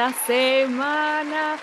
¿Cómo 0.00 0.08
estamos 0.08 0.22
esta 0.22 0.26
semana? 0.26 1.56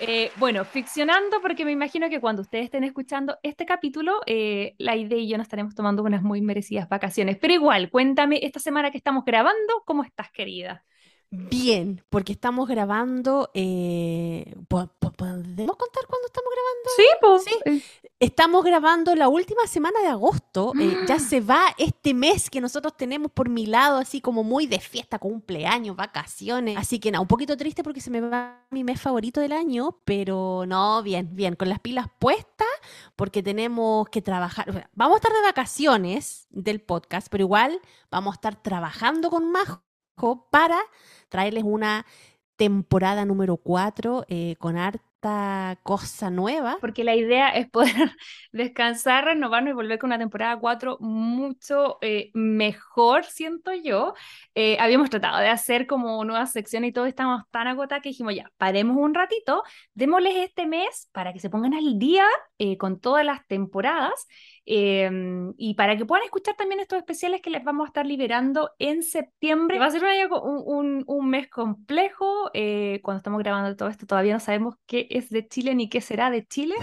Eh, 0.00 0.32
bueno, 0.38 0.64
ficcionando, 0.64 1.40
porque 1.40 1.64
me 1.64 1.70
imagino 1.70 2.08
que 2.08 2.20
cuando 2.20 2.42
ustedes 2.42 2.64
estén 2.64 2.82
escuchando 2.82 3.38
este 3.44 3.64
capítulo, 3.64 4.22
eh, 4.26 4.74
la 4.78 4.96
idea 4.96 5.18
y 5.18 5.28
yo 5.28 5.36
nos 5.36 5.44
estaremos 5.44 5.76
tomando 5.76 6.02
unas 6.02 6.22
muy 6.22 6.40
merecidas 6.40 6.88
vacaciones. 6.88 7.36
Pero 7.40 7.54
igual, 7.54 7.88
cuéntame, 7.90 8.40
esta 8.42 8.58
semana 8.58 8.90
que 8.90 8.98
estamos 8.98 9.24
grabando, 9.24 9.84
¿cómo 9.86 10.02
estás, 10.02 10.32
querida? 10.32 10.84
Bien, 11.32 12.02
porque 12.10 12.32
estamos 12.32 12.66
grabando. 12.68 13.50
eh, 13.54 14.52
¿po- 14.68 14.88
po- 14.98 15.12
¿Podemos 15.12 15.76
contar 15.76 16.06
cuándo 16.08 16.26
estamos 16.26 16.50
grabando? 16.52 16.90
Sí, 16.96 17.04
pues. 17.20 17.44
Sí. 17.84 17.84
Estamos 18.18 18.64
grabando 18.64 19.14
la 19.14 19.28
última 19.28 19.66
semana 19.68 20.00
de 20.00 20.08
agosto. 20.08 20.72
eh, 20.80 20.96
ya 21.06 21.14
Ah. 21.14 21.18
se 21.20 21.40
va 21.40 21.62
este 21.78 22.14
mes 22.14 22.50
que 22.50 22.60
nosotros 22.60 22.96
tenemos 22.96 23.30
por 23.30 23.48
mi 23.48 23.66
lado, 23.66 23.98
así 23.98 24.20
como 24.20 24.42
muy 24.42 24.66
de 24.66 24.80
fiesta, 24.80 25.18
cumpleaños, 25.20 25.94
vacaciones. 25.96 26.76
Así 26.76 26.98
que 26.98 27.10
nada, 27.12 27.22
un 27.22 27.28
poquito 27.28 27.56
triste 27.56 27.84
porque 27.84 28.00
se 28.00 28.10
me 28.10 28.20
va 28.20 28.66
mi 28.70 28.82
mes 28.82 29.00
favorito 29.00 29.40
del 29.40 29.52
año, 29.52 29.98
pero 30.04 30.64
no, 30.66 31.02
bien, 31.02 31.28
bien, 31.36 31.54
con 31.54 31.68
las 31.68 31.78
pilas 31.80 32.08
puestas, 32.18 32.66
porque 33.14 33.42
tenemos 33.42 34.08
que 34.08 34.20
trabajar. 34.20 34.68
o 34.68 34.72
sea, 34.72 34.90
Vamos 34.94 35.14
a 35.14 35.18
estar 35.18 35.32
de 35.32 35.42
vacaciones 35.42 36.46
del 36.50 36.80
podcast, 36.80 37.28
pero 37.30 37.44
igual 37.44 37.80
vamos 38.10 38.32
a 38.32 38.36
estar 38.36 38.60
trabajando 38.62 39.30
con 39.30 39.50
Majo 39.52 39.80
para 40.50 40.78
traerles 41.30 41.64
una 41.64 42.04
temporada 42.56 43.24
número 43.24 43.56
4 43.56 44.26
con 44.58 44.76
harta 44.76 45.10
cosa 45.82 46.30
nueva. 46.30 46.78
porque 46.80 47.04
la 47.04 47.14
idea 47.14 47.50
es 47.50 47.68
poder 47.68 47.92
descansar, 48.52 49.26
renovarnos 49.26 49.72
y 49.72 49.74
volver 49.74 49.98
con 49.98 50.08
una 50.08 50.18
temporada 50.18 50.58
4 50.58 50.96
mucho 51.00 51.98
eh, 52.00 52.30
mejor, 52.32 53.24
siento 53.24 53.72
yo. 53.74 54.14
Eh, 54.54 54.78
habíamos 54.80 55.10
tratado 55.10 55.38
de 55.38 55.48
hacer 55.48 55.86
como 55.86 56.24
nuevas 56.24 56.52
secciones 56.52 56.90
y 56.90 56.92
todo, 56.92 57.06
estábamos 57.06 57.42
tan 57.50 57.66
agotados 57.66 58.02
que 58.02 58.10
dijimos, 58.10 58.34
ya, 58.34 58.50
paremos 58.56 58.96
un 58.96 59.14
ratito, 59.14 59.62
démosles 59.94 60.36
este 60.36 60.66
mes 60.66 61.08
para 61.12 61.32
que 61.32 61.40
se 61.40 61.50
pongan 61.50 61.74
al 61.74 61.98
día 61.98 62.24
eh, 62.58 62.76
con 62.78 62.98
todas 62.98 63.24
las 63.24 63.46
temporadas 63.46 64.26
eh, 64.72 65.10
y 65.56 65.74
para 65.74 65.96
que 65.96 66.04
puedan 66.06 66.24
escuchar 66.24 66.54
también 66.54 66.80
estos 66.80 66.98
especiales 66.98 67.40
que 67.42 67.50
les 67.50 67.64
vamos 67.64 67.86
a 67.86 67.88
estar 67.88 68.06
liberando 68.06 68.70
en 68.78 69.02
septiembre. 69.02 69.78
Va 69.80 69.86
a 69.86 69.90
ser 69.90 70.02
un, 70.04 70.62
un, 70.66 71.04
un- 71.06 71.28
mes 71.28 71.48
complejo. 71.48 72.50
eh, 72.54 73.00
cuando 73.02 73.18
estamos 73.18 73.40
grabando 73.40 73.74
todo 73.76 73.88
esto 73.88 74.06
todavía 74.06 74.34
no 74.34 74.40
sabemos 74.40 74.76
qué 74.86 75.08
es 75.10 75.28
de 75.30 75.46
Chile 75.48 75.74
ni 75.74 75.88
qué 75.88 76.00
será 76.00 76.30
de 76.30 76.46
Chile. 76.46 76.74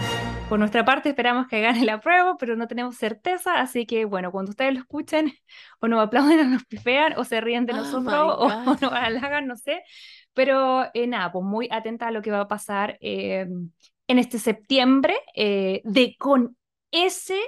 Por 0.48 0.58
nuestra 0.58 0.84
parte 0.84 1.08
esperamos 1.10 1.46
que 1.48 1.60
gane 1.62 1.84
la 1.84 2.00
prueba, 2.00 2.36
pero 2.38 2.56
no 2.56 2.68
tenemos 2.68 2.96
certeza. 2.96 3.60
Así 3.60 3.86
que 3.86 4.04
bueno, 4.04 4.32
cuando 4.32 4.50
ustedes 4.50 4.74
lo 4.74 4.80
escuchen 4.80 5.32
o 5.80 5.88
nos 5.88 6.00
aplauden 6.06 6.40
o 6.40 6.44
nos 6.44 6.64
pifean 6.66 7.14
o 7.16 7.24
se 7.24 7.40
ríen 7.40 7.64
de 7.66 7.72
Oh 7.72 7.76
nosotros 7.76 8.04
o, 8.38 8.46
o 8.46 8.74
nos 8.80 8.92
halagan, 8.92 9.46
no 9.46 9.56
sé. 9.56 9.82
Pero 10.34 10.84
eh, 10.94 11.06
nada, 11.06 11.32
pues 11.32 11.44
muy 11.44 11.68
atenta 11.70 12.08
a 12.08 12.10
lo 12.10 12.22
que 12.22 12.30
va 12.30 12.40
a 12.40 12.48
pasar 12.48 12.98
eh, 13.00 13.46
en 14.06 14.18
este 14.18 14.38
septiembre 14.38 15.14
eh, 15.34 15.80
de 15.84 16.16
con 16.18 16.56
ese 16.90 17.38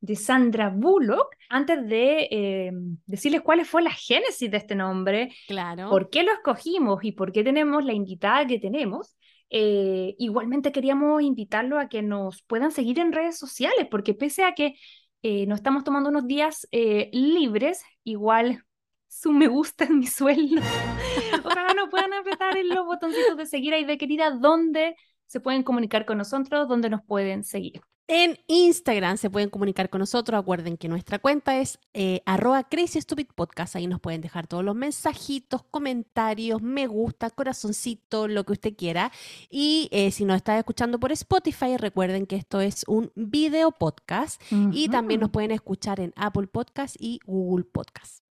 de 0.00 0.16
Sandra 0.16 0.70
Bullock. 0.70 1.34
Antes 1.48 1.86
de 1.88 2.28
eh, 2.30 2.72
decirles 3.06 3.40
cuál 3.42 3.64
fue 3.64 3.82
la 3.82 3.90
génesis 3.90 4.50
de 4.50 4.56
este 4.56 4.74
nombre, 4.74 5.32
Claro. 5.46 5.90
por 5.90 6.10
qué 6.10 6.22
lo 6.22 6.32
escogimos 6.32 7.02
y 7.02 7.12
por 7.12 7.32
qué 7.32 7.42
tenemos 7.42 7.84
la 7.84 7.92
invitada 7.92 8.46
que 8.46 8.58
tenemos, 8.58 9.16
eh, 9.50 10.14
igualmente 10.18 10.72
queríamos 10.72 11.22
invitarlo 11.22 11.78
a 11.78 11.88
que 11.88 12.02
nos 12.02 12.42
puedan 12.42 12.70
seguir 12.70 12.98
en 12.98 13.12
redes 13.12 13.38
sociales, 13.38 13.86
porque 13.90 14.14
pese 14.14 14.44
a 14.44 14.54
que 14.54 14.74
eh, 15.22 15.46
nos 15.46 15.58
estamos 15.58 15.84
tomando 15.84 16.10
unos 16.10 16.26
días 16.26 16.68
eh, 16.70 17.08
libres, 17.12 17.82
igual 18.04 18.62
su 19.08 19.32
me 19.32 19.48
gusta 19.48 19.84
es 19.84 19.90
mi 19.90 20.06
sueldo. 20.06 20.60
Ojalá 21.44 21.72
nos 21.74 21.88
puedan 21.88 22.12
apretar 22.12 22.56
en 22.56 22.68
los 22.68 22.84
botoncitos 22.84 23.36
de 23.36 23.46
seguir 23.46 23.72
ahí 23.72 23.84
de 23.84 23.96
querida, 23.98 24.30
donde 24.30 24.96
se 25.26 25.40
pueden 25.40 25.62
comunicar 25.62 26.04
con 26.04 26.18
nosotros, 26.18 26.68
donde 26.68 26.90
nos 26.90 27.02
pueden 27.04 27.42
seguir. 27.42 27.80
En 28.10 28.38
Instagram 28.46 29.18
se 29.18 29.28
pueden 29.28 29.50
comunicar 29.50 29.90
con 29.90 29.98
nosotros. 29.98 30.40
Acuerden 30.40 30.78
que 30.78 30.88
nuestra 30.88 31.18
cuenta 31.18 31.58
es 31.58 31.78
eh, 31.92 32.22
arroba 32.24 32.64
Crazy 32.64 33.02
Stupid 33.02 33.26
Podcast. 33.34 33.76
Ahí 33.76 33.86
nos 33.86 34.00
pueden 34.00 34.22
dejar 34.22 34.46
todos 34.46 34.64
los 34.64 34.74
mensajitos, 34.74 35.62
comentarios, 35.70 36.62
me 36.62 36.86
gusta, 36.86 37.28
corazoncito, 37.28 38.26
lo 38.26 38.44
que 38.44 38.52
usted 38.52 38.74
quiera. 38.74 39.12
Y 39.50 39.90
eh, 39.92 40.10
si 40.10 40.24
nos 40.24 40.36
está 40.36 40.58
escuchando 40.58 40.98
por 40.98 41.12
Spotify, 41.12 41.76
recuerden 41.76 42.24
que 42.24 42.36
esto 42.36 42.62
es 42.62 42.82
un 42.88 43.12
video 43.14 43.72
podcast. 43.72 44.40
Y 44.72 44.88
también 44.88 45.20
nos 45.20 45.28
pueden 45.28 45.50
escuchar 45.50 46.00
en 46.00 46.14
Apple 46.16 46.46
Podcast 46.46 46.96
y 46.98 47.20
Google 47.26 47.64
Podcast. 47.64 48.27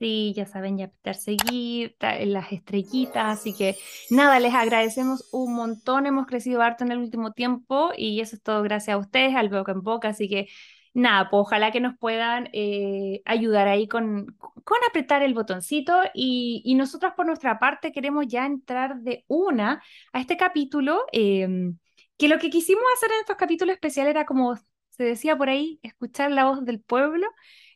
Sí, 0.00 0.34
ya 0.36 0.44
saben, 0.44 0.76
ya 0.76 0.86
apretar 0.86 1.14
seguir, 1.14 1.96
ta- 1.98 2.18
las 2.26 2.52
estrellitas, 2.52 3.38
así 3.38 3.54
que 3.56 3.76
nada, 4.10 4.40
les 4.40 4.52
agradecemos 4.52 5.28
un 5.32 5.54
montón, 5.54 6.06
hemos 6.06 6.26
crecido 6.26 6.60
harto 6.62 6.84
en 6.84 6.90
el 6.92 6.98
último 6.98 7.32
tiempo 7.32 7.90
y 7.96 8.20
eso 8.20 8.34
es 8.36 8.42
todo 8.42 8.62
gracias 8.62 8.94
a 8.96 8.98
ustedes, 8.98 9.34
al 9.36 9.48
boca 9.48 9.72
en 9.72 9.82
boca, 9.82 10.08
así 10.08 10.28
que 10.28 10.48
nada, 10.94 11.30
pues 11.30 11.40
ojalá 11.42 11.70
que 11.70 11.80
nos 11.80 11.96
puedan 11.96 12.48
eh, 12.52 13.22
ayudar 13.24 13.68
ahí 13.68 13.86
con, 13.88 14.26
con 14.64 14.78
apretar 14.88 15.22
el 15.22 15.32
botoncito 15.32 15.94
y, 16.12 16.60
y 16.64 16.74
nosotros 16.74 17.12
por 17.16 17.26
nuestra 17.26 17.58
parte 17.60 17.92
queremos 17.92 18.26
ya 18.26 18.46
entrar 18.46 18.96
de 19.00 19.24
una 19.28 19.82
a 20.12 20.20
este 20.20 20.36
capítulo, 20.36 21.04
em, 21.12 21.78
que 22.18 22.28
lo 22.28 22.38
que 22.38 22.50
quisimos 22.50 22.82
hacer 22.96 23.10
en 23.12 23.20
estos 23.20 23.36
capítulos 23.36 23.74
especiales 23.74 24.10
era 24.10 24.26
como 24.26 24.56
se 24.90 25.04
decía 25.04 25.36
por 25.36 25.48
ahí, 25.48 25.78
escuchar 25.82 26.30
la 26.32 26.44
voz 26.44 26.64
del 26.64 26.80
pueblo. 26.80 27.26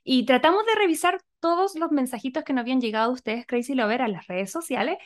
Y 0.05 0.25
tratamos 0.27 0.65
de 0.67 0.75
revisar 0.77 1.21
todos 1.41 1.75
los 1.77 1.91
mensajitos 1.91 2.45
que 2.45 2.53
nos 2.53 2.63
habían 2.63 2.81
llegado 2.81 3.11
a 3.11 3.15
ustedes, 3.15 3.47
Crazy 3.47 3.75
Lover, 3.75 4.03
a 4.03 4.09
las 4.09 4.27
redes 4.27 4.51
sociales. 4.51 4.99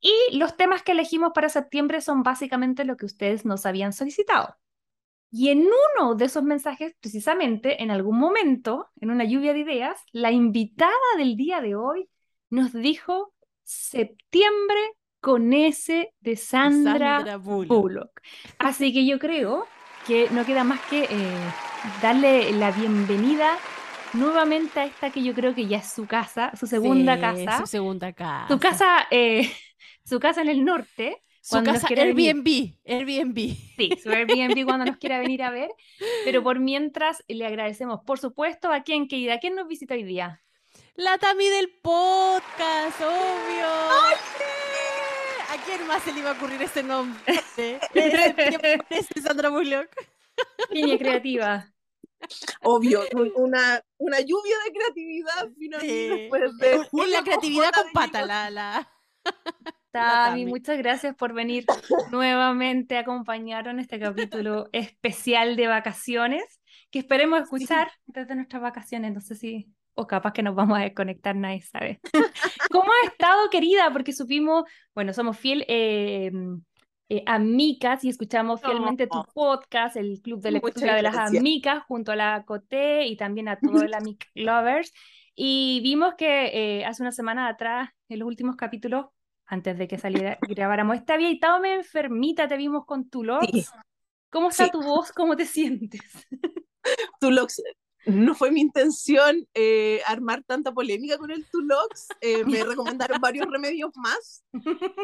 Y 0.00 0.12
los 0.32 0.56
temas 0.56 0.82
que 0.82 0.92
elegimos 0.92 1.32
para 1.34 1.48
septiembre 1.48 2.00
son 2.00 2.22
básicamente 2.22 2.84
lo 2.84 2.96
que 2.96 3.06
ustedes 3.06 3.44
nos 3.44 3.66
habían 3.66 3.92
solicitado. 3.92 4.56
Y 5.30 5.50
en 5.50 5.60
uno 5.60 6.14
de 6.14 6.24
esos 6.24 6.42
mensajes, 6.42 6.94
precisamente, 7.00 7.82
en 7.82 7.90
algún 7.90 8.18
momento, 8.18 8.88
en 9.00 9.10
una 9.10 9.24
lluvia 9.24 9.52
de 9.52 9.60
ideas, 9.60 10.00
la 10.12 10.32
invitada 10.32 10.90
del 11.16 11.36
día 11.36 11.60
de 11.60 11.76
hoy 11.76 12.08
nos 12.48 12.72
dijo 12.72 13.32
septiembre 13.62 14.80
con 15.20 15.52
S 15.52 16.12
de 16.18 16.36
Sandra, 16.36 17.16
Sandra 17.18 17.36
Bullock. 17.36 17.68
Bullock. 17.68 18.20
Así 18.58 18.92
que 18.92 19.06
yo 19.06 19.18
creo 19.18 19.66
que 20.06 20.28
no 20.30 20.44
queda 20.44 20.64
más 20.64 20.80
que 20.86 21.04
eh, 21.04 21.08
darle 22.02 22.52
la 22.52 22.72
bienvenida 22.72 23.56
nuevamente 24.14 24.80
a 24.80 24.84
esta 24.86 25.10
que 25.10 25.22
yo 25.22 25.34
creo 25.34 25.54
que 25.54 25.66
ya 25.66 25.78
es 25.78 25.92
su 25.92 26.06
casa, 26.06 26.52
su 26.58 26.66
segunda 26.66 27.14
Sí, 27.14 27.20
casa, 27.20 27.58
Su 27.58 27.66
segunda 27.66 28.12
casa. 28.12 28.48
su 28.48 28.58
casa, 28.58 29.06
eh, 29.10 29.50
su 30.04 30.18
casa 30.20 30.42
en 30.42 30.48
el 30.48 30.64
norte, 30.64 31.22
Su 31.40 31.62
casa 31.62 31.86
quiera 31.86 32.04
venir. 32.04 32.28
Airbnb. 32.36 32.74
Airbnb. 32.86 33.36
Sí, 33.76 33.90
su 34.02 34.10
Airbnb 34.10 34.64
cuando 34.64 34.84
nos 34.86 34.96
quiera 34.98 35.18
venir 35.18 35.42
a 35.42 35.50
ver. 35.50 35.70
Pero 36.24 36.42
por 36.42 36.58
mientras 36.60 37.24
le 37.28 37.46
agradecemos, 37.46 38.00
por 38.04 38.18
supuesto, 38.18 38.72
a 38.72 38.82
quién, 38.82 39.08
querida, 39.08 39.38
¿quién 39.38 39.54
nos 39.54 39.66
visita 39.66 39.94
hoy 39.94 40.02
día? 40.02 40.42
La 40.96 41.16
Tami 41.18 41.48
del 41.48 41.70
podcast, 41.82 43.00
obvio. 43.00 43.66
¿A 45.50 45.56
quién 45.64 45.86
más 45.86 46.02
se 46.02 46.12
le 46.12 46.20
iba 46.20 46.30
a 46.30 46.32
ocurrir 46.34 46.60
ese 46.62 46.82
nombre? 46.82 47.20
Ese 47.94 49.20
Sandra 49.22 49.48
Bullock. 49.48 49.88
Niña 50.70 50.98
creativa. 50.98 51.72
Obvio, 52.62 53.02
un- 53.14 53.32
una, 53.36 53.80
una 53.98 54.20
lluvia 54.20 54.56
de 54.66 54.72
creatividad 54.72 55.48
finalmente 55.58 55.88
Sí. 55.88 56.08
después 56.20 56.56
de 56.58 56.80
una 56.92 57.06
la 57.06 57.22
creatividad 57.22 57.72
con 57.72 57.92
pata, 57.92 58.24
la, 58.26 58.50
la... 58.50 58.88
Tami, 59.92 60.46
muchas 60.46 60.78
gracias 60.78 61.16
por 61.16 61.32
venir 61.32 61.64
nuevamente 62.12 62.96
a 62.96 63.00
acompañarnos 63.00 63.74
en 63.74 63.80
este 63.80 63.98
capítulo 63.98 64.68
especial 64.72 65.56
de 65.56 65.66
vacaciones, 65.66 66.60
que 66.90 67.00
esperemos 67.00 67.40
escuchar 67.42 67.90
desde 68.06 68.36
nuestras 68.36 68.62
vacaciones. 68.62 69.12
No 69.12 69.20
sé 69.20 69.34
si, 69.34 69.68
o 69.94 70.06
capaz 70.06 70.32
que 70.32 70.42
nos 70.44 70.54
vamos 70.54 70.78
a 70.78 70.82
desconectar, 70.82 71.34
nadie 71.34 71.62
sabe. 71.62 72.00
¿Cómo 72.70 72.90
has 73.02 73.10
estado, 73.10 73.50
querida? 73.50 73.92
Porque 73.92 74.12
supimos, 74.12 74.64
bueno, 74.94 75.12
somos 75.12 75.36
fiel 75.36 75.64
eh, 75.66 76.30
eh, 77.10 77.24
amigas 77.26 78.04
y 78.04 78.08
escuchamos 78.08 78.60
fielmente 78.60 79.08
tu 79.08 79.24
podcast, 79.34 79.96
el 79.96 80.20
Club 80.22 80.40
de 80.40 80.52
Lectura 80.52 80.94
de 80.94 81.02
las. 81.02 81.16
Amigas, 81.16 81.82
junto 81.88 82.12
a 82.12 82.16
la 82.16 82.44
Coté 82.46 83.06
y 83.06 83.16
también 83.16 83.48
a 83.48 83.58
todo 83.58 83.82
el 83.82 83.92
Amic 83.94 84.30
Lovers. 84.34 84.92
Y 85.34 85.80
vimos 85.82 86.14
que 86.14 86.78
eh, 86.78 86.84
hace 86.84 87.02
una 87.02 87.10
semana 87.10 87.48
atrás, 87.48 87.90
en 88.08 88.20
los 88.20 88.28
últimos 88.28 88.54
capítulos, 88.54 89.06
antes 89.44 89.76
de 89.76 89.88
que 89.88 89.98
saliera 89.98 90.38
grabáramos. 90.48 90.96
Esta 90.96 91.14
había 91.14 91.30
estado 91.30 91.58
medio 91.58 91.78
enfermita, 91.78 92.46
te 92.46 92.56
vimos 92.56 92.86
con 92.86 93.10
tu. 93.10 93.24
Sí. 93.52 93.66
¿Cómo 94.30 94.50
está 94.50 94.66
Sí. 94.66 94.70
tu 94.70 94.80
voz? 94.80 95.10
¿Cómo 95.10 95.34
te 95.34 95.46
sientes? 95.46 96.28
Tulox, 97.20 97.60
no 98.06 98.34
fue 98.34 98.50
mi 98.50 98.60
intención 98.60 99.46
eh, 99.54 100.00
armar 100.06 100.42
tanta 100.44 100.72
polémica 100.72 101.18
con 101.18 101.30
el 101.30 101.46
Tulox. 101.50 102.08
eh, 102.20 102.44
me 102.44 102.62
recomendaron 102.64 103.20
varios 103.20 103.46
remedios 103.50 103.90
más. 103.96 104.42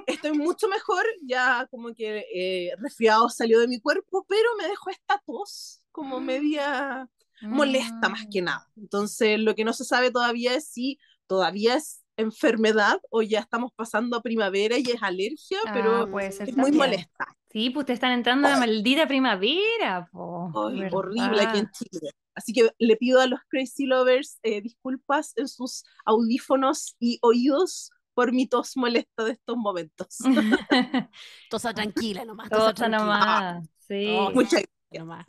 Estoy 0.06 0.32
mucho 0.32 0.68
mejor, 0.68 1.04
ya 1.22 1.66
como 1.70 1.94
que 1.94 2.24
eh, 2.34 2.72
resfriado 2.78 3.28
salió 3.28 3.60
de 3.60 3.68
mi 3.68 3.80
cuerpo, 3.80 4.24
pero 4.28 4.48
me 4.58 4.66
dejó 4.68 4.90
esta 4.90 5.22
tos 5.26 5.82
como 5.92 6.20
media 6.20 7.08
molesta 7.42 8.08
más 8.08 8.26
que 8.32 8.40
Mm. 8.40 8.44
nada. 8.46 8.70
Entonces, 8.76 9.38
lo 9.38 9.54
que 9.54 9.64
no 9.64 9.72
se 9.72 9.84
sabe 9.84 10.10
todavía 10.10 10.54
es 10.54 10.68
si 10.68 10.98
todavía 11.26 11.74
es 11.74 12.02
enfermedad 12.16 12.98
o 13.10 13.22
ya 13.22 13.40
estamos 13.40 13.72
pasando 13.74 14.16
a 14.16 14.22
primavera 14.22 14.78
y 14.78 14.82
es 14.82 15.02
alergia, 15.02 15.58
Ah, 15.66 15.70
pero 15.72 16.10
puede 16.10 16.32
ser 16.32 16.48
es 16.48 16.56
muy 16.56 16.72
molesta. 16.72 17.26
Sí, 17.50 17.70
pues 17.70 17.86
te 17.86 17.92
están 17.92 18.12
entrando 18.12 18.48
la 18.48 18.58
maldita 18.58 19.06
primavera, 19.06 20.08
po. 20.12 20.50
Ay, 20.68 20.88
horrible 20.90 21.42
aquí 21.42 21.58
en. 21.58 21.70
Chile. 21.70 22.10
Así 22.34 22.52
que 22.52 22.70
le 22.78 22.96
pido 22.96 23.20
a 23.20 23.26
los 23.26 23.40
Crazy 23.48 23.86
Lovers 23.86 24.38
eh, 24.42 24.60
disculpas 24.60 25.32
en 25.36 25.48
sus 25.48 25.84
audífonos 26.04 26.94
y 27.00 27.18
oídos 27.22 27.90
por 28.12 28.32
mi 28.32 28.46
tos 28.46 28.76
molesta 28.76 29.24
de 29.24 29.32
estos 29.32 29.56
momentos. 29.56 30.18
Tosa 31.50 31.72
tranquila 31.72 32.24
nomás. 32.24 32.50
Tosa 32.50 32.74
tranquila. 32.74 32.98
nomás. 32.98 33.68
Sí. 33.78 34.06
Oh, 34.18 34.30
Muchas 34.32 34.64
nomás. 34.90 35.24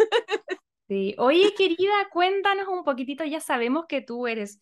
Sí. 0.89 1.15
Oye, 1.17 1.53
querida, 1.57 1.93
cuéntanos 2.11 2.67
un 2.69 2.83
poquitito. 2.83 3.23
Ya 3.25 3.39
sabemos 3.41 3.85
que 3.87 4.01
tú 4.01 4.27
eres 4.27 4.61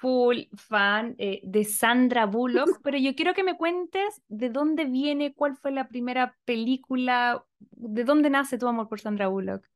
full 0.00 0.42
fan 0.54 1.14
eh, 1.18 1.40
de 1.44 1.64
Sandra 1.64 2.26
Bullock, 2.26 2.78
pero 2.82 2.98
yo 2.98 3.14
quiero 3.14 3.34
que 3.34 3.44
me 3.44 3.56
cuentes 3.56 4.22
de 4.28 4.50
dónde 4.50 4.84
viene, 4.84 5.34
cuál 5.34 5.56
fue 5.56 5.72
la 5.72 5.88
primera 5.88 6.36
película, 6.44 7.44
de 7.60 8.04
dónde 8.04 8.30
nace 8.30 8.58
tu 8.58 8.68
amor 8.68 8.88
por 8.88 9.00
Sandra 9.00 9.28
Bullock. 9.28 9.66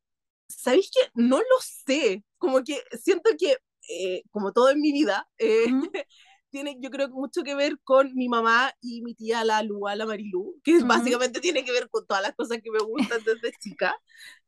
¿Sabéis 0.49 0.91
que 0.91 1.01
no 1.15 1.39
lo 1.39 1.45
sé? 1.61 2.25
Como 2.39 2.63
que 2.63 2.81
siento 3.01 3.31
que, 3.39 3.57
eh, 3.89 4.23
como 4.31 4.53
todo 4.53 4.71
en 4.71 4.81
mi 4.81 4.93
vida, 4.93 5.29
eh, 5.39 5.67
Ujú. 5.67 5.83
tiene 6.51 6.77
yo 6.81 6.91
creo 6.91 7.09
mucho 7.11 7.43
que 7.43 7.55
ver 7.55 7.79
con 7.83 8.15
mi 8.15 8.29
mamá 8.29 8.73
y 8.81 9.03
mi 9.03 9.15
tía 9.15 9.45
la 9.45 9.63
Lua, 9.63 9.97
la 9.97 10.07
Marilu, 10.07 10.55
que 10.65 10.79
Ujú. 10.81 10.85
básicamente 10.85 11.41
tiene 11.41 11.65
que 11.65 11.73
ver 11.73 11.89
con 11.91 12.07
todas 12.07 12.23
las 12.23 12.35
cosas 12.35 12.59
que 12.63 12.71
me 12.71 12.79
gustan 12.81 13.23
desde 13.25 13.53
chica. 13.59 13.95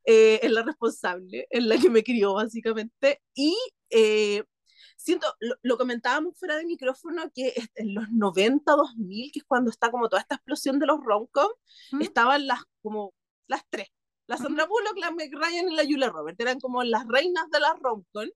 Eh, 0.05 0.39
es 0.43 0.51
la 0.51 0.63
responsable, 0.63 1.47
es 1.49 1.63
la 1.63 1.77
que 1.77 1.89
me 1.89 2.03
crió 2.03 2.33
básicamente. 2.35 3.21
Y 3.35 3.55
eh, 3.89 4.43
siento, 4.99 5.33
lo, 5.39 5.55
lo 5.61 5.77
comentábamos 5.77 6.37
fuera 6.37 6.57
de 6.57 6.65
micrófono, 6.65 7.31
que 7.33 7.53
en 7.75 7.95
los 7.95 8.09
90, 8.11 8.73
2000, 8.75 9.31
que 9.31 9.39
es 9.39 9.45
cuando 9.45 9.71
está 9.71 9.89
como 9.89 10.09
toda 10.09 10.21
esta 10.21 10.35
explosión 10.35 10.77
de 10.77 10.85
los 10.85 10.99
rom-com, 11.01 11.49
¿Mm? 11.91 12.01
estaban 12.01 12.47
las 12.47 12.59
como 12.81 13.13
las 13.47 13.63
tres. 13.69 13.87
La 14.27 14.37
Sandra 14.37 14.65
Bullock, 14.65 14.97
la 14.97 15.11
Meg 15.11 15.33
Ryan 15.33 15.69
y 15.69 15.75
la 15.75 15.83
Julia 15.83 16.09
Roberts 16.09 16.39
eran 16.39 16.59
como 16.59 16.83
las 16.83 17.07
reinas 17.07 17.49
de 17.49 17.59
las 17.59 17.79
rom-com 17.79 18.27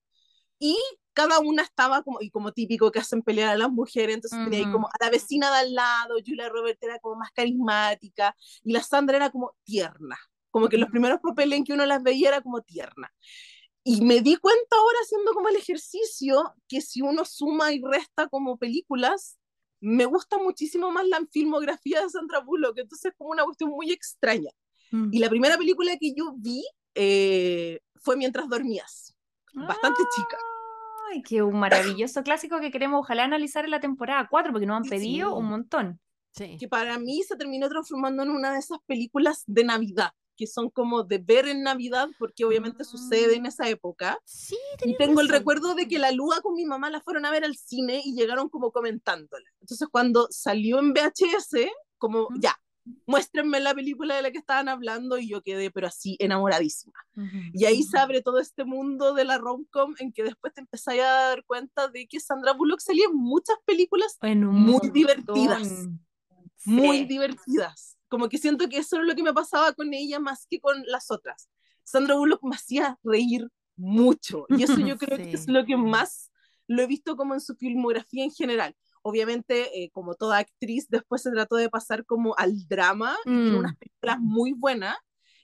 y 0.58 0.78
cada 1.12 1.40
una 1.40 1.62
estaba 1.62 2.02
como, 2.02 2.20
y 2.22 2.32
como 2.32 2.52
típico 2.52 2.92
que 2.92 3.00
hacen 3.00 3.22
pelear 3.22 3.50
a 3.50 3.58
las 3.58 3.70
mujeres, 3.70 4.16
entonces 4.16 4.40
tenía 4.44 4.60
ahí 4.60 4.64
Ujú. 4.66 4.74
como 4.74 4.88
a 4.88 5.04
la 5.04 5.12
vecina 5.12 5.52
de 5.52 5.58
al 5.58 5.74
lado, 5.76 6.16
Julia 6.26 6.50
Roberts 6.50 6.82
era 6.82 6.98
como 7.00 7.18
más 7.18 7.32
carismática 7.32 8.36
y 8.64 8.72
la 8.74 8.82
Sandra 8.82 9.18
era 9.18 9.30
como 9.30 9.56
tierna, 9.64 10.18
como 10.50 10.70
que 10.70 10.78
los 10.78 10.90
primeros 10.90 11.20
papeles 11.20 11.58
en 11.58 11.64
que 11.66 11.74
uno 11.74 11.86
las 11.86 12.02
veía 12.02 12.30
era 12.30 12.42
como 12.42 12.62
tierna. 12.62 13.14
Y 13.84 14.02
me 14.02 14.22
di 14.22 14.38
cuenta 14.38 14.76
ahora 14.78 14.98
haciendo 15.04 15.34
como 15.34 15.50
el 15.50 15.58
ejercicio 15.58 16.54
que 16.68 16.82
si 16.82 17.02
uno 17.02 17.26
suma 17.26 17.74
y 17.74 17.82
resta 17.82 18.28
como 18.30 18.58
películas, 18.58 19.38
me 19.82 20.06
gusta 20.06 20.38
muchísimo 20.38 20.90
más 20.92 21.06
la 21.08 21.20
filmografía 21.30 22.02
de 22.02 22.10
Sandra 22.10 22.40
Bullock, 22.40 22.78
entonces 22.78 23.12
es 23.12 23.18
como 23.18 23.32
una 23.32 23.44
cuestión 23.44 23.70
muy 23.70 23.92
extraña. 23.92 24.52
Mm. 24.92 25.10
Y 25.12 25.20
la 25.20 25.30
primera 25.30 25.58
película 25.58 25.98
que 25.98 26.14
yo 26.16 26.34
vi 26.38 26.64
eh, 26.96 27.82
fue 27.96 28.16
Mientras 28.16 28.48
dormías, 28.48 29.16
bastante 29.54 30.04
chica. 30.16 30.38
Ay, 31.12 31.22
qué 31.22 31.42
un 31.42 31.60
maravilloso 31.60 32.24
clásico 32.24 32.60
que 32.62 32.72
queremos 32.72 33.00
ojalá 33.00 33.26
analizar 33.26 33.66
en 33.66 33.72
la 33.72 33.80
temporada 33.82 34.28
4, 34.30 34.52
porque 34.52 34.66
nos 34.66 34.78
han 34.78 34.90
pedido 34.90 35.30
sí. 35.30 35.36
un 35.36 35.46
montón. 35.46 36.00
Sí. 36.32 36.58
que 36.58 36.68
para 36.68 36.98
mí 36.98 37.22
se 37.22 37.36
terminó 37.36 37.70
transformando 37.70 38.24
en 38.24 38.32
una 38.32 38.54
de 38.54 38.60
esas 38.60 38.80
películas 38.88 39.44
de 39.46 39.66
Navidad, 39.66 40.14
que 40.36 40.48
son 40.48 40.70
como 40.70 41.04
de 41.04 41.18
ver 41.20 41.48
en 41.48 41.64
Navidad, 41.64 42.08
porque 42.20 42.46
obviamente 42.46 42.84
sucede 42.84 43.36
en 43.36 43.46
esa 43.46 43.68
época. 43.70 44.20
Sí, 44.26 44.58
Y 44.84 44.96
tengo 44.98 45.22
el 45.22 45.28
razón. 45.28 45.40
recuerdo 45.40 45.76
de 45.76 45.88
que 45.88 46.00
la 46.00 46.12
Lua 46.12 46.42
con 46.42 46.54
mi 46.56 46.66
mamá 46.66 46.90
la 46.90 47.02
fueron 47.02 47.26
a 47.26 47.32
ver 47.32 47.44
al 47.46 47.56
cine 47.56 48.02
y 48.04 48.14
llegaron 48.16 48.50
como 48.50 48.72
comentándola. 48.72 49.50
Entonces 49.62 49.88
cuando 49.92 50.28
salió 50.32 50.80
en 50.80 50.94
VHS, 50.94 51.68
como 51.98 52.28
ya, 52.40 52.58
muéstrenme 53.06 53.62
la 53.62 53.74
película 53.74 54.16
de 54.16 54.22
la 54.24 54.32
que 54.32 54.40
estaban 54.40 54.68
hablando 54.68 55.18
y 55.18 55.30
yo 55.30 55.42
quedé 55.42 55.72
pero 55.72 55.88
así 55.88 56.18
enamoradísima. 56.20 56.94
Y 57.54 57.64
ahí 57.66 57.82
se 57.84 57.98
abre 57.98 58.22
todo 58.22 58.40
este 58.40 58.66
mundo 58.66 59.14
de 59.14 59.24
la 59.24 59.38
rom-com 59.38 59.96
en 60.00 60.12
que 60.12 60.24
después 60.24 60.54
te 60.54 60.60
empezás 60.62 60.96
a 60.96 61.04
dar 61.30 61.46
cuenta 61.46 61.88
de 61.88 62.08
que 62.08 62.20
Sandra 62.20 62.52
Bullock 62.54 62.82
salía 62.82 63.06
en 63.06 63.16
muchas 63.16 63.56
películas 63.66 64.18
Muy 64.22 64.36
montón. 64.36 64.92
divertidas. 64.92 65.88
muy 66.66 66.98
Sí. 67.00 67.06
divertidas. 67.06 67.98
Como 68.14 68.30
que 68.30 68.38
siento 68.38 68.70
que 68.70 68.78
eso 68.78 69.00
es 69.00 69.08
lo 69.08 69.16
que 69.16 69.24
me 69.24 69.34
pasaba 69.34 69.74
con 69.74 69.92
ella 69.92 70.20
más 70.20 70.46
que 70.48 70.60
con 70.60 70.84
las 70.86 71.10
otras. 71.10 71.50
Sandra 71.84 72.14
Bullock 72.16 72.44
me 72.44 72.56
hacía 72.56 73.00
reír 73.04 73.48
mucho 73.76 74.46
y 74.50 74.62
eso 74.62 74.78
yo 74.78 74.98
creo 75.00 75.18
que 75.18 75.32
es 75.34 75.46
Sí. 75.46 75.52
lo 75.52 75.66
que 75.66 75.76
más 75.78 76.32
lo 76.68 76.84
he 76.84 76.86
visto 76.86 77.18
como 77.18 77.34
en 77.34 77.42
su 77.42 77.56
filmografía 77.56 78.24
en 78.24 78.30
general. 78.30 78.76
Obviamente, 79.02 79.84
eh, 79.84 79.90
como 79.90 80.14
toda 80.14 80.38
actriz, 80.38 80.86
después 80.90 81.24
se 81.24 81.32
trató 81.32 81.56
de 81.56 81.72
pasar 81.72 82.06
como 82.06 82.36
al 82.38 82.54
drama 82.68 83.18
y 83.26 83.30
tiene 83.30 83.52
Mm. 83.54 83.60
unas 83.62 83.76
películas 83.78 84.20
muy 84.20 84.54
buenas. 84.54 84.96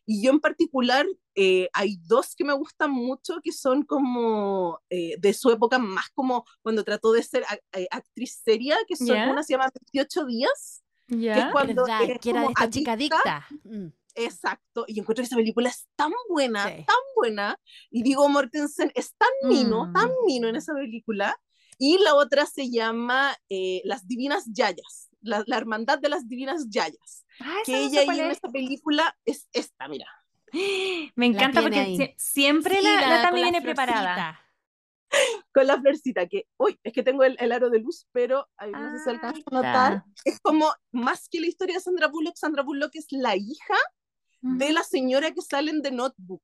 Y 0.05 0.23
yo 0.23 0.29
en 0.29 0.39
particular, 0.39 1.07
eh, 1.33 1.69
hay 1.73 1.97
dos 2.05 2.35
que 2.35 2.43
me 2.45 2.53
gustan 2.53 2.91
mucho 2.91 3.39
que 3.43 3.51
son 3.51 3.81
como 3.83 4.79
eh, 4.91 5.15
de 5.19 5.33
su 5.33 5.49
época, 5.49 5.79
más 5.79 6.09
como 6.13 6.45
cuando 6.61 6.83
trató 6.83 7.13
de 7.13 7.23
ser 7.23 7.45
a- 7.45 7.79
eh, 7.79 7.87
actriz 7.89 8.39
seria, 8.43 8.77
que 8.87 8.95
son 8.95 9.07
¿Ya? 9.07 9.31
una 9.31 9.41
se 9.41 9.53
llama 9.53 9.69
28 9.73 10.25
días, 10.27 10.83
que 11.09 11.15
es 11.15 11.21
¿Ya? 11.21 11.51
cuando 11.51 11.83
¿Verdad? 11.85 11.99
que 12.21 12.29
era 12.29 12.39
de 12.41 12.45
como 12.45 12.49
esta 12.51 12.69
chica 12.69 12.91
adicta. 12.93 13.47
Mm. 13.63 13.87
Exacto, 14.15 14.85
y 14.87 14.99
encuentro 14.99 15.21
que 15.21 15.27
esa 15.27 15.35
película 15.35 15.69
es 15.69 15.87
tan 15.95 16.11
buena, 16.29 16.67
Sí. 16.67 16.83
tan 16.85 16.95
buena, 17.15 17.57
y 17.89 18.03
Viggo 18.03 18.27
Mortensen 18.27 18.91
es 18.95 19.13
tan 19.15 19.29
mino, 19.49 19.85
Mm. 19.85 19.93
tan 19.93 20.09
mino 20.25 20.47
en 20.47 20.55
esa 20.55 20.73
película, 20.73 21.39
y 21.77 21.97
la 21.99 22.15
otra 22.15 22.45
se 22.45 22.69
llama 22.69 23.35
eh, 23.49 23.81
Las 23.85 24.07
Divinas 24.07 24.45
Yayas, 24.51 25.09
la, 25.21 25.43
la 25.47 25.57
Hermandad 25.57 25.99
de 25.99 26.09
las 26.09 26.27
Divinas 26.27 26.67
Yayas, 26.69 27.25
Ah, 27.39 27.55
que 27.65 27.85
ella 27.85 28.03
cuál 28.05 28.19
en 28.19 28.31
es. 28.31 28.37
esa 28.37 28.49
película 28.49 29.15
es 29.25 29.47
esta, 29.53 29.87
mira, 29.87 30.07
Me 31.15 31.27
encanta 31.27 31.61
porque 31.61 31.79
ahí. 31.79 32.13
siempre 32.17 32.77
Sí, 32.77 32.83
la, 32.83 32.99
la 33.01 33.21
Tami 33.21 33.29
con 33.29 33.39
la 33.39 33.43
viene 33.43 33.61
preparada. 33.61 34.39
Con 35.53 35.65
la 35.67 35.79
florcita, 35.79 36.27
que, 36.27 36.45
uy, 36.57 36.79
es 36.83 36.93
que 36.93 37.03
tengo 37.03 37.23
el, 37.23 37.35
el 37.39 37.51
aro 37.51 37.69
de 37.69 37.79
luz, 37.79 38.07
pero 38.11 38.47
ay, 38.57 38.71
no 38.71 38.91
sé 38.91 39.03
si 39.03 39.09
Ah, 39.09 39.13
alcanza 39.13 39.41
a 39.45 39.53
notar, 39.55 39.93
está. 39.93 40.05
es 40.25 40.39
como, 40.41 40.71
más 40.91 41.27
que 41.29 41.41
la 41.41 41.47
historia 41.47 41.75
de 41.75 41.81
Sandra 41.81 42.07
Bullock, 42.07 42.35
Sandra 42.35 42.63
Bullock 42.63 42.95
es 42.95 43.07
la 43.11 43.35
hija 43.35 43.75
de 44.41 44.71
la 44.71 44.83
señora 44.83 45.31
que 45.31 45.41
sale 45.41 45.71
en 45.71 45.81
The 45.81 45.91
Notebook. 45.91 46.43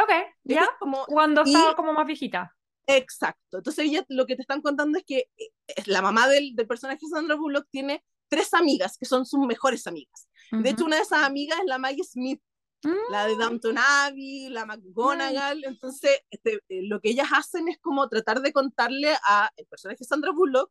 Ok, 0.00 0.10
ya. 0.44 0.62
es 0.62 0.68
como, 0.78 1.04
Cuando 1.06 1.42
y- 1.44 1.54
estaba 1.54 1.74
como 1.74 1.92
más 1.92 2.06
viejita. 2.06 2.54
Exacto. 2.86 3.58
Entonces 3.58 3.84
ella 3.86 4.04
lo 4.08 4.24
que 4.26 4.36
te 4.36 4.42
están 4.42 4.62
contando 4.62 4.96
es 4.98 5.04
que 5.04 5.28
eh, 5.36 5.50
es 5.66 5.88
la 5.88 6.00
mamá 6.00 6.26
del, 6.28 6.54
del 6.54 6.66
personaje 6.66 7.06
Sandra 7.10 7.36
Bullock 7.36 7.66
tiene 7.70 8.02
tres 8.28 8.54
amigas 8.54 8.96
que 8.98 9.04
son 9.06 9.26
sus 9.26 9.40
mejores 9.46 9.86
amigas. 9.86 10.28
De 10.50 10.70
hecho, 10.70 10.84
una 10.86 10.96
de 10.96 11.02
esas 11.02 11.24
amigas 11.24 11.58
es 11.60 11.66
la 11.66 11.76
Maggie 11.78 12.04
Smith, 12.04 12.40
Mm. 12.84 13.10
la 13.10 13.26
de 13.26 13.34
Downton 13.36 13.76
Abbey, 13.76 14.48
la 14.50 14.64
McGonagall. 14.64 15.64
Entonces, 15.64 16.20
este, 16.30 16.60
eh, 16.68 16.82
lo 16.86 17.00
que 17.00 17.10
ellas 17.10 17.28
hacen 17.32 17.68
es 17.68 17.78
como 17.80 18.08
tratar 18.08 18.40
de 18.40 18.52
contarle 18.52 19.14
a 19.26 19.50
el 19.56 19.66
personaje 19.66 20.04
Sandra 20.04 20.30
Bullock, 20.30 20.70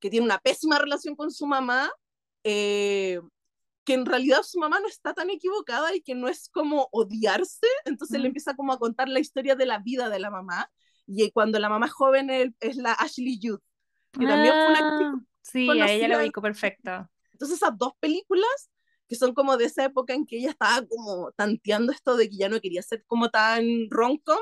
que 0.00 0.10
tiene 0.10 0.26
una 0.26 0.38
pésima 0.38 0.78
relación 0.78 1.14
con 1.14 1.30
su 1.30 1.46
mamá, 1.46 1.90
eh, 2.42 3.20
que 3.84 3.94
en 3.94 4.04
realidad 4.06 4.42
su 4.42 4.58
mamá 4.58 4.80
no 4.80 4.88
está 4.88 5.14
tan 5.14 5.30
equivocada 5.30 5.94
y 5.94 6.00
que 6.00 6.14
no 6.14 6.26
es 6.28 6.48
como 6.48 6.88
odiarse, 6.90 7.66
entonces 7.84 8.18
le 8.18 8.24
Mm. 8.24 8.30
empieza 8.30 8.54
como 8.56 8.72
a 8.72 8.78
contar 8.78 9.08
la 9.08 9.20
historia 9.20 9.54
de 9.56 9.66
la 9.66 9.78
vida 9.78 10.08
de 10.08 10.18
la 10.18 10.30
mamá, 10.30 10.70
y 11.06 11.30
cuando 11.32 11.58
la 11.58 11.68
mamá 11.68 11.86
joven 11.88 12.30
es, 12.30 12.50
es 12.60 12.76
la 12.76 12.92
Ashley 12.94 13.38
Judd, 13.40 13.60
que 14.12 14.26
también 14.26 14.54
fue 14.54 14.68
una 14.68 14.80
Ah, 14.80 15.14
Sí, 15.42 15.68
a 15.70 15.92
ella 15.92 16.06
en- 16.16 16.20
ubico 16.22 16.40
perfecto. 16.40 17.08
entonces 17.32 17.58
esas 17.58 17.76
dos 17.76 17.92
películas 18.00 18.70
que 19.08 19.16
son 19.16 19.34
como 19.34 19.56
de 19.56 19.66
esa 19.66 19.84
época 19.84 20.14
en 20.14 20.26
que 20.26 20.38
ella 20.38 20.50
estaba 20.50 20.86
como 20.86 21.30
tanteando 21.36 21.92
esto 21.92 22.16
de 22.16 22.28
que 22.30 22.36
ya 22.36 22.48
no 22.48 22.60
quería 22.60 22.82
ser 22.82 23.04
como 23.06 23.28
tan 23.30 23.64
rom-com 23.90 24.38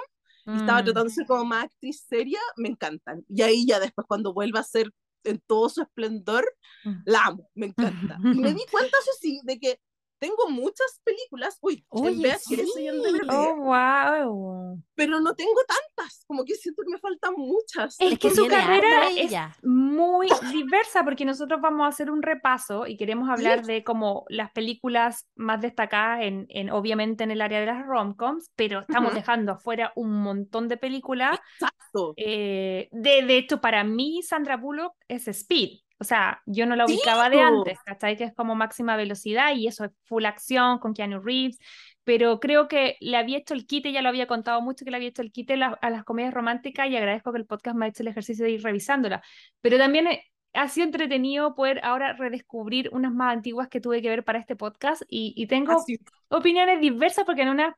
y 0.46 0.56
estaba 0.56 0.80
Mm. 0.80 0.84
tratando 0.84 1.04
de 1.04 1.10
ser 1.14 1.26
como 1.26 1.44
más 1.44 1.64
actriz 1.64 2.04
seria, 2.08 2.40
me 2.56 2.68
encantan. 2.68 3.24
Y 3.28 3.42
ahí 3.42 3.66
ya 3.66 3.78
después 3.80 4.06
cuando 4.08 4.32
vuelva 4.34 4.60
a 4.60 4.64
ser 4.64 4.90
en 5.24 5.40
todo 5.46 5.68
su 5.68 5.82
esplendor, 5.82 6.44
Mm. 6.84 7.02
la 7.06 7.26
amo, 7.26 7.48
me 7.54 7.66
encanta. 7.66 8.18
Y 8.22 8.40
me 8.40 8.52
di 8.54 8.60
cuenta, 8.70 8.96
eso 9.00 9.10
sí, 9.20 9.40
de 9.44 9.58
que 9.60 9.80
tengo 10.22 10.48
muchas 10.50 11.00
películas, 11.02 11.58
uy, 11.62 11.84
en 11.90 12.04
Oye, 12.06 12.28
y 12.28 12.30
en 12.30 12.38
sí. 12.38 12.86
DVD, 12.86 13.26
Oh, 13.28 13.56
wow. 13.56 14.80
pero 14.94 15.20
no 15.20 15.34
tengo 15.34 15.60
tantas, 15.66 16.24
como 16.28 16.44
que 16.44 16.54
siento 16.54 16.82
que 16.84 16.92
me 16.92 16.98
faltan 17.00 17.34
muchas. 17.36 17.96
Es 17.98 18.10
que 18.20 18.28
que 18.28 18.30
su 18.30 18.46
carrera 18.46 19.10
es 19.10 19.32
muy 19.64 20.28
diversa 20.52 21.02
porque 21.02 21.24
nosotros 21.24 21.60
vamos 21.60 21.86
a 21.86 21.88
hacer 21.88 22.08
un 22.08 22.22
repaso 22.22 22.86
y 22.86 22.96
queremos 22.96 23.28
hablar 23.28 23.64
de 23.64 23.82
como 23.82 24.24
las 24.28 24.52
películas 24.52 25.26
más 25.34 25.60
destacadas 25.60 26.22
en, 26.22 26.46
en 26.50 26.70
obviamente 26.70 27.24
en 27.24 27.32
el 27.32 27.40
área 27.40 27.58
de 27.58 27.66
las 27.66 27.84
romcoms, 27.84 28.52
pero 28.54 28.78
estamos 28.78 29.14
dejando 29.14 29.50
afuera 29.50 29.92
un 29.96 30.22
montón 30.22 30.68
de 30.68 30.76
películas. 30.76 31.40
Exacto. 31.54 32.14
Eh, 32.16 32.88
de, 32.92 33.22
de 33.26 33.38
hecho, 33.38 33.60
para 33.60 33.82
mí 33.82 34.22
Sandra 34.22 34.56
Bullock 34.56 34.94
es 35.08 35.26
Speed. 35.26 35.80
O 36.02 36.04
sea, 36.04 36.42
yo 36.46 36.66
no 36.66 36.74
la 36.74 36.86
Sí, 36.88 36.96
ubicaba 36.96 37.30
de 37.30 37.38
po. 37.38 37.44
antes, 37.44 37.78
¿cachai? 37.86 38.16
Que 38.16 38.24
es 38.24 38.34
como 38.34 38.56
máxima 38.56 38.96
velocidad 38.96 39.54
y 39.54 39.68
eso 39.68 39.84
es 39.84 39.92
full 40.04 40.24
acción 40.24 40.78
con 40.80 40.94
Keanu 40.94 41.20
Reeves. 41.20 41.58
Pero 42.02 42.40
creo 42.40 42.66
que 42.66 42.96
le 43.00 43.16
había 43.16 43.38
hecho 43.38 43.54
el 43.54 43.64
quite, 43.66 43.92
ya 43.92 44.02
lo 44.02 44.08
había 44.08 44.26
contado 44.26 44.60
mucho 44.60 44.84
que 44.84 44.90
le 44.90 44.96
había 44.96 45.10
hecho 45.10 45.22
el 45.22 45.30
quite 45.30 45.56
la- 45.56 45.78
a 45.80 45.90
las 45.90 46.02
comedias 46.02 46.34
románticas 46.34 46.88
y 46.90 46.96
agradezco 46.96 47.30
que 47.32 47.38
el 47.38 47.46
podcast 47.46 47.76
me 47.76 47.86
ha 47.86 47.88
hecho 47.90 48.02
el 48.02 48.08
ejercicio 48.08 48.44
de 48.44 48.50
ir 48.50 48.62
revisándola. 48.64 49.22
Pero 49.60 49.78
también 49.78 50.08
eh, 50.08 50.24
ha 50.54 50.66
sido 50.66 50.86
entretenido 50.86 51.54
poder 51.54 51.78
ahora 51.84 52.14
redescubrir 52.14 52.90
unas 52.92 53.12
más 53.12 53.32
antiguas 53.32 53.68
que 53.68 53.80
tuve 53.80 54.02
que 54.02 54.08
ver 54.08 54.24
para 54.24 54.40
este 54.40 54.56
podcast 54.56 55.02
y, 55.08 55.32
y 55.36 55.46
tengo 55.46 55.72
Así. 55.74 55.98
opiniones 56.28 56.80
diversas 56.80 57.24
porque 57.24 57.42
en 57.42 57.50
una 57.50 57.76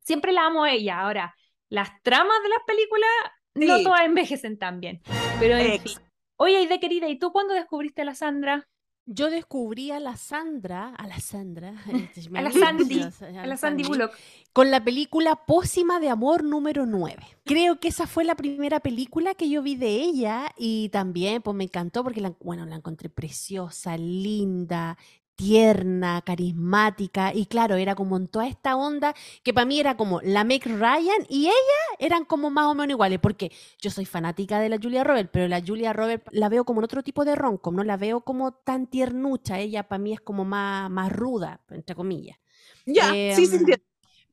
siempre 0.00 0.32
la 0.32 0.46
amo 0.46 0.64
a 0.64 0.70
ella. 0.72 1.00
Ahora, 1.00 1.34
las 1.68 1.90
tramas 2.02 2.42
de 2.42 2.48
las 2.48 2.60
películas 2.66 3.10
no 3.54 3.76
Sí. 3.76 3.84
todas 3.84 4.00
envejecen 4.06 4.58
tan 4.58 4.80
bien. 4.80 5.02
Pero 5.38 5.56
en 5.56 5.80
fin. 5.80 5.98
Oye, 6.36 6.56
Aide 6.58 6.80
querida, 6.80 7.08
¿y 7.08 7.18
tú 7.18 7.32
cuándo 7.32 7.54
descubriste 7.54 8.02
a 8.02 8.04
la 8.04 8.14
Sandra? 8.14 8.68
Yo 9.08 9.30
descubrí 9.30 9.92
a 9.92 10.00
la 10.00 10.16
Sandra, 10.16 10.88
a 10.96 11.06
la 11.06 11.20
Sandra, 11.20 11.72
me 12.30 12.38
A 12.40 12.42
la 12.42 12.50
Sandy, 12.50 13.02
A 13.02 13.46
la 13.46 13.56
Sandy 13.56 13.84
Bullock. 13.84 14.12
con 14.52 14.72
la 14.72 14.82
película 14.82 15.36
Pócima 15.46 16.00
de 16.00 16.08
Amor 16.08 16.42
número 16.42 16.86
9. 16.86 17.24
Creo 17.44 17.78
que 17.78 17.88
esa 17.88 18.08
fue 18.08 18.24
la 18.24 18.34
primera 18.34 18.80
película 18.80 19.34
que 19.34 19.48
yo 19.48 19.62
vi 19.62 19.76
de 19.76 19.90
ella 20.02 20.52
y 20.58 20.88
también 20.88 21.40
pues 21.40 21.56
me 21.56 21.64
encantó 21.64 22.02
porque 22.02 22.20
la, 22.20 22.34
bueno, 22.40 22.66
la 22.66 22.74
encontré 22.74 23.08
preciosa, 23.08 23.96
linda, 23.96 24.98
tierna, 25.36 26.22
carismática 26.22 27.32
y 27.34 27.46
claro, 27.46 27.76
era 27.76 27.94
como 27.94 28.16
en 28.16 28.26
toda 28.26 28.48
esta 28.48 28.74
onda 28.76 29.14
que 29.42 29.54
para 29.54 29.66
mí 29.66 29.78
era 29.78 29.96
como 29.96 30.20
la 30.22 30.44
Meg 30.44 30.64
Ryan 30.64 31.26
y 31.28 31.46
ella 31.46 31.54
eran 31.98 32.24
como 32.24 32.50
más 32.50 32.66
o 32.66 32.74
menos 32.74 32.94
iguales 32.94 33.20
porque 33.20 33.52
yo 33.78 33.90
soy 33.90 34.06
fanática 34.06 34.58
de 34.58 34.70
la 34.70 34.78
Julia 34.82 35.04
Roberts, 35.04 35.30
pero 35.32 35.46
la 35.46 35.62
Julia 35.64 35.92
Roberts 35.92 36.24
la 36.32 36.48
veo 36.48 36.64
como 36.64 36.80
en 36.80 36.84
otro 36.84 37.02
tipo 37.02 37.24
de 37.24 37.36
romcom, 37.36 37.76
no 37.76 37.84
la 37.84 37.96
veo 37.96 38.22
como 38.22 38.52
tan 38.52 38.86
tiernucha, 38.86 39.60
ella 39.60 39.84
para 39.86 39.98
mí 39.98 40.14
es 40.14 40.20
como 40.20 40.44
más, 40.44 40.90
más 40.90 41.12
ruda, 41.12 41.60
entre 41.70 41.94
comillas. 41.94 42.38
Ya, 42.86 43.12
sí, 43.34 43.46
sí, 43.46 43.56
Em. 43.56 43.80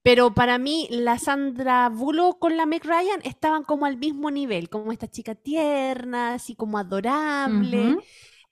Pero 0.03 0.33
para 0.33 0.57
mí, 0.57 0.87
la 0.91 1.17
Sandra 1.17 1.87
Bullock 1.87 2.37
con 2.37 2.57
la 2.57 2.65
Meg 2.65 2.83
Ryan 2.83 3.21
estaban 3.23 3.63
como 3.63 3.85
al 3.85 3.95
mismo 3.95 4.29
nivel, 4.31 4.69
como 4.69 4.91
esta 4.91 5.09
chica 5.09 5.33
tierna, 5.33 6.33
así 6.33 6.55
como 6.55 6.77
adorable. 6.77 7.97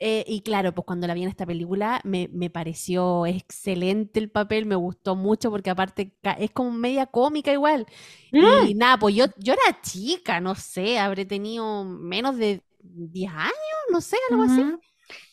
Eh, 0.03 0.25
y 0.27 0.41
claro, 0.41 0.73
pues 0.73 0.83
cuando 0.83 1.05
la 1.05 1.13
vi 1.13 1.21
en 1.21 1.29
esta 1.29 1.45
película 1.45 2.01
me, 2.03 2.27
me 2.33 2.49
pareció 2.49 3.27
excelente 3.27 4.19
el 4.19 4.31
papel, 4.31 4.65
me 4.65 4.73
gustó 4.73 5.15
mucho 5.15 5.51
porque 5.51 5.69
aparte 5.69 6.17
es 6.39 6.49
como 6.49 6.71
media 6.71 7.05
cómica 7.05 7.53
igual. 7.53 7.85
Mm. 8.31 8.65
Y 8.67 8.73
nada, 8.73 8.97
pues 8.97 9.13
yo, 9.13 9.25
yo 9.37 9.53
era 9.53 9.79
chica, 9.83 10.39
no 10.39 10.55
sé, 10.55 10.97
habré 10.97 11.25
tenido 11.25 11.85
menos 11.85 12.35
de 12.37 12.63
10 12.79 13.31
años, 13.31 13.53
no 13.91 14.01
sé, 14.01 14.17
algo 14.31 14.41
así. 14.41 14.63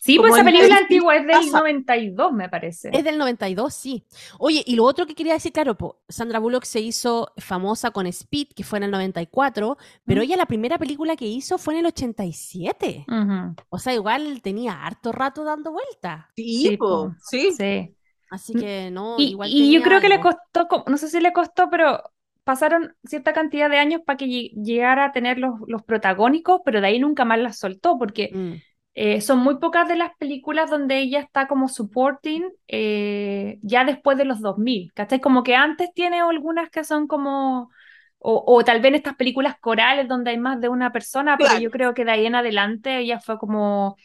Sí, 0.00 0.16
pues 0.18 0.32
esa 0.34 0.44
película 0.44 0.66
el 0.66 0.82
antigua 0.84 1.16
es 1.16 1.22
del 1.26 1.30
casa. 1.30 1.58
92, 1.58 2.32
me 2.32 2.48
parece. 2.48 2.88
Es 2.92 3.04
del 3.04 3.18
92, 3.18 3.74
sí. 3.74 4.04
Oye, 4.38 4.62
y 4.66 4.76
lo 4.76 4.84
otro 4.84 5.06
que 5.06 5.14
quería 5.14 5.34
decir, 5.34 5.52
claro, 5.52 5.76
po, 5.76 6.00
Sandra 6.08 6.38
Bullock 6.38 6.64
se 6.64 6.80
hizo 6.80 7.32
famosa 7.36 7.90
con 7.90 8.06
Speed, 8.06 8.48
que 8.56 8.64
fue 8.64 8.78
en 8.78 8.84
el 8.84 8.90
94, 8.90 9.76
pero 10.04 10.20
Mm. 10.20 10.24
ella 10.24 10.36
la 10.36 10.46
primera 10.46 10.78
película 10.78 11.16
que 11.16 11.26
hizo 11.26 11.58
fue 11.58 11.74
en 11.74 11.80
el 11.80 11.86
87. 11.86 13.04
Ujú. 13.08 13.54
O 13.68 13.78
sea, 13.78 13.94
igual 13.94 14.40
tenía 14.42 14.84
harto 14.84 15.12
rato 15.12 15.44
dando 15.44 15.72
vueltas. 15.72 16.26
Sí, 16.36 16.68
Sí, 16.68 16.76
po, 16.76 17.14
sí. 17.22 17.52
Sí. 17.52 17.94
Así 18.30 18.54
Mm, 18.54 18.60
que 18.60 18.90
no, 18.90 19.16
Y, 19.18 19.30
igual 19.30 19.50
y 19.50 19.72
yo 19.72 19.82
creo 19.82 20.00
que 20.00 20.08
le 20.08 20.16
algo. 20.16 20.30
costó, 20.30 20.68
co- 20.68 20.84
no 20.86 20.96
sé 20.98 21.08
si 21.08 21.20
le 21.20 21.32
costó, 21.32 21.70
pero 21.70 22.02
pasaron 22.44 22.94
cierta 23.04 23.32
cantidad 23.32 23.68
de 23.70 23.78
años 23.78 24.00
para 24.04 24.16
que 24.16 24.26
lle- 24.26 24.52
llegara 24.62 25.06
a 25.06 25.12
tener 25.12 25.38
los, 25.38 25.54
los 25.66 25.82
protagónicos, 25.82 26.60
pero 26.64 26.80
de 26.80 26.86
ahí 26.88 26.98
nunca 26.98 27.24
más 27.24 27.38
las 27.38 27.58
soltó, 27.58 27.98
porque 27.98 28.30
Mm, 28.32 28.52
eh, 29.00 29.20
son 29.20 29.38
muy 29.38 29.58
pocas 29.60 29.86
de 29.86 29.94
las 29.94 30.10
películas 30.16 30.70
donde 30.70 30.98
ella 30.98 31.20
está 31.20 31.46
como 31.46 31.68
supporting 31.68 32.44
eh, 32.66 33.60
ya 33.62 33.84
después 33.84 34.18
de 34.18 34.24
los 34.24 34.40
2000, 34.40 34.92
¿cachai? 34.92 35.20
Como 35.20 35.44
que 35.44 35.54
antes 35.54 35.90
tiene 35.94 36.20
algunas 36.20 36.68
que 36.68 36.82
son 36.82 37.06
como, 37.06 37.70
o, 38.18 38.44
o 38.44 38.64
tal 38.64 38.80
vez 38.80 38.88
en 38.88 38.94
estas 38.96 39.14
películas 39.14 39.54
corales 39.60 40.08
donde 40.08 40.32
hay 40.32 40.38
más 40.38 40.60
de 40.60 40.68
una 40.68 40.90
persona, 40.90 41.36
pero 41.38 41.60
yo 41.60 41.70
creo 41.70 41.94
que 41.94 42.04
de 42.04 42.10
ahí 42.10 42.26
en 42.26 42.34
adelante 42.34 42.98
ella 42.98 43.20
fue 43.20 43.38
como, 43.38 43.96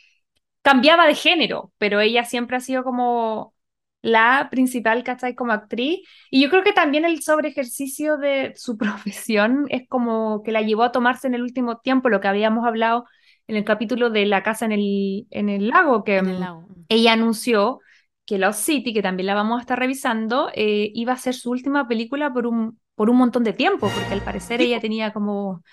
cambiaba 0.61 1.07
de 1.07 1.15
género, 1.15 1.71
pero 1.79 1.99
ella 1.99 2.23
siempre 2.23 2.57
ha 2.57 2.59
sido 2.59 2.83
como 2.83 3.55
la 4.03 4.49
principal, 4.51 5.03
¿cachai? 5.03 5.33
Como 5.33 5.53
actriz. 5.53 6.01
Y 6.29 6.43
yo 6.43 6.51
creo 6.51 6.63
que 6.63 6.73
también 6.73 7.03
el 7.05 7.23
sobreejercicio 7.23 8.17
de 8.17 8.53
su 8.55 8.77
profesión 8.77 9.65
es 9.69 9.87
como 9.89 10.43
que 10.43 10.51
la 10.51 10.61
llevó 10.61 10.83
a 10.83 10.91
tomarse 10.91 11.25
en 11.25 11.33
el 11.33 11.41
último 11.41 11.79
tiempo, 11.79 12.09
lo 12.09 12.21
que 12.21 12.27
habíamos 12.27 12.67
hablado 12.67 13.05
en 13.47 13.55
el 13.57 13.63
capítulo 13.65 14.09
de 14.09 14.25
La 14.25 14.43
casa 14.43 14.65
en 14.65 14.71
el, 14.73 15.27
en 15.31 15.49
el 15.49 15.67
lago, 15.69 16.03
que 16.03 16.21
el 16.25 16.37
mm, 16.37 16.39
lago. 16.39 16.61
mm. 16.61 16.85
ella 16.89 17.13
anunció 17.13 17.79
que 18.25 18.37
Lost 18.37 18.61
City, 18.65 18.93
que 18.93 19.01
también 19.01 19.27
la 19.27 19.33
vamos 19.35 19.57
a 19.59 19.61
estar 19.61 19.77
revisando, 19.79 20.49
eh, 20.55 20.91
iba 20.93 21.13
a 21.13 21.17
ser 21.17 21.33
su 21.33 21.51
última 21.51 21.87
película 21.87 22.31
por 22.33 22.47
un, 22.47 22.79
por 22.95 23.09
un 23.09 23.17
montón 23.17 23.43
de 23.43 23.53
tiempo, 23.53 23.89
porque 23.93 24.13
al 24.13 24.21
parecer 24.23 24.61
ella 24.61 24.79
tenía 24.79 25.11
como... 25.13 25.63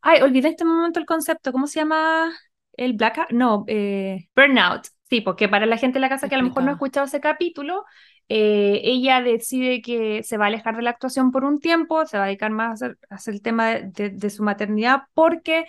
Ay, 0.00 0.22
olvidé 0.22 0.48
este 0.48 0.64
momento 0.64 1.00
el 1.00 1.06
concepto, 1.06 1.52
¿cómo 1.52 1.66
se 1.66 1.80
llama? 1.80 2.32
¿El 2.74 2.94
blackout? 2.94 3.30
No, 3.30 3.64
eh, 3.68 4.28
burnout. 4.36 4.86
Sí, 5.10 5.20
porque 5.22 5.48
para 5.48 5.66
la 5.66 5.78
gente 5.78 5.96
de 5.98 6.00
la 6.02 6.08
casa 6.10 6.28
que 6.28 6.34
a 6.34 6.38
lo 6.38 6.44
mejor 6.44 6.62
no 6.64 6.70
ha 6.70 6.74
escuchado 6.74 7.06
ese 7.06 7.20
capítulo, 7.20 7.84
eh, 8.28 8.80
ella 8.84 9.22
decide 9.22 9.80
que 9.82 10.22
se 10.22 10.36
va 10.36 10.44
a 10.44 10.48
alejar 10.48 10.76
de 10.76 10.82
la 10.82 10.90
actuación 10.90 11.30
por 11.32 11.44
un 11.44 11.60
tiempo, 11.60 12.04
se 12.06 12.18
va 12.18 12.24
a 12.24 12.26
dedicar 12.26 12.50
más 12.50 12.70
a 12.82 12.86
hacer, 12.86 12.98
a 13.10 13.14
hacer 13.16 13.34
el 13.34 13.42
tema 13.42 13.68
de, 13.70 13.82
de- 13.92 14.10
de 14.10 14.30
su 14.30 14.42
maternidad 14.42 15.02
porque 15.14 15.64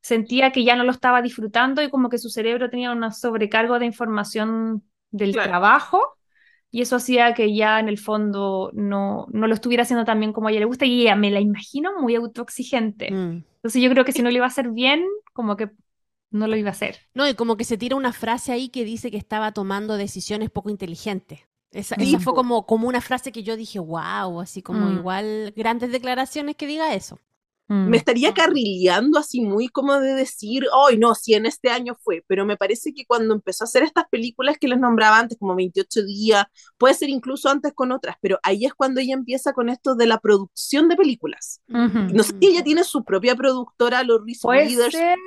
sentía 0.00 0.52
que 0.52 0.64
ya 0.64 0.76
no 0.76 0.84
lo 0.84 0.90
estaba 0.92 1.22
disfrutando 1.22 1.82
y 1.82 1.90
como 1.90 2.08
que 2.08 2.18
su 2.18 2.30
cerebro 2.30 2.70
tenía 2.70 2.92
una 2.92 3.12
sobrecargo 3.12 3.78
de 3.78 3.86
información 3.86 4.84
del 5.10 5.32
Claro. 5.32 5.50
trabajo 5.50 6.00
y 6.70 6.82
eso 6.82 6.96
hacía 6.96 7.34
que 7.34 7.54
ya 7.54 7.80
en 7.80 7.88
el 7.88 7.98
fondo 7.98 8.70
no, 8.74 9.26
no 9.32 9.46
lo 9.46 9.54
estuviera 9.54 9.82
haciendo 9.84 10.04
tan 10.04 10.20
bien 10.20 10.32
como 10.32 10.48
a 10.48 10.50
ella 10.50 10.60
le 10.60 10.66
gusta 10.66 10.84
y 10.86 11.02
ella 11.02 11.16
me 11.16 11.30
la 11.30 11.40
imagino 11.40 11.98
muy 12.00 12.14
autoexigente. 12.14 13.10
Mm. 13.10 13.42
Entonces 13.56 13.82
yo 13.82 13.90
creo 13.90 14.04
que 14.04 14.12
si 14.12 14.22
no 14.22 14.30
lo 14.30 14.36
iba 14.36 14.44
a 14.44 14.48
hacer 14.48 14.70
bien, 14.70 15.04
como 15.32 15.56
que 15.56 15.70
no 16.30 16.46
lo 16.46 16.56
iba 16.56 16.68
a 16.68 16.72
hacer. 16.72 16.96
No, 17.14 17.26
y 17.28 17.34
como 17.34 17.56
que 17.56 17.64
se 17.64 17.78
tira 17.78 17.96
una 17.96 18.12
frase 18.12 18.52
ahí 18.52 18.68
que 18.68 18.84
dice 18.84 19.10
que 19.10 19.16
estaba 19.16 19.52
tomando 19.52 19.96
decisiones 19.96 20.50
poco 20.50 20.70
inteligentes. 20.70 21.40
Esa, 21.72 21.96
Sí, 21.96 22.04
esa 22.04 22.18
fue 22.18 22.34
como, 22.34 22.66
como 22.66 22.88
una 22.88 23.00
frase 23.00 23.32
que 23.32 23.42
yo 23.42 23.56
dije, 23.56 23.78
wow, 23.78 24.40
así 24.40 24.62
como 24.62 24.88
Mm. 24.88 24.98
igual 24.98 25.52
grandes 25.56 25.90
declaraciones 25.90 26.56
que 26.56 26.66
diga 26.66 26.94
eso. 26.94 27.18
Mm. 27.68 27.88
Me 27.90 27.96
estaría 27.98 28.32
carrileando 28.32 29.18
así 29.18 29.42
muy 29.42 29.68
como 29.68 30.00
de 30.00 30.14
decir, 30.14 30.64
hoy 30.74 30.96
no, 30.96 31.14
si 31.14 31.34
en 31.34 31.46
este 31.46 31.68
año 31.70 31.96
fue, 32.02 32.24
pero 32.26 32.46
me 32.46 32.56
parece 32.56 32.94
que 32.94 33.04
cuando 33.04 33.34
empezó 33.34 33.64
a 33.64 33.66
hacer 33.66 33.82
estas 33.82 34.08
películas 34.08 34.56
que 34.58 34.68
les 34.68 34.80
nombraba 34.80 35.18
antes, 35.18 35.38
como 35.38 35.54
28 35.54 36.04
días, 36.04 36.44
puede 36.78 36.94
ser 36.94 37.10
incluso 37.10 37.48
antes 37.50 37.72
con 37.74 37.92
otras, 37.92 38.16
pero 38.20 38.38
ahí 38.42 38.64
es 38.64 38.74
cuando 38.74 39.00
ella 39.00 39.14
empieza 39.14 39.52
con 39.52 39.68
esto 39.68 39.94
de 39.94 40.06
la 40.06 40.18
producción 40.18 40.88
de 40.88 40.96
películas. 40.96 41.60
No 41.68 42.22
sé 42.22 42.32
si 42.40 42.46
ella 42.48 42.64
tiene 42.64 42.84
su 42.84 43.04
propia 43.04 43.34
productora, 43.36 44.02
los 44.02 44.22
Reese 44.24 44.90
ser. 44.90 45.18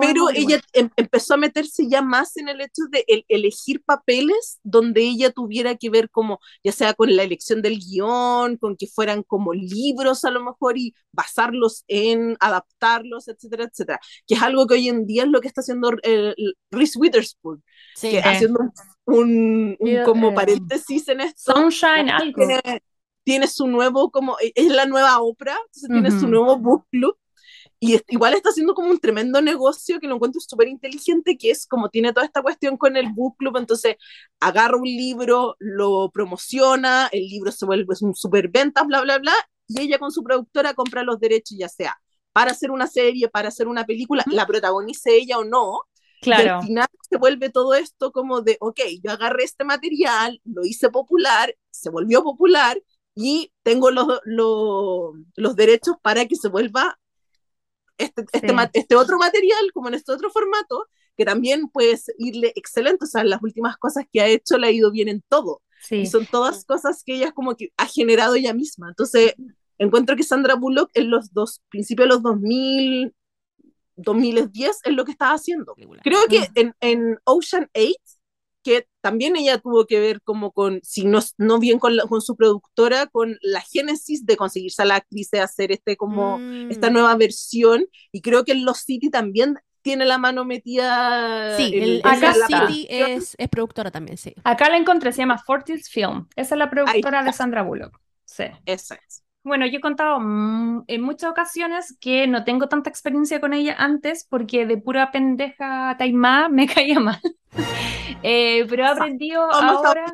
Pero 0.00 0.30
ella 0.30 0.60
em- 0.72 0.90
empezó 0.96 1.34
a 1.34 1.36
meterse 1.36 1.86
ya 1.88 2.00
más 2.02 2.36
en 2.36 2.48
el 2.48 2.60
hecho 2.60 2.82
de 2.90 3.04
el- 3.06 3.24
elegir 3.28 3.82
papeles 3.84 4.58
donde 4.62 5.02
ella 5.02 5.30
tuviera 5.30 5.76
que 5.76 5.90
ver 5.90 6.08
como, 6.10 6.40
ya 6.62 6.72
sea 6.72 6.94
con 6.94 7.14
la 7.14 7.22
elección 7.22 7.60
del 7.62 7.78
guion, 7.78 8.56
con 8.56 8.76
que 8.76 8.86
fueran 8.86 9.22
como 9.22 9.52
libros 9.52 10.24
a 10.24 10.30
lo 10.30 10.42
mejor 10.42 10.78
y 10.78 10.94
basarlos 11.12 11.84
en, 11.88 12.36
adaptarlos, 12.40 13.28
etcétera, 13.28 13.64
etcétera, 13.64 14.00
que 14.26 14.34
es 14.34 14.42
algo 14.42 14.66
que 14.66 14.74
hoy 14.74 14.88
en 14.88 15.06
día 15.06 15.24
es 15.24 15.28
lo 15.28 15.40
que 15.40 15.48
está 15.48 15.60
haciendo 15.60 15.90
eh, 16.02 16.34
Reese 16.70 16.98
Witherspoon, 16.98 17.62
Sí. 17.94 18.10
que 18.10 18.22
Sí. 18.22 18.28
haciendo 18.28 18.60
un, 18.60 19.14
un- 19.16 19.76
un 19.80 19.88
Eh, 19.88 20.02
como 20.04 20.30
eh, 20.30 20.34
paréntesis 20.34 21.08
en 21.08 21.20
esto, 21.20 21.52
Sunshine, 21.54 22.08
algo. 22.10 22.36
tiene, 22.36 22.60
tiene 23.22 23.46
su 23.46 23.66
nuevo, 23.66 24.10
como, 24.10 24.36
es 24.40 24.68
la 24.68 24.86
nueva 24.86 25.20
Oprah, 25.20 25.56
entonces 25.66 25.88
tiene 25.90 26.10
su 26.10 26.28
nuevo 26.28 26.56
book 26.58 26.86
club, 26.90 27.16
y 27.86 27.94
es- 27.96 28.04
igual 28.08 28.34
está 28.34 28.50
haciendo 28.50 28.74
como 28.74 28.90
un 28.90 28.98
tremendo 28.98 29.40
negocio 29.42 30.00
que 30.00 30.06
lo 30.08 30.14
encuentro 30.16 30.40
súper 30.40 30.68
inteligente, 30.68 31.36
que 31.38 31.50
es 31.50 31.66
como 31.66 31.88
tiene 31.90 32.12
toda 32.12 32.26
esta 32.26 32.42
cuestión 32.42 32.76
con 32.76 32.96
el 32.96 33.08
book 33.12 33.36
club, 33.38 33.56
entonces 33.58 33.96
agarra 34.40 34.76
un 34.76 34.84
libro, 34.84 35.56
lo 35.58 36.10
promociona, 36.12 37.08
el 37.12 37.26
libro 37.28 37.52
se 37.52 37.66
vuelve 37.66 37.94
un 38.00 38.14
super 38.14 38.48
venta, 38.48 38.82
bla, 38.84 39.02
bla, 39.02 39.18
bla, 39.18 39.32
y 39.68 39.80
ella 39.80 39.98
con 39.98 40.12
su 40.12 40.22
productora 40.22 40.74
compra 40.74 41.02
los 41.02 41.20
derechos, 41.20 41.56
ya 41.58 41.68
sea 41.68 41.98
para 42.32 42.50
hacer 42.50 42.70
una 42.72 42.86
serie, 42.88 43.28
para 43.28 43.48
hacer 43.48 43.68
una 43.68 43.84
película, 43.86 44.26
la 44.30 44.44
protagonice 44.46 45.14
ella 45.16 45.38
o 45.38 45.44
no, 45.44 45.82
Y 46.30 46.40
al 46.40 46.50
Claro. 46.50 46.58
final 46.58 46.86
se 47.08 47.16
vuelve 47.18 47.50
todo 47.50 47.74
esto 47.74 48.10
como 48.12 48.40
de, 48.42 48.56
ok, 48.60 48.80
yo 49.02 49.12
agarré 49.12 49.44
este 49.44 49.64
material, 49.64 50.40
lo 50.44 50.64
hice 50.64 50.90
popular, 50.90 51.54
se 51.70 51.90
volvió 51.90 52.22
popular 52.24 52.82
y 53.14 53.52
tengo 53.62 53.90
los, 53.90 54.06
los, 54.24 55.14
los 55.36 55.56
derechos 55.56 55.96
para 56.02 56.26
que 56.26 56.34
se 56.36 56.48
vuelva 56.48 56.98
este, 57.98 58.24
este, 58.32 58.48
Sí. 58.48 58.54
este 58.74 58.96
otro 58.96 59.18
material, 59.18 59.72
como 59.72 59.88
en 59.88 59.94
este 59.94 60.12
otro 60.12 60.30
formato, 60.30 60.86
que 61.16 61.24
también 61.24 61.68
puede 61.68 61.98
irle 62.18 62.52
excelente. 62.56 63.04
O 63.04 63.08
sea, 63.08 63.24
las 63.24 63.42
últimas 63.42 63.76
cosas 63.76 64.04
que 64.12 64.20
ha 64.20 64.26
hecho 64.26 64.58
le 64.58 64.66
ha 64.66 64.70
ido 64.70 64.90
bien 64.90 65.08
en 65.08 65.22
todo. 65.28 65.62
Sí. 65.80 65.96
Y 65.96 66.06
son 66.06 66.26
todas 66.26 66.64
cosas 66.64 67.02
que 67.04 67.14
ella 67.16 67.32
como 67.32 67.56
que 67.56 67.70
ha 67.76 67.86
generado 67.86 68.34
ella 68.34 68.54
misma. 68.54 68.88
Entonces, 68.88 69.34
encuentro 69.78 70.16
que 70.16 70.22
Sandra 70.22 70.54
Bullock 70.54 70.90
en 70.94 71.10
los 71.10 71.32
dos, 71.32 71.60
principios 71.68 72.08
de 72.08 72.14
los 72.14 72.22
2000, 72.22 73.14
2010 73.96 74.80
es 74.84 74.92
lo 74.92 75.04
que 75.04 75.12
estaba 75.12 75.34
haciendo. 75.34 75.74
Creo 76.02 76.20
que 76.28 76.48
en, 76.54 76.74
en 76.80 77.18
Ocean 77.24 77.68
8, 77.74 77.94
que 78.64 78.88
también 79.02 79.36
ella 79.36 79.58
tuvo 79.58 79.86
que 79.86 80.00
ver 80.00 80.20
como 80.22 80.50
con, 80.52 80.80
si 80.82 81.04
no, 81.04 81.20
no 81.38 81.58
bien 81.60 81.78
con, 81.78 81.94
la- 81.96 82.04
con 82.04 82.20
su 82.22 82.34
productora, 82.36 83.06
con 83.06 83.36
la 83.42 83.60
génesis 83.60 84.26
de 84.26 84.36
conseguirse 84.36 84.82
a 84.82 84.86
la 84.86 84.96
actriz 84.96 85.30
de 85.30 85.40
hacer 85.40 85.70
este 85.70 85.96
como 85.96 86.38
Mm. 86.38 86.70
esta 86.72 86.90
nueva 86.90 87.14
versión, 87.16 87.86
y 88.10 88.22
creo 88.22 88.44
que 88.44 88.52
en 88.52 88.64
Los 88.64 88.78
City 88.78 89.10
también 89.10 89.56
tiene 89.82 90.06
la 90.06 90.16
mano 90.16 90.46
metida 90.46 91.56
Sí, 91.58 91.72
el, 91.74 92.00
en 92.00 92.06
Acá 92.06 92.34
la 92.34 92.46
City 92.46 92.86
es, 92.88 93.34
es 93.36 93.48
productora 93.50 93.90
también, 93.90 94.16
sí. 94.16 94.34
Acá 94.42 94.70
la 94.70 94.78
encontré, 94.78 95.12
se 95.12 95.18
llama 95.18 95.36
Fortis 95.36 95.90
Film. 95.90 96.26
Esa 96.36 96.54
es 96.54 96.58
la 96.58 96.70
productora 96.70 97.22
de. 97.22 97.32
Sandra 97.34 97.62
Bullock. 97.62 98.00
Sí. 98.24 98.44
Esa 98.64 98.94
es. 99.06 99.23
Bueno, 99.44 99.66
yo 99.66 99.78
he 99.78 99.80
contado 99.80 100.20
mm, 100.20 100.84
en 100.88 101.02
muchas 101.02 101.30
ocasiones 101.30 101.96
que 102.00 102.26
no 102.26 102.44
tengo 102.44 102.68
tanta 102.68 102.90
experiencia 102.90 103.40
con 103.40 103.52
ella 103.54 103.74
antes 103.78 104.26
porque 104.28 104.66
de 104.66 104.78
pura 104.78 105.12
pendeja 105.12 105.96
taimada 105.98 106.48
me 106.48 106.66
caía 106.74 107.00
mal. 107.00 107.20
Eh, 108.22 108.66
pero 108.70 108.84
he 108.84 108.88
aprendido 108.88 109.42
ahora, 109.42 110.06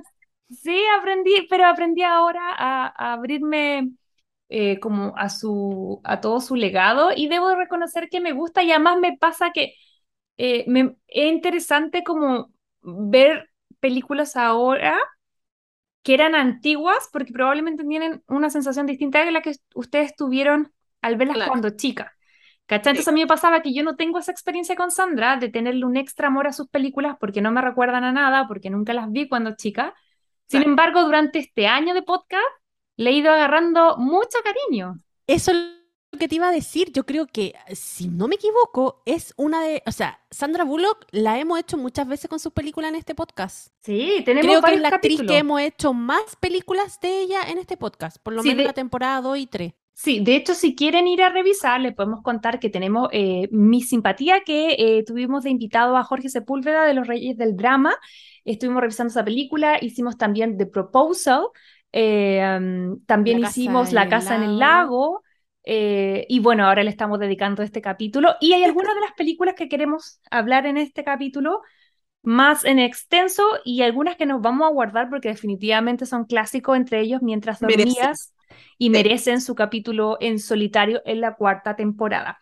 sí, 0.50 0.76
aprendí, 0.98 1.46
pero 1.48 1.66
aprendí 1.66 2.02
ahora 2.02 2.40
a, 2.56 2.86
a 2.88 3.12
abrirme 3.14 3.90
eh, 4.48 4.80
como 4.80 5.14
a 5.16 5.28
su, 5.30 6.00
a 6.04 6.20
todo 6.20 6.40
su 6.40 6.56
legado 6.56 7.10
y 7.16 7.28
debo 7.28 7.54
reconocer 7.56 8.08
que 8.10 8.20
me 8.20 8.32
gusta 8.32 8.62
y 8.64 8.70
además 8.72 8.98
me 9.00 9.16
pasa 9.18 9.52
que 9.52 9.74
eh, 10.38 10.64
me, 10.68 10.96
es 11.08 11.32
interesante 11.32 12.04
como 12.04 12.52
ver 12.82 13.50
películas 13.80 14.36
ahora 14.36 14.98
que 16.02 16.14
eran 16.14 16.34
antiguas 16.34 17.08
porque 17.12 17.32
probablemente 17.32 17.84
tienen 17.84 18.22
una 18.28 18.50
sensación 18.50 18.86
distinta 18.86 19.24
de 19.24 19.30
la 19.32 19.42
que 19.42 19.52
ustedes 19.74 20.16
tuvieron 20.16 20.72
al 21.02 21.16
verlas 21.16 21.36
Claro. 21.36 21.50
cuando 21.52 21.70
chica. 21.70 22.12
¿Cachai? 22.66 22.92
Entonces 22.92 23.08
a 23.08 23.12
mí 23.12 23.20
me 23.20 23.26
pasaba 23.26 23.62
que 23.62 23.74
yo 23.74 23.82
no 23.82 23.96
tengo 23.96 24.18
esa 24.18 24.30
experiencia 24.32 24.76
con 24.76 24.90
Sandra 24.92 25.36
de 25.36 25.48
tenerle 25.48 25.84
un 25.84 25.96
extra 25.96 26.28
amor 26.28 26.46
a 26.46 26.52
sus 26.52 26.68
películas 26.68 27.16
porque 27.20 27.40
no 27.40 27.50
me 27.50 27.60
recuerdan 27.60 28.04
a 28.04 28.12
nada, 28.12 28.46
porque 28.46 28.70
nunca 28.70 28.92
las 28.94 29.10
vi 29.10 29.28
cuando 29.28 29.56
chica. 29.56 29.94
Sin 30.46 30.60
Claro. 30.60 30.70
embargo, 30.70 31.02
durante 31.04 31.40
este 31.40 31.66
año 31.66 31.94
de 31.94 32.02
podcast 32.02 32.44
le 32.96 33.10
he 33.10 33.12
ido 33.14 33.32
agarrando 33.32 33.96
mucho 33.98 34.38
cariño. 34.44 34.94
Eso 35.26 35.52
que 36.18 36.28
te 36.28 36.34
iba 36.36 36.48
a 36.48 36.52
decir. 36.52 36.92
Yo 36.92 37.04
creo 37.06 37.26
que, 37.26 37.54
si 37.72 38.08
no 38.08 38.28
me 38.28 38.34
equivoco, 38.36 39.02
es 39.06 39.32
una 39.36 39.62
de. 39.62 39.82
O 39.86 39.92
sea, 39.92 40.20
Sandra 40.30 40.64
Bullock 40.64 41.06
la 41.12 41.38
hemos 41.38 41.58
hecho 41.58 41.76
muchas 41.76 42.06
veces 42.08 42.28
con 42.28 42.38
sus 42.40 42.52
películas 42.52 42.90
en 42.90 42.96
este 42.96 43.14
podcast. 43.14 43.72
Sí, 43.82 44.22
tenemos 44.24 44.46
Creo 44.46 44.62
que 44.62 44.74
es 44.74 44.80
la 44.80 44.88
actriz 44.88 45.16
capítulos. 45.16 45.32
que 45.32 45.38
hemos 45.38 45.60
hecho 45.60 45.92
más 45.94 46.36
películas 46.40 47.00
de 47.00 47.20
ella 47.20 47.38
en 47.48 47.58
este 47.58 47.76
podcast. 47.76 48.18
Por 48.22 48.34
lo 48.34 48.42
Sí, 48.42 48.48
menos 48.48 48.62
de- 48.64 48.66
la 48.68 48.72
temporada 48.74 49.20
2 49.20 49.38
y 49.38 49.46
3. 49.46 49.72
Sí, 49.92 50.20
de 50.20 50.34
hecho, 50.36 50.54
si 50.54 50.74
quieren 50.74 51.06
ir 51.06 51.22
a 51.22 51.28
revisar, 51.28 51.78
les 51.80 51.94
podemos 51.94 52.22
contar 52.22 52.58
que 52.58 52.70
tenemos 52.70 53.08
eh, 53.12 53.48
Mi 53.52 53.82
Simpatía, 53.82 54.40
que 54.44 54.76
eh, 54.78 55.04
tuvimos 55.04 55.44
de 55.44 55.50
invitado 55.50 55.94
a 55.98 56.04
Jorge 56.04 56.30
Sepúlveda 56.30 56.86
de 56.86 56.94
Los 56.94 57.06
Reyes 57.06 57.36
del 57.36 57.54
Drama. 57.54 57.94
Estuvimos 58.46 58.80
revisando 58.80 59.10
esa 59.10 59.24
película, 59.24 59.76
hicimos 59.82 60.16
también 60.16 60.56
The 60.56 60.64
Proposal, 60.66 61.48
eh, 61.92 62.42
um, 62.58 63.04
también 63.04 63.42
La 63.42 63.48
casa 63.48 63.60
hicimos 63.60 63.92
La 63.92 64.08
Casa 64.08 64.36
en 64.36 64.42
el 64.44 64.58
lago. 64.58 65.22
Eh, 65.64 66.26
y 66.28 66.40
bueno, 66.40 66.66
ahora 66.66 66.82
le 66.84 66.90
estamos 66.90 67.18
dedicando 67.18 67.62
este 67.62 67.82
capítulo. 67.82 68.34
Y 68.40 68.52
hay 68.54 68.64
algunas 68.64 68.94
de 68.94 69.00
las 69.02 69.12
películas 69.12 69.54
que 69.54 69.68
queremos 69.68 70.20
hablar 70.30 70.66
en 70.66 70.76
este 70.78 71.04
capítulo 71.04 71.62
más 72.22 72.64
en 72.64 72.78
extenso 72.78 73.42
y 73.64 73.82
algunas 73.82 74.16
que 74.16 74.26
nos 74.26 74.42
vamos 74.42 74.66
a 74.68 74.72
guardar 74.72 75.08
porque 75.10 75.28
definitivamente 75.28 76.06
son 76.06 76.24
clásicos 76.26 76.76
entre 76.76 77.00
ellos 77.00 77.22
mientras 77.22 77.60
Merecen. 77.60 78.10
dormías 78.10 78.34
y 78.78 78.90
merecen 78.90 79.40
su 79.40 79.54
capítulo 79.54 80.18
en 80.20 80.38
solitario 80.38 81.02
en 81.06 81.20
la 81.20 81.34
cuarta 81.36 81.76
temporada. 81.76 82.38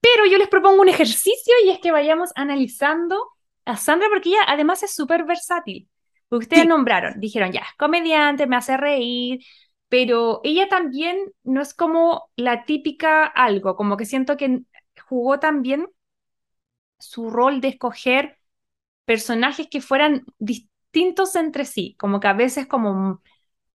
Pero 0.00 0.26
yo 0.26 0.38
les 0.38 0.48
propongo 0.48 0.82
un 0.82 0.88
ejercicio 0.88 1.54
y 1.64 1.70
es 1.70 1.78
que 1.80 1.92
vayamos 1.92 2.30
analizando 2.34 3.16
a 3.64 3.76
Sandra 3.76 4.08
porque 4.10 4.30
ella 4.30 4.40
además 4.46 4.82
es 4.82 4.94
súper 4.94 5.24
versátil. 5.24 5.88
Ustedes 6.30 6.66
Sí. 6.66 6.68
nombraron, 6.68 7.20
dijeron 7.20 7.52
ya, 7.52 7.64
comediante, 7.78 8.46
me 8.46 8.56
hace 8.56 8.76
reír, 8.76 9.40
pero 9.94 10.40
ella 10.42 10.68
también 10.68 11.16
no 11.44 11.62
es 11.62 11.72
como 11.72 12.28
la 12.34 12.64
típica 12.64 13.24
algo, 13.26 13.76
como 13.76 13.96
que 13.96 14.06
siento 14.06 14.36
que 14.36 14.62
jugó 15.08 15.38
también 15.38 15.86
su 16.98 17.30
rol 17.30 17.60
de 17.60 17.68
escoger 17.68 18.38
personajes 19.04 19.68
que 19.70 19.80
fueran 19.80 20.24
distintos 20.38 21.36
entre 21.36 21.64
sí, 21.64 21.96
como 21.98 22.20
que 22.20 22.28
a 22.28 22.32
veces 22.34 22.66
como, 22.66 23.22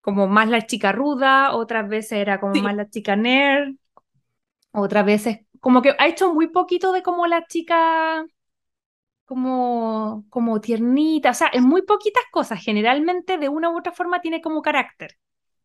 como 0.01 0.27
más 0.27 0.49
la 0.49 0.67
chica 0.67 0.91
ruda, 0.91 1.55
otras 1.55 1.89
veces 1.89 2.13
era 2.13 2.39
como 2.39 2.55
Sí. 2.55 2.61
más 2.61 2.75
la 2.75 2.89
chica 2.89 3.15
nerd, 3.15 3.75
otras 4.73 5.05
veces 5.05 5.39
como 5.59 5.81
que 5.81 5.95
ha 5.99 6.07
hecho 6.07 6.33
muy 6.33 6.47
poquito 6.49 6.91
de 6.93 7.03
como 7.03 7.27
la 7.27 7.45
chica 7.47 8.25
como, 9.25 10.25
como 10.29 10.61
tiernita, 10.61 11.31
o 11.31 11.33
sea, 11.33 11.49
en 11.53 11.63
muy 11.65 11.81
poquitas 11.83 12.23
cosas, 12.31 12.61
generalmente 12.63 13.37
de 13.37 13.49
una 13.49 13.69
u 13.69 13.77
otra 13.77 13.91
forma 13.91 14.21
tiene 14.21 14.41
como 14.41 14.61
carácter, 14.61 15.17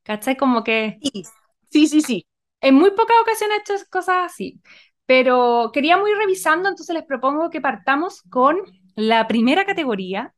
¿cachai? 0.05 0.37
Como 0.37 0.65
que 0.65 1.03
Sí, 1.03 1.25
sí, 1.71 1.87
sí. 1.89 2.01
sí. 2.03 2.27
en 2.61 2.75
muy 2.75 2.91
pocas 2.93 3.17
ocasiones 3.23 3.59
ha 3.59 3.61
hecho 3.75 3.85
cosas 3.91 4.17
así, 4.33 4.61
pero 5.07 5.71
queríamos 5.73 6.09
ir 6.09 6.17
revisando, 6.17 6.69
entonces 6.69 6.95
les 6.95 7.05
propongo 7.05 7.51
que 7.51 7.61
partamos 7.61 8.23
con 8.31 8.59
la 8.95 9.27
primera 9.27 9.65
categoría 9.67 10.35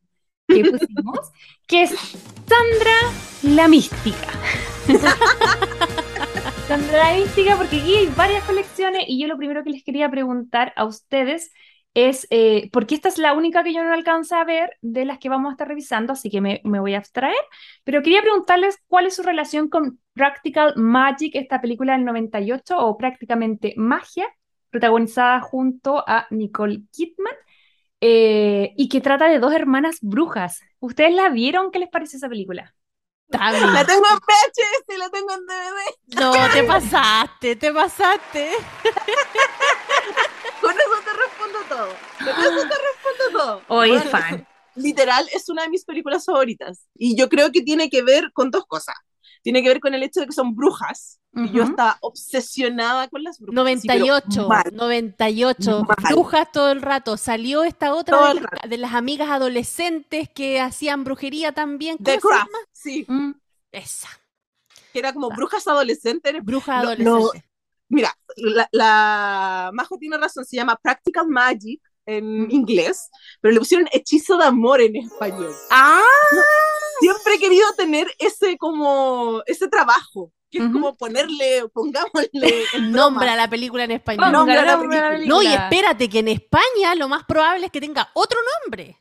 que 0.50 0.64
pusimos, 0.66 1.18
que 1.66 1.82
es 1.84 1.90
Sandra 2.48 2.94
la 3.42 3.68
Mística. 3.68 4.28
Sandra 6.66 7.10
la 7.10 7.14
Mística, 7.18 7.56
porque 7.56 7.76
aquí 7.80 7.94
hay 7.96 8.06
varias 8.08 8.44
colecciones 8.44 9.04
y 9.06 9.20
yo 9.20 9.28
lo 9.28 9.36
primero 9.36 9.62
que 9.64 9.70
les 9.70 9.84
quería 9.84 10.10
preguntar 10.10 10.72
a 10.76 10.84
ustedes 10.84 11.52
es, 11.94 12.26
eh, 12.30 12.70
porque 12.72 12.94
esta 12.96 13.08
es 13.08 13.18
la 13.18 13.32
única 13.34 13.62
que 13.62 13.72
yo 13.72 13.82
no 13.84 13.92
alcancé 13.92 14.34
a 14.34 14.44
ver 14.44 14.70
de 14.82 15.04
las 15.04 15.18
que 15.18 15.28
vamos 15.28 15.50
a 15.50 15.52
estar 15.52 15.68
revisando, 15.68 16.12
así 16.12 16.30
que 16.30 16.40
me, 16.40 16.60
me 16.64 16.80
voy 16.80 16.94
a 16.94 16.98
abstraer, 16.98 17.36
pero 17.84 18.02
quería 18.02 18.20
preguntarles 18.22 18.78
cuál 18.88 19.06
es 19.06 19.16
su 19.16 19.22
relación 19.22 19.68
con 19.68 20.00
Practical 20.12 20.74
Magic, 20.76 21.34
esta 21.34 21.60
película 21.60 21.92
del 21.94 22.04
98 22.04 22.78
o 22.78 22.96
prácticamente 22.96 23.74
Magia, 23.76 24.26
protagonizada 24.70 25.40
junto 25.40 26.02
a 26.06 26.26
Nicole 26.30 26.82
Kidman 26.90 27.34
eh, 28.00 28.74
y 28.76 28.88
que 28.88 29.00
trata 29.00 29.28
de 29.28 29.38
dos 29.38 29.52
hermanas 29.54 29.98
brujas. 30.02 30.60
¿Ustedes 30.80 31.14
la 31.14 31.28
vieron? 31.30 31.70
¿Qué 31.70 31.78
les 31.78 31.88
parece 31.88 32.16
esa 32.16 32.28
película? 32.28 32.74
Tami, 33.30 33.58
La 33.60 33.84
tengo 33.84 34.04
en 34.10 34.16
VHS 34.16 34.94
y 34.94 34.98
la 34.98 35.10
tengo 35.10 35.32
en 35.32 35.46
DVD. 35.46 36.20
no, 36.20 36.32
te 36.52 36.64
pasaste, 36.64 37.56
te 37.56 37.72
pasaste. 37.72 38.50
Con 40.60 40.72
eso 40.72 41.03
todo. 41.68 41.88
Con 42.18 42.28
eso 42.28 42.62
te 42.62 42.74
respondo 42.74 43.38
todo. 43.38 43.62
Hoy 43.68 43.90
Bueno, 43.90 44.10
fan. 44.10 44.46
Literal, 44.76 45.28
es 45.32 45.48
una 45.48 45.62
de 45.62 45.68
mis 45.68 45.84
películas 45.84 46.24
favoritas. 46.24 46.86
Y 46.94 47.16
yo 47.16 47.28
creo 47.28 47.52
que 47.52 47.62
tiene 47.62 47.88
que 47.90 48.02
ver 48.02 48.32
con 48.32 48.50
dos 48.50 48.66
cosas. 48.66 48.96
Tiene 49.42 49.62
que 49.62 49.68
ver 49.68 49.80
con 49.80 49.94
el 49.94 50.02
hecho 50.02 50.20
de 50.20 50.26
que 50.26 50.32
son 50.32 50.54
brujas. 50.56 51.20
Y 51.36 51.50
yo 51.50 51.64
estaba 51.64 51.98
obsesionada 52.00 53.08
con 53.08 53.22
las 53.24 53.38
brujas. 53.38 53.80
sí, 53.80 53.88
pero 53.88 54.06
98, 54.06 54.48
mal. 54.48 54.64
98. 54.72 55.84
Mal. 55.84 55.96
Brujas 56.12 56.52
todo 56.52 56.70
el 56.70 56.80
rato. 56.80 57.16
Salió 57.16 57.64
esta 57.64 57.92
otra 57.92 58.34
de 58.34 58.68
de 58.68 58.78
las 58.78 58.94
amigas 58.94 59.28
adolescentes 59.28 60.28
que 60.32 60.60
hacían 60.60 61.04
brujería 61.04 61.52
también. 61.52 61.98
The 61.98 62.20
¿Cómo 62.20 62.34
se 62.34 62.40
Craft, 62.40 62.50
sí. 62.72 63.04
Mm. 63.08 63.32
Esa. 63.72 64.08
Que 64.92 65.00
era 65.00 65.12
como 65.12 65.28
brujas 65.30 65.66
adolescentes. 65.66 66.44
Bruja 66.44 66.82
No, 66.82 66.88
adolescente. 66.90 67.48
Mira, 67.88 68.12
la, 68.36 68.68
la 68.72 69.70
Majo 69.72 69.98
tiene 69.98 70.16
razón, 70.18 70.44
se 70.44 70.56
llama 70.56 70.76
Practical 70.82 71.26
Magic 71.28 71.80
en 72.06 72.50
inglés, 72.50 73.08
pero 73.40 73.52
le 73.54 73.60
pusieron 73.60 73.88
hechizo 73.92 74.36
de 74.36 74.44
amor 74.44 74.80
en 74.80 74.96
español. 74.96 75.54
¡Ah! 75.70 76.00
Siempre 77.00 77.34
he 77.34 77.38
querido 77.38 77.66
tener 77.76 78.06
ese 78.18 78.56
como, 78.58 79.42
ese 79.46 79.68
trabajo, 79.68 80.32
que 80.50 80.58
es 80.58 80.64
Ujú. 80.64 80.72
como 80.72 80.96
ponerle, 80.96 81.64
pongámosle 81.72 82.64
el 82.74 82.92
Nombra 82.92 83.36
la 83.36 83.48
película 83.48 83.84
en 83.84 83.92
español. 83.92 84.24
Ponga 84.24 84.32
Nombre 84.32 84.58
a 84.58 84.64
la 84.64 84.76
nombre 84.76 84.98
a 84.98 85.02
la 85.02 85.10
película. 85.10 85.34
No, 85.34 85.42
y 85.42 85.46
película. 85.46 85.64
espérate, 85.68 86.08
que 86.08 86.18
en 86.20 86.28
España 86.28 86.94
lo 86.96 87.08
más 87.08 87.24
probable 87.24 87.66
es 87.66 87.72
que 87.72 87.80
tenga 87.80 88.10
otro 88.14 88.38
nombre. 88.62 88.98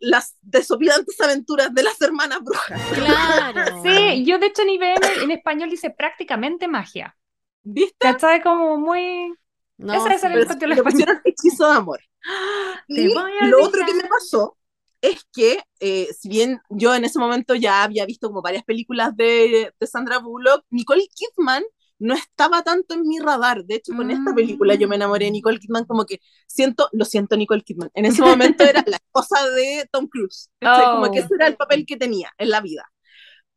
las 0.00 0.36
desopilantes 0.42 1.20
aventuras 1.20 1.74
de 1.74 1.82
las 1.82 2.00
hermanas 2.00 2.40
brujas. 2.42 2.80
Claro. 2.94 3.82
Sí, 3.82 4.24
yo 4.24 4.38
de 4.38 4.46
hecho 4.46 4.62
en 4.62 4.70
IBM 4.70 5.22
en 5.22 5.30
español 5.30 5.70
dice 5.70 5.90
prácticamente 5.90 6.68
magia. 6.68 7.16
¿Viste? 7.62 7.96
¿Cachai? 7.98 8.42
Como 8.42 8.78
muy... 8.78 9.32
No, 9.78 9.94
Ese 9.94 10.14
es 10.14 10.24
el 10.24 10.46
Pero 10.58 10.74
le 10.74 10.82
pusieron 10.82 11.20
hechizo 11.24 11.68
de 11.68 11.76
amor. 11.76 12.00
Y 12.88 13.08
lo 13.14 13.64
otro 13.64 13.86
que 13.86 13.94
me 13.94 14.04
pasó 14.04 14.56
es 15.00 15.24
que, 15.32 15.62
eh, 15.78 16.08
si 16.18 16.28
bien 16.28 16.60
yo 16.68 16.94
en 16.94 17.04
ese 17.04 17.18
momento 17.18 17.54
ya 17.54 17.82
había 17.82 18.04
visto 18.04 18.28
como 18.28 18.42
varias 18.42 18.64
películas 18.64 19.16
de, 19.16 19.72
de 19.78 19.86
Sandra 19.86 20.18
Bullock, 20.18 20.64
Nicole 20.70 21.06
Kidman 21.14 21.62
no 22.00 22.14
estaba 22.14 22.62
tanto 22.62 22.94
en 22.94 23.06
mi 23.06 23.18
radar. 23.18 23.64
De 23.64 23.76
hecho, 23.76 23.92
con 23.94 24.10
esta 24.10 24.34
película 24.34 24.74
yo 24.74 24.88
me 24.88 24.96
enamoré 24.96 25.26
de 25.26 25.30
Nicole 25.32 25.58
Kidman, 25.58 25.84
como 25.84 26.06
que 26.06 26.20
siento, 26.46 26.88
lo 26.92 27.04
siento, 27.04 27.36
Nicole 27.36 27.62
Kidman. 27.62 27.90
En 27.94 28.06
ese 28.06 28.22
momento 28.22 28.64
era 28.64 28.82
la 28.86 28.96
esposa 28.96 29.48
de 29.50 29.88
Tom 29.92 30.08
Cruise. 30.08 30.50
Oh. 30.62 30.94
Como 30.94 31.12
que 31.12 31.20
ese 31.20 31.34
era 31.34 31.46
el 31.46 31.56
papel 31.56 31.84
que 31.86 31.96
tenía 31.96 32.32
en 32.38 32.50
la 32.50 32.60
vida. 32.60 32.90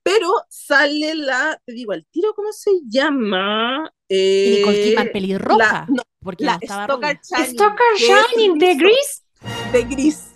Pero 0.04 0.30
sale 0.50 1.16
la, 1.16 1.60
te 1.66 1.74
digo, 1.74 1.94
al 1.94 2.06
tiro, 2.12 2.34
¿cómo 2.36 2.52
se 2.52 2.72
llama? 2.88 3.90
Y 4.10 4.16
Eh, 4.16 4.56
Nicole 4.60 4.84
Kidman 4.84 5.10
pelirroja. 5.14 5.58
la- 5.58 5.86
no, 5.90 6.04
porque 6.22 6.44
la 6.44 6.54
no 6.54 6.60
estaba 6.62 6.86
Stoker. 6.86 7.22
Channing. 7.22 7.54
Stoker 7.54 7.96
Shining 7.98 8.58
de 8.60 8.76
Gris 8.76 9.24
de 9.72 9.84
Gris. 9.84 10.30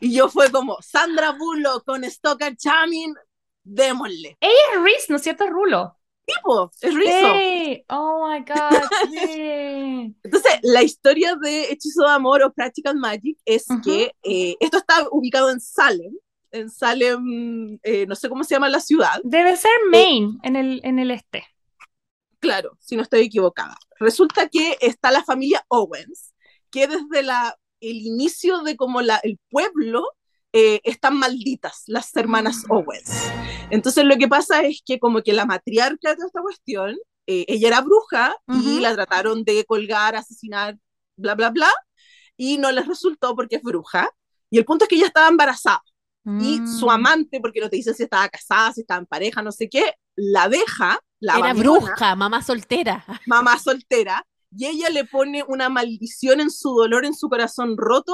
Y 0.00 0.14
yo 0.14 0.28
fue 0.28 0.50
como, 0.50 0.78
Sandra 0.80 1.32
Bullock 1.32 1.84
con 1.84 2.04
Stoker 2.04 2.56
Channing, 2.56 3.14
démosle. 3.62 4.36
Es 4.40 4.82
Riz, 4.82 5.04
¿no 5.10 5.16
es 5.16 5.22
cierto? 5.22 5.44
Es 5.44 5.50
Rulo. 5.50 5.96
Tipo, 6.26 6.70
es 6.80 6.94
Rizzo. 6.94 7.32
Sí. 7.34 7.84
Oh 7.88 8.28
my 8.28 8.40
God. 8.40 8.80
Entonces, 10.22 10.52
la 10.62 10.82
historia 10.82 11.34
de 11.36 11.64
Hechizo 11.72 12.04
de 12.04 12.10
Amor 12.10 12.42
o 12.42 12.52
Practical 12.52 12.96
Magic 12.96 13.38
es 13.44 13.68
Ujú. 13.68 13.80
que 13.82 14.12
eh, 14.22 14.56
esto 14.60 14.78
está 14.78 15.06
ubicado 15.10 15.50
en 15.50 15.60
Salem. 15.60 16.12
En 16.52 16.68
Salem, 16.70 17.78
eh, 17.82 18.06
no 18.06 18.14
sé 18.16 18.28
cómo 18.28 18.42
se 18.44 18.54
llama 18.54 18.68
la 18.68 18.80
ciudad. 18.80 19.20
Debe 19.22 19.56
ser 19.56 19.70
Maine, 19.90 20.38
en 20.42 20.56
el, 20.56 20.80
en 20.84 20.98
el 20.98 21.10
este. 21.10 21.44
Claro, 22.40 22.76
si 22.80 22.96
no 22.96 23.02
estoy 23.02 23.20
equivocada. 23.20 23.76
Resulta 23.98 24.48
que 24.48 24.76
está 24.80 25.10
la 25.10 25.22
familia 25.22 25.64
Owens, 25.68 26.34
que 26.70 26.88
desde 26.88 27.22
la, 27.22 27.56
el 27.80 27.98
inicio 27.98 28.62
de 28.62 28.76
como 28.76 29.02
la, 29.02 29.20
el 29.22 29.38
pueblo 29.50 30.04
eh, 30.52 30.80
están 30.82 31.16
malditas 31.16 31.84
las 31.86 32.14
hermanas 32.16 32.64
Mm. 32.66 32.72
Owens. 32.72 33.30
Entonces 33.70 34.04
lo 34.04 34.16
que 34.16 34.26
pasa 34.26 34.62
es 34.62 34.82
que 34.84 34.98
como 34.98 35.22
que 35.22 35.32
la 35.32 35.46
matriarca 35.46 36.14
de 36.14 36.26
esta 36.26 36.40
cuestión, 36.40 36.96
eh, 37.26 37.44
ella 37.46 37.68
era 37.68 37.80
bruja 37.82 38.34
y 38.48 38.80
la 38.80 38.94
trataron 38.94 39.44
de 39.44 39.64
colgar, 39.64 40.16
asesinar, 40.16 40.76
bla, 41.16 41.36
bla, 41.36 41.50
bla, 41.50 41.70
y 42.36 42.58
no 42.58 42.72
les 42.72 42.88
resultó 42.88 43.36
porque 43.36 43.56
es 43.56 43.62
bruja. 43.62 44.10
Y 44.50 44.58
el 44.58 44.64
punto 44.64 44.84
es 44.84 44.88
que 44.88 44.96
ella 44.96 45.06
estaba 45.06 45.28
embarazada 45.28 45.82
y 46.24 46.58
su 46.66 46.86
Mm. 46.86 46.90
amante, 46.90 47.40
porque 47.40 47.60
no 47.60 47.68
te 47.70 47.76
dicen 47.76 47.94
si 47.94 48.02
estaba 48.02 48.28
casada, 48.28 48.72
si 48.72 48.82
estaba 48.82 49.00
en 49.00 49.06
pareja, 49.06 49.42
no 49.42 49.52
sé 49.52 49.68
qué, 49.68 49.94
la 50.16 50.48
deja, 50.48 50.98
la 51.18 51.38
Era 51.38 51.50
abandona, 51.50 51.78
bruja, 51.80 52.14
mamá 52.16 52.42
soltera. 52.42 53.04
mamá 53.26 53.58
soltera, 53.58 54.26
y 54.54 54.66
ella 54.66 54.90
le 54.90 55.04
pone 55.04 55.44
una 55.48 55.68
maldición 55.68 56.40
en 56.40 56.50
su 56.50 56.70
dolor, 56.74 57.04
en 57.04 57.14
su 57.14 57.28
corazón 57.28 57.76
roto, 57.76 58.12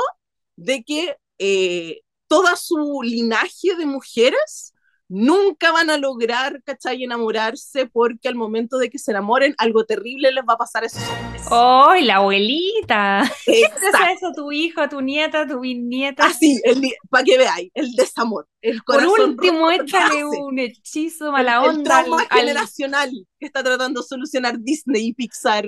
de 0.57 0.85
que 0.85 1.16
eh, 1.38 2.01
toda 2.29 2.57
su 2.57 3.01
linaje 3.03 3.75
de 3.77 3.87
mujeres 3.87 4.73
nunca 5.09 5.73
van 5.73 5.90
a 5.90 5.97
lograr, 5.99 6.62
¿cachai?, 6.64 7.03
enamorarse, 7.05 7.87
porque 7.87 8.29
al 8.29 8.35
momento 8.35 8.79
de 8.79 8.90
que 8.90 8.99
se 8.99 9.12
enamoren, 9.12 9.55
algo 9.59 9.85
terrible 9.85 10.33
les 10.33 10.45
va 10.45 10.55
a 10.55 10.59
pasar 10.59 10.83
a 10.83 10.87
esos 10.87 11.03
hombres. 11.09 11.42
¡Ay, 11.51 12.05
la 12.05 12.16
abuelita! 12.16 13.23
Exacto. 13.47 13.99
Hace 13.99 14.12
eso 14.12 14.33
tu 14.35 14.51
hijo, 14.53 14.88
tu 14.88 15.01
nieta, 15.01 15.47
tu 15.47 15.61
bisnieta. 15.61 16.25
Así, 16.27 16.61
para 17.09 17.25
que 17.25 17.38
veáis, 17.38 17.71
el 17.75 17.92
desamor, 17.92 18.49
el 18.61 18.83
Por 18.83 18.97
corazón 18.97 19.31
último, 19.31 19.71
roto 19.71 19.85
que 19.85 19.97
échale 19.97 20.25
un 20.25 20.59
hechizo 20.59 21.27
el, 21.27 21.33
mala 21.33 21.62
el 21.62 21.69
onda 21.71 21.99
al- 21.99 22.05
trauma 22.05 22.23
al- 22.23 22.38
generacional 22.40 23.11
que 23.38 23.47
está 23.47 23.62
tratando 23.62 24.01
de 24.03 24.07
solucionar 24.07 24.59
Disney 24.59 25.09
y 25.09 25.12
Pixar 25.14 25.66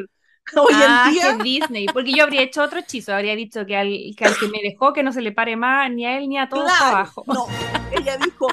hoy 0.57 0.73
Ah, 0.75 1.07
en 1.09 1.15
día. 1.15 1.37
que 1.37 1.43
Disney, 1.43 1.87
porque 1.89 2.13
yo 2.13 2.25
habría 2.25 2.43
hecho 2.43 2.63
otro 2.63 2.79
hechizo, 2.81 3.15
habría 3.15 3.37
dicho 3.37 3.65
que 3.67 3.77
al, 3.77 3.89
que 4.17 4.25
al 4.25 4.37
que 4.37 4.49
me 4.49 4.59
dejó 4.63 4.93
que 4.93 5.03
no 5.03 5.13
se 5.13 5.21
le 5.21 5.31
pare 5.33 5.57
más 5.57 5.91
ni 5.93 6.07
a 6.07 6.19
él 6.19 6.29
ni 6.29 6.39
a 6.39 6.49
todos 6.49 6.65
Claro, 6.65 6.97
abajo. 6.97 7.25
No, 7.27 7.47
ella 7.93 8.17
dijo, 8.17 8.49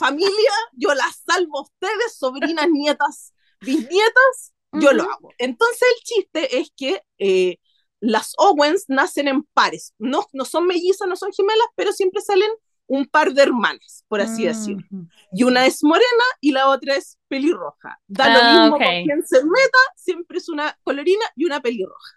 familia, 0.00 0.50
yo 0.72 0.94
las 0.94 1.22
salvo 1.26 1.58
a 1.58 1.62
ustedes, 1.62 2.16
sobrinas, 2.18 2.68
nietas, 2.70 3.32
bisnietas, 3.60 4.52
yo 4.72 4.92
lo 4.92 5.02
Ujú. 5.02 5.12
hago. 5.12 5.28
Entonces 5.38 5.82
el 5.82 6.02
chiste 6.04 6.58
es 6.58 6.72
que 6.76 7.02
eh, 7.18 7.58
las 8.00 8.32
Owens 8.38 8.86
nacen 8.88 9.28
en 9.28 9.42
pares, 9.54 9.94
no, 9.98 10.26
no 10.32 10.44
son 10.44 10.66
mellizas, 10.66 11.06
no 11.06 11.16
son 11.16 11.32
gemelas, 11.32 11.68
pero 11.76 11.92
siempre 11.92 12.20
salen 12.22 12.50
un 12.86 13.06
par 13.06 13.32
de 13.34 13.42
hermanas, 13.42 14.04
por 14.08 14.20
así 14.20 14.46
decirlo. 14.46 14.84
Ujú. 14.90 15.06
Y 15.32 15.44
una 15.44 15.66
es 15.66 15.84
morena 15.84 16.24
y 16.40 16.50
la 16.52 16.68
otra 16.68 16.96
es 16.96 17.18
pelirroja. 17.28 18.00
Da 18.08 18.24
Ah, 18.26 18.30
lo 18.30 18.44
mismo 18.44 18.76
ok. 18.76 18.82
con 18.82 19.04
quien 19.04 19.26
se 19.26 19.44
meta, 19.44 19.78
siempre 19.94 20.38
es 20.38 20.48
una 20.48 20.76
colorina 20.82 21.24
y 21.36 21.44
una 21.44 21.60
pelirroja. 21.60 22.16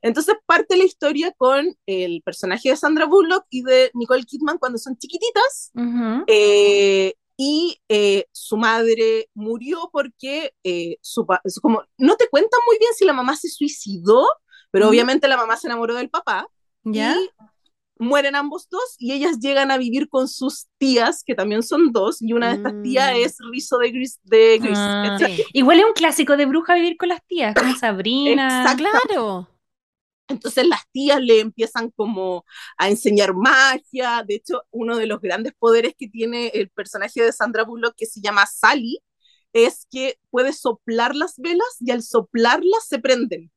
Entonces 0.00 0.34
parte 0.46 0.76
la 0.76 0.84
historia 0.84 1.32
con 1.36 1.76
el 1.86 2.22
personaje 2.22 2.70
de 2.70 2.76
Sandra 2.76 3.06
Bullock 3.06 3.44
y 3.50 3.62
de 3.62 3.90
Nicole 3.94 4.24
Kidman 4.24 4.58
cuando 4.58 4.78
son 4.78 4.96
chiquititas 4.98 5.72
Ujú. 5.74 6.24
eh, 6.26 7.14
y 7.36 7.80
eh, 7.88 8.26
su 8.32 8.56
madre 8.56 9.28
murió 9.34 9.88
porque 9.92 10.52
eh, 10.64 10.96
su 11.00 11.26
como 11.60 11.82
no 11.98 12.16
te 12.16 12.28
cuentan 12.28 12.60
muy 12.66 12.78
bien 12.78 12.92
si 12.94 13.04
la 13.04 13.12
mamá 13.12 13.36
se 13.36 13.48
suicidó, 13.48 14.26
pero 14.70 14.88
obviamente 14.88 15.28
la 15.28 15.36
mamá 15.36 15.56
se 15.56 15.66
enamoró 15.68 15.94
del 15.94 16.10
papá 16.10 16.48
¿Ya? 16.84 17.16
y 17.16 17.28
mueren 17.98 18.34
ambos 18.34 18.68
dos 18.68 18.96
y 18.98 19.12
ellas 19.12 19.38
llegan 19.40 19.70
a 19.70 19.78
vivir 19.78 20.08
con 20.08 20.26
sus 20.28 20.66
tías, 20.78 21.22
que 21.24 21.34
también 21.34 21.62
son 21.62 21.92
dos, 21.92 22.20
y 22.20 22.32
una 22.32 22.48
de 22.50 22.56
estas 22.56 22.74
tías 22.82 23.12
Mm. 23.12 23.16
es 23.24 23.36
Rizzo 23.50 23.78
de 23.78 23.90
Gris. 23.92 24.20
De 24.24 24.58
Gris 24.58 24.78
Ah. 24.78 25.18
Igual 25.52 25.78
es 25.78 25.84
un 25.86 25.92
clásico 25.92 26.36
de 26.36 26.46
bruja 26.46 26.74
vivir 26.74 26.96
con 26.96 27.08
las 27.08 27.24
tías, 27.26 27.54
como 27.54 27.74
Sabrina. 27.76 28.62
Exacto. 28.62 28.84
Claro. 29.06 29.48
Entonces 30.28 30.66
las 30.66 30.80
tías 30.90 31.20
le 31.20 31.40
empiezan 31.40 31.90
como 31.90 32.44
a 32.78 32.88
enseñar 32.88 33.34
magia. 33.34 34.24
De 34.26 34.36
hecho, 34.36 34.62
uno 34.70 34.96
de 34.96 35.06
los 35.06 35.20
grandes 35.20 35.52
poderes 35.58 35.94
que 35.98 36.08
tiene 36.08 36.48
el 36.48 36.70
personaje 36.70 37.22
de 37.22 37.32
Sandra 37.32 37.64
Bullock, 37.64 37.94
que 37.96 38.06
se 38.06 38.20
llama 38.20 38.46
Sally, 38.46 38.98
es 39.52 39.86
que 39.90 40.18
puede 40.30 40.52
soplar 40.52 41.14
las 41.14 41.38
velas 41.38 41.76
y 41.80 41.90
al 41.90 42.02
soplarlas 42.02 42.86
se 42.88 42.98
prenden. 42.98 43.52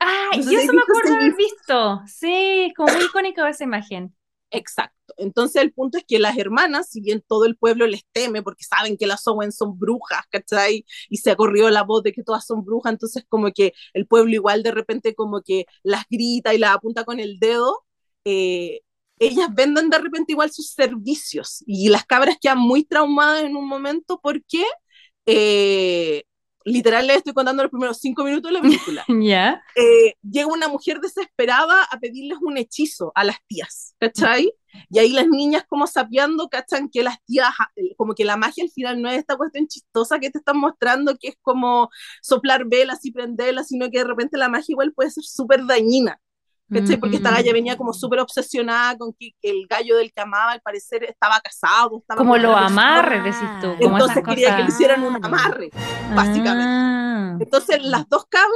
Ah, 0.00 0.30
sé 0.34 0.42
yo 0.42 0.58
eso 0.58 0.72
me 0.72 0.82
acuerdo 0.82 1.14
haber 1.14 1.34
visto. 1.36 2.02
Sí, 2.06 2.72
como 2.76 2.92
muy 2.92 3.04
icónica 3.04 3.48
esa 3.48 3.64
imagen. 3.64 4.14
Exacto. 4.54 5.14
Entonces 5.16 5.62
el 5.62 5.72
punto 5.72 5.96
es 5.98 6.04
que 6.06 6.18
las 6.18 6.36
hermanas, 6.36 6.90
si 6.90 7.00
bien 7.00 7.22
todo 7.26 7.46
el 7.46 7.56
pueblo 7.56 7.86
les 7.86 8.04
teme 8.12 8.42
porque 8.42 8.64
saben 8.64 8.98
que 8.98 9.06
las 9.06 9.26
Owen 9.26 9.50
son 9.50 9.78
brujas, 9.78 10.20
¿cachai? 10.30 10.84
Y 11.08 11.18
se 11.18 11.30
ha 11.30 11.36
corrido 11.36 11.70
la 11.70 11.82
voz 11.84 12.02
de 12.02 12.12
que 12.12 12.22
todas 12.22 12.46
son 12.46 12.62
brujas, 12.64 12.92
entonces 12.92 13.24
como 13.28 13.50
que 13.52 13.72
el 13.94 14.06
pueblo 14.06 14.32
igual 14.34 14.62
de 14.62 14.70
repente 14.72 15.14
como 15.14 15.40
que 15.42 15.64
las 15.82 16.04
grita 16.10 16.52
y 16.54 16.58
las 16.58 16.74
apunta 16.76 17.04
con 17.04 17.18
el 17.18 17.38
dedo, 17.38 17.84
eh, 18.26 18.80
ellas 19.18 19.48
venden 19.54 19.88
de 19.90 19.98
repente 19.98 20.32
igual 20.32 20.50
sus 20.52 20.70
servicios 20.72 21.62
y 21.66 21.88
las 21.88 22.04
cabras 22.04 22.36
quedan 22.40 22.58
muy 22.58 22.84
traumadas 22.84 23.44
en 23.44 23.56
un 23.56 23.66
momento 23.68 24.20
porque 24.22 24.64
eh, 25.26 26.24
literal 26.64 27.06
les 27.06 27.18
estoy 27.18 27.32
contando 27.32 27.62
los 27.62 27.70
primeros 27.70 27.98
cinco 27.98 28.24
minutos 28.24 28.50
de 28.50 28.54
la 28.54 28.60
película 28.62 29.04
¿Ya? 29.08 29.62
eh, 29.76 30.14
llega 30.22 30.46
una 30.46 30.68
mujer 30.68 31.00
desesperada 31.00 31.84
a 31.84 31.98
pedirles 31.98 32.38
un 32.40 32.56
hechizo 32.56 33.12
a 33.14 33.24
las 33.24 33.36
tías, 33.46 33.94
¿cachai? 33.98 34.52
Y 34.90 34.98
ahí 34.98 35.10
las 35.12 35.28
niñas 35.28 35.64
como 35.68 35.86
sapeando, 35.86 36.48
¿cachan? 36.48 36.88
Que 36.88 37.02
las 37.02 37.22
tías, 37.26 37.50
eh, 37.76 37.94
como 37.96 38.14
que 38.14 38.24
la 38.24 38.36
magia 38.36 38.64
al 38.64 38.70
final 38.70 39.02
no 39.02 39.10
es 39.10 39.18
esta 39.18 39.36
cuestión 39.36 39.66
chistosa 39.66 40.18
que 40.18 40.30
te 40.30 40.38
están 40.38 40.58
mostrando, 40.58 41.16
que 41.18 41.28
es 41.28 41.36
como 41.42 41.90
soplar 42.22 42.64
velas 42.66 43.04
y 43.04 43.12
prenderlas, 43.12 43.68
sino 43.68 43.90
que 43.90 43.98
de 43.98 44.04
repente 44.04 44.38
la 44.38 44.48
magia 44.48 44.72
igual 44.72 44.92
puede 44.94 45.10
ser 45.10 45.24
súper 45.24 45.66
dañina, 45.66 46.18
¿cachai? 46.72 46.96
Porque 46.96 47.16
esta 47.16 47.30
Mm. 47.30 47.34
galla 47.34 47.52
venía 47.52 47.76
como 47.76 47.92
súper 47.92 48.20
obsesionada 48.20 48.96
con 48.96 49.12
que, 49.12 49.30
que 49.40 49.50
el 49.50 49.66
gallo 49.68 49.96
del 49.96 50.12
que 50.12 50.20
amaba 50.20 50.52
al 50.52 50.60
parecer 50.60 51.04
estaba 51.04 51.40
casado, 51.40 51.98
estaba 51.98 52.18
Como 52.18 52.36
lo 52.36 52.56
amarres, 52.56 53.24
decís 53.24 53.48
tú. 53.60 53.74
Como 53.82 53.98
Entonces 53.98 54.22
quería 54.24 54.56
que 54.56 54.62
le 54.62 54.68
hicieran 54.68 55.02
un 55.02 55.16
amarre, 55.24 55.70
básicamente. 56.14 56.64
Ah. 56.66 57.36
Entonces, 57.40 57.82
las 57.82 58.08
dos 58.08 58.26
cabras, 58.28 58.50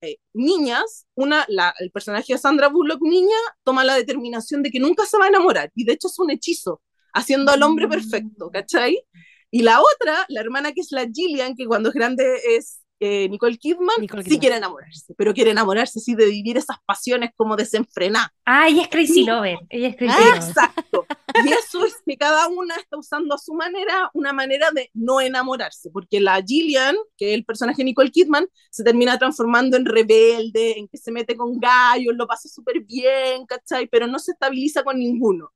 eh, 0.00 0.16
niñas, 0.32 1.06
una, 1.14 1.44
la, 1.48 1.74
el 1.80 1.90
personaje 1.90 2.32
de 2.32 2.38
Sandra 2.38 2.68
Bullock, 2.68 3.00
niña, 3.02 3.36
toma 3.64 3.84
la 3.84 3.94
determinación 3.94 4.62
de 4.62 4.70
que 4.70 4.78
nunca 4.80 5.04
se 5.06 5.18
va 5.18 5.24
a 5.24 5.28
enamorar, 5.28 5.70
y 5.74 5.84
de 5.84 5.92
hecho 5.94 6.08
es 6.08 6.18
un 6.18 6.30
hechizo, 6.30 6.80
haciendo 7.12 7.50
al 7.52 7.62
hombre 7.62 7.88
perfecto, 7.88 8.50
¿cachai? 8.50 9.02
Y 9.50 9.62
la 9.62 9.80
otra, 9.80 10.26
la 10.28 10.40
hermana 10.40 10.72
que 10.72 10.82
es 10.82 10.92
la 10.92 11.06
Gillian, 11.12 11.54
que 11.56 11.66
cuando 11.66 11.88
es 11.88 11.94
grande 11.94 12.40
es 12.56 12.80
eh, 13.00 13.28
Nicole 13.28 13.56
Kidman, 13.58 13.96
Nicole 14.00 14.22
sí 14.22 14.30
Kidman. 14.30 14.40
quiere 14.40 14.56
enamorarse, 14.56 15.14
pero 15.16 15.32
quiere 15.34 15.50
enamorarse, 15.52 16.00
sí, 16.00 16.14
de 16.14 16.26
vivir 16.26 16.56
esas 16.56 16.76
pasiones 16.86 17.30
como 17.36 17.56
desenfrenadas. 17.56 18.30
Ah, 18.44 18.68
ella 18.68 18.82
es 18.82 18.88
Crazy 18.88 19.24
Lover. 19.24 19.58
Ella 19.68 19.88
es 19.88 19.96
Crazy 19.96 20.14
Ah, 20.16 20.24
Lover. 20.24 20.42
Exacto. 20.48 21.06
Y 21.44 21.52
eso 21.52 21.84
es 21.84 21.94
que 22.06 22.16
cada 22.16 22.48
una 22.48 22.74
está 22.76 22.96
usando 22.98 23.34
a 23.34 23.38
su 23.38 23.54
manera 23.54 24.10
una 24.14 24.32
manera 24.32 24.70
de 24.72 24.90
no 24.94 25.20
enamorarse, 25.20 25.90
porque 25.90 26.20
la 26.20 26.42
Gillian, 26.42 26.96
que 27.16 27.30
es 27.30 27.34
el 27.34 27.44
personaje 27.44 27.78
de 27.78 27.84
Nicole 27.84 28.10
Kidman, 28.10 28.46
se 28.70 28.82
termina 28.82 29.18
transformando 29.18 29.76
en 29.76 29.84
rebelde, 29.84 30.78
en 30.78 30.88
que 30.88 30.98
se 30.98 31.12
mete 31.12 31.36
con 31.36 31.58
gallos, 31.60 32.14
lo 32.16 32.26
pasa 32.26 32.48
súper 32.48 32.80
bien, 32.80 33.46
¿cachai? 33.46 33.86
Pero 33.88 34.06
no 34.06 34.18
se 34.18 34.32
estabiliza 34.32 34.82
con 34.82 34.98
ninguno. 34.98 35.52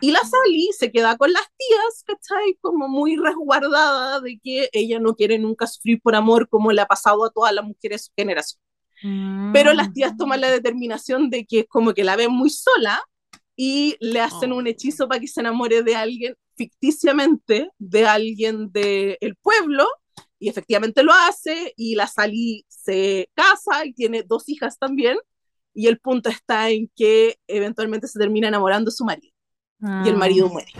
Y 0.00 0.10
la 0.12 0.20
Sally 0.20 0.70
se 0.78 0.90
queda 0.92 1.16
con 1.16 1.32
las 1.32 1.42
tías, 1.56 2.04
¿cachai? 2.06 2.56
Como 2.60 2.88
muy 2.88 3.16
resguardada 3.16 4.20
de 4.20 4.38
que 4.42 4.68
ella 4.72 4.98
no 5.00 5.14
quiere 5.14 5.38
nunca 5.38 5.66
sufrir 5.66 6.00
por 6.00 6.14
amor 6.14 6.48
como 6.48 6.72
le 6.72 6.80
ha 6.80 6.86
pasado 6.86 7.24
a 7.24 7.30
todas 7.30 7.52
las 7.52 7.64
mujeres 7.64 8.00
de 8.02 8.04
su 8.06 8.12
generación. 8.16 8.60
pero 9.52 9.74
las 9.74 9.92
tías 9.92 10.14
Mm. 10.14 10.16
toman 10.16 10.40
la 10.40 10.50
determinación 10.50 11.30
de 11.30 11.46
que 11.46 11.60
es 11.60 11.66
como 11.68 11.94
que 11.94 12.02
la 12.02 12.16
ven 12.16 12.32
muy 12.32 12.50
sola 12.50 13.00
y 13.54 13.96
le 14.00 14.20
hacen 14.20 14.50
Oh. 14.50 14.56
un 14.56 14.66
hechizo 14.66 15.06
para 15.06 15.20
que 15.20 15.28
se 15.28 15.38
enamore 15.40 15.84
de 15.84 15.94
alguien 15.94 16.34
ficticiamente, 16.56 17.70
de 17.78 18.06
alguien 18.06 18.72
del 18.72 19.36
pueblo, 19.40 19.86
y 20.40 20.48
efectivamente 20.48 21.02
lo 21.04 21.12
hace, 21.12 21.74
y 21.76 21.94
la 21.94 22.06
Sally 22.08 22.64
se 22.68 23.28
casa 23.34 23.84
y 23.84 23.92
tiene 23.92 24.24
dos 24.24 24.48
hijas 24.48 24.78
también, 24.78 25.16
y 25.74 25.86
el 25.86 25.98
punto 26.00 26.28
está 26.28 26.70
en 26.70 26.90
que 26.96 27.36
eventualmente 27.46 28.08
se 28.08 28.18
termina 28.18 28.48
enamorando 28.48 28.90
de 28.90 28.96
su 28.96 29.04
marido, 29.04 29.32
y 29.80 30.08
el 30.08 30.16
marido 30.16 30.48
muere. 30.48 30.72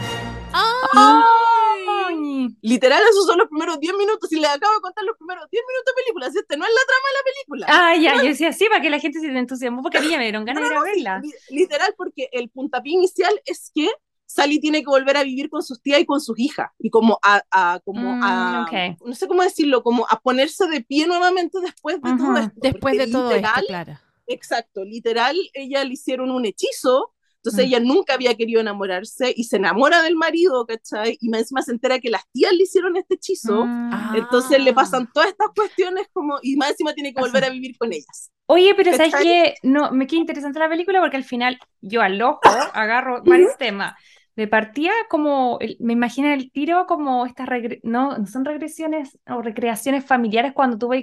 Ay. 0.53 2.49
Literal, 2.63 3.03
esos 3.11 3.27
son 3.27 3.39
los 3.39 3.49
primeros 3.49 3.79
10 3.81 3.95
minutos, 3.97 4.31
y 4.33 4.37
les 4.41 4.51
acabo 4.51 4.75
de 4.75 4.81
contar 4.81 5.05
los 5.05 5.17
primeros 5.17 5.49
10 5.51 5.63
minutos 5.67 5.95
de 5.95 6.03
película, 6.03 6.31
si 6.31 6.39
este 6.39 6.57
no 6.57 6.65
es 6.65 6.71
la 6.71 6.81
trama 6.87 7.09
de 7.09 7.15
la 7.19 7.25
película. 7.25 7.67
Ah, 7.71 7.97
ya, 7.97 8.23
yo 8.23 8.29
decía 8.31 8.53
sí, 8.53 8.67
para 8.69 8.81
que 8.81 8.91
la 8.91 8.99
gente 8.99 9.21
se 9.21 9.27
entusiasmó, 9.27 9.83
porque 9.83 9.99
a 9.99 10.01
mí 10.01 10.09
ya 10.09 10.19
me 10.19 10.25
dieron 10.25 10.45
ganas 10.45 10.63
de 10.63 10.69
ir 10.69 10.73
a 10.75 10.79
No, 10.79 10.85
verla. 10.85 11.21
li- 11.23 11.33
literal, 11.51 11.95
porque 11.97 12.29
el 12.33 12.49
puntapié 12.51 12.93
inicial 12.95 13.41
es 13.45 13.71
que 13.75 13.89
Sally 14.27 14.61
tiene 14.61 14.81
que 14.81 14.87
volver 14.91 15.17
a 15.17 15.23
vivir 15.23 15.49
con 15.49 15.63
sus 15.63 15.81
tías 15.81 16.01
y 16.01 16.07
con 16.07 16.21
sus 16.21 16.39
hijas, 16.39 16.71
y 16.79 16.91
como 16.91 17.19
a, 17.23 17.43
a- 17.51 17.81
como 17.85 18.15
Mm, 18.15 18.23
a, 18.23 18.67
ok. 18.67 18.99
no 19.07 19.15
sé 19.15 19.27
cómo 19.29 19.43
decirlo, 19.43 19.83
como 19.83 20.07
a 20.11 20.21
ponerse 20.21 20.67
de 20.67 20.81
pie 20.83 21.07
nuevamente 21.07 21.61
después 21.61 22.01
de 22.03 22.15
todo 22.17 22.29
Ujú. 22.31 22.39
esto. 22.39 22.53
Después 22.57 22.81
porque 22.97 22.99
de 23.07 23.13
todo 23.13 23.31
literal, 23.31 23.55
esto, 23.57 23.67
claro. 23.69 23.99
Exacto, 24.27 24.85
literal, 24.85 25.37
ella 25.55 25.85
le 25.85 25.95
hicieron 25.95 26.31
un 26.31 26.45
hechizo, 26.45 27.15
entonces 27.49 27.65
Mm. 27.65 27.69
ella 27.69 27.81
nunca 27.81 28.15
había 28.15 28.35
querido 28.35 28.61
enamorarse 28.61 29.33
y 29.37 29.45
se 29.45 29.57
enamora 29.57 30.03
del 30.03 30.17
marido, 30.17 30.67
¿cachai? 30.67 31.17
Y 31.21 31.29
más 31.29 31.41
encima 31.41 31.63
se 31.63 31.73
entera 31.73 31.99
que 31.99 32.11
las 32.11 32.23
tías 32.33 32.53
le 32.53 32.63
hicieron 32.65 32.97
este 32.97 33.15
hechizo, 33.15 33.65
Mm. 33.65 33.91
Ah. 33.93 34.15
entonces 34.17 34.63
le 34.63 34.73
pasan 34.73 35.09
todas 35.13 35.29
estas 35.29 35.49
cuestiones 35.55 36.07
como, 36.13 36.39
y 36.43 36.57
más 36.57 36.71
encima 36.71 36.93
tiene 36.95 37.13
que 37.13 37.21
volver 37.21 37.45
a 37.45 37.51
vivir 37.51 37.77
con 37.79 37.93
ellas. 37.93 38.31
Oye, 38.47 38.75
pero 38.75 38.93
¿sabes 38.97 39.15
qué? 39.23 39.55
No, 39.63 39.91
me 39.93 40.07
queda 40.07 40.21
interesante 40.21 40.59
la 40.59 40.69
película 40.69 41.01
porque 41.01 41.17
al 41.19 41.25
final 41.25 41.59
yo 41.81 42.01
al 42.01 42.21
ojo 42.23 42.41
agarro 42.73 43.23
varios 43.25 43.57
temas. 43.59 43.95
De 44.37 44.47
partida, 44.47 44.93
como 45.11 45.59
me 45.81 45.95
imagino 45.95 46.29
el 46.33 46.53
tiro 46.53 46.87
como 46.87 47.27
estas 47.27 47.49
no, 47.83 48.17
no 48.19 48.27
son 48.27 48.45
regresiones 48.45 49.19
o 49.29 49.43
recreaciones 49.43 50.05
familiares 50.05 50.53
cuando 50.55 50.79
tú 50.79 50.89
vas 50.89 51.03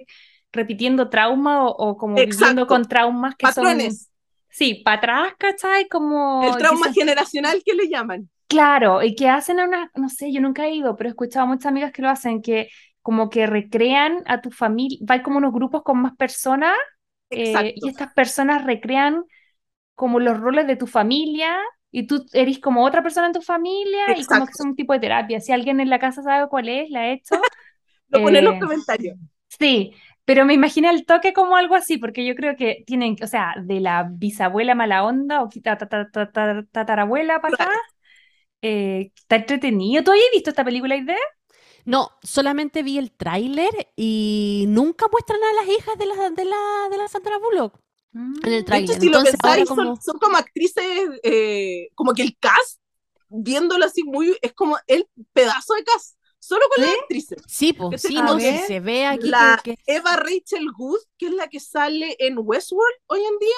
repitiendo 0.54 1.10
trauma 1.10 1.66
o, 1.66 1.70
o 1.76 1.98
como 1.98 2.16
viviendo 2.16 2.44
Exacto. 2.46 2.68
con 2.68 2.86
traumas 2.86 3.36
que 3.36 3.46
son 3.48 3.66
Patrones, 3.66 4.10
sí, 4.58 4.82
para 4.84 4.98
atrás, 4.98 5.34
¿cachai? 5.40 5.88
Como 5.90 6.56
el 6.56 6.56
trauma 6.58 6.94
generacional 6.94 7.62
que 7.66 7.74
le 7.74 7.90
llaman. 7.90 8.30
Claro, 8.48 9.02
y 9.04 9.16
que 9.16 9.28
hacen 9.28 9.60
a 9.60 9.66
una, 9.66 9.92
no 9.96 10.08
sé, 10.10 10.32
yo 10.32 10.40
nunca 10.40 10.66
he 10.68 10.76
ido, 10.76 10.96
pero 10.96 11.10
he 11.10 11.12
escuchado 11.12 11.46
a 11.46 11.48
muchas 11.50 11.66
amigas 11.68 11.92
que 11.92 12.02
lo 12.04 12.10
hacen, 12.10 12.42
que 12.42 12.70
como 13.02 13.30
que 13.30 13.48
recrean 13.48 14.24
a 14.28 14.42
tu 14.42 14.52
familia, 14.52 15.00
va 15.10 15.24
como 15.24 15.38
unos 15.40 15.52
grupos 15.54 15.82
con 15.84 16.00
más 16.02 16.16
personas, 16.16 16.76
eh, 17.32 17.74
y 17.76 17.90
estas 17.90 18.14
personas 18.14 18.64
recrean 18.64 19.24
como 19.96 20.20
los 20.20 20.40
roles 20.40 20.68
de 20.68 20.78
tu 20.78 20.88
familia, 20.88 21.58
y 21.92 22.08
tú 22.08 22.26
eres 22.34 22.60
como 22.60 22.86
otra 22.86 23.04
persona 23.04 23.28
en 23.28 23.34
tu 23.34 23.42
familia, 23.42 24.18
y 24.18 24.26
como 24.28 24.46
que 24.46 24.54
es 24.54 24.62
un 24.62 24.76
tipo 24.76 24.94
de 24.94 25.00
terapia. 25.00 25.42
Si 25.42 25.52
alguien 25.54 25.80
en 25.82 25.90
la 25.92 26.00
casa 26.00 26.24
sabe 26.24 26.50
cuál 26.50 26.70
es, 26.70 26.90
la 26.92 27.02
ha 27.02 27.12
hecho. 27.14 27.50
Lo 28.10 28.22
pone 28.22 28.40
en 28.40 28.46
los 28.46 28.56
Eh, 28.56 28.60
comentarios. 28.60 29.18
Sí, 29.60 29.94
pero 30.26 30.46
me 30.46 30.54
imagino 30.54 30.90
el 30.90 31.06
toque 31.06 31.34
como 31.34 31.56
algo 31.56 31.76
así, 31.76 31.98
porque 31.98 32.26
yo 32.26 32.36
creo 32.36 32.56
que 32.56 32.84
tienen, 32.86 33.16
o 33.22 33.28
sea, 33.28 33.54
de 33.64 33.80
la 33.80 34.08
bisabuela 34.12 34.76
mala 34.76 35.04
onda 35.04 35.44
o 35.44 35.50
tatarabuela 36.72 37.42
para 37.42 37.54
acá, 37.54 37.72
eh, 38.62 39.12
está 39.16 39.38
entretenido. 39.38 40.04
¿Tú 40.04 40.12
habías 40.12 40.32
visto 40.34 40.50
esta 40.50 40.66
película 40.66 40.96
idea? 40.96 41.18
No, 41.86 42.10
solamente 42.24 42.82
vi 42.82 42.98
el 42.98 43.12
tráiler 43.12 43.72
y 43.96 44.66
nunca 44.70 45.06
muestran 45.12 45.40
a 45.44 45.62
las 45.62 45.78
hijas 45.78 45.98
de 45.98 46.06
la, 46.08 46.30
de 46.32 46.46
la, 46.46 46.90
de 46.90 46.98
la 46.98 47.08
Sandra 47.08 47.38
Bullock 47.38 47.80
en 48.44 48.54
el 48.54 48.64
hecho, 48.64 48.66
tráiler. 48.66 49.00
si 49.00 49.10
lo 49.10 49.20
Entonces, 49.20 49.36
ahora 49.44 49.66
pensáis, 49.66 49.68
como... 49.68 49.96
son, 49.96 50.02
son 50.02 50.20
como 50.20 50.38
actrices, 50.38 50.84
eh, 51.24 51.90
como 51.96 52.14
que 52.14 52.24
el 52.24 52.38
cast, 52.40 52.80
viéndolo 53.30 53.86
así 53.86 54.04
muy, 54.04 54.36
es 54.42 54.54
como 54.54 54.78
el 54.88 55.08
pedazo 55.34 55.74
de 55.76 55.84
cast, 55.84 56.18
solo 56.46 56.66
con 56.74 56.86
las 56.86 56.94
actrices. 57.02 57.42
Sí, 57.48 57.74
pues, 57.74 58.02
¿Qué 58.02 58.08
sí, 58.08 58.16
te- 58.16 58.22
no, 58.22 58.40
se 58.40 58.80
ve 58.80 59.06
aquí 59.06 59.28
La 59.28 59.60
que, 59.64 59.78
Eva 59.88 60.16
Rachel 60.16 60.68
Wood, 60.78 61.00
que 61.18 61.28
es 61.28 61.34
la 61.34 61.48
que 61.48 61.60
sale 61.60 62.16
en 62.20 62.36
Westworld 62.38 62.98
hoy 63.08 63.20
en 63.20 63.40
día, 63.40 63.56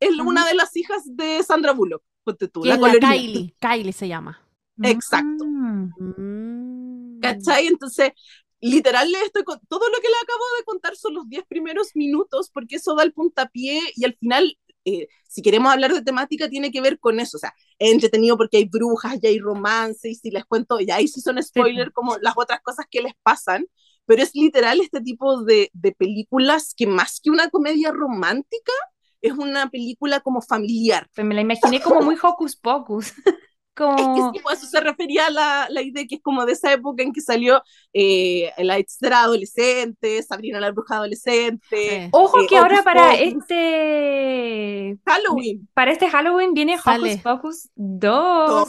es 0.00 0.18
una 0.18 0.46
de 0.46 0.54
las 0.54 0.76
hijas 0.76 1.02
de 1.04 1.42
Sandra 1.42 1.72
Bullock, 1.72 2.02
ponte 2.22 2.46
tú, 2.48 2.64
la 2.64 2.74
es 2.74 2.80
la 2.80 2.88
colorina. 2.88 3.12
Kylie, 3.12 3.54
Kylie 3.58 3.92
se 3.92 4.08
llama. 4.08 4.40
Exacto. 4.82 5.44
Mm. 5.44 7.18
¿Cachai? 7.20 7.66
Entonces, 7.66 8.12
literal, 8.60 9.12
estoy 9.24 9.42
con... 9.42 9.58
todo 9.68 9.88
lo 9.88 9.96
que 10.00 10.08
le 10.08 10.14
acabo 10.22 10.44
de 10.58 10.64
contar 10.64 10.96
son 10.96 11.14
los 11.14 11.28
10 11.28 11.44
primeros 11.48 11.88
minutos, 11.94 12.50
porque 12.52 12.76
eso 12.76 12.94
da 12.94 13.02
el 13.02 13.12
puntapié 13.12 13.80
y 13.96 14.04
al 14.04 14.14
final, 14.14 14.56
eh, 14.84 15.08
si 15.28 15.42
queremos 15.42 15.72
hablar 15.72 15.92
de 15.92 16.02
temática, 16.02 16.48
tiene 16.48 16.70
que 16.70 16.80
ver 16.80 16.98
con 16.98 17.20
eso. 17.20 17.36
O 17.36 17.40
sea, 17.40 17.54
es 17.78 17.92
entretenido 17.92 18.36
porque 18.36 18.58
hay 18.58 18.64
brujas, 18.64 19.18
ya 19.20 19.28
hay 19.28 19.38
romance, 19.38 20.08
y 20.08 20.14
si 20.14 20.30
les 20.30 20.44
cuento, 20.44 20.80
ya 20.80 20.96
ahí 20.96 21.08
sí 21.08 21.20
son 21.20 21.42
spoilers, 21.42 21.92
como 21.92 22.16
las 22.18 22.34
otras 22.36 22.60
cosas 22.62 22.86
que 22.90 23.02
les 23.02 23.12
pasan. 23.22 23.66
Pero 24.06 24.22
es 24.22 24.34
literal 24.34 24.80
este 24.80 25.00
tipo 25.02 25.42
de, 25.42 25.70
de 25.74 25.92
películas 25.92 26.74
que 26.76 26.86
más 26.86 27.20
que 27.22 27.30
una 27.30 27.50
comedia 27.50 27.92
romántica, 27.92 28.72
es 29.20 29.32
una 29.32 29.68
película 29.68 30.20
como 30.20 30.40
familiar. 30.40 31.08
Pues 31.14 31.26
me 31.26 31.34
la 31.34 31.40
imaginé 31.42 31.80
como 31.80 32.00
muy 32.00 32.16
hocus 32.22 32.56
pocus. 32.56 33.12
Es 33.96 34.08
que 34.10 34.22
Como, 34.22 34.32
sí, 34.32 34.40
pues, 34.42 34.58
eso 34.58 34.66
se 34.68 34.80
refería 34.80 35.26
a 35.26 35.30
la, 35.30 35.66
la 35.70 35.82
idea 35.82 36.04
que 36.06 36.16
es 36.16 36.22
como 36.22 36.44
de 36.46 36.52
esa 36.52 36.72
época 36.72 37.02
en 37.02 37.12
que 37.12 37.20
salió 37.20 37.62
eh, 37.92 38.52
la 38.58 38.78
hechicera 38.78 39.22
adolescente, 39.22 40.22
Sabrina 40.22 40.60
la 40.60 40.70
bruja 40.72 40.96
adolescente, 40.96 41.66
Sí. 41.70 42.08
ojo 42.10 42.42
eh, 42.42 42.46
que 42.48 42.56
ahora 42.58 42.80
Hocus 42.80 42.84
para 42.84 43.02
Pocus. 43.12 43.20
este, 43.20 44.98
Halloween. 45.06 45.68
para 45.74 45.92
este 45.92 46.08
Halloween 46.10 46.54
viene 46.54 46.78
Hocus 46.84 46.84
Sale. 46.84 47.18
Pocus 47.22 47.68
2. 47.76 48.68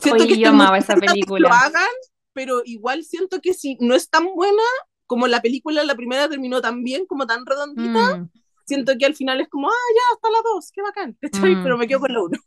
Siento 0.00 0.24
Oye, 0.24 0.34
que 0.34 0.38
yo 0.38 0.50
amaba 0.50 0.78
esa 0.78 0.94
de 0.94 1.00
que 1.00 1.06
película. 1.06 1.48
lo 1.48 1.54
hagan, 1.54 1.88
pero 2.32 2.62
igual 2.64 3.04
siento 3.04 3.40
que 3.40 3.54
si 3.54 3.76
no 3.80 3.94
es 3.94 4.10
tan 4.10 4.26
buena 4.34 4.62
como 5.06 5.26
la 5.28 5.40
película, 5.40 5.84
la 5.84 5.94
primera 5.94 6.28
terminó 6.28 6.60
tan 6.60 6.82
bien, 6.82 7.06
como 7.06 7.26
tan 7.26 7.46
redondita, 7.46 8.16
Mm, 8.18 8.30
siento 8.66 8.92
que 8.98 9.06
al 9.06 9.14
final 9.14 9.40
es 9.40 9.48
como, 9.48 9.68
ah, 9.68 9.88
ya, 9.94 10.14
hasta 10.14 10.30
la 10.30 10.38
dos, 10.42 10.70
qué 10.72 10.82
bacán, 10.82 11.16
¿cachai? 11.20 11.54
Mm. 11.54 11.62
Pero 11.62 11.78
me 11.78 11.86
quedo 11.86 12.00
con 12.00 12.12
la 12.12 12.22
uno. 12.22 12.38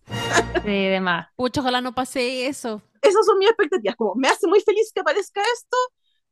sí, 0.64 0.88
demás. 0.88 1.28
Pucha, 1.36 1.62
ojalá 1.62 1.82
no 1.82 1.94
pase 1.94 2.48
eso. 2.48 2.82
Esas 3.02 3.26
son 3.26 3.40
mis 3.40 3.50
expectativas, 3.50 3.96
como, 3.96 4.16
me 4.16 4.28
hace 4.28 4.48
muy 4.48 4.62
feliz 4.62 4.92
que 4.94 5.02
aparezca 5.02 5.42
esto, 5.54 5.78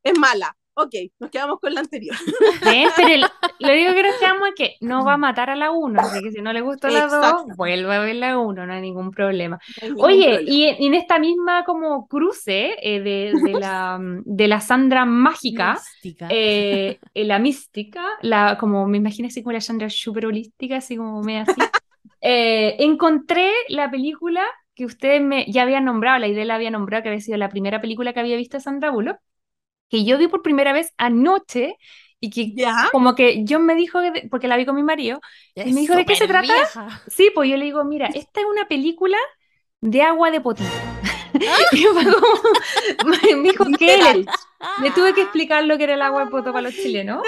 es 0.04 0.18
mala. 0.18 0.56
Ok, 0.80 0.94
nos 1.20 1.32
quedamos 1.32 1.60
con 1.60 1.74
la 1.74 1.80
anterior. 1.82 2.16
¿Ves? 2.60 2.92
Pero 2.96 3.14
el- 3.14 3.32
lo 3.60 3.72
único 3.74 3.94
que 3.94 4.04
nos 4.04 4.16
quedamos 4.18 4.48
es 4.50 4.56
que 4.56 4.76
no 4.82 5.06
va 5.06 5.14
a 5.14 5.18
matar 5.18 5.50
a 5.50 5.56
la 5.56 5.72
1, 5.72 6.02
así 6.02 6.22
que 6.24 6.32
si 6.32 6.42
no 6.42 6.54
le 6.54 6.62
gustó 6.62 6.90
la 6.92 7.08
2, 7.08 7.44
Exacto. 7.44 7.54
vuelve 7.56 7.94
a 7.96 8.00
ver 8.00 8.16
la 8.16 8.38
1, 8.40 8.66
no 8.66 8.74
hay 8.74 8.82
ningún 8.82 9.12
problema. 9.12 9.60
No 9.76 9.86
hay 9.88 9.92
ningún 9.94 10.04
Oye, 10.06 10.24
problema. 10.24 10.44
y 10.46 10.64
en, 10.66 10.82
y 10.82 10.88
en 10.88 10.94
esta 10.96 11.20
misma 11.20 11.64
como 11.66 12.08
cruce 12.08 12.76
eh, 12.82 13.00
de, 13.02 13.38
de 13.40 13.56
la, 13.56 14.00
de 14.02 14.48
la 14.48 14.60
Sandra 14.62 15.06
mágica, 15.06 15.88
Mística. 16.02 16.28
eh, 16.30 17.00
eh, 17.14 17.26
la 17.26 17.40
mística, 17.40 18.04
la, 18.22 18.58
como 18.60 18.88
me 18.88 18.98
imagino 18.98 19.28
así 19.28 19.44
como 19.44 19.54
la 19.54 19.62
Sandra 19.62 19.90
súper 19.90 20.26
holística, 20.26 20.78
así 20.78 20.98
como 20.98 21.24
medio 21.24 21.42
así, 21.42 21.72
eh, 22.22 22.76
encontré 22.80 23.52
la 23.70 23.90
película 23.92 24.44
que 24.76 24.86
ustedes 24.86 25.22
me, 25.22 25.46
ya 25.52 25.64
habían 25.64 25.86
nombrado, 25.86 26.20
la 26.20 26.28
idea 26.28 26.46
la 26.46 26.56
había 26.56 26.70
nombrado, 26.72 27.04
que 27.04 27.10
había 27.10 27.22
sido 27.22 27.38
la 27.38 27.50
primera 27.50 27.82
película 27.82 28.14
que 28.14 28.20
había 28.20 28.36
visto 28.38 28.58
de 28.58 28.62
Sandra 28.62 28.92
Bullock, 28.92 29.18
que 29.90 30.04
yo 30.06 30.18
vi 30.18 30.28
por 30.28 30.42
primera 30.42 30.74
vez 30.74 30.94
anoche 30.98 31.76
y 32.20 32.30
que 32.32 32.52
Ya, 32.54 32.90
como 32.92 33.14
que 33.16 33.46
John 33.48 33.66
me 33.66 33.76
dijo, 33.76 34.00
porque 34.32 34.48
la 34.48 34.58
vi 34.58 34.66
con 34.66 34.76
mi 34.76 34.84
marido, 34.84 35.20
y 35.56 35.72
me 35.74 35.82
dijo, 35.82 35.96
¿de 35.96 36.06
qué 36.06 36.16
se 36.16 36.28
trata? 36.28 36.42
vieja. 36.54 37.02
Sí, 37.08 37.32
pues 37.34 37.50
yo 37.50 37.58
le 37.58 37.66
digo, 37.66 37.84
mira, 37.84 38.08
esta 38.14 38.42
es 38.42 38.46
una 38.48 38.68
película 38.68 39.18
de 39.82 40.02
agua 40.02 40.32
de 40.32 40.42
potito. 40.42 40.70
Y 41.72 41.84
como- 41.84 42.00
me 43.06 43.44
dijo, 43.44 43.66
¿qué? 43.78 43.98
Literal. 43.98 44.26
le 44.82 44.92
tuve 44.92 45.14
que 45.14 45.22
explicar 45.22 45.64
lo 45.66 45.78
que 45.78 45.84
era 45.84 45.94
el 45.94 46.02
agua 46.02 46.26
de 46.26 46.32
poto 46.32 46.52
para 46.52 46.62
los 46.64 46.74
chilenos. 46.74 47.22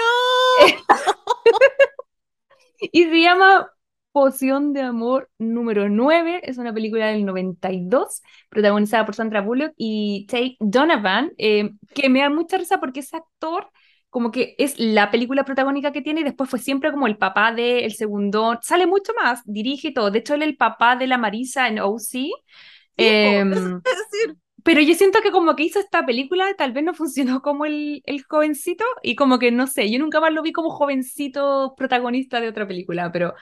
Y 2.80 3.04
se 3.04 3.20
llama 3.20 3.70
Poción 4.12 4.72
de 4.72 4.82
Amor 4.82 5.30
número 5.38 5.88
9. 5.88 6.40
Es 6.44 6.58
una 6.58 6.72
película 6.74 7.06
del 7.06 7.24
92, 7.24 8.22
protagonizada 8.48 9.06
por 9.06 9.14
Sandra 9.14 9.40
Bullock 9.40 9.72
y 9.76 10.26
Tate 10.28 10.56
Donovan, 10.60 11.32
eh, 11.38 11.70
que 11.94 12.08
me 12.08 12.20
da 12.20 12.30
mucha 12.30 12.58
risa 12.58 12.80
porque 12.80 13.00
ese 13.00 13.16
actor 13.16 13.68
como 14.08 14.32
que 14.32 14.56
es 14.58 14.76
la 14.78 15.10
película 15.12 15.44
protagónica 15.44 15.92
que 15.92 16.02
tiene 16.02 16.22
y 16.22 16.24
después 16.24 16.50
fue 16.50 16.58
siempre 16.58 16.90
como 16.90 17.06
el 17.06 17.16
papá 17.16 17.52
de 17.52 17.84
El 17.84 17.92
Segundo, 17.94 18.58
sale 18.60 18.86
mucho 18.86 19.12
más, 19.14 19.40
dirige 19.44 19.92
todo. 19.92 20.10
De 20.10 20.18
hecho, 20.18 20.34
él 20.34 20.42
es 20.42 20.48
el 20.48 20.56
papá 20.56 20.96
de 20.96 21.06
la 21.06 21.16
Marisa 21.16 21.68
en 21.68 21.78
OC. 21.78 22.30
Em, 22.96 23.80
Es 23.84 23.96
decir, 24.10 24.36
pero 24.64 24.80
yo 24.80 24.94
siento 24.94 25.20
que 25.22 25.30
como 25.30 25.56
que 25.56 25.64
hizo 25.64 25.80
esta 25.80 26.04
película, 26.06 26.46
tal 26.56 26.72
vez 26.72 26.84
no 26.84 26.94
funcionó 26.94 27.42
como 27.42 27.64
el, 27.66 28.02
el 28.06 28.24
jovencito 28.24 28.84
y 29.02 29.16
como 29.16 29.38
que 29.38 29.50
no 29.52 29.66
sé, 29.66 29.90
yo 29.90 29.98
nunca 29.98 30.20
más 30.20 30.32
lo 30.32 30.42
vi 30.42 30.52
como 30.52 30.70
jovencito 30.70 31.74
protagonista 31.76 32.40
de 32.40 32.48
otra 32.48 32.66
película, 32.66 33.10
pero 33.12 33.34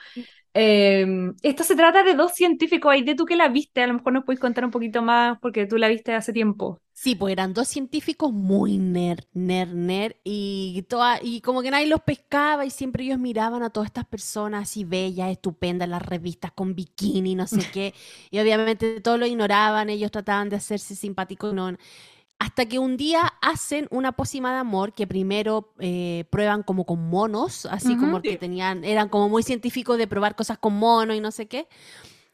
Em, 0.53 1.35
esto 1.43 1.63
se 1.63 1.75
trata 1.75 2.03
de 2.03 2.15
dos 2.15 2.33
científicos, 2.33 2.93
de 3.05 3.15
tú 3.15 3.25
que 3.25 3.35
la 3.35 3.49
viste, 3.49 3.83
a 3.83 3.87
lo 3.87 3.93
mejor 3.95 4.13
nos 4.13 4.25
puedes 4.25 4.39
contar 4.39 4.65
un 4.65 4.71
poquito 4.71 5.01
más 5.01 5.37
porque 5.41 5.65
tú 5.67 5.77
la 5.77 5.87
viste 5.87 6.13
hace 6.13 6.33
tiempo. 6.33 6.81
Sí, 7.01 7.15
pues 7.15 7.31
eran 7.31 7.53
dos 7.53 7.69
científicos 7.69 8.33
muy 8.33 8.77
nerd, 8.77 9.23
nerd, 9.31 9.73
nerd, 9.73 10.15
y, 10.25 10.81
toda, 10.89 11.23
y 11.23 11.39
como 11.39 11.61
que 11.61 11.71
nadie 11.71 11.87
los 11.87 12.01
pescaba 12.01 12.65
y 12.65 12.69
siempre 12.71 13.05
ellos 13.05 13.17
miraban 13.17 13.63
a 13.63 13.69
todas 13.69 13.87
estas 13.87 14.03
personas 14.03 14.63
así 14.63 14.83
bellas, 14.83 15.31
estupendas, 15.31 15.87
las 15.87 16.01
revistas 16.01 16.51
con 16.51 16.75
bikini, 16.75 17.35
no 17.35 17.47
sé 17.47 17.59
qué, 17.73 17.93
y 18.29 18.39
obviamente 18.39 18.99
todos 18.99 19.17
lo 19.17 19.25
ignoraban, 19.25 19.89
ellos 19.89 20.11
trataban 20.11 20.49
de 20.49 20.57
hacerse 20.57 20.93
simpáticos, 20.93 21.53
no, 21.53 21.73
hasta 22.37 22.65
que 22.65 22.79
un 22.79 22.97
día 22.97 23.31
hacen 23.41 23.87
una 23.91 24.11
pócima 24.11 24.51
de 24.51 24.57
amor 24.57 24.91
que 24.93 25.07
primero 25.07 25.73
eh, 25.79 26.25
prueban 26.29 26.63
como 26.63 26.85
con 26.85 27.09
monos, 27.09 27.65
así 27.67 27.95
como 27.95 28.21
que 28.21 28.35
tenían, 28.35 28.83
eran 28.83 29.07
como 29.07 29.29
muy 29.29 29.43
científicos 29.43 29.97
de 29.97 30.07
probar 30.07 30.35
cosas 30.35 30.57
con 30.57 30.73
monos 30.73 31.15
y 31.15 31.21
no 31.21 31.31
sé 31.31 31.47
qué. 31.47 31.69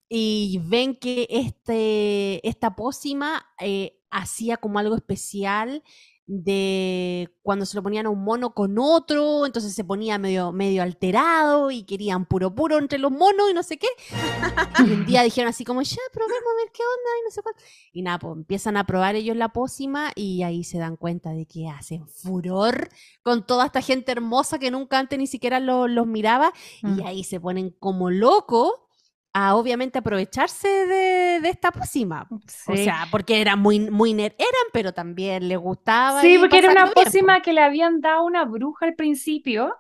Y 0.08 0.60
ven 0.63 0.95
que 0.95 1.28
este, 1.30 2.47
esta 2.47 2.75
pócima 2.75 3.47
eh, 3.60 3.94
hacía 4.10 4.58
como 4.58 4.80
algo 4.80 4.96
especial 4.96 5.84
de 6.28 7.30
cuando 7.44 7.68
se 7.68 7.76
lo 7.76 7.84
ponían 7.84 8.08
a 8.08 8.10
un 8.10 8.24
mono 8.24 8.56
con 8.56 8.80
otro, 8.80 9.46
entonces 9.46 9.76
se 9.76 9.84
ponía 9.84 10.18
medio, 10.18 10.52
medio 10.52 10.82
alterado 10.82 11.70
y 11.70 11.84
querían 11.84 12.26
puro 12.26 12.56
puro 12.56 12.80
entre 12.80 12.98
los 12.98 13.12
monos 13.12 13.52
y 13.52 13.54
no 13.54 13.62
sé 13.62 13.78
qué. 13.78 13.88
Y 14.80 14.91
un 14.91 15.06
día 15.06 15.22
dijeron 15.22 15.50
así 15.50 15.63
como, 15.63 15.82
ya 15.84 16.02
probemos 16.12 16.41
a 16.41 16.63
ver 16.63 16.72
qué 16.74 16.82
onda 16.82 17.10
y 17.22 17.24
no 17.26 17.32
sé 17.32 17.41
cuánto. 17.44 17.63
Y 17.91 18.02
nada, 18.02 18.20
pues 18.20 18.34
empiezan 18.36 18.76
a 18.78 18.86
probar 18.86 19.15
ellos 19.15 19.38
la 19.38 19.50
pócima 19.50 20.12
y 20.15 20.41
ahí 20.41 20.63
se 20.63 20.80
dan 20.80 20.98
cuenta 20.98 21.30
de 21.32 21.46
que 21.46 21.70
hacen 21.70 22.08
furor 22.08 22.89
con 23.22 23.46
toda 23.46 23.68
esta 23.68 23.82
gente 23.82 24.12
hermosa 24.12 24.58
que 24.58 24.72
nunca 24.72 24.98
antes 24.98 25.20
ni 25.20 25.28
siquiera 25.28 25.60
los 25.60 26.08
miraba 26.08 26.52
y 26.82 26.88
mm. 26.88 27.06
ahí 27.06 27.24
se 27.24 27.39
ponen 27.39 27.70
como 27.70 28.10
locos 28.10 28.72
a 29.38 29.54
obviamente 29.56 30.00
aprovecharse 30.00 30.65
de, 30.88 31.50
esta 31.50 31.69
pócima. 31.69 32.26
O 32.67 32.78
sea, 32.78 33.06
porque 33.12 33.41
eran 33.41 33.60
muy, 33.60 33.82
muy 33.91 34.13
eran, 34.13 34.32
pero 34.71 34.93
también 34.93 35.50
les 35.50 35.58
gustaba. 35.58 36.21
Sí, 36.21 36.38
porque 36.39 36.60
era 36.60 36.71
una 36.71 36.89
pócima 36.91 37.41
que 37.41 37.52
le 37.52 37.60
habían 37.60 38.00
dado 38.00 38.24
una 38.24 38.45
bruja 38.45 38.86
al 38.86 38.95
principio 38.95 39.76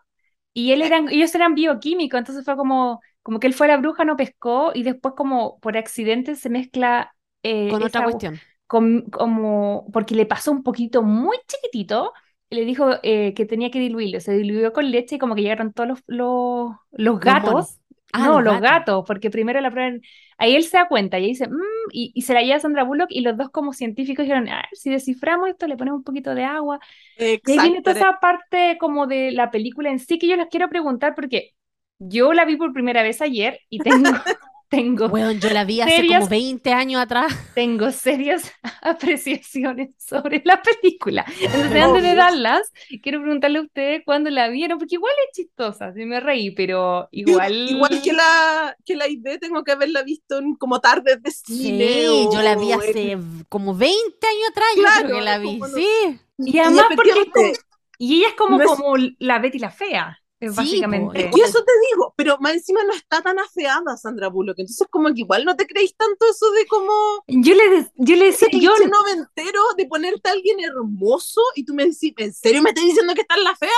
y 0.53 0.73
él 0.73 0.81
eran, 0.81 1.07
ellos 1.07 1.33
eran 1.35 1.55
bioquímicos, 1.55 2.17
entonces 2.17 2.43
fue 2.43 2.57
como, 2.57 2.99
como 3.23 3.39
que 3.39 3.47
él 3.47 3.53
fue 3.53 3.69
la 3.69 3.77
bruja, 3.77 4.03
no 4.03 4.17
pescó 4.17 4.71
y 4.75 4.83
después 4.83 5.13
como 5.15 5.57
por 5.61 5.77
accidente 5.77 6.35
se 6.35 6.49
mezcla... 6.49 7.15
Eh, 7.41 7.69
con 7.69 7.81
otra 7.81 8.03
cuestión. 8.03 8.37
como, 8.67 9.89
porque 9.93 10.15
le 10.15 10.25
pasó 10.25 10.51
un 10.51 10.63
poquito 10.63 11.01
muy 11.01 11.37
chiquitito 11.47 12.11
le 12.49 12.65
dijo 12.65 12.89
eh, 13.03 13.33
que 13.33 13.45
tenía 13.45 13.71
que 13.71 13.79
diluirlo, 13.79 14.19
se 14.19 14.33
diluyó 14.33 14.73
con 14.73 14.91
leche 14.91 15.15
y 15.15 15.19
como 15.19 15.33
que 15.33 15.41
llegaron 15.41 15.73
todos 15.73 15.89
los, 15.89 16.03
los, 16.07 16.71
los 16.91 17.19
gatos 17.19 17.79
Ah, 18.15 18.25
no, 18.27 18.41
los 18.41 18.61
gatos. 18.61 19.03
porque 19.05 19.29
primero 19.29 19.59
la 19.61 19.71
prueban. 19.71 20.01
Ahí 20.37 20.55
él 20.55 20.63
se 20.63 20.77
da 20.77 20.87
cuenta 20.87 21.19
y 21.19 21.27
dice, 21.27 21.47
mmm, 21.47 21.89
y, 21.91 22.21
se 22.21 22.33
la 22.33 22.41
lleva 22.41 22.57
a 22.57 22.59
Sandra 22.59 22.83
Bullock 22.83 23.09
y 23.09 23.21
los 23.21 23.37
dos 23.37 23.49
como 23.49 23.73
científicos 23.73 24.23
dijeron, 24.23 24.49
a 24.49 24.57
ver, 24.57 24.65
si 24.73 24.89
desciframos 24.89 25.49
esto, 25.49 25.67
le 25.67 25.77
ponemos 25.77 25.99
un 25.99 26.03
poquito 26.03 26.35
de 26.35 26.43
agua. 26.43 26.79
Exacto. 27.17 27.51
Y 27.51 27.59
viene 27.59 27.81
toda 27.81 27.95
esa 27.97 28.19
parte 28.19 28.77
como 28.79 29.07
de 29.07 29.31
la 29.31 29.51
película 29.51 29.89
en 29.89 29.99
sí 29.99 30.17
que 30.17 30.27
yo 30.27 30.35
les 30.35 30.47
quiero 30.47 30.69
preguntar 30.69 31.15
porque 31.15 31.51
yo 31.99 32.33
la 32.33 32.45
vi 32.45 32.57
por 32.57 32.73
primera 32.73 33.03
vez 33.03 33.21
ayer 33.21 33.59
y 33.69 33.79
tengo, 33.79 34.09
tengo. 34.69 35.09
Bueno, 35.09 35.31
yo 35.31 35.49
la 35.49 35.63
vi 35.63 35.81
hace 35.81 36.07
como 36.07 36.27
20 36.27 36.73
años 36.73 37.01
atrás. 37.01 37.33
Tengo 37.55 37.91
serias 37.91 38.51
apreciaciones 38.81 39.91
sobre 39.97 40.41
la 40.45 40.61
película. 40.61 41.25
Entonces, 41.39 41.83
antes 41.83 42.03
de 42.03 42.15
darlas, 42.15 42.71
quiero 43.01 43.21
preguntarle 43.21 43.59
a 43.59 43.61
ustedes 43.63 44.01
cuándo 44.05 44.29
la 44.29 44.47
vieron, 44.49 44.77
porque 44.77 44.95
igual 44.95 45.13
es 45.27 45.37
chistosa, 45.37 45.93
sí 45.93 46.05
me 46.05 46.19
reí, 46.19 46.51
pero 46.51 47.07
igual. 47.11 47.69
Igual 47.69 48.01
que 48.01 48.13
la, 48.13 48.75
que 48.85 48.95
la 48.95 49.07
idea, 49.07 49.37
tengo 49.37 49.63
que 49.63 49.71
haberla 49.71 50.03
visto 50.03 50.39
en 50.39 50.55
como 50.55 50.79
tarde 50.79 51.17
de 51.17 51.31
cine. 51.31 51.87
Sí, 51.87 52.27
yo 52.33 52.41
la 52.41 52.55
vi 52.55 52.71
hace 52.71 53.17
como 53.49 53.75
20 53.75 54.27
años 54.27 54.49
atrás, 54.51 54.67
yo 54.75 54.83
creo 55.05 55.17
que 55.17 55.23
la 55.23 55.37
vi, 55.37 55.59
sí. 55.73 56.19
Y 56.37 56.59
además, 56.59 56.85
porque. 56.95 57.53
y 57.97 58.17
ella 58.17 58.27
es 58.29 58.33
como, 58.33 58.59
como 58.59 58.95
la 59.19 59.39
Betty 59.39 59.59
la 59.59 59.69
Fea 59.69 60.19
básicamente. 60.39 61.31
y 61.33 61.41
eso 61.41 61.63
te 61.63 61.71
digo, 61.91 62.13
pero 62.17 62.37
más 62.39 62.53
encima 62.53 62.83
no 62.83 62.93
está 62.93 63.21
tan 63.21 63.39
afeada 63.39 63.97
Sandra 63.97 64.27
Bullock, 64.27 64.59
entonces 64.59 64.87
como 64.89 65.13
que 65.13 65.21
igual 65.21 65.45
no 65.45 65.55
te 65.55 65.67
creéis 65.67 65.95
tanto 65.95 66.25
eso 66.29 66.51
de 66.51 66.65
como... 66.67 66.91
Yo 67.27 67.55
le, 67.55 67.87
yo 67.95 68.15
le 68.15 68.25
decía, 68.25 68.47
yo... 68.51 68.73
noventero 68.87 69.61
de 69.77 69.85
ponerte 69.85 70.29
a 70.29 70.33
alguien 70.33 70.59
hermoso 70.59 71.41
y 71.55 71.65
tú 71.65 71.73
me 71.73 71.85
decís, 71.85 72.13
¿en 72.17 72.33
serio 72.33 72.61
me 72.61 72.69
estás 72.69 72.85
diciendo 72.85 73.13
que 73.13 73.21
está 73.21 73.35
en 73.35 73.43
la 73.43 73.55
fea? 73.55 73.69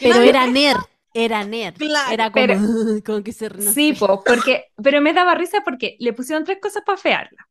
Pero 0.00 0.20
era 0.20 0.46
nerd. 0.46 0.80
Era 1.14 1.44
nerd. 1.44 1.80
Era 2.10 2.32
como, 3.04 3.22
que 3.22 3.32
se 3.32 3.48
Sí, 3.72 3.94
porque, 3.96 4.66
pero 4.82 5.00
me 5.00 5.12
daba 5.12 5.34
risa 5.36 5.62
porque 5.64 5.96
le 6.00 6.12
pusieron 6.12 6.44
tres 6.44 6.58
cosas 6.60 6.82
para 6.84 6.98
fearla. 6.98 7.48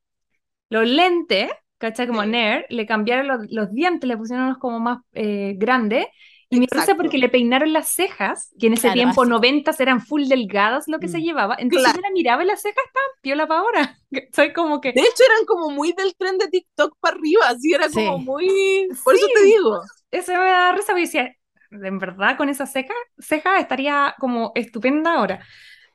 Los 0.70 0.88
lentes, 0.88 1.50
¿cachai? 1.78 2.08
Como 2.08 2.26
nerd, 2.26 2.66
le 2.70 2.86
cambiaron 2.86 3.48
los, 3.50 3.74
dientes, 3.74 4.08
le 4.08 4.18
pusieron 4.18 4.46
unos 4.46 4.58
como 4.58 4.80
más 4.80 5.00
eh, 5.14 5.54
grandes 5.58 6.08
y 6.54 6.60
me 6.60 6.68
gusta 6.72 6.96
porque 6.96 7.18
le 7.18 7.30
peinaron 7.30 7.74
las 7.74 7.90
cejas, 7.90 8.54
que 8.60 8.68
en 8.68 8.74
ese 8.74 8.92
tiempo, 8.92 9.26
noventas, 9.26 9.80
eran 9.80 10.02
full 10.02 10.26
delgadas 10.26 10.88
lo 10.88 11.00
que 11.00 11.08
se 11.08 11.18
mm. 11.18 11.22
llevaba. 11.22 11.56
Entonces 11.58 11.94
yo 11.96 12.02
la 12.02 12.12
miraba 12.12 12.44
y 12.44 12.48
las 12.48 12.62
cejas 12.62 12.84
estaban 12.86 13.10
piola 13.22 13.48
para 13.48 13.60
ahora. 13.60 13.98
Soy 14.36 14.54
como 14.54 14.80
que... 14.82 14.92
De 14.92 15.02
hecho, 15.02 15.24
eran 15.26 15.46
como 15.46 15.70
muy 15.72 15.94
del 15.94 16.16
tren 16.16 16.38
de 16.38 16.48
TikTok 16.48 16.98
para 17.00 17.16
arriba, 17.16 17.48
así 17.48 17.74
era 17.74 17.90
como 17.90 18.20
muy... 18.20 18.88
Por 19.04 19.16
eso 19.16 19.28
te 19.36 19.44
digo. 19.44 19.82
Eso 20.12 20.32
me 20.34 20.38
da 20.38 20.72
risa, 20.74 20.88
porque 20.88 21.02
decía, 21.02 21.36
en 21.72 22.00
verdad, 22.00 22.38
con 22.38 22.50
esa 22.50 22.66
ceja, 22.66 22.94
ceja 23.18 23.60
estaría 23.60 24.16
como 24.20 24.52
estupenda 24.54 25.16
ahora. 25.16 25.46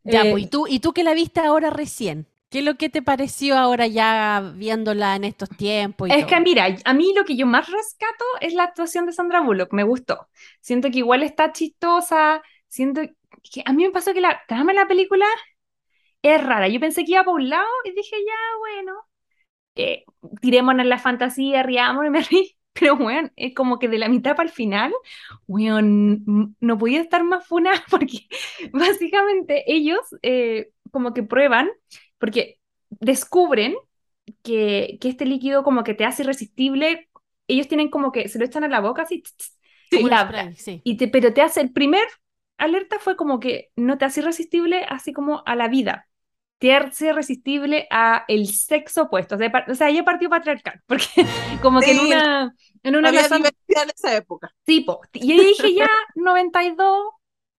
Ya, 0.03 0.23
pues, 0.31 0.45
¿y 0.45 0.47
tú, 0.49 0.67
¿y 0.67 0.81
tú 0.81 0.93
que 0.93 1.05
la 1.05 1.15
viste 1.15 1.41
ahora 1.41 1.71
recién? 1.71 2.27
¿Qué 2.51 2.61
es 2.61 2.65
lo 2.65 2.77
que 2.77 2.89
te 2.89 3.03
pareció 3.03 3.59
ahora 3.59 3.87
ya 3.87 4.53
viéndola 4.55 5.17
en 5.17 5.25
estos 5.25 5.51
tiempos? 5.51 6.09
es 6.11 6.25
que 6.25 6.41
mira, 6.41 6.67
a 6.85 6.95
mí 6.95 7.13
lo 7.15 7.25
que 7.25 7.37
yo 7.37 7.47
más 7.47 7.71
rescato 7.71 8.25
es 8.41 8.55
la 8.55 8.65
actuación 8.65 9.05
de 9.05 9.13
Sandra 9.13 9.43
Bullock, 9.43 9.73
me 9.75 9.83
gustó. 9.83 10.29
Siento 10.61 10.91
que 10.91 10.99
igual 10.99 11.23
está 11.23 11.53
chistosa, 11.53 12.41
siento 12.67 13.03
que 13.53 13.63
a 13.67 13.73
mí 13.75 13.85
me 13.85 13.91
pasó 13.91 14.15
que 14.15 14.23
la 14.23 14.41
trama 14.49 14.73
de 14.73 14.79
la 14.79 14.89
película 14.89 15.27
es 16.23 16.43
rara. 16.43 16.69
Yo 16.69 16.81
pensé 16.81 17.05
que 17.05 17.13
iba 17.13 17.25
por 17.25 17.35
un 17.35 17.49
lado 17.49 17.67
y 17.85 17.93
dije, 17.93 18.17
ya, 18.27 18.59
bueno, 18.59 18.93
eh, 19.75 20.05
tirémonos 20.41 20.85
en 20.85 20.89
la 20.89 20.99
fantasía, 20.99 21.63
riamos 21.63 22.07
y 22.07 22.11
me 22.11 22.23
rí. 22.23 22.55
Pero, 22.73 22.97
bueno, 22.97 23.29
es 23.37 23.55
como 23.55 23.79
que 23.79 23.89
de 23.89 23.99
la 23.99 24.09
mitad 24.09 24.37
para 24.37 24.49
el 24.49 24.55
final, 24.55 24.93
weón, 25.49 26.57
no 26.61 26.79
podía 26.79 27.01
estar 27.01 27.25
más 27.25 27.47
funa 27.47 27.73
porque 27.91 28.29
básicamente 28.73 29.65
ellos 29.67 29.99
eh, 30.23 30.71
como 30.91 31.13
que 31.13 31.23
prueban 31.25 31.69
porque 32.19 32.59
descubren 32.91 33.77
que, 34.43 34.99
este 35.03 35.25
líquido 35.25 35.63
como 35.63 35.85
que 35.85 35.95
te 35.95 36.05
hace 36.05 36.23
irresistible, 36.23 37.09
ellos 37.47 37.69
tienen 37.69 37.91
como 37.91 38.13
que 38.13 38.29
se 38.29 38.39
lo 38.39 38.45
echan 38.45 38.65
a 38.65 38.69
la 38.69 38.81
boca 38.81 39.03
así, 39.03 39.23
y 40.85 40.97
te, 40.97 41.09
pero 41.09 41.33
te 41.33 41.43
hace, 41.43 41.61
el 41.61 41.73
primer 41.73 42.07
alerta 42.59 42.99
fue 42.99 43.17
como 43.17 43.41
que 43.41 43.71
no 43.77 43.99
te 43.99 44.05
hace 44.05 44.21
irresistible 44.21 44.85
así 44.89 45.13
como 45.13 45.43
a 45.47 45.55
la 45.55 45.69
vida, 45.69 46.09
te 46.59 46.75
hace 46.75 47.09
irresistible 47.09 47.87
a 47.91 48.25
el 48.29 48.49
sexo 48.49 49.03
opuesto, 49.03 49.37
o 49.37 49.39
sea, 49.39 49.51
o 49.69 49.75
sea 49.75 49.91
ya 49.91 50.05
partió 50.05 50.29
patriarcal, 50.29 50.83
porque 50.87 51.07
como 51.63 51.81
que 51.81 51.93
en 51.93 52.01
una... 52.01 52.55
En 52.83 52.95
una 52.95 53.09
había 53.09 53.27
en 53.27 53.91
esa 53.95 54.17
época. 54.17 54.55
Tipo, 54.65 55.01
y 55.13 55.33
ahí 55.33 55.47
dije 55.47 55.75
ya, 55.75 55.91
92, 56.15 57.11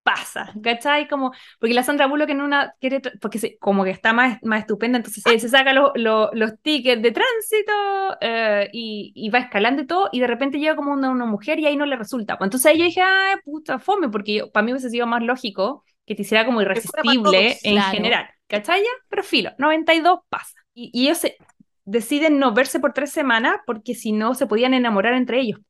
pasa, 0.02 0.52
¿cachai? 0.62 1.08
Como, 1.08 1.32
porque 1.58 1.74
la 1.74 1.82
Sandra 1.82 2.06
Bullock 2.06 2.30
en 2.30 2.40
una 2.40 2.74
quiere, 2.80 3.00
porque 3.20 3.38
se, 3.38 3.58
como 3.58 3.84
que 3.84 3.90
está 3.90 4.12
más, 4.12 4.38
más 4.42 4.60
estupenda, 4.60 4.98
entonces 4.98 5.22
se 5.22 5.48
saca 5.48 5.72
los 5.72 6.62
tickets 6.62 7.02
de 7.02 7.12
tránsito 7.12 7.72
eh, 8.20 8.68
y, 8.72 9.28
va 9.30 9.40
escalando 9.40 9.82
y 9.82 9.86
todo, 9.86 10.08
y 10.12 10.20
de 10.20 10.26
repente 10.26 10.58
llega 10.58 10.76
como 10.76 10.92
una, 10.92 11.10
una 11.10 11.26
mujer 11.26 11.58
y 11.58 11.66
ahí 11.66 11.76
no 11.76 11.86
le 11.86 11.96
resulta. 11.96 12.38
Pues 12.38 12.48
entonces 12.48 12.70
ahí 12.70 12.78
yo 12.78 12.84
dije, 12.84 13.02
ah, 13.02 13.38
puta 13.44 13.78
fome, 13.78 14.08
porque 14.08 14.44
para 14.52 14.64
mí 14.64 14.72
hubiese 14.72 14.90
sido 14.90 15.06
más 15.06 15.22
lógico 15.22 15.84
que 16.06 16.14
te 16.14 16.22
hiciera 16.22 16.44
como 16.44 16.62
irresistible 16.62 17.58
en 17.62 17.82
general, 17.82 18.28
¿cachai? 18.46 18.82
Pero 19.08 19.22
filo, 19.22 19.52
92 19.58 20.20
pasa. 20.28 20.54
Y, 20.74 20.90
y 20.92 21.06
ellos 21.06 21.18
se, 21.18 21.36
deciden 21.84 22.38
no 22.38 22.52
verse 22.54 22.80
por 22.80 22.92
tres 22.92 23.10
semanas 23.10 23.56
porque 23.66 23.94
si 23.94 24.12
no 24.12 24.34
se 24.34 24.46
podían 24.46 24.74
enamorar 24.74 25.14
entre 25.14 25.40
ellos. 25.40 25.60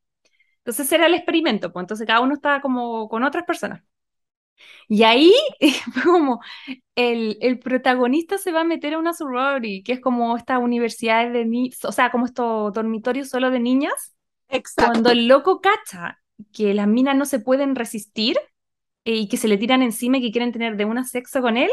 Entonces 0.59 0.93
era 0.93 1.07
el 1.07 1.15
experimento, 1.15 1.73
pues 1.73 1.83
entonces 1.83 2.07
cada 2.07 2.21
uno 2.21 2.35
estaba 2.35 2.61
como 2.61 3.09
con 3.09 3.25
otras 3.25 3.45
personas. 3.45 3.83
Y 4.89 5.05
ahí 5.05 5.33
fue 5.93 6.03
como 6.03 6.41
el, 6.97 7.39
el, 7.41 7.59
protagonista 7.59 8.39
se 8.39 8.53
va 8.53 8.63
a 8.63 8.65
meter 8.65 8.95
a 8.95 8.99
una 8.99 9.13
sorority, 9.13 9.83
que 9.83 9.93
es 9.93 10.01
como 10.01 10.37
esta 10.37 10.59
universidad 10.59 11.31
de 11.31 11.45
niños, 11.45 11.85
o 11.85 11.93
sea, 11.93 12.11
como 12.11 12.27
estos 12.27 12.73
dormitorios 12.73 13.29
solo 13.29 13.51
de 13.51 13.61
niñas. 13.61 14.15
Exacto. 14.49 14.93
Cuando 14.93 15.11
el 15.11 15.29
loco 15.29 15.61
cacha 15.61 16.21
que 16.53 16.75
las 16.75 16.89
minas 16.89 17.17
no 17.17 17.25
se 17.25 17.39
pueden 17.39 17.75
resistir 17.75 18.39
eh, 19.05 19.15
y 19.15 19.29
que 19.29 19.37
se 19.37 19.49
le 19.49 19.59
tiran 19.59 19.83
encima 19.83 20.19
y 20.19 20.23
que 20.23 20.33
quieren 20.33 20.53
tener 20.53 20.77
de 20.77 20.85
una 20.85 21.05
sexo 21.05 21.41
con 21.41 21.57
él, 21.57 21.71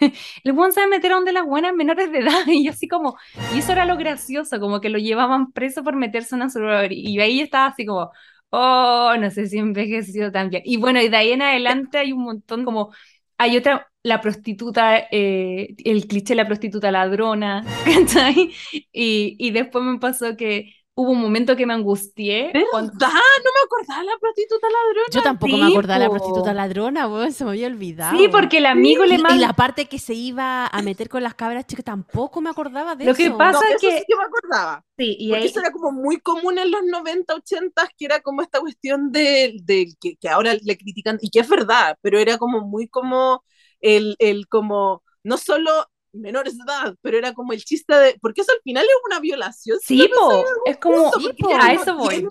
el 0.44 0.52
buen 0.52 0.72
se 0.72 0.80
va 0.80 0.86
a 0.86 0.88
meter 0.88 1.12
a 1.12 1.16
donde 1.16 1.32
las 1.32 1.44
buenas 1.44 1.74
menores 1.74 2.10
de 2.12 2.18
edad 2.18 2.42
y 2.46 2.68
así 2.68 2.88
como, 2.88 3.16
y 3.54 3.58
eso 3.58 3.72
era 3.72 3.84
lo 3.84 3.96
gracioso, 3.96 4.60
como 4.60 4.80
que 4.80 4.90
lo 4.90 4.98
llevaban 4.98 5.52
preso 5.52 5.82
por 5.82 5.96
meterse 5.96 6.34
a 6.34 6.36
una 6.36 6.50
sorority 6.50 6.94
y 6.94 7.20
ahí 7.20 7.40
estaba 7.40 7.66
así 7.66 7.84
como, 7.84 8.10
oh, 8.50 9.14
no 9.18 9.30
sé 9.30 9.46
si 9.46 9.58
envejeció 9.58 10.30
tan. 10.32 10.50
Y 10.64 10.76
bueno, 10.78 11.00
y 11.00 11.08
de 11.08 11.16
ahí 11.16 11.32
en 11.32 11.42
adelante 11.42 11.98
hay 11.98 12.12
un 12.12 12.22
montón 12.24 12.64
como 12.64 12.92
hay 13.38 13.56
otra, 13.56 13.88
la 14.02 14.20
prostituta, 14.20 14.98
eh, 15.10 15.74
el 15.84 16.06
cliché 16.06 16.34
de 16.34 16.36
la 16.42 16.46
prostituta 16.46 16.90
ladrona, 16.92 17.64
¿cachai? 17.84 18.52
Y, 18.92 19.36
y 19.38 19.50
después 19.50 19.84
me 19.84 19.98
pasó 19.98 20.36
que 20.36 20.72
hubo 20.96 21.10
un 21.10 21.20
momento 21.20 21.56
que 21.56 21.66
me 21.66 21.74
angustié. 21.74 22.52
Cuando... 22.70 22.92
No 22.92 22.98
me 23.00 23.60
acordaba 23.64 24.00
de 24.00 24.06
la 24.06 24.18
prostituta 24.18 24.66
ladrona. 24.68 25.06
Yo 25.10 25.22
tampoco 25.22 25.56
me 25.56 25.66
acordaba 25.66 25.98
de 25.98 26.04
la 26.04 26.10
prostituta 26.10 26.54
ladrona, 26.54 27.08
weón, 27.08 27.32
se 27.32 27.44
me 27.44 27.50
había 27.50 27.66
olvidado. 27.66 28.16
Sí, 28.16 28.28
porque 28.28 28.58
el 28.58 28.66
amigo 28.66 29.04
le 29.04 29.18
manda... 29.18 29.36
Y 29.36 29.40
la 29.40 29.52
parte 29.52 29.86
que 29.86 29.98
se 29.98 30.14
iba 30.14 30.66
a 30.66 30.82
meter 30.82 31.08
con 31.08 31.22
las 31.22 31.34
cabras 31.34 31.66
chicas, 31.66 31.84
tampoco 31.84 32.40
me 32.40 32.50
acordaba 32.50 32.94
de 32.94 33.06
Lo 33.06 33.10
eso. 33.12 33.18
que 33.18 33.30
pasa 33.32 33.60
es 33.70 33.80
que... 33.80 33.98
Sí 33.98 34.04
que 34.06 34.16
me 34.16 34.24
acordaba. 34.24 34.84
Sí, 34.96 35.16
y 35.18 35.28
porque 35.28 35.42
ahí... 35.42 35.48
eso 35.48 35.60
era 35.60 35.72
como 35.72 35.90
muy 35.90 36.20
común 36.20 36.58
en 36.58 36.70
los 36.70 36.82
90, 36.84 37.34
80, 37.34 37.88
que 37.96 38.04
era 38.04 38.20
como 38.20 38.42
esta 38.42 38.60
cuestión 38.60 39.10
de, 39.10 39.56
de 39.62 39.88
que, 40.00 40.16
que, 40.16 40.28
ahora 40.28 40.54
le 40.54 40.78
critican, 40.78 41.18
y 41.20 41.30
que 41.30 41.40
es 41.40 41.48
verdad, 41.48 41.98
pero 42.02 42.18
era 42.18 42.38
como 42.38 42.60
muy 42.60 42.88
como 42.88 43.42
el, 43.80 44.14
el 44.20 44.46
como, 44.46 45.02
no 45.24 45.38
solo 45.38 45.88
menores 46.14 46.56
de 46.56 46.64
edad, 46.64 46.94
pero 47.02 47.18
era 47.18 47.34
como 47.34 47.52
el 47.52 47.64
chiste 47.64 47.94
de, 47.94 48.18
porque 48.20 48.42
eso 48.42 48.52
al 48.52 48.60
final 48.62 48.84
es 48.84 48.96
una 49.06 49.20
violación. 49.20 49.78
Sí, 49.82 50.08
po, 50.14 50.44
es 50.66 50.78
como, 50.78 51.08
eso, 51.08 51.20
sí, 51.20 51.32
po, 51.38 51.50
a 51.54 51.72
eso 51.72 51.96
voy. 51.96 52.26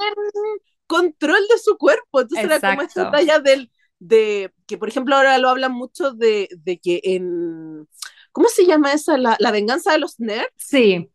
Control 0.88 1.42
de 1.50 1.58
su 1.58 1.78
cuerpo, 1.78 2.22
entonces 2.22 2.46
Exacto. 2.46 2.68
era 2.68 2.76
como 2.76 2.88
esta 2.88 3.12
talla 3.12 3.40
del, 3.40 3.72
de, 4.00 4.52
que 4.68 4.78
por 4.78 4.90
ejemplo 4.90 5.16
ahora 5.16 5.38
lo 5.38 5.50
hablan 5.50 5.72
mucho 5.72 6.12
de, 6.12 6.50
de 6.52 6.80
que 6.80 7.02
en, 7.04 7.88
¿cómo 8.32 8.50
se 8.50 8.66
llama 8.66 8.94
esa? 8.94 9.18
La, 9.18 9.38
la 9.40 9.52
venganza 9.52 9.94
de 9.94 10.00
los 10.00 10.20
nerds. 10.20 10.52
Sí. 10.58 11.10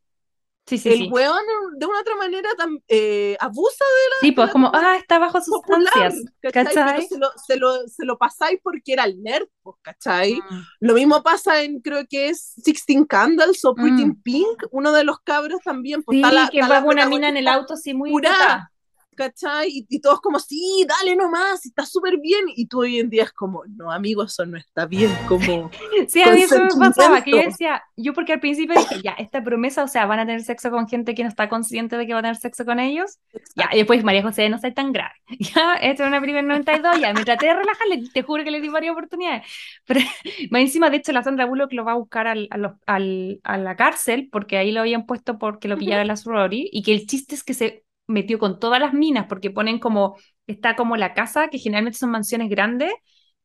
Sí, 0.68 0.76
sí, 0.76 0.90
el 0.90 0.98
sí. 0.98 1.08
weón 1.10 1.40
de 1.78 1.86
una 1.86 2.00
otra 2.00 2.14
manera 2.16 2.50
tam, 2.58 2.78
eh, 2.88 3.38
abusa 3.40 3.84
de 3.84 4.10
la. 4.10 4.16
Sí, 4.20 4.32
pues 4.32 4.48
la 4.48 4.52
como, 4.52 4.70
ah, 4.74 4.96
está 4.96 5.18
bajo 5.18 5.40
sustancias. 5.40 6.14
¿cachai? 6.42 6.64
¿cachai? 6.64 7.08
Pero 7.08 7.08
se 7.08 7.18
lo, 7.18 7.30
se, 7.46 7.56
lo, 7.56 7.88
se 7.88 8.04
lo 8.04 8.18
pasáis 8.18 8.60
porque 8.62 8.92
era 8.92 9.04
el 9.04 9.22
nerd, 9.22 9.46
pues, 9.62 9.76
¿cachai? 9.80 10.34
Mm. 10.34 10.60
Lo 10.80 10.94
mismo 10.94 11.22
pasa 11.22 11.62
en, 11.62 11.80
creo 11.80 12.04
que 12.06 12.28
es 12.28 12.52
Sixteen 12.62 13.06
Candles 13.06 13.64
o 13.64 13.74
Pretty 13.74 14.04
Mm. 14.04 14.22
Pink, 14.22 14.64
uno 14.70 14.92
de 14.92 15.04
los 15.04 15.20
cabros 15.20 15.60
también. 15.64 16.02
Pues, 16.02 16.16
Sí, 16.16 16.22
está 16.22 16.34
la, 16.34 16.48
que 16.48 16.60
está 16.60 16.68
va 16.68 16.80
la 16.80 16.86
una 16.86 17.06
mina 17.06 17.28
en 17.30 17.38
el 17.38 17.48
auto 17.48 17.74
así 17.74 17.94
muy 17.94 18.10
curada. 18.10 18.70
¿Cachai? 19.18 19.68
Y, 19.70 19.86
y 19.90 20.00
todos 20.00 20.20
como, 20.20 20.38
sí, 20.38 20.86
dale 20.88 21.16
nomás, 21.16 21.66
está 21.66 21.84
súper 21.84 22.18
bien. 22.18 22.44
Y 22.56 22.66
tú 22.66 22.80
hoy 22.82 23.00
en 23.00 23.10
día 23.10 23.24
es 23.24 23.32
como, 23.32 23.64
no, 23.66 23.90
amigo, 23.92 24.22
eso 24.24 24.46
no 24.46 24.56
está 24.56 24.86
bien, 24.86 25.10
como... 25.28 25.70
Sí, 26.08 26.22
a 26.22 26.32
mí 26.32 26.42
eso 26.42 26.56
me 26.60 26.68
pasaba, 26.78 27.22
que 27.22 27.32
yo 27.32 27.38
decía, 27.38 27.82
yo 27.96 28.14
porque 28.14 28.32
al 28.32 28.40
principio 28.40 28.78
dije, 28.78 29.02
ya, 29.02 29.12
esta 29.12 29.42
promesa, 29.42 29.82
o 29.82 29.88
sea, 29.88 30.06
van 30.06 30.20
a 30.20 30.26
tener 30.26 30.42
sexo 30.42 30.70
con 30.70 30.88
gente 30.88 31.14
que 31.14 31.22
no 31.24 31.28
está 31.28 31.48
consciente 31.48 31.96
de 31.98 32.06
que 32.06 32.12
va 32.12 32.20
a 32.20 32.22
tener 32.22 32.36
sexo 32.36 32.64
con 32.64 32.78
ellos. 32.80 33.18
Ya, 33.56 33.68
y 33.72 33.78
después 33.78 34.04
María 34.04 34.22
José, 34.22 34.48
no 34.48 34.58
soy 34.58 34.72
tan 34.72 34.92
grave. 34.92 35.12
Ya, 35.38 35.74
esta 35.74 36.04
es 36.04 36.08
una 36.08 36.20
película 36.20 36.38
del 36.42 36.48
92, 36.48 37.00
ya, 37.00 37.12
me 37.12 37.24
traté 37.24 37.46
de 37.46 37.54
relajarle, 37.54 38.04
te 38.14 38.22
juro 38.22 38.44
que 38.44 38.50
le 38.50 38.60
di 38.60 38.68
varias 38.68 38.92
oportunidades. 38.92 39.42
Pero 39.86 40.00
más 40.50 40.60
encima, 40.62 40.90
de 40.90 40.98
hecho, 40.98 41.12
la 41.12 41.22
Sandra 41.22 41.46
Bullock 41.46 41.72
lo 41.72 41.84
va 41.84 41.92
a 41.92 41.96
buscar 41.96 42.26
al, 42.28 42.46
a, 42.50 42.56
los- 42.58 42.72
al- 42.86 43.40
a 43.44 43.58
la 43.58 43.76
cárcel, 43.76 44.28
porque 44.30 44.56
ahí 44.58 44.72
lo 44.72 44.80
habían 44.80 45.06
puesto 45.06 45.38
porque 45.38 45.68
lo 45.68 45.76
pillara 45.76 46.04
la 46.04 46.16
sorority, 46.16 46.68
y 46.72 46.82
que 46.82 46.92
el 46.92 47.06
chiste 47.06 47.34
es 47.34 47.42
que 47.44 47.54
se 47.54 47.84
metió 48.08 48.38
con 48.40 48.58
todas 48.60 48.80
las 48.80 48.94
minas, 48.94 49.26
porque 49.28 49.50
ponen 49.52 49.78
como, 49.80 50.16
está 50.48 50.76
como 50.76 50.96
la 50.96 51.14
casa, 51.14 51.48
que 51.50 51.58
generalmente 51.58 51.98
son 51.98 52.10
mansiones 52.10 52.50
grandes, 52.50 52.92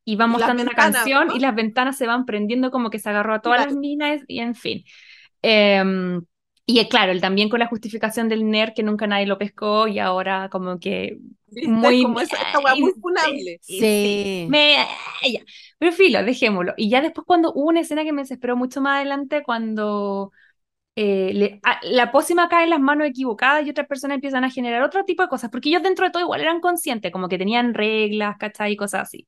y 0.06 0.16
va 0.16 0.26
mostrando 0.26 0.62
una 0.62 0.72
ventanas, 0.72 0.94
canción 0.96 1.28
¿no? 1.28 1.36
y 1.36 1.40
las 1.40 1.54
ventanas 1.54 1.96
se 1.98 2.06
van 2.06 2.26
prendiendo 2.26 2.70
como 2.70 2.90
que 2.90 2.98
se 2.98 3.10
agarró 3.10 3.34
a 3.34 3.40
todas 3.42 3.58
Claro. 3.58 3.70
las 3.70 3.74
minas 3.78 4.22
y 4.28 4.40
en 4.40 4.54
fin. 4.54 4.84
Em, 5.42 6.22
y 6.66 6.80
eh, 6.80 6.88
claro, 6.88 7.12
él 7.12 7.20
también 7.20 7.48
con 7.50 7.60
la 7.60 7.66
justificación 7.66 8.28
del 8.28 8.50
nerd 8.50 8.72
que 8.74 8.82
nunca 8.82 9.06
nadie 9.06 9.26
lo 9.26 9.38
pescó 9.38 9.88
y 9.88 9.98
ahora 9.98 10.48
como 10.50 10.78
que 10.80 11.18
¿Viste? 11.50 11.70
muy... 11.70 12.02
como 12.02 12.20
esa, 12.20 12.36
esta 12.36 12.60
muy 12.76 12.92
funable. 13.00 13.60
Sí, 13.62 13.80
Sí. 13.80 14.48
me, 14.48 14.76
ya. 15.30 15.40
Pero 15.78 15.92
filo, 15.92 16.22
dejémoslo. 16.24 16.74
Y 16.76 16.88
ya 16.90 17.00
después 17.02 17.26
cuando 17.26 17.52
hubo 17.54 17.68
una 17.68 17.80
escena 17.80 18.04
que 18.04 18.12
me 18.12 18.22
desesperó 18.22 18.56
mucho 18.56 18.80
más 18.80 18.96
adelante, 18.96 19.42
cuando 19.42 20.32
eh, 20.96 21.32
le- 21.34 21.60
a- 21.64 21.80
la 21.84 22.12
pócima 22.12 22.48
cae 22.48 22.64
en 22.64 22.70
las 22.70 22.80
manos 22.80 23.06
equivocadas 23.08 23.66
y 23.66 23.70
otras 23.70 23.86
personas 23.88 24.16
empiezan 24.16 24.44
a 24.44 24.50
generar 24.50 24.82
otro 24.82 25.04
tipo 25.04 25.22
de 25.22 25.28
cosas, 25.28 25.50
porque 25.50 25.68
ellos 25.70 25.82
dentro 25.82 26.04
de 26.06 26.12
todo 26.12 26.22
igual 26.22 26.40
eran 26.40 26.60
conscientes, 26.60 27.12
como 27.12 27.28
que 27.28 27.38
tenían 27.38 27.74
reglas, 27.74 28.36
¿cachai? 28.38 28.72
Y 28.72 28.76
cosas 28.76 29.02
así. 29.02 29.26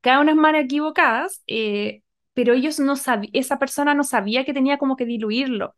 Cae 0.00 0.20
unas 0.20 0.36
manos 0.36 0.62
equivocadas, 0.62 1.42
eh, 1.46 2.02
pero 2.34 2.54
ellos 2.54 2.78
no 2.80 2.96
sabían, 2.96 3.30
esa 3.34 3.58
persona 3.58 3.94
no 3.94 4.04
sabía 4.04 4.44
que 4.44 4.54
tenía 4.54 4.78
como 4.78 4.96
que 4.96 5.04
diluirlo. 5.06 5.74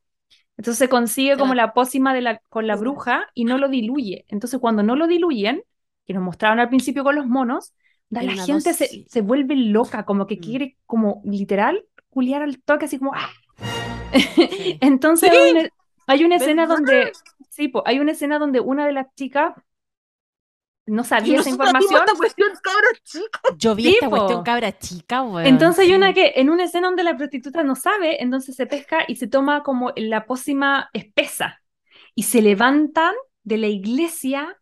Entonces 0.57 0.78
se 0.78 0.88
consigue 0.88 1.36
como 1.38 1.55
la 1.55 1.72
pócima 1.72 2.12
de 2.14 2.20
la, 2.20 2.38
con 2.49 2.66
la 2.66 2.76
bruja 2.76 3.26
y 3.34 3.45
no 3.45 3.59
lo 3.59 3.68
diluye. 3.68 4.24
Entonces 4.28 4.61
cuando 4.61 4.82
no 4.82 4.97
lo 4.97 5.07
diluyen, 5.07 5.62
que 6.07 6.12
nos 6.14 6.22
mostraron 6.22 6.61
al 6.61 6.68
principio 6.68 7.05
con 7.05 7.14
los 7.16 7.26
monos, 7.26 7.74
da- 8.11 8.22
la 8.22 8.36
gente 8.36 8.74
se, 8.74 8.97
se 9.07 9.20
vuelve 9.22 9.57
loca, 9.57 10.05
como 10.05 10.26
que 10.26 10.38
Mm. 10.38 10.41
quiere, 10.41 10.76
como 10.86 11.22
literal, 11.24 11.84
culiar 12.11 12.43
al 12.43 12.61
toque, 12.62 12.86
así 12.86 12.99
como... 12.99 13.14
¡ah! 13.14 13.30
Sí. 14.13 14.79
Entonces 14.81 15.31
Sí, 15.31 15.37
hay 15.37 15.53
una, 15.53 15.69
hay 16.07 16.25
una 16.25 16.37
escena 16.37 16.63
¿verdad? 16.63 16.77
donde, 16.77 17.13
sí, 17.51 17.69
po, 17.69 17.83
hay 17.87 17.99
una 17.99 18.13
escena 18.13 18.39
donde 18.39 18.61
una 18.61 18.87
de 18.87 18.93
las 18.93 19.15
chicas 19.15 19.55
no 20.87 21.05
sabía 21.05 21.39
esa 21.41 21.51
información. 21.51 22.01
esta 22.05 22.17
cuestión. 22.17 22.49
Yo 23.59 23.75
vi 23.75 23.85
Sí, 23.85 23.89
esta 23.91 24.07
po. 24.07 24.17
cuestión 24.17 24.43
cabra 24.43 24.77
chica, 24.79 25.23
weón. 25.23 25.47
Entonces 25.47 25.85
hay 25.87 25.95
una 25.95 26.13
que, 26.13 26.33
en 26.37 26.51
una 26.51 26.65
escena 26.65 26.89
donde 26.89 27.05
la 27.05 27.17
prostituta 27.17 27.63
no 27.63 27.77
sabe, 27.77 28.23
entonces 28.23 28.57
se 28.57 28.67
pesca 28.67 29.05
y 29.07 29.17
se 29.17 29.29
toma 29.29 29.63
como 29.63 29.93
la 29.97 30.27
pócima 30.27 30.91
espesa 30.93 31.63
y 32.15 32.25
se 32.25 32.43
levantan 32.43 33.15
de 33.45 33.59
la 33.59 33.69
iglesia 33.69 34.60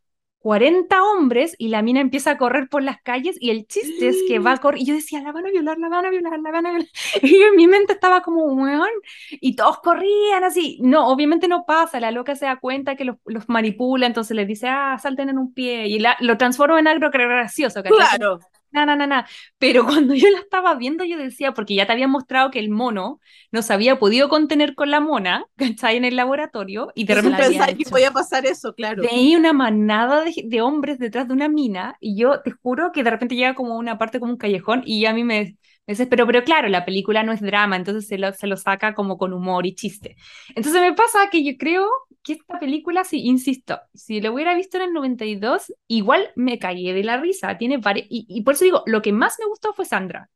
40 0.48 1.02
hombres 1.02 1.54
y 1.58 1.68
la 1.68 1.82
mina 1.82 2.00
empieza 2.00 2.30
a 2.30 2.38
correr 2.38 2.70
por 2.70 2.82
las 2.82 3.02
calles 3.02 3.36
y 3.38 3.50
el 3.50 3.66
chiste 3.66 4.08
es 4.08 4.16
que 4.26 4.38
va 4.38 4.52
a 4.52 4.56
correr 4.62 4.80
y 4.80 4.86
yo 4.86 4.94
decía, 4.94 5.20
la 5.20 5.30
van 5.30 5.44
a 5.44 5.50
violar, 5.50 5.76
la 5.76 5.90
van 5.90 6.06
a 6.06 6.10
violar, 6.10 6.40
la 6.40 6.50
van 6.50 6.64
a 6.64 6.70
violar. 6.70 6.88
Y 7.22 7.38
yo 7.38 7.48
en 7.48 7.56
mi 7.56 7.66
mente 7.66 7.92
estaba 7.92 8.22
como, 8.22 8.44
weón, 8.44 8.88
y 9.30 9.56
todos 9.56 9.80
corrían 9.80 10.44
así. 10.44 10.78
No, 10.80 11.08
obviamente 11.08 11.48
no 11.48 11.66
pasa, 11.66 12.00
la 12.00 12.12
loca 12.12 12.34
se 12.34 12.46
da 12.46 12.56
cuenta 12.56 12.96
que 12.96 13.04
los, 13.04 13.16
los 13.26 13.46
manipula, 13.50 14.06
entonces 14.06 14.34
les 14.34 14.48
dice, 14.48 14.68
ah, 14.68 14.96
salten 14.98 15.28
en 15.28 15.36
un 15.36 15.52
pie 15.52 15.86
y 15.86 15.98
la, 15.98 16.16
lo 16.20 16.38
transforma 16.38 16.78
en 16.78 16.88
algo 16.88 17.10
gracioso, 17.10 17.82
¿cachai? 17.82 17.98
Claro. 17.98 18.40
Na, 18.70 18.84
na, 18.84 18.96
na, 18.96 19.06
na. 19.06 19.26
Pero 19.58 19.84
cuando 19.86 20.14
yo 20.14 20.28
la 20.30 20.38
estaba 20.40 20.74
viendo, 20.74 21.04
yo 21.04 21.18
decía, 21.18 21.52
porque 21.52 21.74
ya 21.74 21.86
te 21.86 21.92
habían 21.92 22.10
mostrado 22.10 22.50
que 22.50 22.58
el 22.58 22.70
mono 22.70 23.20
no 23.50 23.62
se 23.62 23.72
había 23.72 23.98
podido 23.98 24.28
contener 24.28 24.74
con 24.74 24.90
la 24.90 25.00
mona, 25.00 25.44
¿cachai? 25.56 25.96
En 25.96 26.04
el 26.04 26.16
laboratorio, 26.16 26.92
y 26.94 27.04
de 27.04 27.14
repente 27.14 27.42
pensás 27.42 27.74
que 27.74 27.84
podía 27.84 28.12
pasar 28.12 28.46
eso, 28.46 28.74
claro. 28.74 29.02
veía 29.02 29.38
una 29.38 29.52
manada 29.52 30.24
de, 30.24 30.34
de 30.44 30.60
hombres 30.60 30.98
detrás 30.98 31.28
de 31.28 31.34
una 31.34 31.48
mina, 31.48 31.96
y 32.00 32.16
yo 32.16 32.40
te 32.42 32.50
juro 32.50 32.92
que 32.92 33.02
de 33.02 33.10
repente 33.10 33.36
llega 33.36 33.54
como 33.54 33.76
una 33.76 33.98
parte, 33.98 34.20
como 34.20 34.32
un 34.32 34.38
callejón, 34.38 34.82
y 34.84 35.06
a 35.06 35.12
mí 35.12 35.24
me, 35.24 35.56
me 35.86 35.92
desesperó. 35.92 36.26
Pero 36.26 36.44
claro, 36.44 36.68
la 36.68 36.84
película 36.84 37.22
no 37.22 37.32
es 37.32 37.40
drama, 37.40 37.76
entonces 37.76 38.06
se 38.06 38.18
lo, 38.18 38.32
se 38.32 38.46
lo 38.46 38.56
saca 38.56 38.94
como 38.94 39.16
con 39.18 39.32
humor 39.32 39.66
y 39.66 39.74
chiste. 39.74 40.16
Entonces 40.54 40.80
me 40.82 40.92
pasa 40.94 41.30
que 41.30 41.44
yo 41.44 41.52
creo 41.58 41.88
que 42.28 42.34
esta 42.34 42.60
película, 42.60 43.04
sí, 43.04 43.22
insisto, 43.24 43.80
si 43.94 44.20
lo 44.22 44.32
hubiera 44.34 44.54
visto 44.54 44.78
en 44.78 44.84
el 44.84 44.94
92, 44.94 45.74
igual 45.88 46.30
me 46.36 46.60
caí 46.60 46.92
de 46.92 47.04
la 47.04 47.18
risa. 47.18 47.58
Tiene 47.58 47.80
y, 48.10 48.26
y 48.28 48.42
por 48.42 48.54
eso 48.54 48.64
digo, 48.64 48.84
lo 48.86 49.02
que 49.02 49.12
más 49.12 49.36
me 49.40 49.46
gustó 49.46 49.74
fue 49.74 49.86
Sandra. 49.86 50.30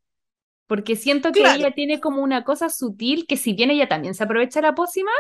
Porque 0.69 0.97
siento 0.97 1.35
que 1.35 1.43
Claro. 1.43 1.55
ella 1.55 1.73
tiene 1.73 2.01
como 2.01 2.23
una 2.23 2.45
cosa 2.45 2.71
sutil 2.71 3.27
que 3.29 3.37
si 3.39 3.55
bien 3.55 3.71
ella 3.71 3.89
también 3.89 4.15
se 4.15 4.25
aprovecha 4.25 4.61
la 4.63 4.75
pócima, 4.75 5.13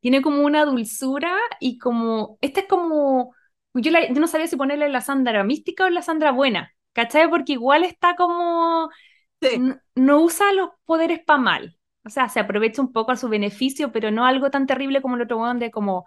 tiene 0.00 0.22
como 0.22 0.42
una 0.44 0.64
dulzura 0.64 1.34
y 1.60 1.78
como, 1.78 2.38
esta 2.40 2.60
es 2.60 2.66
como, 2.68 3.34
yo, 3.74 3.90
la- 3.90 4.06
yo 4.08 4.14
no 4.20 4.26
sabía 4.28 4.46
si 4.46 4.56
ponerle 4.56 4.88
la 4.88 5.00
Sandra 5.00 5.44
mística 5.44 5.84
o 5.86 5.90
la 5.90 6.02
Sandra 6.02 6.32
buena, 6.32 6.74
¿cachai? 6.92 7.28
Porque 7.30 7.52
igual 7.54 7.84
está 7.84 8.14
como, 8.16 8.90
Sí. 9.40 9.64
no 9.94 10.20
usa 10.22 10.52
los 10.52 10.70
poderes 10.84 11.20
para 11.24 11.38
mal, 11.40 11.73
o 12.04 12.10
sea, 12.10 12.28
se 12.28 12.40
aprovecha 12.40 12.82
un 12.82 12.92
poco 12.92 13.12
a 13.12 13.16
su 13.16 13.28
beneficio, 13.28 13.92
pero 13.92 14.10
no 14.10 14.26
algo 14.26 14.50
tan 14.50 14.66
terrible 14.66 15.02
como 15.02 15.16
el 15.16 15.22
otro 15.22 15.38
weón 15.38 15.58
de 15.58 15.70
como, 15.70 16.04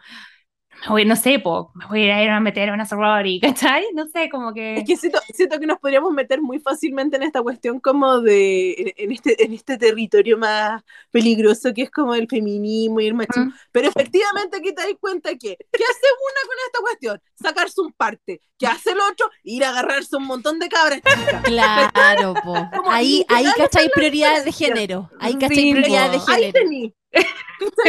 me 0.84 0.90
voy- 0.90 1.06
no 1.06 1.16
sé, 1.16 1.40
po, 1.40 1.72
me 1.76 1.86
voy 1.88 2.10
a 2.10 2.24
ir 2.24 2.30
a 2.30 2.40
meter 2.40 2.70
a 2.70 2.74
una 2.74 2.86
sorority, 2.86 3.40
¿cachai? 3.42 3.86
No 3.94 4.06
sé, 4.08 4.30
como 4.30 4.54
que... 4.54 4.78
Es 4.78 4.84
que 4.86 4.96
siento, 4.96 5.20
siento 5.34 5.60
que 5.60 5.66
nos 5.66 5.80
podríamos 5.80 6.12
meter 6.14 6.42
muy 6.42 6.60
fácilmente 6.60 7.18
en 7.18 7.24
esta 7.24 7.42
cuestión 7.42 7.80
como 7.80 8.22
de, 8.22 8.74
en, 8.74 8.94
en 8.96 9.12
este, 9.12 9.44
en 9.44 9.54
este 9.54 9.78
territorio 9.78 10.38
más 10.38 10.84
peligroso 11.12 11.74
que 11.74 11.84
es 11.84 11.92
como 11.92 12.14
el 12.16 12.28
feminismo 12.28 13.00
y 13.00 13.08
el 13.08 13.14
machismo. 13.14 13.46
Mm. 13.46 13.54
Pero 13.72 13.90
efectivamente 13.90 14.58
aquí 14.58 14.74
te 14.74 14.84
das 14.84 14.92
cuenta 15.00 15.30
que, 15.32 15.58
¿qué 15.58 15.84
hace 15.84 16.08
una 16.30 16.48
con 16.48 16.58
esta 16.68 16.80
cuestión? 16.82 17.22
Sacarse 17.36 17.82
un 17.82 17.94
parte. 17.94 18.42
¿Qué 18.60 18.68
hace 18.68 18.92
el 18.92 19.00
otro? 19.00 19.30
Ir 19.44 19.64
a 19.66 19.70
agarrarse 19.70 20.16
un 20.16 20.26
montón 20.26 20.58
de 20.60 20.68
cabras 20.70 20.98
chicas. 21.02 21.44
Claro, 21.44 22.34
po. 22.44 22.56
Como 22.76 22.92
Ahí, 22.92 23.26
ahí 23.30 23.46
cachai 23.56 23.90
prioridades 23.90 24.46
de 24.46 24.52
género. 24.52 25.10
Ahí 25.20 25.36
cachai 25.36 25.72
prioridades 25.72 26.12
de 26.12 26.18
po. 26.20 26.32
Ahí 26.32 26.44
género. 26.46 26.54
tení. 26.54 26.94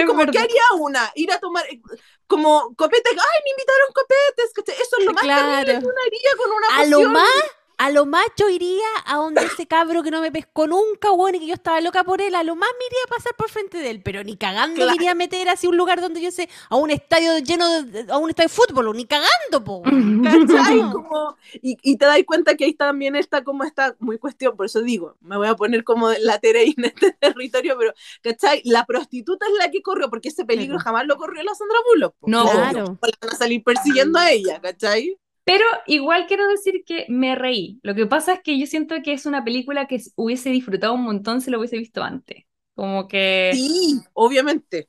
Como, 0.06 0.24
¿qué 0.26 0.38
haría 0.38 0.62
una? 0.78 1.10
Ir 1.14 1.30
a 1.32 1.38
tomar, 1.38 1.64
eh, 1.66 1.80
como 2.26 2.74
copete, 2.76 3.10
ay, 3.10 3.42
me 3.44 3.50
invitaron 3.50 3.92
copetes, 3.94 4.52
¿cachai? 4.54 4.74
Eso 4.80 4.96
es 4.98 5.04
lo 5.04 5.12
más 5.12 5.22
Claro. 5.22 5.66
que 5.66 5.76
uno 5.86 5.94
haría 6.06 6.30
con 6.36 6.50
una 6.52 6.78
A 6.78 6.86
lo 6.86 7.10
más, 7.10 7.44
a 7.78 7.90
lo 7.90 8.06
más 8.06 8.26
yo 8.36 8.48
iría 8.48 8.86
a 9.06 9.16
donde 9.16 9.42
ese 9.44 9.66
cabro 9.66 10.02
que 10.02 10.10
no 10.10 10.20
me 10.20 10.30
pescó 10.32 10.66
nunca, 10.66 11.12
weón, 11.12 11.36
y 11.36 11.40
que 11.40 11.46
yo 11.46 11.54
estaba 11.54 11.80
loca 11.80 12.04
por 12.04 12.20
él, 12.20 12.34
a 12.34 12.42
lo 12.42 12.56
más 12.56 12.68
me 12.78 12.86
iría 12.86 12.98
a 13.06 13.14
pasar 13.14 13.34
por 13.36 13.48
frente 13.50 13.78
de 13.78 13.90
él, 13.90 14.02
pero 14.02 14.22
ni 14.24 14.36
cagando 14.36 14.74
Claro. 14.76 14.90
me 14.90 14.96
iría 14.96 15.12
a 15.12 15.14
meter 15.14 15.48
así 15.48 15.66
un 15.66 15.76
lugar 15.76 16.00
donde 16.00 16.20
yo 16.20 16.30
sé, 16.30 16.48
a 16.68 16.76
un 16.76 16.90
estadio 16.90 17.38
lleno 17.38 17.82
de, 17.82 18.06
a 18.12 18.18
un 18.18 18.30
estadio 18.30 18.48
de 18.48 18.54
fútbol, 18.54 18.96
ni 18.96 19.06
cagando, 19.06 19.64
po. 19.64 19.82
¿Cachai? 20.24 20.78
Como, 20.92 21.36
y, 21.62 21.76
y 21.82 21.96
te 21.96 22.04
das 22.06 22.18
cuenta 22.26 22.56
que 22.56 22.64
ahí 22.64 22.74
también 22.74 23.16
está 23.16 23.44
como 23.44 23.64
esta 23.64 23.94
muy 24.00 24.18
cuestión, 24.18 24.56
por 24.56 24.66
eso 24.66 24.82
digo, 24.82 25.16
me 25.20 25.36
voy 25.36 25.46
a 25.48 25.54
poner 25.54 25.84
como 25.84 26.10
la 26.10 26.38
en 26.42 26.84
este 26.84 27.12
territorio, 27.20 27.76
pero, 27.78 27.92
¿cachai? 28.22 28.62
La 28.64 28.84
prostituta 28.86 29.46
es 29.46 29.52
la 29.58 29.70
que 29.70 29.82
corrió, 29.82 30.08
porque 30.10 30.28
ese 30.28 30.44
peligro 30.44 30.78
Sí, 30.78 30.84
jamás 30.84 31.06
lo 31.06 31.16
corrió 31.16 31.42
la 31.42 31.54
Sandra 31.54 31.78
Bullock. 31.92 32.14
po. 32.18 32.28
No, 32.28 32.48
Claro. 32.50 32.98
Van 33.00 33.12
a 33.32 33.36
salir 33.36 33.62
persiguiendo 33.62 34.18
a 34.18 34.30
ella, 34.30 34.60
¿cachai? 34.60 35.16
Pero 35.48 35.64
igual 35.86 36.26
quiero 36.26 36.46
decir 36.48 36.82
que 36.86 37.06
me 37.08 37.34
reí. 37.34 37.80
Lo 37.82 37.94
que 37.94 38.06
pasa 38.06 38.34
es 38.34 38.40
que 38.42 38.58
yo 38.58 38.66
siento 38.66 38.96
que 39.02 39.12
es 39.14 39.26
una 39.26 39.44
película 39.44 39.86
que 39.86 40.00
hubiese 40.16 40.50
disfrutado 40.50 40.94
un 40.94 41.04
montón 41.04 41.40
si 41.40 41.50
lo 41.50 41.58
hubiese 41.58 41.78
visto 41.78 42.02
antes. 42.02 42.44
Como 42.74 43.08
que 43.08 43.52
Sí, 43.54 44.00
obviamente. 44.14 44.88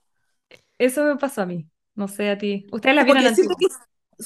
eso 0.78 1.04
me 1.04 1.18
pasó 1.18 1.42
a 1.42 1.46
mí. 1.46 1.66
No 1.96 2.08
sé 2.08 2.30
a 2.30 2.38
ti. 2.38 2.66
Ustedes 2.72 2.96
la 2.96 3.04
vieron 3.04 3.24
que 3.36 3.44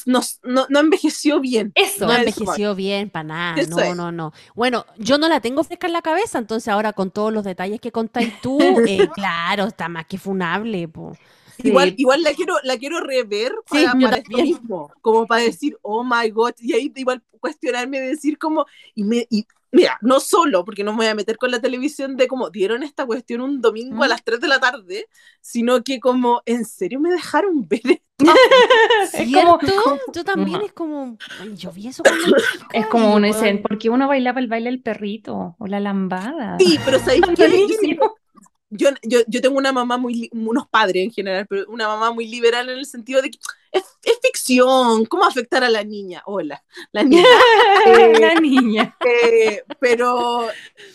no, 0.06 0.22
no, 0.44 0.66
no 0.70 0.80
envejeció 0.80 1.40
bien. 1.40 1.72
Eso. 1.76 2.06
No 2.08 2.14
Eso 2.14 2.20
envejeció 2.22 2.76
bien 2.76 3.10
para 3.10 3.24
nada, 3.24 3.62
Eso 3.62 3.76
no, 3.76 3.80
es. 3.80 3.96
no, 3.96 4.12
no. 4.12 4.34
Bueno, 4.56 4.86
yo 4.98 5.18
no 5.18 5.28
la 5.30 5.40
tengo 5.40 5.64
fresca 5.64 5.88
en 5.88 5.94
la 5.94 6.02
cabeza, 6.02 6.40
entonces 6.40 6.68
ahora 6.68 6.94
con 6.94 7.12
todos 7.12 7.32
los 7.32 7.44
detalles 7.44 7.80
que 7.80 7.92
contáis 7.92 8.34
tú, 8.42 8.60
eh, 8.88 9.08
claro, 9.14 9.66
está 9.66 9.90
más 9.90 10.06
que 10.08 10.18
funable, 10.18 10.88
po. 10.88 11.14
Sí. 11.62 11.68
Igual, 11.68 11.94
igual 11.98 12.24
la 12.24 12.34
quiero, 12.34 12.56
la 12.64 12.78
quiero 12.78 13.00
rever 13.00 13.54
Sí, 13.72 13.84
para, 13.86 13.94
yo 14.00 14.08
para 14.08 14.18
esto 14.18 14.38
mismo, 14.38 14.92
como 15.02 15.28
para 15.28 15.44
decir, 15.44 15.78
oh 15.82 16.04
my 16.04 16.30
god, 16.30 16.54
y 16.60 16.74
ahí 16.74 16.92
igual 16.96 17.22
cuestionarme, 17.40 18.00
decir 18.00 18.38
como, 18.38 18.66
y 18.96 19.04
me, 19.04 19.28
y 19.30 19.46
mira, 19.74 19.98
no 20.02 20.20
solo, 20.20 20.64
porque 20.64 20.84
no 20.84 20.92
me 20.92 20.98
voy 20.98 21.08
a 21.08 21.16
meter 21.16 21.38
con 21.38 21.52
la 21.52 21.60
televisión 21.60 22.16
de 22.16 22.28
como 22.28 22.50
dieron 22.50 22.84
esta 22.84 23.06
cuestión 23.06 23.42
un 23.42 23.60
domingo 23.60 24.04
a 24.04 24.06
¿Mm? 24.06 24.10
las 24.10 24.24
3 24.24 24.40
de 24.40 24.48
la 24.48 24.60
tarde, 24.60 25.08
sino 25.42 25.84
que 25.84 26.00
como, 26.00 26.42
¿en 26.46 26.64
serio 26.64 27.00
me 27.02 27.12
dejaron 27.12 27.68
ver 27.68 27.82
esto? 27.84 28.04
Es 29.14 29.34
como, 29.34 29.60
¿Cierto? 29.60 30.00
Yo 30.14 30.24
también 30.24 30.62
es 30.62 30.72
como, 30.72 31.18
ay, 31.42 31.56
yo 31.56 31.72
vi 31.72 31.88
eso 31.88 32.04
cuando 32.04 32.38
chica 32.54 32.68
es 32.72 32.86
como 32.88 33.14
uno 33.14 33.28
dice, 33.28 33.56
¿por 33.56 33.78
qué 33.78 33.90
uno 33.90 34.08
bailaba 34.08 34.40
el 34.40 34.48
baile 34.48 34.70
del 34.70 34.82
perrito 34.82 35.56
o 35.58 35.68
la 35.68 35.80
lambada? 35.80 36.58
Sí, 36.60 36.80
pero 36.86 37.00
¿sabéis 37.00 37.24
qué? 37.36 37.98
Yo 38.76 38.90
yo, 39.04 39.20
yo, 39.28 39.42
tengo 39.42 39.58
una 39.58 39.72
mamá 39.72 39.98
muy, 39.98 40.30
unos 40.34 40.68
padres 40.68 41.04
en 41.04 41.12
general, 41.12 41.46
pero 41.48 41.66
una 41.70 41.88
mamá 41.88 42.12
muy 42.12 42.28
liberal 42.28 42.70
en 42.70 42.78
el 42.80 42.86
sentido 42.86 43.22
de 43.22 43.30
que 43.32 43.38
es, 43.72 43.84
es 44.04 44.20
ficción, 44.22 45.06
¿cómo 45.06 45.26
afectar 45.26 45.64
a 45.64 45.70
la 45.70 45.84
niña? 45.84 46.22
Hola, 46.26 46.64
la 46.92 47.04
niña. 47.04 47.24
Eh, 47.86 48.20
La 48.20 48.36
niña. 48.36 48.98
Eh, 49.06 49.62
pero 49.80 50.48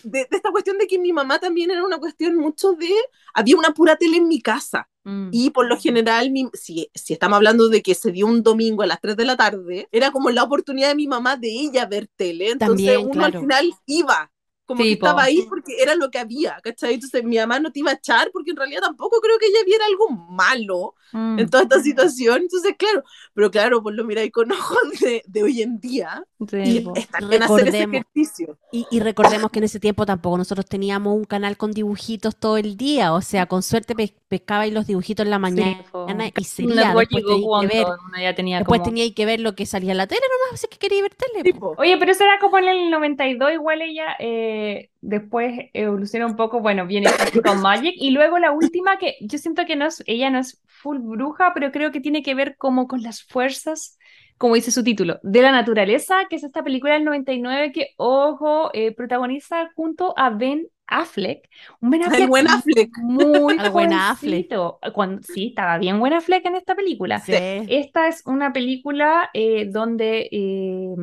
de, 0.02 0.20
de 0.30 0.36
esta 0.36 0.50
cuestión 0.50 0.78
de 0.78 0.86
que 0.86 0.98
mi 0.98 1.12
mamá 1.12 1.38
también 1.38 1.70
era 1.70 1.84
una 1.84 1.98
cuestión 1.98 2.36
mucho 2.36 2.72
de, 2.72 2.88
había 3.34 3.56
una 3.56 3.72
pura 3.74 3.96
tele 3.96 4.16
en 4.18 4.28
mi 4.28 4.40
casa 4.40 4.88
Mm. 5.04 5.30
y 5.32 5.50
por 5.50 5.66
lo 5.66 5.78
general, 5.78 6.30
mi- 6.30 6.50
si, 6.52 6.90
si 6.94 7.14
estamos 7.14 7.36
hablando 7.36 7.70
de 7.70 7.80
que 7.82 7.94
se 7.94 8.12
dio 8.12 8.26
un 8.26 8.42
domingo 8.42 8.82
a 8.82 8.86
las 8.86 9.00
3 9.00 9.16
de 9.16 9.24
la 9.24 9.36
tarde, 9.36 9.88
era 9.90 10.10
como 10.10 10.28
la 10.28 10.42
oportunidad 10.42 10.88
de 10.88 10.96
mi 10.96 11.06
mamá 11.06 11.36
de 11.36 11.48
ella 11.48 11.86
ver 11.86 12.08
tele, 12.14 12.50
entonces 12.50 12.86
También, 12.86 13.00
uno 13.04 13.12
claro. 13.12 13.38
al 13.38 13.40
final 13.40 13.74
iba. 13.86 14.30
Como 14.68 14.82
Sí, 14.82 14.90
que 14.90 14.92
estaba 14.94 15.22
ahí 15.24 15.46
porque 15.48 15.82
era 15.82 15.96
lo 15.96 16.10
que 16.10 16.18
había, 16.20 16.60
¿cachai? 16.62 16.94
Entonces 16.94 17.24
mi 17.24 17.38
mamá 17.38 17.58
no 17.60 17.72
te 17.72 17.80
iba 17.80 17.90
a 17.90 17.94
echar 17.94 18.30
porque 18.32 18.52
en 18.52 18.58
realidad 18.58 18.82
tampoco 18.82 19.20
creo 19.20 19.38
que 19.40 19.46
ella 19.46 19.60
viera 19.66 19.84
algo 19.86 20.10
malo 20.10 20.94
Mm. 21.12 21.38
en 21.38 21.48
toda 21.50 21.62
esta 21.64 21.80
situación. 21.82 22.42
Entonces, 22.42 22.74
claro, 22.78 23.02
pero 23.34 23.50
claro, 23.50 23.82
pues 23.82 23.96
lo 23.96 24.04
miráis 24.04 24.30
con 24.30 24.50
ojos 24.52 24.78
de, 25.00 25.22
de 25.26 25.42
hoy 25.42 25.62
en 25.62 25.80
día 25.80 26.22
Sí, 26.46 26.76
y 26.76 26.80
po. 26.80 26.92
está 26.94 27.20
bien 27.22 27.42
hacer 27.42 27.68
ese 27.68 27.86
Recordemos. 27.86 27.86
ejercicio. 27.86 28.58
Y, 28.70 28.86
y 28.90 29.00
recordemos 29.00 29.50
que 29.50 29.60
en 29.60 29.64
ese 29.64 29.80
tiempo 29.80 30.04
tampoco 30.06 30.36
nosotros 30.38 30.66
teníamos 30.66 31.16
un 31.16 31.24
canal 31.24 31.56
con 31.56 31.72
dibujitos 31.72 32.36
todo 32.36 32.58
el 32.58 32.76
día, 32.76 33.14
o 33.14 33.22
sea, 33.22 33.46
con 33.46 33.62
suerte 33.62 33.94
pescabais 34.28 34.72
los 34.72 34.86
dibujitos 34.86 35.24
en 35.24 35.30
la 35.30 35.38
mañana 35.38 35.82
Sí, 35.82 36.32
y 36.36 36.44
sería, 36.44 36.94
después 36.94 37.08
teníais 37.08 37.44
que 37.60 37.66
ver, 37.66 37.86
ya 38.20 38.34
tenía 38.34 38.58
después 38.58 38.80
como... 38.80 38.90
teníais 38.90 39.14
que 39.14 39.26
ver 39.26 39.40
lo 39.40 39.54
que 39.54 39.66
salía 39.66 39.92
en 39.92 39.98
la 39.98 40.06
tele 40.06 40.20
nomás, 40.20 40.60
si 40.60 40.66
es 40.66 40.70
que 40.70 40.78
quería 40.78 41.02
ver 41.02 41.14
tele. 41.14 41.42
Sí. 41.44 41.58
Oye, 41.78 41.96
pero 41.98 42.12
eso 42.12 42.24
era 42.24 42.38
como 42.38 42.58
en 42.58 42.68
el 42.68 42.90
92, 42.90 43.52
igual 43.52 43.82
ella 43.82 44.16
eh, 44.18 44.90
después 45.00 45.70
evoluciona 45.72 46.26
un 46.26 46.36
poco, 46.36 46.60
bueno, 46.60 46.86
viene 46.86 47.10
Practical 47.16 47.58
Magic, 47.58 47.94
y 47.96 48.10
luego 48.10 48.38
la 48.38 48.52
última 48.52 48.98
que 48.98 49.16
yo 49.20 49.38
siento 49.38 49.64
que 49.66 49.76
no 49.76 49.86
es, 49.86 50.02
ella 50.06 50.30
no 50.30 50.38
es 50.38 50.62
full 50.66 50.98
bruja, 50.98 51.52
pero 51.54 51.72
creo 51.72 51.90
que 51.90 52.00
tiene 52.00 52.22
que 52.22 52.34
ver 52.34 52.56
como 52.56 52.86
con 52.86 53.02
las 53.02 53.22
fuerzas, 53.22 53.98
como 54.38 54.54
dice 54.54 54.70
su 54.70 54.82
título, 54.84 55.18
de 55.22 55.42
la 55.42 55.52
naturaleza, 55.52 56.26
que 56.30 56.36
es 56.36 56.44
esta 56.44 56.62
película 56.62 56.94
del 56.94 57.04
99 57.04 57.72
que, 57.72 57.88
ojo, 57.96 58.70
eh, 58.72 58.92
protagoniza 58.94 59.70
junto 59.74 60.14
a 60.16 60.30
Ben 60.30 60.66
Affleck, 60.86 61.48
un 61.80 61.90
Ben 61.90 62.02
El 62.02 62.08
Affleck 62.08 62.28
buen 62.28 62.48
Affleck. 62.48 62.90
muy 63.02 63.56
Al 63.58 63.70
buen 63.70 63.92
Affleck. 63.92 64.48
Cuando, 64.94 65.22
sí, 65.22 65.48
estaba 65.48 65.76
bien 65.78 65.98
buen 66.00 66.14
Affleck 66.14 66.46
en 66.46 66.56
esta 66.56 66.74
película. 66.74 67.20
Sí. 67.20 67.32
Esta 67.34 68.08
es 68.08 68.22
una 68.26 68.52
película 68.54 69.28
eh, 69.34 69.66
donde 69.70 70.28
eh, 70.32 70.94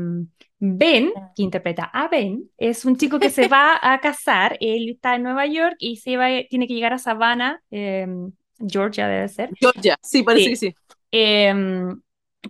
Ben, 0.58 1.12
que 1.36 1.44
interpreta 1.44 1.84
a 1.94 2.08
Ben, 2.08 2.50
es 2.58 2.86
un 2.86 2.96
chico 2.98 3.20
que 3.20 3.30
se 3.30 3.48
va 3.48 3.78
a 3.82 4.00
casar. 4.00 4.58
Él 4.60 4.90
está 4.90 5.16
en 5.16 5.24
Nueva 5.24 5.46
York 5.46 5.76
y 5.80 5.98
se 5.98 6.18
va, 6.18 6.28
tiene 6.50 6.68
que 6.68 6.74
llegar 6.74 6.94
a 6.94 6.98
Savannah, 6.98 7.62
eh, 7.70 8.08
Georgia 8.68 9.08
debe 9.08 9.28
ser, 9.28 9.50
Georgia, 9.60 9.98
sí, 10.02 10.24
parece 10.24 10.46
Sí. 10.46 10.50
que 10.50 10.56
sí. 10.56 10.76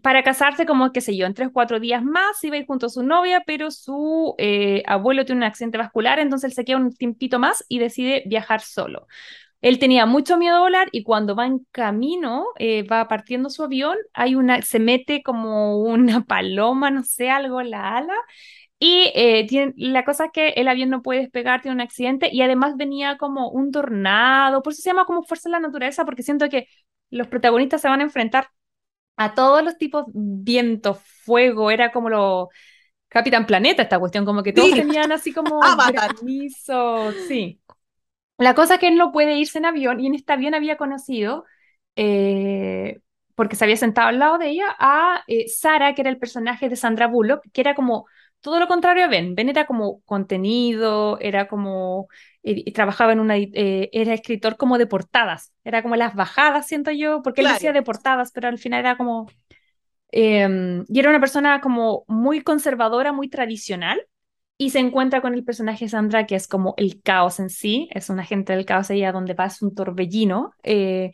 Para 0.01 0.23
casarse 0.23 0.65
como, 0.65 0.91
qué 0.91 1.01
sé 1.01 1.15
yo, 1.15 1.25
en 1.25 1.33
tres 1.33 1.49
o 1.49 1.53
cuatro 1.53 1.79
días 1.79 2.03
más, 2.03 2.43
iba 2.43 2.55
a 2.55 2.59
ir 2.59 2.65
junto 2.65 2.87
a 2.87 2.89
su 2.89 3.03
novia, 3.03 3.43
pero 3.45 3.71
su 3.71 4.35
eh, 4.37 4.83
abuelo 4.87 5.25
tiene 5.25 5.39
un 5.39 5.43
accidente 5.43 5.77
vascular, 5.77 6.19
entonces 6.19 6.51
él 6.51 6.55
se 6.55 6.65
queda 6.65 6.77
un 6.77 6.93
tiempito 6.93 7.39
más 7.39 7.65
y 7.69 7.79
decide 7.79 8.23
viajar 8.25 8.61
solo. 8.61 9.07
Él 9.61 9.79
tenía 9.79 10.05
mucho 10.05 10.37
miedo 10.37 10.57
a 10.57 10.59
volar 10.59 10.89
y 10.91 11.03
cuando 11.03 11.35
va 11.35 11.47
en 11.47 11.65
camino, 11.71 12.45
eh, 12.59 12.83
va 12.83 13.07
partiendo 13.07 13.49
su 13.49 13.63
avión, 13.63 13.97
hay 14.13 14.35
una, 14.35 14.61
se 14.61 14.79
mete 14.79 15.23
como 15.23 15.79
una 15.79 16.23
paloma, 16.25 16.91
no 16.91 17.03
sé, 17.03 17.29
algo 17.29 17.61
la 17.61 17.97
ala. 17.97 18.13
Y 18.77 19.11
eh, 19.15 19.73
la 19.77 20.03
cosa 20.05 20.25
es 20.25 20.31
que 20.33 20.49
el 20.49 20.67
avión 20.67 20.89
no 20.89 21.01
puede 21.01 21.21
despegar, 21.21 21.61
tiene 21.61 21.75
un 21.75 21.81
accidente 21.81 22.29
y 22.31 22.41
además 22.41 22.75
venía 22.77 23.17
como 23.17 23.49
un 23.49 23.71
tornado, 23.71 24.61
por 24.61 24.73
eso 24.73 24.81
se 24.81 24.89
llama 24.89 25.05
como 25.05 25.23
fuerza 25.23 25.49
de 25.49 25.53
la 25.53 25.59
naturaleza, 25.61 26.05
porque 26.05 26.23
siento 26.23 26.49
que 26.49 26.67
los 27.09 27.27
protagonistas 27.27 27.81
se 27.81 27.87
van 27.87 28.01
a 28.01 28.03
enfrentar 28.03 28.49
a 29.17 29.33
todos 29.35 29.63
los 29.63 29.77
tipos, 29.77 30.05
viento, 30.13 30.95
fuego, 30.95 31.71
era 31.71 31.91
como 31.91 32.09
lo 32.09 32.49
Capitán 33.09 33.45
Planeta 33.47 33.83
esta 33.83 33.99
cuestión, 33.99 34.25
como 34.25 34.43
que 34.43 34.53
todos 34.53 34.73
Sí. 34.73 34.75
tenían 34.75 35.11
así 35.11 35.33
como 35.33 35.81
granizo, 35.83 37.13
sí. 37.13 37.61
La 38.37 38.53
cosa 38.55 38.75
es 38.75 38.79
que 38.81 38.87
él 38.89 38.97
no 38.97 39.11
puede 39.11 39.35
irse 39.37 39.57
en 39.59 39.65
avión 39.65 39.99
y 39.99 40.07
en 40.07 40.15
este 40.15 40.33
avión 40.33 40.53
había 40.55 40.77
conocido, 40.77 41.45
eh, 41.95 42.99
porque 43.35 43.55
se 43.55 43.63
había 43.65 43.77
sentado 43.77 44.09
al 44.09 44.19
lado 44.19 44.37
de 44.37 44.49
ella, 44.49 44.75
a 44.79 45.23
eh, 45.27 45.47
Sara, 45.49 45.95
que 45.95 46.01
era 46.01 46.09
el 46.09 46.19
personaje 46.19 46.67
de 46.69 46.75
Sandra 46.75 47.07
Bullock, 47.07 47.43
que 47.53 47.61
era 47.61 47.75
como 47.75 48.07
todo 48.41 48.59
lo 48.59 48.67
contrario 48.67 49.05
a 49.05 49.07
Ben. 49.07 49.35
Ben 49.35 49.49
era 49.49 49.65
como 49.65 50.01
contenido, 50.03 51.17
era 51.19 51.47
como, 51.47 52.07
y 52.45 52.71
trabajaba 52.73 53.13
en 53.13 53.19
una, 53.19 53.37
eh, 53.37 53.89
era 53.93 54.13
escritor 54.13 54.57
como 54.57 54.77
de 54.77 54.87
portadas, 54.87 55.53
era 55.63 55.81
como 55.83 55.95
las 55.95 56.15
bajadas, 56.15 56.67
siento 56.67 56.91
yo, 56.91 57.21
porque 57.23 57.41
él 57.41 57.47
Claro. 57.47 57.49
decía 57.49 57.73
de 57.73 57.81
portadas, 57.83 58.31
pero 58.31 58.47
al 58.47 58.59
final 58.59 58.81
era 58.81 58.97
como... 58.97 59.27
eh, 60.11 60.83
y 60.87 60.99
era 60.99 61.09
una 61.09 61.19
persona 61.19 61.61
como 61.61 62.05
muy 62.07 62.41
conservadora, 62.41 63.11
muy 63.13 63.29
tradicional, 63.29 64.01
y 64.57 64.69
se 64.69 64.79
encuentra 64.79 65.21
con 65.21 65.33
el 65.33 65.43
personaje 65.43 65.89
Sandra, 65.89 66.25
que 66.27 66.35
es 66.35 66.47
como 66.47 66.75
el 66.77 67.01
caos 67.03 67.39
en 67.39 67.49
sí, 67.49 67.89
es 67.91 68.09
un 68.09 68.19
agente 68.21 68.53
del 68.55 68.65
caos, 68.65 68.89
ella 68.89 69.11
donde 69.11 69.33
va 69.33 69.45
es 69.47 69.61
un 69.61 69.75
torbellino, 69.75 70.53
eh, 70.63 71.11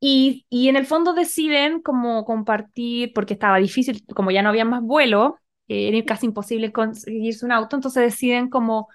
y, 0.00 0.46
y 0.50 0.68
en 0.68 0.76
el 0.76 0.86
fondo 0.86 1.14
deciden 1.14 1.80
como 1.82 2.24
compartir, 2.24 3.12
porque 3.14 3.34
estaba 3.34 3.58
difícil, 3.58 4.04
como 4.14 4.30
ya 4.30 4.42
no 4.42 4.50
había 4.50 4.64
más 4.66 4.82
vuelo, 4.82 5.38
eh, 5.68 5.88
era 5.88 6.04
casi 6.04 6.26
imposible 6.26 6.72
conseguirse 6.72 7.44
un 7.46 7.52
auto, 7.52 7.76
entonces 7.76 8.02
deciden 8.02 8.50
como 8.50 8.88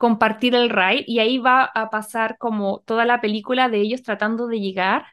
compartir 0.00 0.54
el 0.54 0.70
ride, 0.70 1.04
y 1.06 1.18
ahí 1.18 1.36
va 1.36 1.64
a 1.74 1.90
pasar 1.90 2.38
como 2.38 2.80
toda 2.86 3.04
la 3.04 3.20
película 3.20 3.68
de 3.68 3.82
ellos 3.82 4.02
tratando 4.02 4.46
de 4.46 4.58
llegar 4.58 5.04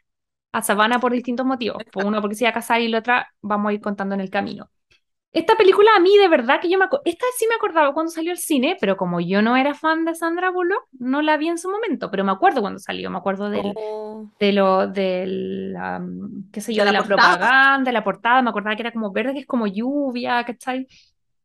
a 0.53 0.61
Savannah 0.61 0.99
por 1.01 1.11
distintos 1.11 1.45
motivos, 1.45 1.83
por 1.91 2.05
una 2.05 2.21
porque 2.21 2.35
se 2.35 2.45
iba 2.45 2.51
a 2.51 2.53
casar 2.53 2.79
y 2.79 2.87
la 2.87 2.99
otra 2.99 3.27
vamos 3.41 3.69
a 3.69 3.73
ir 3.73 3.81
contando 3.81 4.15
en 4.15 4.21
el 4.21 4.29
camino. 4.29 4.69
Esta 5.33 5.57
película 5.57 5.91
a 5.97 5.99
mí 5.99 6.17
de 6.17 6.29
verdad 6.29 6.61
que 6.61 6.69
yo 6.69 6.79
me 6.79 6.85
esta 7.03 7.25
sí 7.37 7.45
me 7.49 7.55
acordaba 7.55 7.93
cuando 7.93 8.11
salió 8.13 8.31
al 8.31 8.37
cine, 8.37 8.77
pero 8.79 8.95
como 8.95 9.19
yo 9.19 9.41
no 9.41 9.57
era 9.57 9.73
fan 9.73 10.05
de 10.05 10.15
Sandra 10.15 10.51
Bullock, 10.51 10.85
no 10.99 11.21
la 11.21 11.35
vi 11.35 11.49
en 11.49 11.57
su 11.57 11.69
momento, 11.69 12.09
pero 12.09 12.23
me 12.23 12.31
acuerdo 12.31 12.61
cuando 12.61 12.79
salió, 12.79 13.11
me 13.11 13.17
acuerdo 13.17 13.49
del, 13.49 13.73
Oh. 13.75 14.31
de 14.39 14.53
lo, 14.53 14.87
del, 14.87 15.75
am, 15.77 16.49
qué 16.51 16.61
sé 16.61 16.73
yo, 16.73 16.83
De 16.83 16.85
de 16.85 16.93
la 16.93 16.99
la 16.99 17.03
propaganda, 17.03 17.83
de 17.83 17.91
la 17.91 18.03
portada, 18.03 18.41
me 18.41 18.49
acordaba 18.49 18.75
que 18.77 18.83
era 18.83 18.91
como 18.93 19.11
verde, 19.11 19.33
que 19.33 19.39
es 19.41 19.45
como 19.47 19.67
lluvia, 19.67 20.43
¿cachai? 20.45 20.87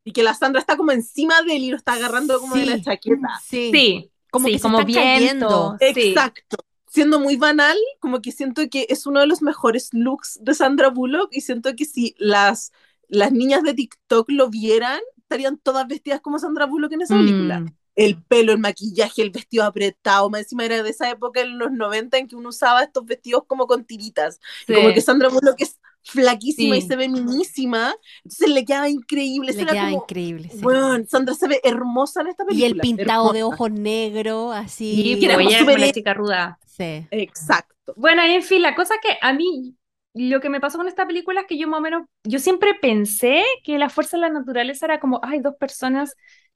Y 0.05 0.13
que 0.13 0.23
la 0.23 0.35
Sandra 0.35 0.61
está 0.61 0.77
como 0.77 0.93
encima 0.93 1.43
de 1.43 1.57
él 1.57 1.65
y 1.65 1.71
lo 1.71 1.77
está 1.77 1.93
agarrando 1.95 2.39
como 2.41 2.57
de 2.57 2.67
la 2.67 2.77
Sí. 2.77 2.83
chaqueta. 2.83 3.29
Sí. 3.45 3.71
Sí, 3.73 4.13
Como 4.31 4.47
sí, 4.47 4.53
que 4.55 4.59
se 4.59 4.63
como 4.63 4.81
están 4.81 4.87
viento, 4.87 5.77
cayendo. 5.77 5.77
sí. 5.81 5.85
Exacto. 6.11 6.57
Siendo 6.89 7.21
muy 7.21 7.37
banal, 7.37 7.77
como 8.01 8.21
que 8.21 8.33
siento 8.33 8.63
que 8.71 8.87
es 8.91 9.07
uno 9.07 9.21
de 9.21 9.27
los 9.27 9.41
mejores 9.43 9.89
looks 9.93 10.39
de 10.43 10.55
Sandra 10.55 10.89
Bullock 10.91 11.31
y 11.33 11.41
siento 11.41 11.75
que 11.75 11.85
si 11.87 12.15
las, 12.19 12.73
las 13.09 13.33
niñas 13.33 13.63
de 13.63 13.73
TikTok 13.75 14.31
lo 14.31 14.51
vieran, 14.51 15.01
estarían 15.19 15.57
todas 15.59 15.87
vestidas 15.89 16.21
como 16.21 16.39
Sandra 16.39 16.67
Bullock 16.67 16.93
en 16.93 17.03
esa 17.03 17.15
película. 17.15 17.61
Mm. 17.61 17.75
El 17.95 18.23
pelo, 18.23 18.53
el 18.53 18.59
maquillaje, 18.59 19.23
el 19.23 19.31
vestido 19.31 19.65
apretado, 19.65 20.29
más 20.31 20.43
encima 20.43 20.65
era 20.67 20.83
de 20.83 20.91
esa 20.91 21.09
época 21.11 21.41
en 21.41 21.59
los 21.59 21.73
90 21.73 22.19
en 22.19 22.27
que 22.29 22.37
uno 22.37 22.49
usaba 22.51 22.83
estos 22.83 23.05
vestidos 23.07 23.45
como 23.47 23.67
con 23.67 23.85
tiritas. 23.85 24.41
Como 24.67 24.89
Sí. 24.89 24.95
que 24.95 25.01
Sandra 25.03 25.29
Bullock 25.29 25.57
es 25.61 25.79
flaquísima 26.05 26.77
y 26.77 26.83
se 26.83 26.97
ve 26.97 27.09
minísima, 27.09 27.95
entonces 28.25 28.49
le 28.51 28.65
quedaba 28.65 28.89
increíble. 28.89 29.53
Le 29.53 29.63
Era 29.63 29.73
queda 29.73 29.85
como, 29.85 29.97
increíble. 30.03 30.49
sí. 30.51 30.65
Weón, 30.65 31.07
Sandra 31.09 31.35
se 31.35 31.49
ve 31.49 31.61
hermosa 31.65 32.21
en 32.23 32.29
esta 32.29 32.45
Y 32.47 32.47
película. 32.47 32.67
el 32.67 32.81
pintado 32.81 33.33
de 33.33 33.43
ojos 33.43 33.71
negros, 33.71 34.55
así. 34.55 34.95
Sí, 34.95 35.19
que 35.19 35.27
era 35.27 35.37
como 35.37 35.77
la 35.79 35.93
chica 35.93 36.15
ruda. 36.15 36.59
Sí. 36.67 37.07
Exacto. 37.11 37.95
Bueno, 37.97 38.23
en 38.23 38.43
fin, 38.43 38.63
la 38.63 38.75
cosa 38.75 38.95
que 39.03 39.19
a 39.21 39.33
mí, 39.33 39.77
lo 40.15 40.41
que 40.41 40.49
me 40.51 40.61
pasó 40.61 40.79
con 40.79 40.89
esta 40.89 41.07
película 41.07 41.43
es 41.43 41.47
que 41.47 41.59
yo 41.59 41.69
más 41.69 41.79
o 41.79 41.83
menos, 41.83 42.03
yo 42.25 42.39
siempre 42.39 42.75
pensé 42.75 43.43
que 43.65 43.79
la 43.79 43.91
fuerza 43.91 44.17
de 44.17 44.23
la 44.23 44.31
naturaleza 44.31 44.87
era 44.87 45.01
como, 45.01 45.21
hay 45.23 45.41
dos 45.41 45.57
personas 45.57 46.15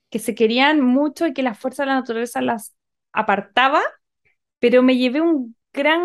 que 0.09 0.19
se 0.19 0.35
querían 0.35 0.81
mucho 0.81 1.27
y 1.27 1.33
que 1.33 1.43
la 1.43 1.53
fuerza 1.53 1.83
de 1.83 1.87
la 1.87 1.95
naturaleza 1.95 2.41
las 2.41 2.75
apartaba, 3.13 3.81
pero 4.59 4.83
me 4.83 4.97
llevé 4.97 5.21
un 5.21 5.55
gran 5.73 6.01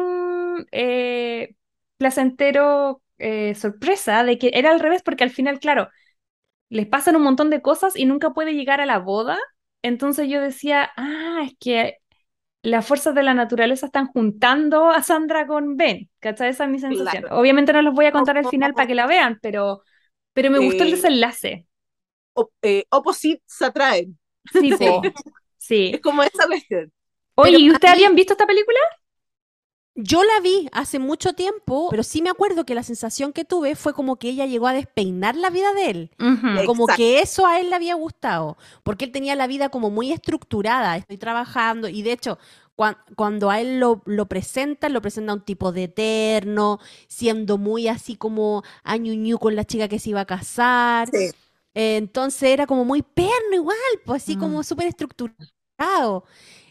eh, 0.72 1.54
placentero 1.98 3.02
eh, 3.22 3.54
sorpresa 3.56 4.24
de 4.24 4.38
que 4.38 4.50
era 4.54 4.70
al 4.72 4.80
revés, 4.80 5.02
porque 5.02 5.24
al 5.24 5.30
final, 5.30 5.60
claro, 5.60 5.88
les 6.70 6.86
pasan 6.86 7.16
un 7.16 7.22
montón 7.22 7.50
de 7.50 7.62
cosas 7.62 7.96
y 7.96 8.06
nunca 8.06 8.30
puede 8.32 8.54
llegar 8.54 8.80
a 8.80 8.86
la 8.86 8.98
boda. 8.98 9.38
Entonces 9.82 10.28
yo 10.28 10.40
decía, 10.40 10.90
ah, 10.96 11.42
es 11.46 11.54
que 11.60 11.98
las 12.62 12.86
fuerzas 12.86 13.14
de 13.14 13.22
la 13.24 13.34
naturaleza 13.34 13.86
están 13.86 14.06
juntando 14.08 14.90
a 14.90 15.02
Sandra 15.02 15.46
con 15.46 15.76
Ben, 15.76 16.10
¿cachai? 16.20 16.50
Esa 16.50 16.64
es 16.64 16.70
mi 16.70 16.78
sensación. 16.78 17.22
Claro. 17.24 17.40
Obviamente 17.40 17.72
no 17.72 17.82
les 17.82 17.92
voy 17.94 18.06
a 18.06 18.12
contar 18.12 18.38
el 18.38 18.46
final 18.48 18.74
para 18.74 18.86
que 18.86 18.94
la 18.94 19.06
vean, 19.06 19.38
pero, 19.42 19.82
pero 20.32 20.50
me 20.50 20.58
gustó 20.60 20.84
el 20.84 20.90
Eh, 20.90 20.96
desenlace. 20.96 21.66
O- 22.34 22.50
eh, 22.62 22.84
opposites 22.90 23.42
se 23.46 23.64
atraen. 23.66 24.18
Sí, 24.52 24.70
Sí. 25.58 25.90
Es 25.94 26.00
como 26.00 26.22
esa 26.24 26.46
cuestión. 26.46 26.92
Oye, 27.36 27.58
¿y 27.58 27.70
ustedes 27.70 27.92
mí- 27.92 27.98
habían 28.04 28.16
visto 28.16 28.32
esta 28.34 28.46
película? 28.46 28.78
Yo 29.94 30.22
la 30.24 30.40
vi 30.40 30.68
hace 30.72 30.98
mucho 30.98 31.34
tiempo, 31.34 31.88
pero 31.90 32.02
sí 32.02 32.22
me 32.22 32.30
acuerdo 32.30 32.64
que 32.64 32.74
la 32.74 32.82
sensación 32.82 33.34
que 33.34 33.44
tuve 33.44 33.76
fue 33.76 33.92
como 33.92 34.16
que 34.16 34.30
ella 34.30 34.46
llegó 34.46 34.66
a 34.66 34.72
despeinar 34.72 35.36
la 35.36 35.50
vida 35.50 35.74
de 35.74 35.90
él. 35.90 36.10
Como 36.64 36.84
Exacto. 36.84 36.94
que 36.96 37.20
eso 37.20 37.46
a 37.46 37.60
él 37.60 37.68
le 37.68 37.76
había 37.76 37.94
gustado, 37.94 38.56
porque 38.84 39.04
él 39.04 39.12
tenía 39.12 39.36
la 39.36 39.46
vida 39.46 39.68
como 39.68 39.90
muy 39.90 40.10
estructurada, 40.10 40.96
estoy 40.96 41.18
trabajando, 41.18 41.88
y 41.88 42.00
de 42.02 42.12
hecho, 42.12 42.38
cuan- 42.74 42.96
cuando 43.16 43.50
a 43.50 43.60
él 43.60 43.80
lo, 43.80 44.00
lo 44.06 44.26
presentan, 44.26 44.94
lo 44.94 45.02
presenta 45.02 45.34
un 45.34 45.44
tipo 45.44 45.72
de 45.72 45.84
eterno, 45.84 46.78
siendo 47.06 47.58
muy 47.58 47.86
así 47.88 48.16
como 48.16 48.62
añuñu 48.84 49.38
con 49.38 49.54
la 49.56 49.64
chica 49.64 49.88
que 49.88 49.98
se 49.98 50.08
iba 50.10 50.20
a 50.22 50.26
casar. 50.26 51.10
Sí. 51.12 51.32
Eh, 51.74 51.96
entonces 51.98 52.44
era 52.44 52.66
como 52.66 52.86
muy 52.86 53.02
perno 53.02 53.54
igual, 53.54 53.76
pues 54.06 54.22
así 54.22 54.36
Mm. 54.36 54.40
como 54.40 54.62
súper 54.62 54.86
estructurado. 54.88 56.24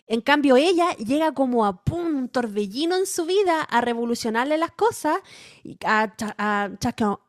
En 0.08 0.22
cambio, 0.22 0.58
ella 0.58 0.92
llega 0.98 1.34
como 1.34 1.66
a 1.66 1.84
pum, 1.84 2.16
un 2.16 2.30
torbellino 2.30 2.96
en 2.96 3.06
su 3.06 3.26
vida 3.26 3.62
a 3.62 3.82
revolucionarle 3.82 4.58
las 4.58 4.72
cosas, 4.72 5.20
y 5.64 5.78
a, 5.86 6.14
a 6.38 6.70
chasco- 6.80 7.22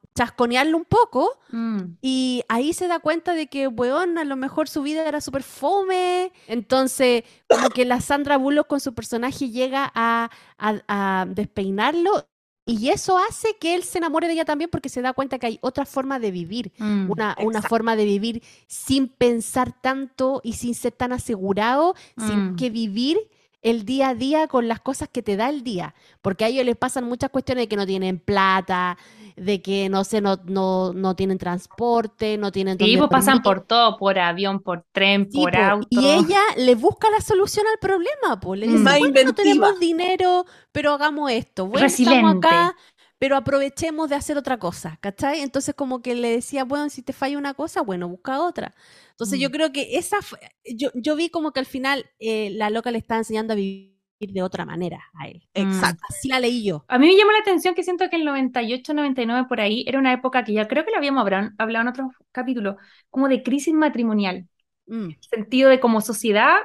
un 0.74 0.84
poco. 0.84 1.38
Mm. 1.50 1.80
Y 2.02 2.42
ahí 2.48 2.72
se 2.74 2.88
da 2.88 2.98
cuenta 2.98 3.34
de 3.34 3.46
que, 3.46 3.68
weón, 3.68 4.18
a 4.18 4.24
lo 4.24 4.36
mejor 4.36 4.68
su 4.68 4.82
vida 4.82 5.06
era 5.06 5.20
súper 5.20 5.42
fome. 5.42 6.32
Entonces, 6.48 7.22
como 7.48 7.70
que 7.70 7.84
la 7.84 8.00
Sandra 8.00 8.36
Bullock 8.36 8.66
con 8.66 8.80
su 8.80 8.94
personaje 8.94 9.50
llega 9.50 9.90
a 9.94 11.26
despeinarlo. 11.28 12.26
Y 12.72 12.88
eso 12.90 13.18
hace 13.18 13.56
que 13.60 13.74
él 13.74 13.84
se 13.84 13.98
enamore 13.98 14.26
de 14.26 14.32
ella 14.34 14.44
también 14.44 14.70
porque 14.70 14.88
se 14.88 15.02
da 15.02 15.12
cuenta 15.12 15.38
que 15.38 15.46
hay 15.46 15.58
otra 15.60 15.84
forma 15.84 16.18
de 16.18 16.30
vivir. 16.30 16.72
Mm. 16.78 17.10
Una, 17.10 17.36
una 17.42 17.62
forma 17.62 17.96
de 17.96 18.04
vivir 18.04 18.42
sin 18.66 19.08
pensar 19.08 19.72
tanto 19.80 20.40
y 20.42 20.54
sin 20.54 20.74
ser 20.74 20.92
tan 20.92 21.12
asegurado, 21.12 21.94
sin 22.16 22.52
Mm. 22.52 22.56
que 22.56 22.70
vivir 22.70 23.18
el 23.62 23.84
día 23.84 24.08
a 24.08 24.14
día 24.14 24.48
con 24.48 24.66
las 24.66 24.80
cosas 24.80 25.08
que 25.10 25.22
te 25.22 25.36
da 25.36 25.48
el 25.48 25.62
día. 25.62 25.94
Porque 26.20 26.44
a 26.44 26.48
ellos 26.48 26.64
les 26.64 26.76
pasan 26.76 27.04
muchas 27.04 27.30
cuestiones 27.30 27.62
de 27.62 27.68
que 27.68 27.76
no 27.76 27.86
tienen 27.86 28.18
plata, 28.18 28.98
de 29.37 29.62
que 29.62 29.89
no 29.89 30.05
sé, 30.05 30.20
no, 30.20 30.37
no, 30.45 30.93
no 30.93 31.16
tienen 31.16 31.39
transporte, 31.39 32.37
no 32.39 32.53
tienen 32.53 32.78
Sí, 32.78 32.97
pues 32.97 33.11
pasan 33.11 33.43
por 33.43 33.66
todo, 33.66 33.97
por 33.97 34.18
avión, 34.18 34.61
por 34.61 34.85
tren, 34.93 35.28
Sí, 35.30 35.39
por 35.41 35.53
po, 35.53 35.59
auto. 35.59 35.87
Y 35.91 36.07
ella 36.11 36.41
le 36.57 36.74
busca 36.74 37.11
la 37.11 37.20
solución 37.20 37.66
al 37.72 37.78
problema, 37.78 38.41
pues. 38.41 38.61
Le 38.61 38.66
dice. 38.66 38.78
Más 38.85 38.99
bueno, 38.99 39.22
no 39.24 39.35
tenemos 39.35 39.80
dinero, 39.80 40.45
pero 40.72 40.93
hagamos 40.93 41.30
esto. 41.30 41.66
Bueno, 41.66 41.87
estamos 41.87 42.37
acá, 42.37 42.74
pero 43.18 43.37
aprovechemos 43.37 44.09
de 44.11 44.16
hacer 44.16 44.37
otra 44.37 44.59
cosa, 44.59 44.99
¿cachai? 45.01 45.41
Entonces 45.41 45.74
como 45.74 46.03
que 46.03 46.14
le 46.14 46.30
decía, 46.33 46.64
bueno, 46.64 46.91
si 46.91 47.03
te 47.03 47.12
falla 47.12 47.39
una 47.39 47.55
cosa, 47.55 47.80
bueno, 47.83 48.09
busca 48.09 48.43
otra. 48.43 48.74
Entonces 49.11 49.39
yo 49.39 49.49
Mm. 49.49 49.53
creo 49.53 49.72
que 49.72 49.97
esa, 49.97 50.20
fue- 50.22 50.41
yo, 50.76 50.91
yo 50.95 51.14
vi 51.16 51.28
como 51.30 51.53
que 51.53 51.61
al 51.61 51.66
final 51.66 52.05
eh, 52.18 52.51
la 52.51 52.70
loca 52.70 52.91
le 52.91 52.99
está 52.99 53.16
enseñando 53.16 53.53
a 53.53 53.57
vivir 53.57 53.91
de 54.30 54.42
otra 54.42 54.64
manera 54.64 55.02
a 55.18 55.28
él. 55.28 55.42
Exacto. 55.54 56.02
Así 56.08 56.28
la 56.28 56.38
leí 56.38 56.62
yo. 56.62 56.84
A 56.88 56.98
mí 56.98 57.06
me 57.06 57.16
llamó 57.16 57.32
la 57.32 57.38
atención 57.38 57.74
que 57.74 57.82
siento 57.82 58.08
que 58.10 58.16
el 58.16 58.24
98, 58.24 58.94
99 58.94 59.48
por 59.48 59.60
ahí 59.60 59.84
era 59.86 59.98
una 59.98 60.12
época 60.12 60.44
que 60.44 60.52
ya 60.52 60.68
creo 60.68 60.84
que 60.84 60.90
lo 60.90 60.98
habíamos 60.98 61.22
hablado 61.22 61.82
en 61.82 61.88
otros 61.88 62.12
capítulos, 62.30 62.76
como 63.10 63.28
de 63.28 63.42
crisis 63.42 63.74
matrimonial. 63.74 64.46
Mm. 64.86 65.10
Sentido 65.20 65.70
de 65.70 65.80
como 65.80 66.00
sociedad, 66.00 66.56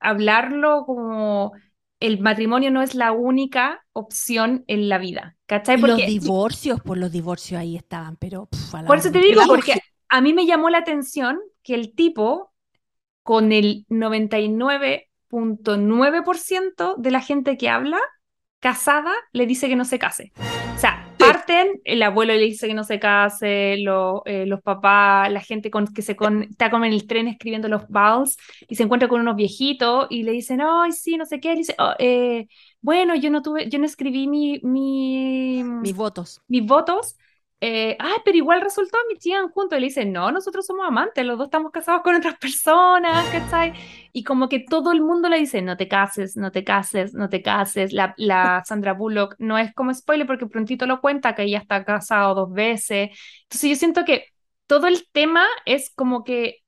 hablarlo 0.00 0.84
como 0.86 1.52
el 2.00 2.20
matrimonio 2.20 2.70
no 2.70 2.82
es 2.82 2.94
la 2.94 3.12
única 3.12 3.84
opción 3.92 4.64
en 4.66 4.88
la 4.88 4.98
vida. 4.98 5.36
¿Cachai? 5.46 5.80
Los 5.80 5.98
divorcios, 5.98 6.80
por 6.80 6.98
los 6.98 7.12
divorcios 7.12 7.60
ahí 7.60 7.76
estaban, 7.76 8.16
pero... 8.16 8.46
pf, 8.46 8.76
a 8.76 8.82
la 8.82 8.88
Por 8.88 8.98
eso 8.98 9.12
te 9.12 9.20
digo, 9.20 9.42
porque 9.46 9.80
a 10.08 10.20
mí 10.20 10.32
me 10.32 10.46
llamó 10.46 10.68
la 10.68 10.78
atención 10.78 11.38
que 11.62 11.74
el 11.74 11.94
tipo, 11.94 12.52
con 13.22 13.52
el 13.52 13.86
99.9% 15.32 16.94
de 16.98 17.10
la 17.10 17.20
gente 17.20 17.56
que 17.56 17.68
habla 17.68 17.98
casada, 18.60 19.12
le 19.32 19.46
dice 19.46 19.68
que 19.68 19.74
no 19.76 19.84
se 19.84 19.98
case. 19.98 20.32
O 20.76 20.78
sea, 20.78 21.08
parten, 21.18 21.80
el 21.84 22.02
abuelo 22.02 22.32
le 22.32 22.40
dice 22.42 22.68
que 22.68 22.74
no 22.74 22.84
se 22.84 23.00
case, 23.00 23.76
lo- 23.78 24.22
eh, 24.24 24.46
los 24.46 24.62
papás, 24.62 25.30
la 25.32 25.40
gente 25.40 25.70
con, 25.70 25.86
que 25.88 26.02
se 26.02 26.14
con, 26.14 26.44
está 26.44 26.70
como 26.70 26.84
en 26.84 26.92
el 26.92 27.06
tren 27.08 27.26
escribiendo 27.28 27.68
los 27.68 27.88
vals 27.88 28.36
y 28.68 28.76
se 28.76 28.84
encuentra 28.84 29.08
con 29.08 29.20
unos 29.20 29.34
viejitos 29.36 30.06
y 30.10 30.22
le 30.22 30.30
dicen, 30.32 30.60
ay, 30.60 30.92
sí, 30.92 31.16
no 31.16 31.26
sé 31.26 31.40
qué. 31.40 31.54
Y 31.54 31.56
dice, 31.58 31.74
"Oh, 31.78 31.92
eh, 31.98 32.46
bueno, 32.80 33.16
yo 33.16 33.30
no 33.30 33.42
tuve, 33.42 33.68
yo 33.68 33.78
no 33.80 33.86
escribí 33.86 34.28
mi, 34.28 34.60
mi, 34.62 35.64
Mis 35.64 35.96
votos. 35.96 36.40
mis 36.48 36.64
votos. 36.64 37.16
Eh, 37.64 37.96
ah, 38.00 38.16
pero 38.24 38.36
igual 38.36 38.60
resultó, 38.60 38.98
me 39.08 39.20
sigan 39.20 39.48
juntos. 39.50 39.78
Y 39.78 39.80
le 39.82 39.86
dicen, 39.86 40.12
no, 40.12 40.32
nosotros 40.32 40.66
somos 40.66 40.84
amantes, 40.86 41.24
los 41.24 41.38
dos 41.38 41.46
estamos 41.46 41.70
casados 41.70 42.02
con 42.02 42.16
otras 42.16 42.36
personas, 42.38 43.28
¿cachai? 43.30 43.72
Y 44.12 44.24
como 44.24 44.48
que 44.48 44.60
todo 44.68 44.90
el 44.92 45.00
mundo 45.00 45.28
le 45.28 45.38
dice, 45.38 45.62
no 45.62 45.76
te 45.76 45.86
cases, 45.88 46.36
no 46.36 46.50
te 46.50 46.64
cases, 46.64 47.14
no 47.14 47.28
te 47.28 47.40
cases. 47.42 47.92
La, 47.92 48.14
la 48.16 48.62
Sandra 48.66 48.94
Bullock 48.94 49.36
no 49.38 49.58
es 49.58 49.72
como 49.74 49.94
spoiler 49.94 50.26
porque 50.26 50.46
prontito 50.46 50.86
lo 50.86 51.00
cuenta 51.00 51.34
que 51.36 51.44
ella 51.44 51.58
está 51.58 51.84
casada 51.84 52.34
dos 52.34 52.52
veces. 52.52 53.10
Entonces 53.44 53.70
yo 53.70 53.76
siento 53.76 54.04
que 54.04 54.26
todo 54.66 54.88
el 54.88 55.06
tema 55.12 55.44
es 55.64 55.90
como 55.94 56.24
que 56.24 56.58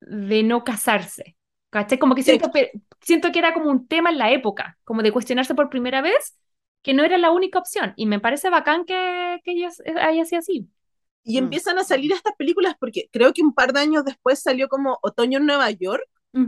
de 0.00 0.42
no 0.42 0.64
casarse, 0.64 1.36
¿cachai? 1.70 1.98
Como 1.98 2.14
que 2.14 2.22
Sí. 2.22 2.30
siento, 2.30 2.50
que- 2.52 2.72
siento 3.00 3.32
que 3.32 3.38
era 3.40 3.54
como 3.54 3.70
un 3.70 3.86
tema 3.88 4.10
en 4.10 4.18
la 4.18 4.30
época, 4.32 4.78
como 4.84 5.02
de 5.02 5.12
cuestionarse 5.12 5.54
por 5.54 5.70
primera 5.70 6.00
vez 6.02 6.38
que 6.82 6.94
no 6.94 7.04
era 7.04 7.18
la 7.18 7.30
única 7.30 7.58
opción. 7.58 7.92
Y 7.96 8.06
me 8.06 8.20
parece 8.20 8.50
bacán 8.50 8.84
que, 8.84 9.40
que 9.44 9.52
ella 9.52 9.70
haya 10.02 10.24
sido 10.24 10.40
así. 10.40 10.68
Y 11.24 11.38
Mm. 11.38 11.38
empiezan 11.38 11.78
a 11.78 11.84
salir 11.84 12.12
estas 12.12 12.34
películas 12.36 12.74
porque 12.80 13.08
creo 13.12 13.32
que 13.32 13.42
un 13.42 13.52
par 13.54 13.72
de 13.72 13.80
años 13.80 14.04
después 14.04 14.40
salió 14.42 14.68
como 14.68 14.98
Otoño 15.02 15.38
en 15.38 15.46
Nueva 15.46 15.70
York, 15.70 16.04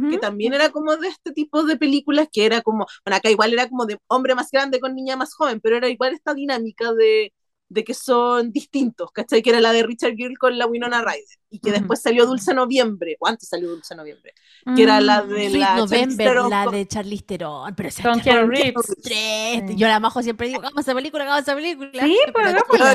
que 0.08 0.18
también 0.18 0.54
era 0.54 0.70
como 0.70 0.96
de 0.96 1.08
este 1.08 1.32
tipo 1.32 1.62
de 1.64 1.76
películas 1.76 2.28
que 2.32 2.46
era 2.46 2.62
como, 2.62 2.86
bueno, 3.04 3.16
acá 3.16 3.30
igual 3.30 3.52
era 3.52 3.68
como 3.68 3.86
de 3.86 3.98
hombre 4.08 4.34
más 4.34 4.50
grande 4.50 4.80
con 4.80 4.94
niña 4.94 5.16
más 5.16 5.34
joven, 5.34 5.60
pero 5.60 5.76
era 5.76 5.88
igual 5.88 6.14
esta 6.14 6.34
dinámica 6.34 6.92
de, 6.94 7.32
de 7.68 7.84
que 7.84 7.94
son 7.94 8.50
distintos, 8.52 9.10
¿cachai? 9.12 9.42
Que 9.42 9.50
era 9.50 9.60
la 9.60 9.72
de 9.72 9.82
Richard 9.84 10.14
Gere 10.16 10.36
con 10.36 10.58
la 10.58 10.66
Winona 10.66 11.02
Ryder, 11.02 11.38
y 11.50 11.58
que 11.58 11.72
después 11.72 12.00
salió 12.00 12.26
Dulce 12.26 12.54
Noviembre, 12.54 13.16
¿o 13.18 13.26
antes 13.26 13.48
salió 13.48 13.68
Dulce 13.70 13.94
Noviembre? 13.94 14.32
Que 14.76 14.82
era 14.84 15.00
la 15.00 15.22
Mm. 15.22 15.28
de 15.28 15.48
Sweet 15.50 15.60
la 15.60 15.66
Charlize 15.66 15.80
November, 15.80 16.26
Theron 16.28 16.50
la 16.50 16.64
con- 16.64 16.74
de 16.74 16.86
Charlize 16.88 17.24
Theron, 17.24 17.74
pero 17.74 17.88
esa 17.88 18.02
Con 18.02 18.20
Keanu 18.20 18.48
Reeves. 18.48 18.86
Sí. 19.02 19.60
Yo 19.76 19.86
a 19.86 19.90
la 19.90 20.00
majo 20.00 20.22
siempre 20.22 20.46
digo, 20.48 20.60
hagamos 20.60 20.80
esa 20.80 20.94
película, 20.94 21.24
hagamos 21.24 21.42
esa 21.42 21.54
película. 21.54 21.90
Sí, 22.04 22.16
Pero 22.32 22.50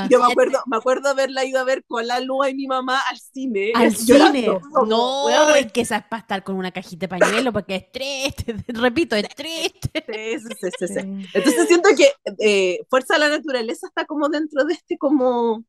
Yo 0.10 0.20
me 0.20 0.32
acuerdo, 0.32 0.60
me 0.68 0.78
acuerdo 0.78 1.10
haberla 1.10 1.44
ido 1.46 1.60
a 1.60 1.64
ver 1.64 1.84
con 1.86 2.08
la 2.08 2.20
Lua 2.22 2.50
y 2.50 2.56
mi 2.56 2.68
mamá 2.68 3.02
al 3.10 3.18
cine. 3.20 3.72
Al 3.76 3.94
llorando, 4.06 4.40
cine. 4.40 4.60
como, 4.74 4.86
No, 4.86 5.56
es 5.56 5.72
que 5.72 5.82
esa 5.82 5.98
es 5.98 6.04
para 6.06 6.22
estar 6.22 6.44
con 6.44 6.56
una 6.56 6.72
cajita 6.72 7.08
de 7.08 7.20
pañuelo 7.20 7.52
porque 7.52 7.76
es 7.76 7.92
triste. 7.92 8.56
Repito, 8.68 9.16
es 9.16 9.28
triste. 9.36 10.04
sí, 10.08 10.70
sí. 10.80 10.88
Sí. 10.88 11.00
Entonces 11.34 11.68
siento 11.68 11.90
que 11.98 12.12
eh, 12.40 12.80
Fuerza 12.90 13.16
de 13.16 13.20
la 13.20 13.30
Naturaleza 13.30 13.88
está 13.88 14.06
como 14.06 14.30
dentro 14.30 14.64
de 14.66 14.74
este 14.74 14.98
como, 14.98 15.64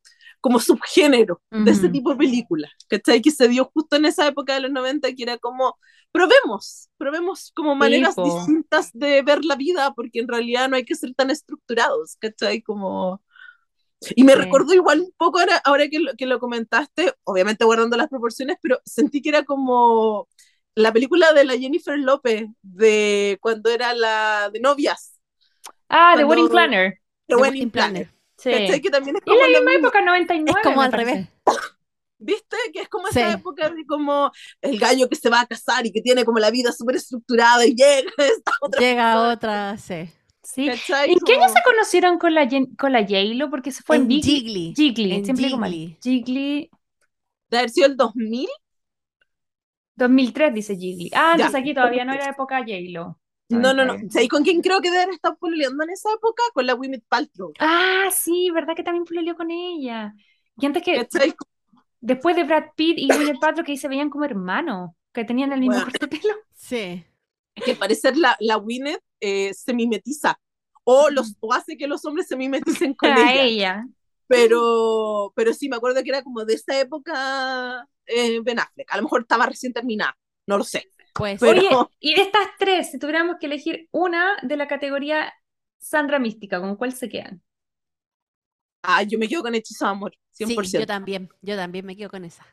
como 0.46 0.60
subgénero 0.60 1.42
de 1.50 1.72
este 1.72 1.86
Ujú. 1.86 1.92
tipo 1.92 2.10
de 2.10 2.16
películas, 2.18 2.70
¿cachai? 2.88 3.20
Que 3.20 3.32
se 3.32 3.48
dio 3.48 3.68
justo 3.74 3.96
en 3.96 4.04
esa 4.04 4.28
época 4.28 4.54
de 4.54 4.60
los 4.60 4.70
90 4.70 5.12
que 5.12 5.24
era 5.24 5.38
como, 5.38 5.76
probemos, 6.12 6.88
probemos 6.96 7.50
como 7.52 7.74
maneras 7.74 8.14
po. 8.14 8.22
distintas 8.24 8.90
de 8.92 9.22
ver 9.22 9.44
la 9.44 9.56
vida 9.56 9.92
porque 9.94 10.20
en 10.20 10.28
realidad 10.28 10.68
no 10.68 10.76
hay 10.76 10.84
que 10.84 10.94
ser 10.94 11.12
tan 11.14 11.30
estructurados, 11.30 12.16
¿cachai? 12.20 12.62
Como... 12.62 13.20
Y 14.14 14.22
me 14.22 14.34
Sí. 14.34 14.38
recordó 14.38 14.72
igual 14.72 15.00
un 15.00 15.12
poco 15.16 15.40
ahora, 15.40 15.60
ahora 15.64 15.88
que, 15.88 15.98
lo, 15.98 16.12
que 16.14 16.26
lo 16.26 16.38
comentaste, 16.38 17.12
obviamente 17.24 17.64
guardando 17.64 17.96
las 17.96 18.08
proporciones, 18.08 18.56
pero 18.62 18.78
sentí 18.84 19.20
que 19.20 19.30
era 19.30 19.42
como 19.44 20.28
la 20.76 20.92
película 20.92 21.32
de 21.32 21.44
la 21.44 21.58
Jennifer 21.58 21.98
López, 21.98 22.46
de 22.62 23.36
cuando 23.40 23.68
era 23.70 23.94
la 23.94 24.48
de 24.52 24.60
novias, 24.60 25.18
Ah, 25.88 26.14
The 26.16 26.24
Wedding 26.24 26.48
Planner. 26.50 26.90
The 27.26 27.34
The 27.34 27.34
Wedding 27.36 27.52
Wedding 27.52 27.70
Planner. 27.70 28.10
Sí. 28.52 28.58
¿Cachai? 28.66 28.80
Que 28.80 28.90
también 28.90 29.16
es 29.16 29.22
como 29.22 29.40
la 29.40 29.46
misma 29.48 29.70
mismo, 29.70 29.88
época, 29.88 30.02
99. 30.02 30.60
Es 30.60 30.66
como 30.68 30.82
al 30.82 30.90
parece. 30.90 31.10
revés. 31.12 31.28
¿viste? 32.18 32.56
Que 32.72 32.80
es 32.80 32.88
como 32.88 33.08
Sí. 33.08 33.18
esa 33.20 33.32
época 33.34 33.68
de 33.68 33.84
como 33.86 34.30
el 34.62 34.78
gallo 34.78 35.08
que 35.08 35.16
se 35.16 35.28
va 35.28 35.40
a 35.42 35.46
casar 35.46 35.84
y 35.86 35.92
que 35.92 36.00
tiene 36.00 36.24
como 36.24 36.38
la 36.38 36.50
vida 36.50 36.72
súper 36.72 36.96
estructurada 36.96 37.66
y 37.66 37.74
llega 37.74 38.10
esta 38.18 38.52
otra 38.60 38.80
Llega 38.80 39.02
persona, 39.12 39.32
otra, 39.32 39.76
sí. 39.78 40.10
Sí. 40.42 40.68
¿En 40.68 40.78
qué 41.18 41.32
año 41.34 41.40
Como- 41.42 41.48
se 41.52 41.62
conocieron 41.64 42.18
con 42.18 42.34
la, 42.34 42.48
con 42.78 42.92
la 42.92 43.00
J-Lo? 43.02 43.50
Porque 43.50 43.70
se 43.72 43.82
fue 43.82 43.96
en, 43.96 44.02
En 44.02 44.08
Big- 44.08 44.24
Jiggly. 44.24 44.74
Jiggly, 44.76 45.12
En 45.12 45.24
siempre 45.24 45.56
mal. 45.56 45.70
Jiggly. 45.72 45.98
Jiggly, 46.02 46.70
de 47.50 47.58
haber 47.58 47.70
sido 47.70 47.86
el 47.88 47.96
2000? 47.96 48.48
2003 49.96 50.54
dice 50.54 50.76
Jiggly. 50.76 51.10
Ah, 51.14 51.34
Ya. 51.36 51.46
entonces 51.46 51.60
aquí 51.60 51.74
todavía 51.74 52.04
no 52.04 52.12
era 52.12 52.30
época 52.30 52.58
J-Lo. 52.60 53.18
No, 53.48 53.72
no, 53.72 53.84
no. 53.84 53.96
¿Sabes 54.10 54.28
con 54.28 54.42
quién 54.42 54.60
creo 54.60 54.80
que 54.80 54.90
debe 54.90 55.02
haber 55.04 55.14
estado 55.14 55.36
pololeando 55.38 55.84
en 55.84 55.90
esa 55.90 56.12
época? 56.12 56.42
Con 56.52 56.66
la 56.66 56.72
Gwyneth 56.74 57.04
Paltrow. 57.08 57.52
Ah, 57.60 58.08
sí, 58.12 58.50
¿verdad 58.50 58.74
que 58.74 58.82
también 58.82 59.04
pololeó 59.04 59.36
con 59.36 59.50
ella? 59.50 60.14
Y 60.58 60.66
antes 60.66 60.82
que, 60.82 61.06
después 62.00 62.36
de 62.36 62.44
Brad 62.44 62.64
Pitt 62.76 62.98
y 62.98 63.08
Gwyneth 63.08 63.40
Paltrow, 63.40 63.64
que 63.64 63.72
ahí 63.72 63.78
se 63.78 63.88
veían 63.88 64.10
como 64.10 64.24
hermanos, 64.24 64.90
que 65.12 65.24
tenían 65.24 65.52
el 65.52 65.60
mismo 65.60 65.74
Bueno. 65.76 65.86
corte 65.90 66.06
de 66.06 66.08
pelo. 66.20 66.34
Sí. 66.54 67.04
que 67.64 67.70
al 67.72 67.76
parecer 67.78 68.16
la, 68.16 68.36
la 68.40 68.56
Gwyneth 68.56 69.00
eh, 69.20 69.54
se 69.54 69.72
mimetiza 69.72 70.38
o, 70.84 71.08
los, 71.10 71.34
o 71.40 71.52
hace 71.54 71.76
que 71.76 71.86
los 71.86 72.04
hombres 72.04 72.26
se 72.28 72.36
mimeticen 72.36 72.94
con 72.96 73.10
A 73.10 73.32
ella. 73.32 73.42
ella. 73.44 73.86
Pero, 74.28 75.32
pero 75.36 75.54
sí, 75.54 75.68
me 75.68 75.76
acuerdo 75.76 76.02
que 76.02 76.08
era 76.10 76.22
como 76.22 76.44
de 76.44 76.54
esa 76.54 76.78
época 76.80 77.86
eh, 78.06 78.40
Ben 78.42 78.58
Affleck. 78.58 78.90
A 78.92 78.96
lo 78.96 79.04
mejor 79.04 79.22
estaba 79.22 79.46
recién 79.46 79.72
terminada, 79.72 80.16
no 80.46 80.58
lo 80.58 80.64
sé. 80.64 80.90
Pues 81.16 81.40
Pero- 81.40 81.60
Oye, 81.60 81.68
y 82.00 82.14
de 82.14 82.22
estas 82.22 82.48
tres, 82.58 82.90
si 82.90 82.98
tuviéramos 82.98 83.36
que 83.40 83.46
elegir 83.46 83.88
una 83.92 84.36
de 84.42 84.56
la 84.56 84.68
categoría 84.68 85.32
Sandra 85.78 86.18
Mística, 86.18 86.60
¿con 86.60 86.76
cuál 86.76 86.92
se 86.92 87.08
quedan? 87.08 87.42
Ah, 88.82 89.02
yo 89.02 89.18
me 89.18 89.28
quedo 89.28 89.42
con 89.42 89.54
Hechizo 89.54 89.84
de 89.84 89.90
Amor, 89.90 90.12
100%. 90.38 90.64
sí, 90.64 90.78
yo 90.78 90.86
también, 90.86 91.28
yo 91.42 91.56
también 91.56 91.84
me 91.84 91.96
quedo 91.96 92.10
con 92.10 92.24
esa. 92.24 92.44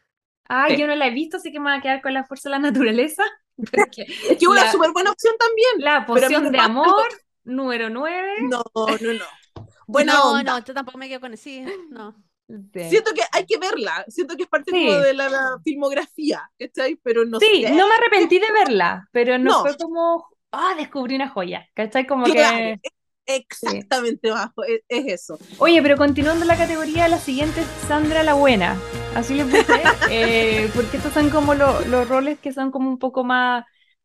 Sí. 0.70 0.78
yo 0.78 0.88
no 0.88 0.96
la 0.96 1.08
he 1.08 1.12
visto, 1.12 1.38
así 1.38 1.52
que 1.52 1.60
me 1.60 1.70
voy 1.70 1.78
a 1.80 1.82
quedar 1.82 2.02
con 2.02 2.14
la 2.14 2.24
fuerza 2.26 2.50
de 2.50 2.52
la 2.52 2.60
naturaleza. 2.60 3.24
Porque 3.58 4.04
es 4.30 4.38
que 4.38 4.48
una 4.48 4.66
la- 4.66 4.72
súper 4.72 4.92
buena 4.92 5.12
opción 5.12 5.36
también. 5.38 5.70
la 5.78 6.06
poción 6.06 6.52
de 6.52 6.60
amor, 6.60 7.04
número 7.44 7.90
9. 7.90 8.34
No, 8.50 8.64
no, 8.76 9.14
no. 9.14 9.66
Buena 9.86 10.14
no, 10.14 10.32
onda. 10.32 10.60
no, 10.60 10.66
yo 10.66 10.74
tampoco 10.74 10.98
me 10.98 11.08
quedo 11.08 11.20
con 11.20 11.34
esa. 11.34 11.44
Sí, 11.44 11.66
no. 11.90 12.16
Siento 12.74 13.14
que 13.14 13.22
hay 13.32 13.46
que 13.46 13.58
verla. 13.58 14.06
Siento 14.08 14.36
que 14.36 14.44
es 14.44 14.50
parte 14.50 14.72
Sí. 14.72 14.86
como 14.86 15.00
de 15.00 15.14
la, 15.14 15.30
la 15.30 15.58
filmografía, 15.64 16.50
¿cachai? 16.60 16.96
Pero 17.04 17.26
no 17.26 17.40
Sí, 17.40 17.64
sé. 17.64 17.72
no 17.72 17.88
me 17.88 17.96
arrepentí 17.96 18.40
de 18.40 18.52
verla, 18.52 19.08
pero 19.12 19.38
no, 19.38 19.52
No. 19.52 19.62
fue 19.62 19.78
como, 19.78 20.28
ah, 20.52 20.74
descubrí 20.78 21.16
una 21.16 21.30
joya, 21.30 21.68
¿cachai? 21.74 22.06
Como 22.06 22.26
Claro, 22.26 22.58
que... 22.58 22.80
Exactamente, 23.26 24.30
bajo. 24.32 24.64
Es, 24.66 24.82
es 24.90 25.06
eso. 25.22 25.40
Oye, 25.58 25.82
pero 25.82 25.96
continuando 25.96 26.44
la 26.46 26.58
categoría, 26.58 27.08
la 27.08 27.18
siguiente 27.20 27.62
es 27.62 27.68
Sandra 27.88 28.22
la 28.24 28.34
Buena. 28.34 28.78
Así 29.16 29.34
le 29.34 29.46
puse, 29.46 29.64
eh, 30.12 30.70
porque 30.76 30.98
estos 30.98 31.14
son 31.14 31.30
como 31.30 31.54
lo- 31.56 31.80
los 31.86 32.08
roles 32.10 32.38
que 32.40 32.52
son 32.52 32.70
como 32.72 32.90
un 32.90 33.00
poco 33.00 33.24
más 33.24 33.64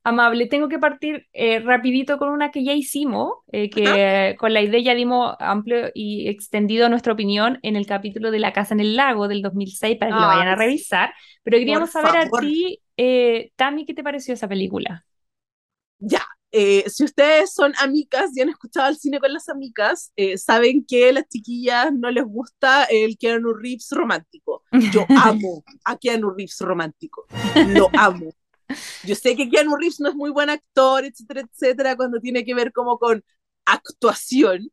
amables. 0.08 0.48
Tengo 0.48 0.68
que 0.68 0.78
partir 0.78 1.26
eh, 1.32 1.60
rapidito 1.60 2.18
con 2.18 2.30
una 2.30 2.50
que 2.50 2.64
ya 2.64 2.72
hicimos, 2.72 3.34
eh, 3.52 3.70
que 3.70 4.36
con 4.38 4.52
la 4.52 4.60
idea 4.60 4.80
ya 4.80 4.94
dimos 4.94 5.34
amplio 5.38 5.90
y 5.94 6.28
extendido 6.28 6.88
nuestra 6.88 7.12
opinión 7.12 7.58
en 7.62 7.76
el 7.76 7.86
capítulo 7.86 8.30
de 8.30 8.38
La 8.38 8.52
Casa 8.52 8.74
en 8.74 8.80
el 8.80 8.96
Lago 8.96 9.28
del 9.28 9.42
2006 9.42 9.96
para 9.98 10.12
que 10.12 10.20
lo 10.20 10.26
vayan 10.26 10.48
a 10.48 10.56
revisar. 10.56 11.12
Pero 11.42 11.58
queríamos 11.58 11.90
saber 11.90 12.24
favor. 12.24 12.40
a 12.40 12.46
ti, 12.46 12.80
eh, 12.96 13.52
Tami, 13.56 13.86
¿qué 13.86 13.94
te 13.94 14.02
pareció 14.02 14.34
esa 14.34 14.48
película? 14.48 15.04
Ya, 15.98 16.22
eh, 16.50 16.84
si 16.88 17.04
ustedes 17.04 17.52
son 17.52 17.74
amigas 17.78 18.30
y 18.34 18.40
han 18.40 18.48
escuchado 18.48 18.88
el 18.88 18.96
cine 18.96 19.20
con 19.20 19.32
las 19.32 19.48
amigas, 19.48 20.12
eh, 20.16 20.38
saben 20.38 20.84
que 20.86 21.10
a 21.10 21.12
las 21.12 21.28
chiquillas 21.28 21.92
no 21.92 22.10
les 22.10 22.24
gusta 22.24 22.84
el 22.84 23.18
Keanu 23.18 23.52
Reeves 23.52 23.88
romántico. 23.90 24.62
Yo 24.92 25.04
amo 25.42 25.62
a 25.84 25.96
Keanu 25.98 26.30
Reeves 26.30 26.58
romántico. 26.60 27.26
Lo 27.68 27.90
amo. 27.92 28.32
Yo 29.02 29.14
sé 29.14 29.36
que 29.36 29.48
Keanu 29.48 29.76
Reeves 29.76 30.00
no 30.00 30.08
es 30.08 30.14
muy 30.14 30.30
buen 30.30 30.50
actor, 30.50 31.04
etcétera, 31.04 31.42
etcétera, 31.42 31.96
cuando 31.96 32.20
tiene 32.20 32.44
que 32.44 32.54
ver 32.54 32.72
como 32.72 32.98
con 32.98 33.24
actuación, 33.64 34.70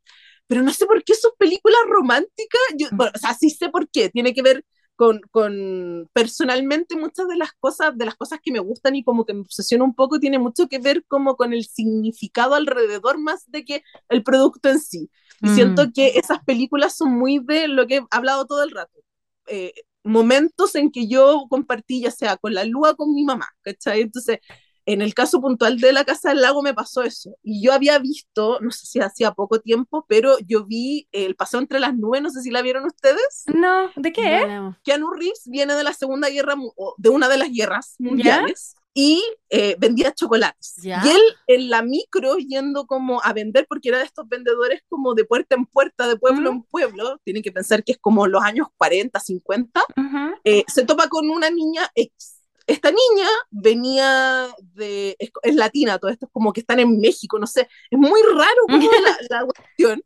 pero 0.47 0.61
no 0.63 0.71
sé 0.73 0.85
por 0.85 1.03
qué 1.03 1.13
sus 1.15 1.33
películas 1.37 1.79
románticas, 1.87 2.61
yo, 2.77 2.87
bueno, 2.93 3.11
o 3.15 3.19
sea, 3.19 3.33
sí 3.33 3.49
sé 3.49 3.69
por 3.69 3.89
qué, 3.89 4.09
tiene 4.09 4.33
que 4.33 4.41
ver 4.41 4.65
con, 4.95 5.19
con 5.31 6.09
personalmente 6.13 6.95
muchas 6.95 7.27
de 7.27 7.35
las 7.37 7.51
cosas, 7.59 7.97
de 7.97 8.05
las 8.05 8.15
cosas 8.15 8.39
que 8.41 8.51
me 8.51 8.59
gustan 8.59 8.95
y 8.95 9.03
como 9.03 9.25
que 9.25 9.33
me 9.33 9.41
obsesiona 9.41 9.83
un 9.83 9.93
poco, 9.95 10.19
tiene 10.19 10.39
mucho 10.39 10.67
que 10.69 10.79
ver 10.79 11.03
como 11.07 11.35
con 11.35 11.53
el 11.53 11.65
significado 11.65 12.55
alrededor 12.55 13.17
más 13.19 13.43
de 13.51 13.65
que 13.65 13.83
el 14.09 14.23
producto 14.23 14.69
en 14.69 14.79
sí. 14.79 15.09
Y 15.41 15.49
Mm. 15.49 15.49
siento 15.49 15.91
que 15.93 16.13
esas 16.17 16.43
películas 16.45 16.95
son 16.95 17.11
muy 17.17 17.39
de 17.39 17.67
lo 17.67 17.87
que 17.87 17.97
he 17.97 18.01
hablado 18.11 18.45
todo 18.45 18.63
el 18.63 18.71
rato. 18.71 18.99
Eh, 19.47 19.73
momentos 20.05 20.75
en 20.75 20.91
que 20.91 21.07
yo 21.07 21.45
compartí, 21.49 22.01
ya 22.01 22.11
sea 22.11 22.37
con 22.37 22.53
la 22.53 22.63
Lua 22.63 22.91
o 22.91 22.95
con 22.95 23.13
mi 23.13 23.23
mamá, 23.23 23.47
¿cachai? 23.61 24.01
Entonces, 24.01 24.39
en 24.85 25.01
el 25.01 25.15
caso 25.15 25.41
puntual 25.41 25.79
de 25.79 25.91
la 25.93 26.05
Casa 26.05 26.29
del 26.29 26.41
Lago 26.41 26.61
me 26.61 26.73
pasó 26.73 27.01
eso. 27.01 27.35
Y 27.41 27.63
yo 27.63 27.73
había 27.73 27.97
visto, 27.97 28.59
no 28.61 28.69
sé 28.69 28.85
si 28.85 28.99
hacía 28.99 29.31
poco 29.31 29.59
tiempo, 29.59 30.05
pero 30.07 30.37
yo 30.45 30.65
vi 30.65 31.07
El 31.11 31.35
Paseo 31.35 31.59
entre 31.59 31.79
las 31.79 31.95
Nubes, 31.95 32.21
no 32.21 32.29
sé 32.29 32.41
si 32.41 32.51
la 32.51 32.61
vieron 32.61 32.85
ustedes. 32.85 33.45
No, 33.53 33.89
¿de 33.95 34.13
qué? 34.13 34.39
Bueno, 34.41 34.77
Keanu 34.83 35.11
Reeves 35.11 35.41
viene 35.45 35.73
de 35.73 35.83
la 35.83 35.93
Segunda 35.93 36.29
Guerra, 36.29 36.55
de 36.97 37.09
una 37.09 37.27
de 37.27 37.37
las 37.37 37.51
guerras 37.51 37.95
mundiales, 37.97 38.75
y 38.97 39.21
eh, 39.49 39.75
vendía 39.77 40.13
chocolates. 40.13 40.77
Ya. 40.77 41.01
Y 41.05 41.09
él 41.09 41.21
en 41.47 41.69
la 41.69 41.81
micro 41.81 42.37
yendo 42.37 42.87
como 42.87 43.21
a 43.21 43.33
vender, 43.33 43.67
porque 43.67 43.89
era 43.89 43.99
de 43.99 44.05
estos 44.05 44.27
vendedores 44.27 44.83
como 44.87 45.13
de 45.13 45.25
puerta 45.25 45.53
en 45.55 45.65
puerta, 45.65 46.07
de 46.07 46.15
pueblo 46.15 46.51
¿Mm? 46.51 46.55
en 46.55 46.63
pueblo, 46.63 47.19
tienen 47.25 47.43
que 47.43 47.51
pensar 47.51 47.83
que 47.83 47.91
es 47.91 47.97
como 47.97 48.25
los 48.25 48.41
años 48.41 48.67
40, 48.77 49.19
50, 49.19 49.81
Ujú. 49.97 50.35
eh, 50.45 50.63
se 50.67 50.85
topa 50.85 51.09
con 51.09 51.29
una 51.29 51.49
niña 51.49 51.91
X. 51.93 52.39
Esta 52.67 52.89
niña 52.89 53.27
venía 53.51 54.47
de, 54.73 55.17
es, 55.19 55.29
es 55.43 55.55
latina, 55.55 55.99
todo 55.99 56.09
esto 56.09 56.27
es 56.27 56.31
como 56.31 56.53
que 56.53 56.61
están 56.61 56.79
en 56.79 56.97
México, 56.99 57.37
no 57.37 57.47
sé, 57.47 57.67
es 57.91 57.99
muy 57.99 58.21
raro 58.33 58.61
como 58.67 58.89
la, 58.91 59.17
la 59.29 59.45
cuestión. 59.45 60.01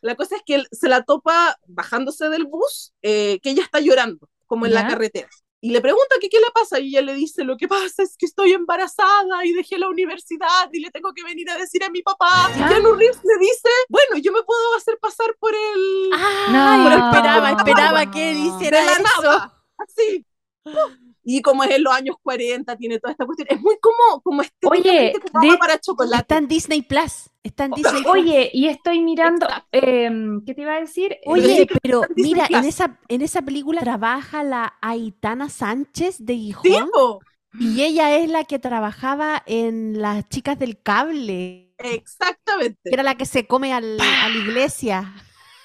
La 0.00 0.16
cosa 0.16 0.36
es 0.36 0.42
que 0.44 0.54
él 0.54 0.68
se 0.72 0.88
la 0.88 1.02
topa 1.02 1.56
bajándose 1.66 2.30
del 2.30 2.46
bus, 2.46 2.94
eh, 3.02 3.38
que 3.42 3.50
ella 3.50 3.62
está 3.62 3.78
llorando, 3.78 4.28
como 4.46 4.64
en 4.66 4.72
la 4.72 4.82
¿Ya? 4.82 4.88
carretera. 4.88 5.28
Y 5.64 5.70
le 5.70 5.80
pregunta 5.80 6.16
que 6.20 6.28
qué 6.28 6.40
le 6.40 6.50
pasa 6.52 6.80
y 6.80 6.88
ella 6.88 7.02
le 7.02 7.14
dice, 7.14 7.44
lo 7.44 7.56
que 7.56 7.68
pasa 7.68 8.02
es 8.02 8.16
que 8.16 8.26
estoy 8.26 8.52
embarazada 8.52 9.46
y 9.46 9.52
dejé 9.52 9.78
la 9.78 9.88
universidad 9.88 10.68
y 10.72 10.80
le 10.80 10.90
tengo 10.90 11.12
que 11.14 11.22
venir 11.22 11.48
a 11.50 11.56
decir 11.56 11.84
a 11.84 11.88
mi 11.88 12.02
papá. 12.02 12.50
Y. 12.52 12.58
Keanu 12.68 12.94
Reeves 12.96 13.20
le 13.22 13.38
dice, 13.38 13.68
bueno, 13.88 14.16
yo 14.20 14.32
me 14.32 14.42
puedo 14.42 14.74
hacer 14.76 14.98
pasar 15.00 15.36
por 15.38 15.54
el... 15.54 16.10
Ah, 16.14 16.48
No. 16.50 16.90
yo 16.90 17.06
esperaba, 17.06 17.50
esperaba 17.52 18.04
No. 18.06 18.10
que 18.10 18.18
de 18.34 18.40
hiciera 18.40 18.84
la 18.84 18.92
eso. 18.92 19.02
nada, 19.22 19.64
así. 19.78 20.26
Y 21.24 21.40
como 21.40 21.62
es 21.64 21.70
en 21.70 21.84
los 21.84 21.92
años 21.94 22.16
40, 22.22 22.76
tiene 22.76 22.98
toda 22.98 23.12
esta 23.12 23.24
cuestión. 23.26 23.46
Es 23.50 23.60
muy 23.60 23.76
como, 23.80 24.20
como 24.22 24.42
estéticamente 24.42 24.90
Oye, 25.38 25.50
de- 25.52 25.56
para 25.58 25.78
chocolate. 25.78 26.20
Está 26.22 26.38
en 26.38 26.48
Disney 26.48 26.82
Plus. 26.82 27.30
Está 27.42 27.64
en 27.66 27.70
Disney 27.72 28.02
Plus. 28.02 28.12
Oye, 28.12 28.50
y 28.52 28.66
estoy 28.68 29.00
mirando, 29.02 29.46
em, 29.70 30.44
¿qué 30.44 30.54
te 30.54 30.62
iba 30.62 30.74
a 30.74 30.80
decir? 30.80 31.16
Oye, 31.26 31.66
pero 31.82 32.02
Disney 32.16 32.34
mira, 32.34 32.46
en 32.50 32.64
esa, 32.64 32.98
en 33.08 33.22
esa 33.22 33.42
película 33.42 33.80
trabaja 33.82 34.42
la 34.42 34.74
Aitana 34.80 35.48
Sánchez 35.48 36.16
de 36.24 36.34
Gijón 36.36 36.72
Sí, 36.72 36.78
po. 36.92 37.20
y 37.58 37.82
ella 37.82 38.16
es 38.16 38.28
la 38.28 38.44
que 38.44 38.58
trabajaba 38.58 39.42
en 39.46 40.00
Las 40.00 40.28
Chicas 40.28 40.58
del 40.58 40.80
Cable, 40.82 41.72
exactamente. 41.78 42.80
era 42.92 43.02
la 43.02 43.14
que 43.16 43.26
se 43.26 43.46
come 43.46 43.72
al- 43.72 44.00
a 44.00 44.28
la 44.28 44.36
iglesia. 44.36 45.14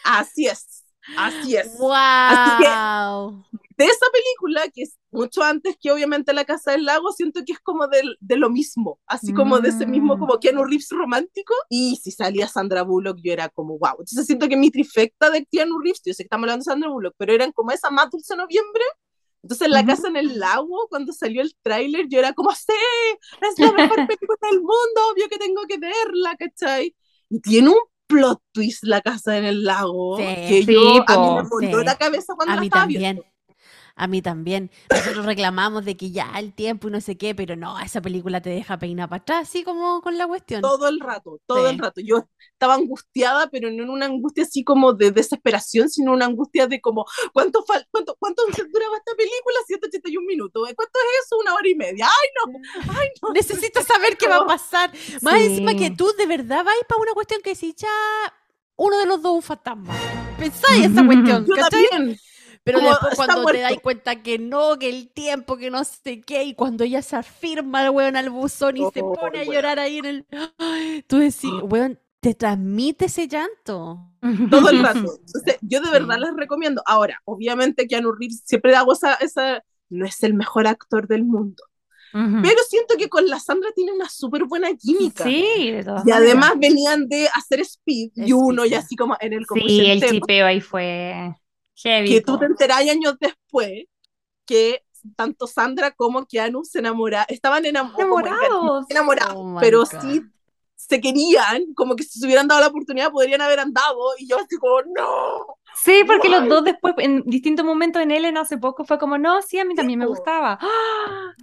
Así 0.03 0.45
es. 0.47 0.76
Así 1.16 1.55
es. 1.55 1.68
¡Wow! 1.78 3.45
De 3.78 3.86
esa 3.86 4.05
película, 4.12 4.68
que 4.74 4.84
es 4.84 4.97
mucho 5.12 5.43
antes 5.43 5.78
que 5.80 5.91
obviamente 5.91 6.34
La 6.34 6.45
Casa 6.45 6.72
del 6.72 6.86
Lago, 6.86 7.12
siento 7.12 7.41
que 7.45 7.53
es 7.53 7.60
como 7.60 7.88
de, 7.88 8.01
de 8.20 8.36
lo 8.38 8.49
mismo. 8.49 8.99
Así 9.05 9.34
como 9.34 9.60
de 9.60 9.70
ese 9.70 9.86
mismo, 9.86 10.16
Mm. 10.16 10.20
como 10.20 10.39
Keanu 10.39 10.64
Reeves 10.66 10.89
romántico. 10.89 11.53
Y 11.70 11.95
si 11.97 12.12
salía 12.12 12.47
Sandra 12.47 12.82
Bullock, 12.84 13.20
yo 13.24 13.32
era 13.34 13.49
como, 13.49 13.78
wow. 13.78 13.91
Entonces 13.99 14.26
siento 14.26 14.47
que 14.47 14.58
mi 14.58 14.72
trifecta 14.72 15.30
de 15.30 15.45
Keanu 15.45 15.80
Reeves, 15.80 16.01
yo 16.05 16.14
sé 16.14 16.24
que 16.24 16.28
estamos 16.28 16.43
hablando 16.45 16.64
de 16.64 16.72
Sandra 16.72 16.89
Bullock, 16.89 17.14
pero 17.18 17.34
eran 17.34 17.51
como 17.51 17.72
esa 17.72 17.89
más 17.91 18.10
dulce 18.10 18.36
noviembre. 18.36 18.84
Entonces, 19.43 19.70
La 19.70 19.80
Ujú. 19.82 19.88
Casa 19.88 20.08
en 20.10 20.18
el 20.18 20.39
Lago, 20.39 20.88
cuando 20.89 21.14
salió 21.14 21.41
el 21.41 21.55
tráiler, 21.62 22.08
yo 22.10 22.20
era 22.20 22.34
como, 22.34 22.51
sí, 22.53 22.74
es 23.41 23.60
la 23.60 23.72
mejor 23.72 24.03
película 24.08 24.38
del 24.51 24.60
mundo, 24.60 25.01
obvio 25.14 25.30
que 25.30 25.38
tengo 25.38 25.62
que 25.68 25.78
verla, 25.78 26.36
¿cachai? 26.36 26.95
Y 27.30 27.39
tiene 27.41 27.70
un 27.70 27.78
plot 28.08 28.41
twist 28.53 28.84
La 28.84 29.01
Casa 29.01 29.38
en 29.38 29.45
el 29.45 29.64
Lago, 29.64 30.18
Sí. 30.18 30.24
que 30.24 30.64
Sí, 30.66 30.74
yo, 30.74 31.03
a 31.08 31.18
mí 31.20 31.36
me 31.43 31.49
voló 31.49 31.80
sí. 31.80 31.86
la 31.86 31.95
cabeza 31.95 32.34
cuando 32.36 32.53
A 32.53 32.55
la 32.55 32.62
mí 32.62 32.68
estaba 32.68 32.84
también. 32.84 33.01
viendo. 33.01 33.26
A 34.00 34.06
mí 34.06 34.22
también. 34.22 34.70
Nosotros 34.91 35.26
reclamamos 35.26 35.84
de 35.84 35.98
que 35.98 36.12
ya 36.12 36.32
el 36.38 36.54
tiempo 36.54 36.88
y 36.88 36.91
no 36.91 37.02
sé 37.02 37.18
qué, 37.18 37.34
pero 37.34 37.56
no, 37.56 37.80
esa 37.80 38.00
película 38.00 38.39
te 38.41 38.52
deja 38.52 38.78
peinar 38.78 39.10
para 39.10 39.22
atrás, 39.24 39.50
así 39.50 39.64
como 39.64 40.02
con 40.02 40.20
la 40.20 40.28
cuestión. 40.28 40.62
Todo 40.62 40.88
el 40.88 41.00
rato, 41.00 41.39
todo 41.48 41.66
Sí. 41.68 41.74
el 41.74 41.80
rato. 41.80 42.00
Yo 42.02 42.28
estaba 42.54 42.76
angustiada, 42.76 43.50
pero 43.50 43.72
no 43.72 43.84
en 43.84 43.89
una 43.89 44.06
angustia 44.06 44.43
así 44.43 44.64
como 44.64 44.93
de 44.93 45.10
desesperación, 45.12 45.89
sino 45.89 46.12
una 46.14 46.26
angustia 46.26 46.68
de 46.68 46.80
como, 46.80 47.06
¿cuánto, 47.34 47.66
cuánto, 47.91 48.16
cuánto 48.20 48.43
duraba 48.72 48.98
esta 48.98 49.16
película? 49.18 49.58
181 49.66 50.28
minutos. 50.28 50.62
¿Cuánto 50.76 51.00
es 51.00 51.26
eso? 51.26 51.38
Una 51.39 51.56
hora 51.56 51.68
y 51.68 51.76
media. 51.76 52.06
¡Ay, 52.06 52.30
no! 52.36 52.60
¡Ay, 53.00 53.08
no! 53.24 53.30
Necesito 53.34 53.82
saber 53.82 54.16
qué 54.16 54.28
va 54.28 54.38
a 54.38 54.45
pasar. 54.45 54.91
Más 55.24 55.41
encima 55.41 55.74
que 55.74 55.88
Sí. 55.88 55.95
tú 55.95 56.12
de 56.20 56.28
verdad 56.28 56.64
vais 56.64 56.82
para 56.88 57.02
una 57.02 57.14
cuestión 57.14 57.41
que 57.43 57.56
si 57.56 57.74
ya 57.74 57.88
uno 58.76 58.95
de 59.00 59.08
los 59.08 59.24
dos 59.24 59.34
un 59.34 59.41
fantasma. 59.41 59.91
Pensáis 60.38 60.86
esa 60.86 61.04
cuestión, 61.04 61.48
Yo. 61.48 61.56
Pero 62.68 62.80
Como 62.80 62.89
después 62.89 63.15
cuando 63.15 63.47
te 63.47 63.59
muerto. 63.59 63.61
das 63.61 63.78
cuenta 63.80 64.22
que 64.24 64.39
no, 64.39 64.78
que 64.78 64.89
el 64.89 65.09
tiempo, 65.09 65.57
que 65.57 65.70
no 65.72 65.84
sé 65.86 66.22
qué, 66.22 66.43
y 66.43 66.53
cuando 66.55 66.84
ella 66.84 67.01
se 67.01 67.15
afirma 67.15 67.84
el 67.86 67.91
weón 67.91 68.18
al 68.18 68.30
buzón 68.30 68.78
y 68.78 68.86
se 68.88 69.01
Oh, 69.01 69.13
pone 69.13 69.39
a 69.39 69.43
weón. 69.43 69.55
llorar 69.55 69.80
ahí 69.80 69.99
en 69.99 70.05
el... 70.05 70.28
Ay, 70.57 71.03
Tú 71.07 71.18
decís, 71.20 71.61
weón, 71.63 71.99
te 72.20 72.34
transmite 72.36 73.05
ese 73.05 73.28
llanto. 73.28 74.11
todo 74.49 74.70
el 74.70 74.80
rato. 74.84 75.20
Entonces, 75.26 75.57
yo 75.61 75.82
de 75.82 75.89
Sí. 75.91 75.91
verdad 75.91 76.18
les 76.20 76.36
recomiendo. 76.36 76.82
Ahora, 76.86 77.22
obviamente 77.26 77.88
Keanu 77.88 78.11
Reeves 78.13 78.41
siempre 78.45 78.76
hago 78.76 78.93
esa, 78.93 79.15
esa, 79.15 79.63
no 79.89 80.05
es 80.05 80.24
el 80.24 80.34
mejor 80.34 80.68
actor 80.68 81.07
del 81.07 81.24
mundo, 81.26 81.63
pero 82.41 82.57
siento 82.70 82.95
que 82.97 83.09
con 83.09 83.28
la 83.28 83.39
Sandra 83.39 83.72
tiene 83.76 83.91
una 83.93 84.09
súper 84.09 84.45
buena 84.45 84.70
química. 84.76 85.24
Sí, 85.24 85.72
de 85.72 85.84
todas 85.84 86.05
Y 86.05 86.11
maneras. 86.11 86.45
además 86.45 86.53
venían 86.59 87.07
de 87.09 87.28
hacer 87.36 87.59
Speed 87.61 88.11
y 88.15 88.32
Speed, 88.32 88.34
uno 88.34 88.65
y 88.65 88.70
sí. 88.70 88.76
así 88.76 88.95
como 88.95 89.18
en 89.20 89.34
el 89.34 89.45
como 89.47 89.68
Sí, 89.68 89.86
el 89.88 90.03
chipeo 90.03 90.45
ahí 90.45 90.61
fue 90.61 91.36
heavy. 91.84 92.09
que 92.09 92.21
tú 92.21 92.38
te 92.38 92.45
enterás 92.45 92.80
años 92.82 93.15
después 93.19 93.86
que 94.45 94.84
tanto 95.15 95.47
Sandra 95.47 95.91
como 95.91 96.25
Keanu 96.25 96.63
se 96.65 96.80
enamoraron, 96.80 97.28
estaban 97.30 97.65
Enamorados. 97.65 98.86
enamorados, 98.89 99.36
Oh 99.38 99.59
pero 99.59 99.86
God. 99.86 100.01
sí 100.01 100.21
se 100.75 101.01
querían, 101.01 101.73
como 101.73 101.95
que 101.95 102.03
si 102.03 102.19
se 102.19 102.25
hubieran 102.25 102.47
dado 102.47 102.61
la 102.61 102.67
oportunidad 102.67 103.11
podrían 103.11 103.41
haber 103.41 103.59
andado 103.59 103.97
y 104.17 104.28
yo 104.28 104.38
así 104.38 104.57
como, 104.57 104.82
no. 104.84 105.57
Sí, 105.75 106.03
porque 106.05 106.30
los 106.30 106.47
dos 106.49 106.63
después, 106.63 106.93
en 106.97 107.23
distintos 107.25 107.65
momentos 107.65 108.01
en 108.01 108.11
Ellen 108.11 108.38
hace 108.38 108.57
poco, 108.57 108.86
fue 108.86 108.97
como, 108.99 109.17
no, 109.17 109.41
sí, 109.41 109.59
a 109.59 109.65
mí 109.65 109.75
también 109.75 109.99
me 109.99 110.05
gustaba. 110.05 110.57
¡Ah! 110.61 111.34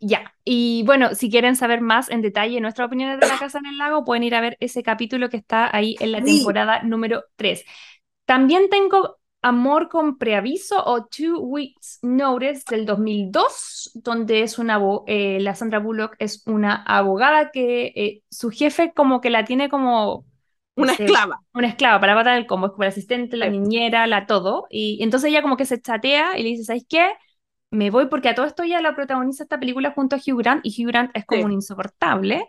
Ya, 0.00 0.32
y 0.44 0.82
bueno, 0.86 1.14
si 1.14 1.30
quieren 1.30 1.56
saber 1.56 1.80
más 1.80 2.10
en 2.10 2.22
detalle 2.22 2.60
nuestras 2.60 2.86
opiniones 2.86 3.20
de 3.20 3.26
La 3.26 3.38
Casa 3.38 3.58
en 3.58 3.66
el 3.66 3.78
Lago, 3.78 4.04
pueden 4.04 4.22
ir 4.22 4.34
a 4.34 4.40
ver 4.40 4.56
ese 4.60 4.82
capítulo 4.82 5.28
que 5.28 5.36
está 5.36 5.74
ahí 5.76 5.96
en 6.00 6.12
la 6.12 6.24
Sí. 6.24 6.36
temporada 6.38 6.82
número 6.82 7.24
3. 7.36 7.64
También 8.24 8.68
tengo 8.70 9.17
Amor 9.40 9.88
con 9.88 10.18
Preaviso 10.18 10.82
o 10.84 11.06
Two 11.06 11.38
Weeks 11.40 12.00
Notice 12.02 12.64
del 12.68 12.84
2002, 12.86 13.92
donde 13.94 14.42
es 14.42 14.58
una, 14.58 14.80
eh, 15.06 15.38
la 15.40 15.54
Sandra 15.54 15.78
Bullock 15.78 16.16
es 16.18 16.42
una 16.46 16.74
abogada 16.82 17.50
que 17.52 17.92
eh, 17.94 18.22
su 18.30 18.50
jefe 18.50 18.92
como 18.94 19.20
que 19.20 19.30
la 19.30 19.44
tiene 19.44 19.68
como... 19.68 20.26
Una 20.76 20.92
ese- 20.92 20.94
esclava. 20.94 21.42
una 21.54 21.68
esclava 21.68 22.00
para 22.00 22.14
patar 22.16 22.36
el 22.36 22.46
combo, 22.46 22.66
es 22.66 22.72
como 22.72 22.82
la 22.84 22.88
asistente, 22.90 23.36
la 23.36 23.48
niñera, 23.48 24.06
la 24.08 24.26
todo. 24.26 24.66
Y 24.70 25.02
entonces 25.02 25.30
ella 25.30 25.42
como 25.42 25.56
que 25.56 25.64
se 25.66 25.80
chatea 25.80 26.36
y 26.38 26.42
le 26.42 26.48
dice, 26.50 26.64
¿sabes 26.64 26.84
qué? 26.88 27.12
Me 27.70 27.90
voy 27.90 28.06
porque 28.06 28.28
a 28.30 28.34
todo 28.34 28.46
esto 28.46 28.62
ella 28.64 28.80
la 28.80 28.94
protagoniza 28.96 29.44
esta 29.44 29.58
película 29.60 29.92
junto 29.92 30.16
a 30.16 30.18
Hugh 30.18 30.38
Grant 30.38 30.60
y 30.64 30.70
Hugh 30.84 30.88
Grant 30.88 31.10
es 31.16 31.24
como 31.26 31.44
Sí. 31.44 31.46
un 31.46 31.52
insoportable. 31.52 32.48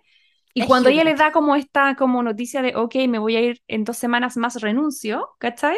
Y 0.54 0.64
Es 0.64 0.66
cuando 0.66 0.90
Hugh 0.90 0.90
ella 0.90 1.04
le 1.04 1.16
da 1.16 1.32
como 1.32 1.56
esta 1.56 1.96
como 1.96 2.24
noticia 2.24 2.62
de, 2.64 2.76
ok, 2.76 2.96
me 3.10 3.20
voy 3.20 3.36
a 3.36 3.42
ir 3.42 3.62
en 3.68 3.84
dos 3.86 3.98
semanas 3.98 4.38
más, 4.38 4.62
renuncio, 4.62 5.30
¿cachai? 5.40 5.78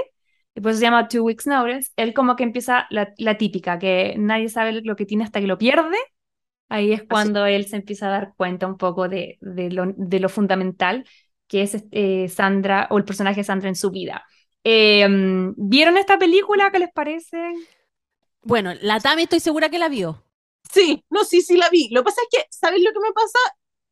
Y 0.56 0.62
pues 0.62 0.78
se 0.78 0.82
llama 0.84 1.08
Two 1.08 1.24
Weeks 1.24 1.48
Notice, 1.48 1.92
él 1.96 2.14
como 2.14 2.36
que 2.36 2.44
empieza 2.44 2.86
la, 2.90 3.14
la 3.18 3.38
típica, 3.38 3.80
que 3.80 4.16
nadie 4.18 4.50
sabe 4.50 4.82
lo 4.82 4.96
que 4.96 5.06
tiene 5.06 5.24
hasta 5.24 5.40
que 5.40 5.48
lo 5.48 5.58
pierde. 5.58 5.98
Ahí 6.70 6.94
es 6.94 7.04
cuando 7.04 7.46
él 7.46 7.66
se 7.68 7.76
empieza 7.78 8.08
a 8.08 8.12
dar 8.12 8.34
cuenta 8.38 8.68
un 8.68 8.78
poco 8.78 9.10
de, 9.10 9.38
de 9.42 9.70
lo, 9.72 9.86
de 9.96 10.20
lo 10.20 10.30
fundamental 10.30 11.06
que 11.48 11.64
es 11.64 11.84
eh, 11.92 12.30
Sandra 12.30 12.88
o 12.92 12.98
el 12.98 13.04
personaje 13.06 13.42
de 13.42 13.44
Sandra 13.44 13.70
en 13.70 13.76
su 13.76 13.92
vida. 13.92 14.24
Eh, 14.64 15.08
¿vieron 15.58 15.98
esta 15.98 16.18
película? 16.18 16.72
¿Qué 16.72 16.80
les 16.80 16.92
parece? 16.94 17.38
Bueno, 18.44 18.74
la 18.82 19.00
Tami 19.00 19.24
estoy 19.24 19.40
segura 19.40 19.70
que 19.70 19.80
la 19.80 19.90
vio. 19.90 20.24
Sí, 20.72 21.04
no, 21.10 21.24
sí, 21.24 21.42
sí 21.42 21.58
la 21.58 21.70
vi. 21.70 21.90
Lo 21.90 22.02
que 22.02 22.06
pasa 22.06 22.22
es 22.22 22.28
que, 22.32 22.48
¿sabes 22.50 22.82
lo 22.82 22.92
que 22.94 23.00
me 23.00 23.12
pasa? 23.14 23.40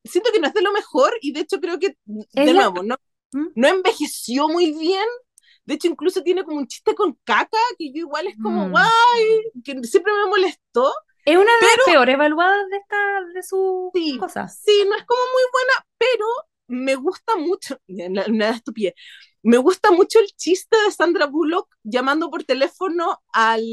Siento 0.04 0.32
que 0.32 0.40
no 0.40 0.48
es 0.48 0.54
de 0.54 0.62
lo 0.62 0.72
mejor 0.72 1.14
y 1.22 1.34
de 1.34 1.42
hecho 1.42 1.60
creo 1.60 1.78
que, 1.80 1.98
de 2.06 2.28
¿Es 2.44 2.54
la- 2.54 2.64
nuevo, 2.64 2.84
no, 2.84 2.96
¿Mm? 3.34 3.48
no 3.56 3.68
envejeció 3.68 4.50
muy 4.50 4.74
bien. 4.74 5.06
De 5.70 5.76
hecho, 5.76 5.88
incluso 5.88 6.24
tiene 6.24 6.44
como 6.44 6.58
un 6.58 6.68
chiste 6.68 6.96
con 6.96 7.14
caca 7.24 7.58
que 7.78 7.92
yo 7.94 8.00
igual 8.00 8.28
es 8.28 8.36
como, 8.42 8.68
Mm. 8.68 8.72
guay, 8.72 9.52
que 9.64 9.84
siempre 9.88 10.12
me 10.14 10.26
molestó. 10.28 10.92
Es 11.26 11.36
una 11.38 11.46
de 11.46 11.62
las 11.62 11.86
peores 11.86 12.16
evaluadas 12.16 12.70
de 12.70 12.78
esta 12.78 12.98
de 13.36 13.44
su 13.44 13.92
Sí, 13.94 14.18
cosa. 14.20 14.48
sí, 14.48 14.84
no 14.90 14.96
es 14.96 15.06
como 15.06 15.22
muy 15.22 15.44
buena, 15.54 15.74
pero 15.98 16.26
me 16.68 16.96
gusta 16.96 17.36
mucho, 17.38 17.80
una, 17.88 18.26
una 18.28 18.50
estupidez, 18.50 18.94
me 19.44 19.58
gusta 19.58 19.92
mucho 19.92 20.20
el 20.20 20.28
chiste 20.36 20.76
de 20.86 20.92
Sandra 20.92 21.28
Bullock 21.28 21.68
llamando 21.84 22.30
por 22.30 22.44
teléfono 22.44 23.22
al, 23.34 23.64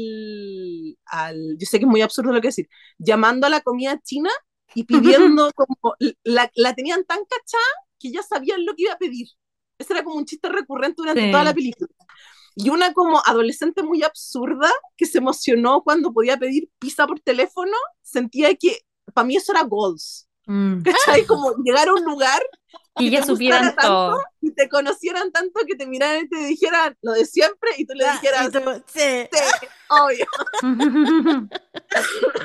al, 1.05 1.57
yo 1.57 1.65
sé 1.65 1.79
que 1.79 1.85
es 1.85 1.89
muy 1.91 2.01
absurdo 2.01 2.31
lo 2.33 2.41
que 2.41 2.49
decir, 2.49 2.69
llamando 2.97 3.47
a 3.47 3.49
la 3.49 3.61
comida 3.61 3.99
china 4.03 4.29
y 4.73 4.83
pidiendo 4.83 5.51
como, 5.55 5.95
la, 6.23 6.49
la 6.55 6.73
tenían 6.75 7.05
tan 7.05 7.19
cachada 7.25 7.63
que 7.99 8.11
ya 8.11 8.21
sabían 8.23 8.65
lo 8.65 8.75
que 8.75 8.83
iba 8.83 8.93
a 8.93 8.97
pedir. 8.99 9.27
Ese 9.79 9.93
era 9.93 10.03
como 10.03 10.15
un 10.17 10.25
chiste 10.25 10.49
recurrente 10.49 10.95
durante 10.97 11.21
Sí. 11.25 11.31
toda 11.31 11.43
la 11.43 11.53
película. 11.53 11.89
Y 12.55 12.69
una 12.69 12.91
como 12.93 13.21
adolescente 13.25 13.83
muy 13.83 14.01
absurda 14.03 14.71
que 14.95 15.05
se 15.05 15.19
emocionó 15.19 15.83
cuando 15.83 16.11
podía 16.11 16.37
pedir 16.37 16.69
pizza 16.79 17.05
por 17.05 17.19
teléfono, 17.19 17.77
sentía 18.01 18.53
que 18.55 18.79
para 19.13 19.25
mí 19.27 19.35
eso 19.35 19.51
era 19.51 19.61
goals. 19.63 20.27
Mm. 20.47 20.81
¿Cachai? 20.81 21.25
Como 21.25 21.53
llegar 21.63 21.89
a 21.89 21.93
un 21.93 22.03
lugar 22.05 22.41
Y 22.97 23.09
ya 23.11 23.23
supieran 23.23 23.75
todo. 23.75 24.23
y 24.41 24.51
te 24.55 24.69
conocieran 24.69 25.31
tanto 25.31 25.59
que 25.67 25.75
te 25.75 25.85
miraran 25.85 26.23
y 26.25 26.29
te 26.29 26.37
dijeran 26.47 26.97
lo 27.01 27.11
de 27.11 27.25
siempre 27.25 27.69
y 27.77 27.85
tú 27.85 27.93
le 27.93 28.09
dijeras, 28.11 28.47
Y 28.47 28.51
tú, 28.51 28.59
sí. 28.87 29.27
"Sí, 29.31 29.67
obvio. 29.89 30.25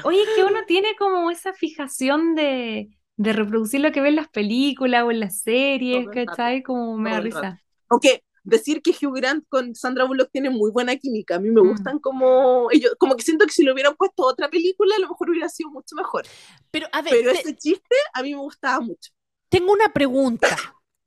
Oye, 0.05 0.24
que 0.35 0.45
uno 0.45 0.61
tiene 0.66 0.95
como 0.99 1.30
esa 1.30 1.53
fijación 1.53 2.35
de, 2.35 2.91
de 3.16 3.32
reproducir 3.32 3.80
lo 3.80 3.92
que 3.92 4.00
ve 4.00 4.08
en 4.08 4.16
las 4.16 4.28
películas 4.28 5.04
o 5.04 5.10
en 5.10 5.20
las 5.20 5.40
series, 5.40 6.04
Todo 6.04 6.14
¿cachai? 6.14 6.62
Como 6.62 6.96
me 6.98 7.10
da 7.10 7.20
risa. 7.20 7.62
Aunque 7.88 8.24
decir 8.44 8.82
que 8.82 8.90
Hugh 8.90 9.14
Grant 9.14 9.44
con 9.48 9.74
Sandra 9.74 10.04
Bullock 10.04 10.30
tiene 10.32 10.50
muy 10.50 10.70
buena 10.72 10.96
química, 10.96 11.36
a 11.36 11.38
mí 11.38 11.50
me 11.50 11.60
Mm. 11.60 11.68
gustan 11.68 11.98
como 12.00 12.68
ellos, 12.72 12.94
como 12.98 13.14
que 13.14 13.22
siento 13.22 13.46
que 13.46 13.52
si 13.52 13.62
lo 13.62 13.72
hubieran 13.72 13.94
puesto 13.96 14.24
otra 14.24 14.48
película 14.50 14.96
a 14.96 15.00
lo 15.00 15.08
mejor 15.08 15.30
hubiera 15.30 15.48
sido 15.48 15.70
mucho 15.70 15.94
mejor. 15.94 16.24
Pero 16.70 16.88
a 16.90 17.02
ver, 17.02 17.12
Pero 17.14 17.32
te- 17.32 17.40
ese 17.40 17.56
chiste 17.56 17.94
a 18.14 18.22
mí 18.22 18.34
me 18.34 18.40
gustaba 18.40 18.80
mucho. 18.80 19.12
tengo 19.48 19.72
una 19.72 19.92
pregunta. 19.92 20.48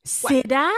¿Será? 0.04 0.70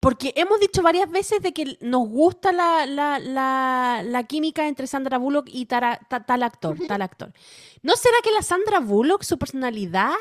Porque 0.00 0.32
hemos 0.36 0.60
dicho 0.60 0.82
varias 0.82 1.10
veces 1.10 1.42
de 1.42 1.52
que 1.52 1.76
nos 1.80 2.08
gusta 2.08 2.52
la, 2.52 2.86
la, 2.86 3.18
la, 3.18 4.02
la 4.04 4.24
química 4.24 4.68
entre 4.68 4.86
Sandra 4.86 5.18
Bullock 5.18 5.48
y 5.50 5.66
tara- 5.66 5.98
ta- 6.08 6.24
tal 6.24 6.44
actor, 6.44 6.78
tal 6.86 7.02
actor. 7.02 7.32
¿No 7.82 7.96
será 7.96 8.16
que 8.22 8.30
la 8.32 8.42
Sandra 8.42 8.78
Bullock, 8.80 9.22
su 9.24 9.38
personalidad 9.38 10.12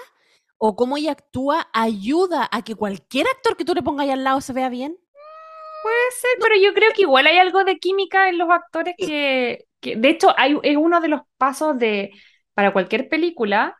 o 0.57 0.75
cómo 0.75 0.97
ella 0.97 1.11
actúa, 1.13 1.69
ayuda 1.73 2.49
a 2.51 2.63
que 2.63 2.75
cualquier 2.75 3.27
actor 3.27 3.57
que 3.57 3.65
tú 3.65 3.75
le 3.75 3.83
pongas 3.83 4.05
ahí 4.05 4.11
al 4.11 4.23
lado 4.23 4.41
se 4.41 4.53
vea 4.53 4.69
bien? 4.69 4.97
Puede 5.81 6.11
ser, 6.19 6.31
pero 6.41 6.55
yo 6.61 6.73
creo 6.73 6.91
que 6.93 7.03
igual 7.03 7.27
hay 7.27 7.37
algo 7.37 7.63
de 7.63 7.77
química 7.79 8.29
en 8.29 8.37
los 8.37 8.49
actores 8.49 8.95
que, 9.01 9.65
que 9.79 9.95
de 9.95 10.09
hecho, 10.09 10.33
hay, 10.37 10.57
es 10.63 10.77
uno 10.77 10.99
de 11.01 11.07
los 11.09 11.21
pasos 11.37 11.77
de, 11.77 12.11
para 12.53 12.73
cualquier 12.73 13.09
película, 13.09 13.77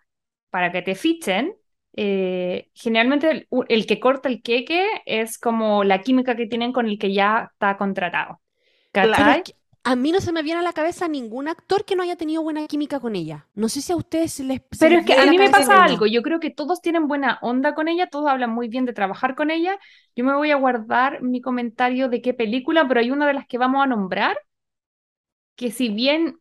para 0.49 0.71
que 0.71 0.81
te 0.81 0.95
fichen, 0.95 1.55
eh, 1.93 2.69
generalmente 2.73 3.29
el, 3.31 3.47
el 3.69 3.85
que 3.87 3.99
corta 3.99 4.29
el 4.29 4.41
queque 4.41 4.85
es 5.05 5.37
como 5.37 5.83
la 5.83 6.01
química 6.01 6.35
que 6.35 6.47
tienen 6.47 6.73
con 6.73 6.87
el 6.87 6.99
que 6.99 7.13
ya 7.13 7.49
está 7.51 7.77
contratado. 7.77 8.41
Claro. 8.91 9.43
A 9.83 9.95
mí 9.95 10.11
no 10.11 10.19
se 10.19 10.33
me 10.33 10.43
viene 10.43 10.59
a 10.59 10.63
la 10.63 10.73
cabeza 10.73 11.07
ningún 11.07 11.47
actor 11.47 11.85
que 11.85 11.95
no 11.95 12.03
haya 12.03 12.17
tenido 12.17 12.43
buena 12.43 12.67
química 12.67 12.99
con 12.99 13.15
ella. 13.15 13.47
No 13.55 13.69
sé 13.69 13.81
si 13.81 13.93
a 13.93 13.95
ustedes 13.95 14.37
les... 14.41 14.61
se 14.71 14.85
Pero 14.85 14.97
les 14.97 14.99
es 14.99 15.05
que 15.05 15.13
a 15.13 15.25
mí 15.25 15.37
me 15.37 15.49
pasa 15.49 15.81
algo, 15.81 16.05
yo 16.07 16.21
creo 16.23 16.41
que 16.41 16.49
todos 16.49 16.81
tienen 16.81 17.07
buena 17.07 17.39
onda 17.41 17.73
con 17.73 17.87
ella, 17.87 18.09
todos 18.09 18.29
hablan 18.29 18.49
muy 18.49 18.67
bien 18.67 18.83
de 18.83 18.91
trabajar 18.91 19.35
con 19.35 19.49
ella. 19.49 19.79
Yo 20.13 20.25
me 20.25 20.35
voy 20.35 20.51
a 20.51 20.57
guardar 20.57 21.21
mi 21.21 21.39
comentario 21.39 22.09
de 22.09 22.21
qué 22.21 22.33
película, 22.33 22.85
pero 22.85 22.99
hay 22.99 23.11
una 23.11 23.27
de 23.27 23.33
las 23.33 23.47
que 23.47 23.57
vamos 23.57 23.81
a 23.81 23.87
nombrar, 23.87 24.37
que 25.55 25.71
si 25.71 25.89
bien 25.89 26.39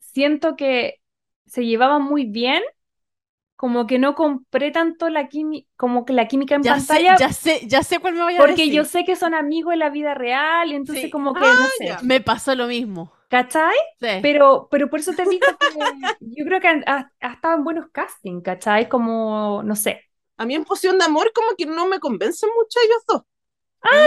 siento 0.00 0.56
que 0.56 1.00
se 1.46 1.64
llevaban 1.64 2.02
muy 2.02 2.26
bien, 2.26 2.62
como 3.62 3.86
que 3.86 4.00
no 4.00 4.16
compré 4.16 4.72
tanto 4.72 5.08
la 5.08 5.28
química, 5.28 5.68
como 5.76 6.04
que 6.04 6.12
la 6.12 6.26
química 6.26 6.56
en 6.56 6.64
Ya 6.64 6.80
sé, 6.80 6.86
pantalla, 6.88 7.16
ya 7.16 7.32
sé, 7.32 7.60
ya 7.68 7.84
sé 7.84 8.00
cuál 8.00 8.14
me 8.14 8.22
vaya 8.24 8.38
a 8.38 8.40
porque 8.40 8.62
decir. 8.62 8.72
yo 8.74 8.84
sé 8.84 9.04
que 9.04 9.14
son 9.14 9.34
amigos 9.34 9.72
en 9.72 9.78
la 9.78 9.88
vida 9.88 10.14
real, 10.14 10.72
y 10.72 10.74
entonces 10.74 11.04
Sí. 11.04 11.10
como 11.10 11.32
que, 11.32 11.38
no 11.42 11.66
sé, 11.78 11.86
ya. 11.86 12.00
Me 12.02 12.20
pasó 12.20 12.56
lo 12.56 12.66
mismo. 12.66 13.12
¿cachai? 13.28 13.76
Sí. 14.00 14.08
Pero, 14.20 14.66
pero 14.68 14.90
por 14.90 14.98
eso 14.98 15.12
te 15.12 15.24
digo 15.24 15.46
que 15.46 15.66
yo 16.20 16.44
creo 16.44 16.60
que 16.60 16.66
han- 16.66 16.82
ha, 16.88 17.12
ha 17.20 17.32
estado 17.34 17.54
en 17.54 17.62
buenos 17.62 17.86
castings, 17.92 18.42
¿cachai? 18.42 18.88
Como, 18.88 19.62
no 19.64 19.76
sé. 19.76 20.02
A 20.38 20.44
mí 20.44 20.56
en 20.56 20.64
Poción 20.64 20.98
de 20.98 21.04
Amor 21.04 21.30
como 21.32 21.54
que 21.56 21.64
no 21.64 21.86
me 21.86 22.00
convencen 22.00 22.50
mucho 22.58 22.80
ellos 22.84 23.04
dos. 23.06 23.22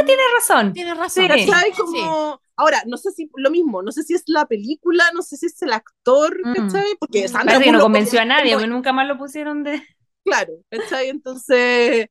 Tienes 0.06 0.26
razón. 0.38 0.74
Tienes 0.74 0.98
razón. 0.98 1.24
Sí. 1.24 1.30
¿Cachai? 1.30 1.72
Sí. 1.72 1.78
Como, 1.82 2.42
Ahora, 2.58 2.84
no 2.86 2.98
sé 2.98 3.12
si 3.12 3.30
lo 3.36 3.50
mismo, 3.52 3.82
no 3.82 3.92
sé 3.92 4.04
si 4.04 4.14
es 4.14 4.24
la 4.28 4.46
película, 4.46 5.04
no 5.14 5.22
sé 5.22 5.38
si 5.38 5.48
es 5.48 5.62
el 5.62 5.74
actor, 5.74 6.40
Mm. 6.44 6.54
¿cachai? 6.54 6.96
Porque 7.00 7.28
Sandra 7.28 7.54
Parece 7.56 7.64
que 7.66 7.72
no 7.72 7.82
convenció 7.82 8.22
a 8.22 8.26
nadie, 8.26 8.54
porque 8.54 8.68
nunca 8.68 8.94
más 8.94 9.08
lo 9.08 9.18
pusieron 9.18 9.64
de... 9.64 9.82
Claro, 10.24 10.54
¿cachai? 10.70 11.10
Entonces, 11.10 12.08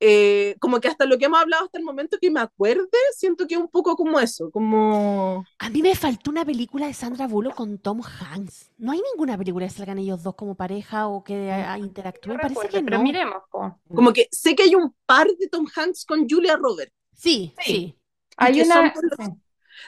eh, 0.00 0.56
como 0.60 0.80
que 0.80 0.88
hasta 0.88 1.06
lo 1.06 1.16
que 1.16 1.26
hemos 1.26 1.40
hablado 1.40 1.64
hasta 1.64 1.78
el 1.78 1.84
momento 1.84 2.18
que 2.20 2.30
me 2.30 2.40
acuerde, 2.40 2.88
siento 3.16 3.46
que 3.46 3.54
es 3.54 3.60
un 3.60 3.68
poco 3.68 3.96
como 3.96 4.20
eso, 4.20 4.50
como... 4.50 5.44
A 5.58 5.70
mí 5.70 5.80
me 5.80 5.94
faltó 5.94 6.30
una 6.30 6.44
película 6.44 6.86
de 6.88 6.92
Sandra 6.92 7.26
Bullock 7.26 7.54
con 7.54 7.78
Tom 7.78 8.02
Hanks. 8.02 8.70
No 8.76 8.92
hay 8.92 9.00
ninguna 9.12 9.38
película 9.38 9.66
que 9.66 9.72
salgan 9.72 9.98
ellos 9.98 10.22
dos 10.22 10.34
como 10.34 10.56
pareja 10.56 11.06
o 11.08 11.24
que 11.24 11.50
ah, 11.52 11.78
interactúen. 11.78 12.36
Parece 12.36 12.48
recuerdo, 12.60 12.78
que 12.78 12.84
pero 12.84 12.98
no. 12.98 13.02
miremos, 13.04 13.42
po. 13.50 13.80
Como 13.94 14.12
que 14.12 14.28
sé 14.30 14.54
que 14.54 14.64
hay 14.64 14.74
un 14.74 14.94
par 15.06 15.28
de 15.28 15.48
Tom 15.48 15.66
Hanks 15.74 16.04
con 16.04 16.28
Julia 16.28 16.56
Roberts. 16.56 16.92
Sí, 17.14 17.54
Sí. 17.60 17.72
sí. 17.72 17.98
Hay 18.36 18.52
que 18.54 18.64
son 18.64 18.78
una... 18.78 18.92
por 18.92 19.04
los- 19.04 19.28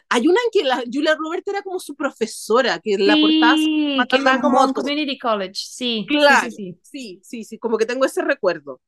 Hay 0.09 0.27
una 0.29 0.41
en 0.45 0.51
que 0.53 0.65
la 0.69 0.83
Julia 0.93 1.15
Roberts 1.17 1.49
era 1.49 1.63
como 1.63 1.79
su 1.81 1.95
profesora, 1.97 2.79
que 2.81 2.97
la 2.99 3.19
Sí, 3.19 4.07
que 4.11 4.19
matando 4.19 4.21
va 4.23 4.35
en 4.35 4.41
como. 4.41 4.73
Community 4.73 5.19
College, 5.19 5.55
sí. 5.57 6.17
sí, 6.19 6.37
Claro. 6.37 6.49
sí, 6.51 6.51
sí. 6.51 6.81
Sí, 6.83 7.21
sí, 7.23 7.45
sí, 7.45 7.59
como 7.59 7.79
que 7.79 7.87
tengo 7.87 8.05
ese 8.05 8.23
recuerdo. 8.23 8.81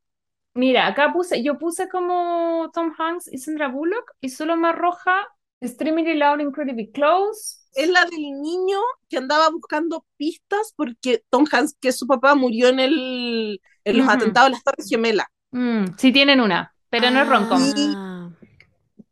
Mira, 0.55 0.86
acá 0.88 1.12
puse, 1.12 1.42
yo 1.42 1.57
puse 1.59 1.88
como 1.88 2.70
Tom 2.72 2.92
Hanks 2.99 3.28
y 3.32 3.38
Sandra 3.38 3.68
Bullock 3.68 4.12
y 4.20 4.28
solo 4.30 4.57
me 4.57 4.68
arroja 4.68 5.28
Extremely 5.61 6.14
Loud, 6.16 6.40
Incredibly 6.40 6.90
Close. 6.90 7.59
Es 7.72 7.88
la 7.88 8.05
del 8.05 8.20
niño 8.42 8.78
que 9.09 9.18
andaba 9.18 9.49
buscando 9.51 10.05
pistas 10.16 10.72
porque 10.76 11.22
Tom 11.30 11.46
Hanks, 11.51 11.76
que 11.80 11.88
es 11.88 11.99
su 11.99 12.07
papá, 12.07 12.34
murió 12.34 12.68
en, 12.68 12.80
el, 12.80 13.61
en 13.84 13.96
los 13.96 14.07
Ujú. 14.07 14.09
atentados 14.09 14.49
de 14.49 14.53
las 14.53 14.64
Torres 14.64 14.88
Gemelas. 14.88 15.26
Mm, 15.51 15.96
sí 15.99 16.12
tienen 16.12 16.40
una, 16.40 16.74
pero 16.90 17.11
no 17.11 17.22
es. 17.22 17.34
Ah, 17.40 18.30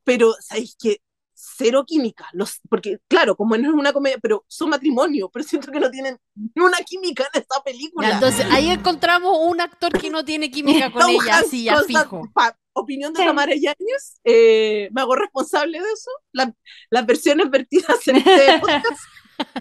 pero 0.05 0.33
¿sabéis 0.41 0.77
que 0.81 0.99
Cero 1.39 1.85
química, 1.87 2.27
los, 2.33 2.61
porque 2.71 2.99
claro, 3.09 3.37
como 3.37 3.57
no 3.59 3.69
es 3.69 3.75
una 3.75 3.93
comedia, 3.93 4.17
pero 4.23 4.45
son 4.49 4.71
matrimonio, 4.71 5.29
pero 5.31 5.45
siento 5.45 5.71
que 5.71 5.79
no 5.79 5.91
tienen 5.91 6.19
ni 6.35 6.63
una 6.63 6.79
química 6.79 7.29
en 7.35 7.43
esta 7.43 7.63
película. 7.63 8.09
ya, 8.09 8.15
entonces 8.15 8.47
ahí 8.51 8.71
encontramos 8.71 9.37
un 9.43 9.61
actor 9.61 9.93
que 10.01 10.09
no 10.09 10.25
tiene 10.25 10.51
química 10.51 10.91
con 10.91 11.03
Tom 11.03 11.11
ella, 11.11 11.39
así 11.39 11.65
ya 11.65 11.83
fijo. 11.83 12.23
pa- 12.33 12.57
opinión 12.73 13.13
de 13.13 13.21
Sí. 13.21 13.27
Tamara 13.27 13.53
Yáñez, 13.55 14.19
eh, 14.25 14.89
me 14.93 15.01
hago 15.03 15.15
responsable 15.15 15.79
de 15.79 15.85
eso. 15.93 16.11
La- 16.33 16.55
las 16.91 17.07
versiones 17.07 17.51
vertidas 17.51 18.07
en 18.09 18.17
este 18.17 18.59
podcast, 18.61 19.01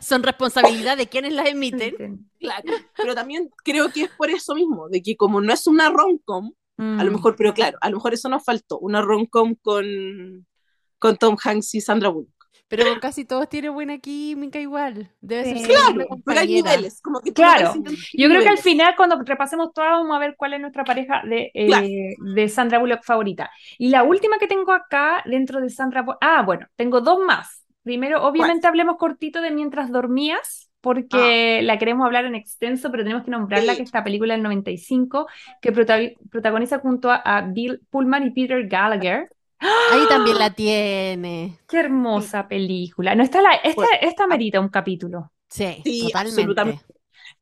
Son 0.01 0.23
responsabilidad 0.23 0.95
de 0.95 1.07
quienes 1.07 1.33
las 1.33 1.47
emiten. 1.47 2.29
claro, 2.39 2.71
pero 2.95 3.15
también 3.15 3.49
creo 3.65 3.91
que 3.91 4.03
es 4.03 4.09
por 4.11 4.29
eso 4.29 4.55
mismo, 4.55 4.87
de 4.87 5.01
que 5.01 5.17
como 5.17 5.41
no 5.41 5.51
es 5.53 5.67
una 5.67 5.89
rom-com, 5.89 6.53
a 6.77 7.03
lo 7.03 7.11
Mm. 7.11 7.15
mejor, 7.15 7.35
pero 7.37 7.53
claro, 7.53 7.77
a 7.81 7.89
lo 7.89 7.97
mejor 7.97 8.13
eso 8.13 8.27
nos 8.29 8.43
faltó, 8.45 8.79
una 8.79 9.01
rom-com 9.01 9.55
con, 9.61 10.45
con 10.99 11.17
Tom 11.17 11.35
Hanks 11.43 11.75
y 11.75 11.81
Sandra 11.81 12.09
Bullock. 12.09 12.29
Pero 12.67 12.83
casi 12.99 13.25
todos 13.25 13.47
tienen 13.47 13.73
buena 13.75 13.99
química 13.99 14.59
igual. 14.59 15.11
Debe 15.21 15.43
ser 15.59 15.67
Claro, 15.67 16.07
pero 16.25 16.39
hay 16.39 16.47
niveles, 16.47 16.99
como 16.99 17.19
que 17.19 17.31
Claro. 17.31 17.73
Yo 17.75 17.83
creo 18.27 18.29
que 18.29 18.35
al 18.35 18.55
niveles. 18.55 18.61
final, 18.63 18.95
cuando 18.97 19.21
repasemos 19.23 19.71
todas, 19.71 19.91
vamos 19.91 20.15
a 20.15 20.19
ver 20.19 20.33
cuál 20.35 20.53
es 20.55 20.61
nuestra 20.61 20.83
pareja 20.83 21.21
de, 21.29 21.51
eh, 21.53 21.67
Claro. 21.67 21.87
de 22.33 22.49
Sandra 22.49 22.79
Bullock 22.79 23.03
favorita. 23.03 23.51
Y 23.77 23.89
la 23.89 24.01
última 24.03 24.39
que 24.39 24.47
tengo 24.47 24.71
acá, 24.71 25.21
dentro 25.25 25.61
de 25.61 25.69
Sandra 25.69 26.01
Bullock, 26.01 26.17
ah, 26.21 26.41
bueno, 26.43 26.65
tengo 26.75 27.01
dos 27.01 27.19
más. 27.23 27.63
Primero, 27.83 28.23
obviamente, 28.25 28.65
hablemos 28.65 28.97
cortito 28.97 29.41
de 29.41 29.51
Mientras 29.51 29.91
dormías, 29.91 30.71
porque 30.81 31.61
la 31.61 31.77
queremos 31.77 32.03
hablar 32.05 32.25
en 32.25 32.33
extenso, 32.33 32.89
pero 32.89 33.03
tenemos 33.03 33.23
que 33.25 33.31
nombrarla, 33.31 33.73
Sí. 33.73 33.77
que 33.77 33.83
esta 33.83 34.03
película 34.03 34.33
del 34.33 34.41
95, 34.41 35.27
que 35.61 35.71
prota- 35.71 35.99
protagoniza 36.31 36.79
junto 36.79 37.11
a, 37.11 37.17
a 37.17 37.41
Bill 37.41 37.81
Pullman 37.91 38.25
y 38.25 38.31
Peter 38.31 38.67
Gallagher. 38.67 39.29
Ahí 39.59 40.07
también 40.07 40.37
la 40.39 40.51
tiene. 40.53 41.59
Qué 41.67 41.79
hermosa 41.79 42.47
película. 42.47 43.15
No, 43.15 43.23
esta, 43.23 43.41
la, 43.41 43.53
esta, 43.55 43.75
Bueno, 43.75 43.97
esta 44.01 44.27
merita 44.27 44.59
un 44.59 44.69
capítulo. 44.69 45.31
Sí, 45.49 45.81
Sí, 45.83 46.01
totalmente. 46.01 46.41
absolutamente. 46.41 46.85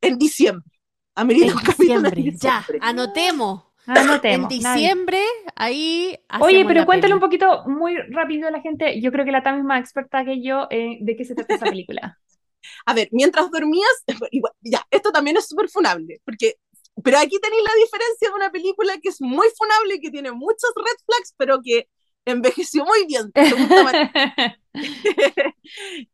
En 0.02 0.18
diciembre. 0.18 0.70
Amerita 1.16 1.52
En 1.52 1.54
un 1.54 1.62
capítulo 1.62 2.10
en 2.10 2.16
diciembre, 2.16 2.24
ya, 2.40 2.68
diciembre. 2.68 2.80
anotemos. 2.80 3.64
Anotemos. 3.86 4.52
En 4.52 4.62
nadie. 4.62 4.88
diciembre, 4.88 5.22
ahí 5.56 6.18
Oye, 6.40 6.66
pero 6.66 6.86
cuéntale 6.86 7.14
peli. 7.14 7.14
un 7.14 7.20
poquito 7.20 7.64
muy 7.68 7.96
rápido 8.12 8.48
a 8.48 8.52
la 8.52 8.62
gente. 8.62 9.00
Yo 9.02 9.12
creo 9.12 9.26
que 9.26 9.32
la 9.32 9.44
Tami 9.44 9.60
es 9.60 9.66
más 9.66 9.82
experta 9.82 10.26
que 10.26 10.42
yo 10.44 10.68
eh, 10.70 10.98
de 11.02 11.16
qué 11.16 11.26
se 11.26 11.36
trata 11.36 11.56
esa 11.56 11.68
película. 11.68 12.20
A 12.86 12.94
ver, 12.94 13.10
mientras 13.12 13.50
dormías, 13.52 13.90
igual, 14.32 14.54
ya, 14.62 14.86
esto 14.92 15.12
también 15.12 15.38
es 15.38 15.48
súper 15.48 15.70
funable, 15.70 16.22
porque, 16.26 16.56
pero 17.04 17.20
aquí 17.20 17.40
tenéis 17.42 17.64
la 17.64 17.76
diferencia 17.76 18.30
de 18.30 18.36
una 18.36 18.52
película 18.52 18.98
que 19.02 19.10
es 19.10 19.22
muy 19.22 19.48
funable, 19.58 20.00
que 20.00 20.12
tiene 20.12 20.32
muchos 20.32 20.72
red 20.76 20.98
flags, 21.06 21.34
pero 21.38 21.60
que 21.64 21.90
envejeció 22.26 22.86
muy 22.86 23.06
bien. 23.08 23.32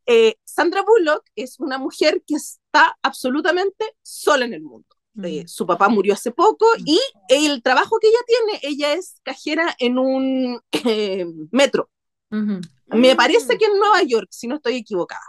Eh, 0.05 0.35
Sandra 0.43 0.83
Bullock 0.83 1.23
es 1.35 1.59
una 1.59 1.77
mujer 1.77 2.23
que 2.25 2.35
está 2.35 2.97
absolutamente 3.01 3.95
sola 4.01 4.45
en 4.45 4.53
el 4.53 4.61
mundo. 4.61 4.87
Eh, 5.23 5.43
su 5.47 5.65
papá 5.65 5.89
murió 5.89 6.13
hace 6.13 6.31
poco 6.31 6.65
y 6.85 6.99
el 7.29 7.61
trabajo 7.61 7.97
que 7.99 8.07
ella 8.07 8.19
tiene, 8.25 8.59
ella 8.63 8.93
es 8.93 9.19
cajera 9.23 9.75
en 9.79 9.97
un 9.97 10.61
eh, 10.85 11.25
metro. 11.51 11.89
Me 12.29 13.13
Mm. 13.13 13.17
parece 13.17 13.57
que 13.57 13.65
en 13.65 13.77
Nueva 13.79 14.01
York, 14.03 14.27
si 14.31 14.47
no 14.47 14.55
estoy 14.55 14.75
equivocada. 14.77 15.21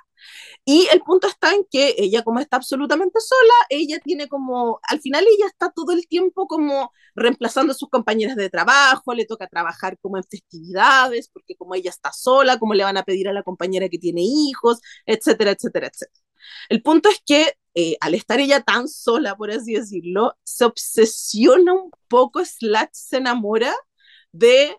Y 0.65 0.87
el 0.93 1.01
punto 1.01 1.27
está 1.29 1.53
en 1.53 1.65
que 1.71 1.95
ella, 1.99 2.23
como 2.23 2.41
está 2.41 2.57
absolutamente 2.57 3.21
sola, 3.21 3.55
ella 3.69 3.99
tiene 4.01 4.29
como, 4.29 4.81
al 4.89 5.01
final 5.01 5.25
ella 5.25 5.47
está 5.47 5.71
todo 5.71 5.93
el 5.93 6.07
tiempo 6.07 6.47
como 6.47 6.93
reemplazando 7.15 7.73
a 7.73 7.77
sus 7.77 7.89
compañeras 7.89 8.37
de 8.37 8.51
trabajo, 8.51 9.15
le 9.15 9.27
toca 9.27 9.47
trabajar 9.47 9.99
como 10.01 10.17
en 10.17 10.25
festividades, 10.25 11.29
porque 11.33 11.57
como 11.57 11.75
ella 11.75 11.91
está 11.91 12.13
sola, 12.13 12.59
como 12.59 12.75
le 12.75 12.85
van 12.85 12.97
a 12.97 13.05
pedir 13.05 13.29
a 13.29 13.33
la 13.33 13.43
compañera 13.43 13.89
que 13.89 13.99
tiene 13.99 14.23
hijos, 14.23 14.81
etcétera, 15.07 15.53
etcétera, 15.53 15.89
etcétera. 15.89 16.25
El 16.69 16.83
punto 16.83 17.09
es 17.09 17.21
que 17.25 17.55
eh, 17.75 17.97
al 18.01 18.15
estar 18.15 18.41
ella 18.41 18.61
tan 18.61 18.89
sola, 18.89 19.37
por 19.37 19.51
así 19.51 19.75
decirlo, 19.75 20.37
se 20.43 20.65
obsesiona 20.65 21.73
un 21.73 21.91
poco, 22.09 22.45
slash 22.45 22.89
se 22.93 23.19
enamora 23.19 23.75
de 24.33 24.77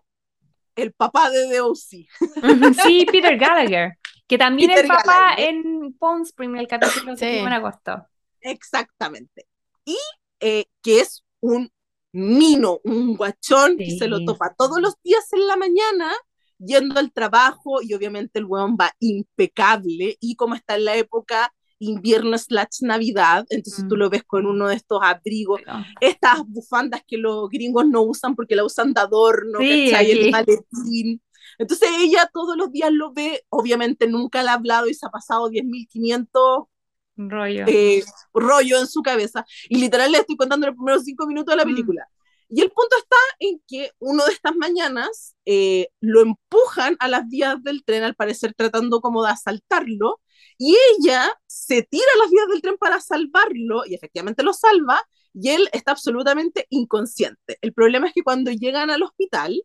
el 0.76 0.92
papá 0.92 1.30
de 1.30 1.48
The 1.48 1.60
O.C. 1.60 2.06
Ujú, 2.20 2.74
Sí, 2.84 3.06
Peter 3.10 3.36
Gallagher, 3.36 3.98
que 4.32 4.38
también 4.38 4.70
Peter 4.70 4.84
es 4.86 4.88
papá 4.90 5.04
Gallagher. 5.36 5.48
en 5.48 5.92
Palm 5.98 6.22
Spring, 6.22 6.56
el 6.56 6.66
capítulo 6.66 7.12
que 7.12 7.18
Sí. 7.18 7.38
en 7.38 7.48
agosto. 7.48 8.06
Exactamente. 8.40 9.46
Y 9.84 9.96
eh, 10.40 10.64
que 10.82 11.00
es 11.00 11.22
un 11.40 11.70
mino, 12.12 12.80
un 12.84 13.14
guachón 13.16 13.76
que 13.76 13.84
Sí. 13.90 13.98
se 13.98 14.08
lo 14.08 14.24
topa 14.24 14.54
todos 14.56 14.80
los 14.80 14.94
días 15.04 15.24
en 15.32 15.46
la 15.46 15.56
mañana 15.56 16.12
yendo 16.58 16.98
al 16.98 17.12
trabajo 17.12 17.82
y 17.82 17.92
obviamente 17.94 18.38
el 18.38 18.46
weón 18.46 18.76
va 18.80 18.92
impecable 19.00 20.16
y 20.20 20.34
como 20.36 20.54
está 20.54 20.76
en 20.76 20.84
la 20.86 20.96
época 20.96 21.52
invierno 21.78 22.38
slash 22.38 22.82
navidad, 22.82 23.44
entonces 23.50 23.86
tú 23.88 23.96
Mm. 23.96 23.98
lo 23.98 24.10
ves 24.10 24.22
con 24.24 24.46
uno 24.46 24.68
de 24.68 24.76
estos 24.76 25.00
abrigos, 25.02 25.60
Pero- 25.64 25.78
estas 26.00 26.38
bufandas 26.46 27.02
que 27.06 27.18
los 27.18 27.48
gringos 27.50 27.86
no 27.86 28.02
usan 28.02 28.34
porque 28.36 28.54
la 28.56 28.64
usan 28.64 28.92
de 28.94 29.00
adorno, 29.00 29.58
Sí, 29.58 29.88
¿cachai? 29.90 30.10
aquí. 30.12 30.20
El 30.20 30.30
maletín. 30.30 31.22
Entonces 31.58 31.88
ella 31.98 32.28
todos 32.32 32.56
los 32.56 32.70
días 32.72 32.90
lo 32.92 33.12
ve, 33.12 33.44
obviamente 33.48 34.06
nunca 34.06 34.42
le 34.42 34.50
ha 34.50 34.54
hablado 34.54 34.88
y 34.88 34.94
se 34.94 35.06
ha 35.06 35.10
pasado 35.10 35.48
10.500 35.48 36.64
Un 37.16 37.30
rollo. 37.30 37.64
eh, 37.68 38.02
rollo 38.34 38.78
en 38.78 38.86
su 38.86 39.02
cabeza. 39.02 39.44
Y 39.68 39.78
literal 39.78 40.10
le 40.12 40.18
estoy 40.18 40.36
contando 40.36 40.66
los 40.66 40.76
primeros 40.76 41.04
cinco 41.04 41.26
minutos 41.26 41.52
de 41.52 41.56
la 41.56 41.64
Mm. 41.64 41.68
película. 41.68 42.08
Y 42.54 42.60
el 42.60 42.70
punto 42.70 42.96
está 42.98 43.16
en 43.38 43.62
que 43.66 43.92
uno 43.98 44.26
de 44.26 44.32
estas 44.32 44.54
mañanas 44.56 45.34
eh, 45.46 45.88
lo 46.00 46.20
empujan 46.20 46.96
a 47.00 47.08
las 47.08 47.26
vías 47.28 47.62
del 47.62 47.82
tren, 47.82 48.02
al 48.02 48.14
parecer 48.14 48.52
tratando 48.54 49.00
como 49.00 49.22
de 49.24 49.30
asaltarlo, 49.30 50.20
y 50.58 50.76
ella 50.98 51.32
se 51.46 51.82
tira 51.82 52.04
a 52.14 52.18
las 52.18 52.30
vías 52.30 52.46
del 52.48 52.60
tren 52.60 52.76
para 52.78 53.00
salvarlo, 53.00 53.86
y 53.86 53.94
efectivamente 53.94 54.42
lo 54.42 54.52
salva, 54.52 55.02
y 55.32 55.48
él 55.48 55.68
está 55.72 55.92
absolutamente 55.92 56.66
inconsciente. 56.68 57.56
El 57.62 57.72
problema 57.72 58.08
es 58.08 58.12
que 58.12 58.22
cuando 58.22 58.50
llegan 58.50 58.90
al 58.90 59.02
hospital, 59.02 59.62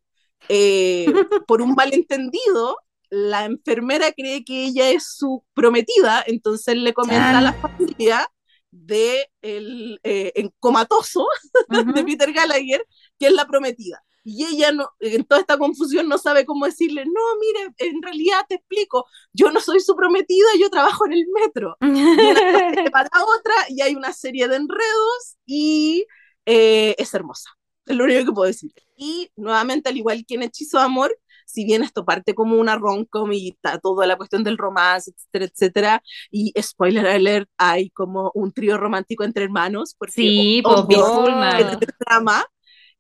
eh, 0.50 1.06
por 1.48 1.62
un 1.62 1.74
malentendido, 1.74 2.78
la 3.10 3.46
enfermera 3.46 4.12
cree 4.12 4.44
que 4.44 4.66
ella 4.66 4.90
es 4.90 5.16
su 5.16 5.44
prometida, 5.54 6.24
entonces 6.28 6.76
le 6.76 6.94
comenta 6.94 7.38
a 7.38 7.42
la 7.42 7.54
familia 7.54 8.28
de 8.72 9.30
el 9.42 10.00
eh, 10.04 10.34
en 10.36 10.52
comatoso 10.60 11.26
Ujú. 11.70 11.94
de 11.94 12.04
Peter 12.04 12.34
Gallagher 12.34 12.86
que 13.18 13.28
es 13.28 13.34
la 13.34 13.46
prometida. 13.46 14.04
Y 14.30 14.44
ella 14.44 14.74
no, 14.74 14.90
en 15.00 15.24
toda 15.24 15.40
esta 15.40 15.58
confusión 15.58 16.10
no 16.10 16.18
sabe 16.18 16.46
cómo 16.46 16.66
decirle, 16.66 17.06
no, 17.06 17.22
mire, 17.40 17.74
en 17.78 18.02
realidad 18.02 18.42
te 18.50 18.56
explico, 18.56 19.06
yo 19.32 19.52
no 19.52 19.62
soy 19.62 19.80
su 19.80 19.96
prometida, 19.96 20.48
yo 20.60 20.70
trabajo 20.70 21.06
en 21.06 21.14
el 21.14 21.26
metro. 21.34 21.78
Y 21.80 21.86
una 21.86 22.34
cosa 22.34 22.72
te 22.74 22.84
lleva 22.84 23.00
a 23.00 23.04
la 23.04 23.24
otra 23.24 23.54
y 23.70 23.82
hay 23.82 23.96
una 23.96 24.12
serie 24.12 24.50
de 24.50 24.58
enredos 24.58 25.38
y 25.46 26.06
eh, 26.46 26.94
es 26.98 27.14
hermosa. 27.14 27.57
Es 27.88 27.96
lo 27.98 28.04
único 28.06 28.26
que 28.26 28.32
puedo 28.34 28.48
decir. 28.48 28.72
Y 28.96 29.30
nuevamente, 29.36 29.90
al 29.90 29.98
igual 29.98 30.26
que 30.28 30.36
en 30.36 30.44
Hechizo 30.44 30.80
de 30.80 30.86
Amor, 30.86 31.16
si 31.46 31.66
bien 31.66 31.84
esto 31.84 32.04
parte 32.06 32.36
como 32.36 32.58
una 32.58 32.76
rom-com 32.78 33.32
y 33.34 33.50
está 33.50 33.80
toda 33.80 34.06
la 34.08 34.18
cuestión 34.18 34.44
del 34.44 34.58
romance, 34.58 35.12
etcétera, 35.12 35.46
etcétera, 35.46 36.04
y 36.32 36.54
spoiler 36.62 37.08
alert, 37.08 37.50
hay 37.58 37.90
como 37.92 38.32
un 38.36 38.52
trío 38.52 38.78
romántico 38.78 39.24
entre 39.24 39.46
hermanos, 39.46 39.96
porque 39.98 40.14
Sí, 40.14 40.62
o- 40.64 40.64
pues, 40.64 40.80
obvio, 40.84 41.80
drama 42.00 42.46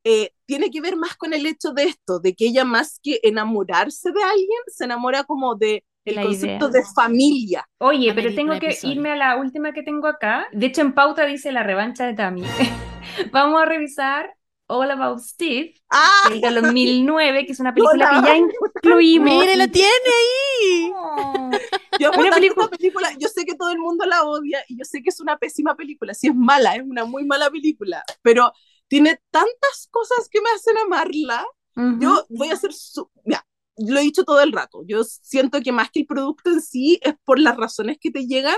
eh, 0.04 0.32
tiene 0.46 0.70
que 0.72 0.82
ver 0.82 0.96
más 0.96 1.16
con 1.18 1.34
el 1.34 1.46
hecho 1.46 1.72
de 1.74 1.84
esto, 1.84 2.20
de 2.20 2.34
que 2.34 2.48
ella 2.48 2.64
más 2.66 3.00
que 3.04 3.20
enamorarse 3.24 4.12
de 4.12 4.24
alguien, 4.24 4.60
se 4.68 4.86
enamora 4.86 5.24
como 5.26 5.56
de 5.56 5.84
el 6.06 6.16
La 6.16 6.24
concepto 6.24 6.68
idea. 6.68 6.80
de 6.80 6.84
familia. 6.96 7.66
Oye, 7.80 8.14
pero 8.14 8.34
tengo 8.34 8.58
que 8.60 8.80
irme 8.84 9.12
a 9.12 9.16
la 9.18 9.36
última 9.38 9.74
que 9.74 9.84
tengo 9.84 10.08
acá. 10.08 10.48
De 10.54 10.68
hecho, 10.68 10.82
en 10.82 10.94
pauta 10.94 11.26
dice 11.26 11.52
la 11.52 11.64
revancha 11.64 12.06
de 12.06 12.14
Tammy. 12.14 12.44
Vamos 13.34 13.62
a 13.62 13.66
revisar 13.66 14.34
All 14.68 14.92
About 14.92 15.20
Steve, 15.20 15.74
¡Ah! 15.90 16.24
que 16.28 16.36
es 16.36 16.42
del 16.42 16.56
2009, 16.62 17.46
que 17.46 17.52
es 17.54 17.60
una 17.60 17.74
película 17.74 18.10
Hola. 18.10 18.22
que 18.22 18.28
ya 18.28 18.36
incluimos. 18.38 19.30
Mire, 19.40 19.56
lo 19.58 19.68
tiene 19.70 19.90
ahí. 19.90 20.92
Oh. 20.96 21.52
Yo 22.00 22.12
Una 22.12 22.32
película- 22.36 22.66
esta 22.66 22.78
película, 22.78 23.10
yo 23.18 23.28
sé 23.30 23.46
que 23.46 23.56
todo 23.56 23.72
el 23.72 23.80
mundo 23.80 24.06
la 24.06 24.24
odia 24.24 24.64
y 24.68 24.78
yo 24.78 24.84
sé 24.86 25.02
que 25.02 25.10
es 25.10 25.20
una 25.20 25.38
pésima 25.38 25.76
película, 25.76 26.14
sí 26.14 26.28
es 26.28 26.36
mala, 26.36 26.76
es 26.76 26.84
una 26.84 27.06
muy 27.06 27.26
mala 27.26 27.50
película, 27.50 28.04
pero 28.22 28.52
tiene 28.88 29.20
tantas 29.32 29.88
cosas 29.90 30.28
que 30.30 30.42
me 30.42 30.50
hacen 30.56 30.78
amarla. 30.78 31.46
Ujú. 31.76 32.00
Yo 32.00 32.26
voy 32.30 32.50
a 32.50 32.54
hacer 32.54 32.74
su... 32.74 33.10
Mira, 33.26 33.46
lo 33.78 34.00
he 34.00 34.04
dicho 34.04 34.24
todo 34.24 34.42
el 34.42 34.52
rato, 34.52 34.84
yo 34.86 35.04
siento 35.04 35.62
que 35.62 35.72
más 35.72 35.90
que 35.92 36.02
el 36.02 36.08
producto 36.08 36.50
en 36.52 36.62
sí 36.62 37.00
es 37.04 37.14
por 37.24 37.40
las 37.40 37.56
razones 37.58 37.98
que 38.02 38.10
te 38.12 38.26
llegan 38.26 38.58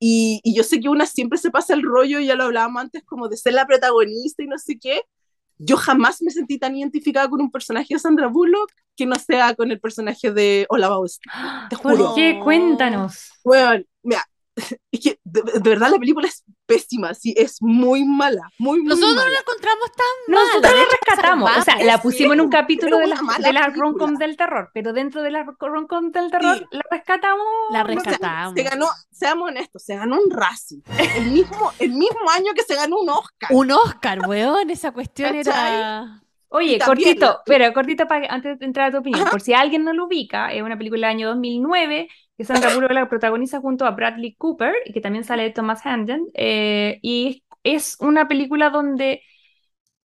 y, 0.00 0.40
y 0.44 0.54
yo 0.56 0.62
sé 0.62 0.80
que 0.80 0.88
una 0.88 1.06
siempre 1.06 1.38
se 1.38 1.50
pasa 1.50 1.74
el 1.74 1.82
rollo, 1.82 2.20
ya 2.20 2.34
lo 2.34 2.44
hablábamos 2.44 2.82
antes, 2.82 3.02
como 3.04 3.28
de 3.28 3.36
ser 3.36 3.52
la 3.54 3.66
protagonista 3.66 4.42
y 4.42 4.46
no 4.46 4.58
sé 4.58 4.78
qué. 4.80 5.02
Yo 5.58 5.76
jamás 5.76 6.22
me 6.22 6.30
sentí 6.30 6.58
tan 6.58 6.76
identificada 6.76 7.28
con 7.28 7.40
un 7.40 7.50
personaje 7.50 7.94
de 7.94 7.98
Sandra 7.98 8.28
Bullock 8.28 8.70
que 8.96 9.06
no 9.06 9.16
sea 9.16 9.54
con 9.54 9.70
el 9.70 9.80
personaje 9.80 10.32
de 10.32 10.66
Steve. 11.06 11.68
Te 11.70 11.76
¿Por 11.76 12.14
qué? 12.14 12.40
Cuéntanos. 12.42 13.32
Bueno, 13.44 13.84
mira, 14.02 14.24
es 14.92 15.00
que 15.00 15.18
de, 15.24 15.42
de 15.42 15.70
verdad 15.70 15.90
la 15.90 15.98
película 15.98 16.28
es 16.28 16.44
pésima, 16.68 17.14
sí, 17.14 17.34
es 17.36 17.62
muy 17.62 18.04
mala, 18.04 18.42
muy, 18.58 18.78
muy 18.80 18.88
Nosotros 18.90 19.14
no 19.14 19.20
mala. 19.22 19.30
la 19.32 19.38
encontramos 19.40 19.90
tan 19.92 20.06
Nosotros 20.34 20.62
mala. 20.62 20.68
la 20.68 20.76
de 20.76 20.82
hecho, 20.84 20.96
rescatamos, 21.06 21.50
o 21.56 21.62
sea, 21.62 21.82
la 21.82 21.98
pusimos 22.02 22.34
en 22.34 22.40
un 22.42 22.50
capítulo 22.50 22.98
de 22.98 23.06
las 23.06 23.20
de 23.20 23.52
las 23.52 23.64
película. 23.64 23.70
rom-com 23.74 24.14
del 24.16 24.36
terror, 24.36 24.70
pero 24.74 24.92
dentro 24.92 25.22
de 25.22 25.30
las 25.30 25.46
rom-com 25.58 26.10
del 26.12 26.30
terror 26.30 26.58
Sí. 26.58 26.64
la 26.70 26.82
rescatamos. 26.90 27.46
La 27.70 27.82
rescatamos. 27.82 28.54
Se 28.54 28.62
ganó, 28.62 28.86
seamos 29.10 29.48
honestos, 29.48 29.82
se 29.82 29.96
ganó 29.96 30.16
un 30.22 30.30
Razzie. 30.30 30.82
El 31.16 31.30
mismo, 31.30 31.72
el 31.78 31.90
mismo 31.92 32.30
año 32.36 32.52
que 32.54 32.62
se 32.62 32.74
ganó 32.74 32.98
un 33.00 33.08
Oscar. 33.08 33.50
Un 33.52 33.72
Oscar, 33.72 34.20
weón, 34.28 34.68
esa 34.70 34.92
cuestión 34.92 35.34
era... 35.34 36.22
Oye, 36.50 36.78
cortito, 36.78 37.26
la- 37.26 37.42
pero 37.44 37.72
cortito 37.74 38.06
para 38.06 38.26
antes 38.32 38.58
de 38.58 38.64
entrar 38.64 38.88
a 38.88 38.90
tu 38.92 38.98
opinión, 38.98 39.22
Ajá. 39.22 39.30
por 39.30 39.40
si 39.42 39.52
alguien 39.52 39.84
no 39.84 39.92
lo 39.92 40.06
ubica, 40.06 40.50
es 40.52 40.62
una 40.62 40.78
película 40.78 41.06
del 41.08 41.16
año 41.16 41.28
2009 41.28 42.08
que 42.38 42.44
Sandra 42.46 42.70
Bullock 42.70 42.92
la 42.92 43.10
protagoniza 43.10 43.60
junto 43.60 43.86
a 43.86 43.92
Bradley 43.92 44.36
Cooper 44.36 44.74
y 44.86 44.94
que 44.94 45.02
también 45.02 45.24
sale 45.24 45.50
Thomas 45.52 45.82
Hamden 45.86 46.26
eh, 46.34 47.00
y 47.02 47.44
es 47.64 47.96
una 48.00 48.28
película 48.28 48.70
donde, 48.70 49.22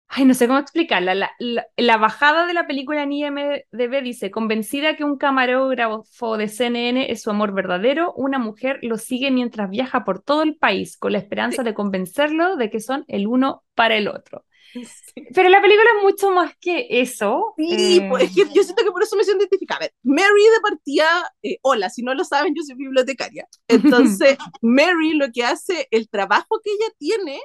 ay, 0.09 0.25
no 0.25 0.33
sé 0.35 0.47
cómo 0.47 0.59
explicarla, 0.59 1.15
la, 1.15 1.31
la- 1.39 1.65
la 1.77 1.97
bajada 1.97 2.45
de 2.47 2.53
la 2.53 2.67
película 2.67 3.03
en 3.03 3.13
IMDb 3.13 4.03
dice, 4.03 4.31
convencida 4.31 4.95
que 4.95 5.03
un 5.03 5.17
camarógrafo 5.17 6.37
de 6.37 6.47
CNN 6.49 7.11
es 7.11 7.21
su 7.23 7.31
amor 7.31 7.53
verdadero, 7.53 8.13
una 8.15 8.39
mujer 8.39 8.79
lo 8.83 8.97
sigue 8.97 9.31
mientras 9.31 9.69
viaja 9.69 10.03
por 10.03 10.21
todo 10.21 10.43
el 10.43 10.55
país 10.57 10.97
con 10.97 11.13
la 11.13 11.19
esperanza 11.19 11.63
de 11.63 11.73
convencerlo 11.73 12.57
de 12.57 12.69
que 12.69 12.79
son 12.79 13.05
el 13.07 13.27
uno 13.27 13.63
para 13.75 13.95
el 13.97 14.07
otro. 14.07 14.45
Sí. 14.73 14.83
Pero 15.35 15.49
la 15.49 15.61
película 15.61 15.89
es 15.97 16.03
mucho 16.03 16.31
más 16.31 16.53
que 16.59 16.87
eso. 16.89 17.53
Sí, 17.57 17.97
eh, 18.01 18.07
pues, 18.09 18.23
es 18.23 18.35
que 18.35 18.53
yo 18.53 18.63
siento 18.63 18.83
que 18.83 18.91
por 18.91 19.03
eso 19.03 19.15
me 19.15 19.23
siento 19.23 19.43
identificada. 19.43 19.77
A 19.77 19.79
ver, 19.81 19.93
Mary 20.03 20.43
de 20.43 20.61
partida, 20.61 21.31
eh, 21.43 21.57
hola, 21.61 21.89
si 21.89 22.01
no 22.03 22.13
lo 22.13 22.23
saben, 22.25 22.53
yo 22.55 22.63
soy 22.63 22.75
bibliotecaria. 22.75 23.47
Entonces, 23.67 24.37
Mary 24.61 25.13
lo 25.13 25.31
que 25.31 25.43
hace, 25.43 25.87
el 25.91 26.09
trabajo 26.09 26.59
que 26.63 26.71
ella 26.71 26.93
tiene 26.97 27.39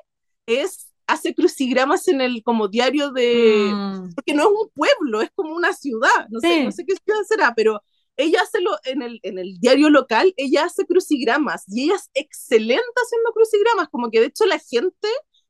es, 0.47 0.91
hace 1.07 1.35
crucigramas 1.35 2.09
en 2.09 2.21
el 2.21 2.43
como 2.43 2.69
diario 2.69 3.11
de, 3.13 3.71
mm, 3.73 4.15
porque 4.15 4.35
no 4.35 4.43
es 4.43 4.49
un 4.49 4.71
pueblo, 4.75 5.21
es 5.21 5.31
como 5.35 5.55
una 5.55 5.73
ciudad, 5.73 6.29
no 6.31 6.41
sé, 6.41 6.49
Sí. 6.49 6.65
no 6.65 6.73
sé 6.73 6.85
qué 6.87 6.95
ciudad 6.97 7.21
será, 7.27 7.55
pero 7.55 7.83
ella 8.17 8.41
hace 8.43 8.61
lo, 8.61 8.73
en 8.85 9.03
el, 9.03 9.21
en 9.23 9.39
el 9.39 9.59
diario 9.61 9.91
local, 9.91 10.35
ella 10.37 10.65
hace 10.65 10.85
crucigramas 10.87 11.65
y 11.69 11.85
ella 11.85 11.95
es 11.95 12.11
excelente 12.15 12.83
haciendo 12.97 13.33
crucigramas, 13.33 13.89
como 13.91 14.11
que 14.11 14.21
de 14.21 14.27
hecho 14.27 14.45
la 14.45 14.59
gente 14.59 15.09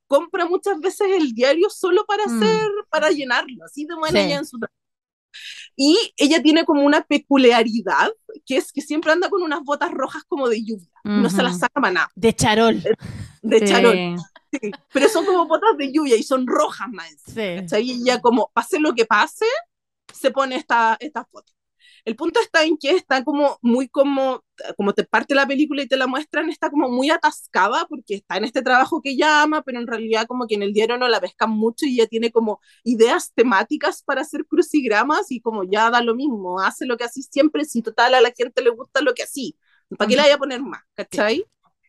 compra 0.08 0.46
muchas 0.46 0.80
veces 0.80 1.06
el 1.12 1.32
diario 1.34 1.70
solo 1.70 2.04
para 2.06 2.24
Mm. 2.26 2.42
hacer, 2.42 2.68
para 2.90 3.10
llenarlo, 3.10 3.64
así 3.64 3.84
de 3.86 3.94
buena 3.94 4.20
Sí. 4.24 4.32
en 4.32 4.44
su. 4.46 4.58
Y 5.76 5.96
ella 6.16 6.42
tiene 6.42 6.64
como 6.64 6.82
una 6.84 7.02
peculiaridad, 7.02 8.10
que 8.44 8.56
es 8.56 8.72
que 8.72 8.80
siempre 8.80 9.12
anda 9.12 9.28
con 9.30 9.42
unas 9.42 9.62
botas 9.62 9.92
rojas 9.92 10.24
como 10.26 10.48
de 10.48 10.64
lluvia, 10.64 10.90
no 11.04 11.30
se 11.30 11.42
las 11.42 11.58
saca 11.60 11.80
para 11.80 11.92
nada, 11.92 12.10
De 12.16 12.34
charol. 12.34 12.82
de 13.42 13.58
sí. 13.60 13.64
charol, 13.66 14.16
sí, 14.50 14.70
pero 14.92 15.08
son 15.08 15.24
como 15.24 15.46
botas 15.46 15.76
de 15.76 15.92
lluvia 15.92 16.16
y 16.16 16.22
son 16.24 16.46
rojas 16.46 16.88
más. 16.90 17.14
Sí. 17.26 17.76
Y 17.82 18.02
ella 18.02 18.20
como, 18.20 18.50
pase 18.52 18.80
lo 18.80 18.94
que 18.94 19.04
pase, 19.04 19.44
se 20.12 20.30
pone 20.32 20.56
esta, 20.56 20.96
esta 20.98 21.24
foto. 21.26 21.52
El 22.08 22.16
punto 22.16 22.40
está 22.40 22.64
en 22.64 22.78
que 22.78 22.92
está 22.92 23.22
como 23.22 23.58
muy 23.60 23.86
como, 23.86 24.42
como 24.78 24.94
te 24.94 25.04
parte 25.04 25.34
la 25.34 25.46
película 25.46 25.82
y 25.82 25.86
te 25.86 25.98
la 25.98 26.06
muestran, 26.06 26.48
está 26.48 26.70
como 26.70 26.88
muy 26.88 27.10
atascada 27.10 27.84
porque 27.86 28.14
está 28.14 28.38
en 28.38 28.44
este 28.44 28.62
trabajo 28.62 29.02
que 29.02 29.10
ella 29.10 29.42
ama, 29.42 29.60
pero 29.60 29.78
en 29.78 29.86
realidad 29.86 30.26
como 30.26 30.46
que 30.46 30.54
en 30.54 30.62
el 30.62 30.72
diario 30.72 30.96
no 30.96 31.06
la 31.06 31.20
pescan 31.20 31.50
mucho 31.50 31.84
y 31.84 31.96
ella 31.96 32.06
tiene 32.06 32.32
como 32.32 32.60
ideas 32.82 33.34
temáticas 33.34 34.02
para 34.02 34.22
hacer 34.22 34.46
crucigramas 34.46 35.30
y 35.30 35.42
como 35.42 35.64
ya 35.64 35.90
da 35.90 36.00
lo 36.00 36.14
mismo, 36.14 36.60
hace 36.60 36.86
lo 36.86 36.96
que 36.96 37.04
así 37.04 37.22
siempre, 37.22 37.66
si 37.66 37.82
total 37.82 38.14
a 38.14 38.22
la 38.22 38.32
gente 38.34 38.62
le 38.62 38.70
gusta 38.70 39.02
lo 39.02 39.12
que 39.12 39.24
así, 39.24 39.58
¿para 39.98 40.08
qué 40.08 40.16
le 40.16 40.22
vaya 40.22 40.36
a 40.36 40.38
poner 40.38 40.62
más? 40.62 40.80
¿Cachai? 40.94 41.44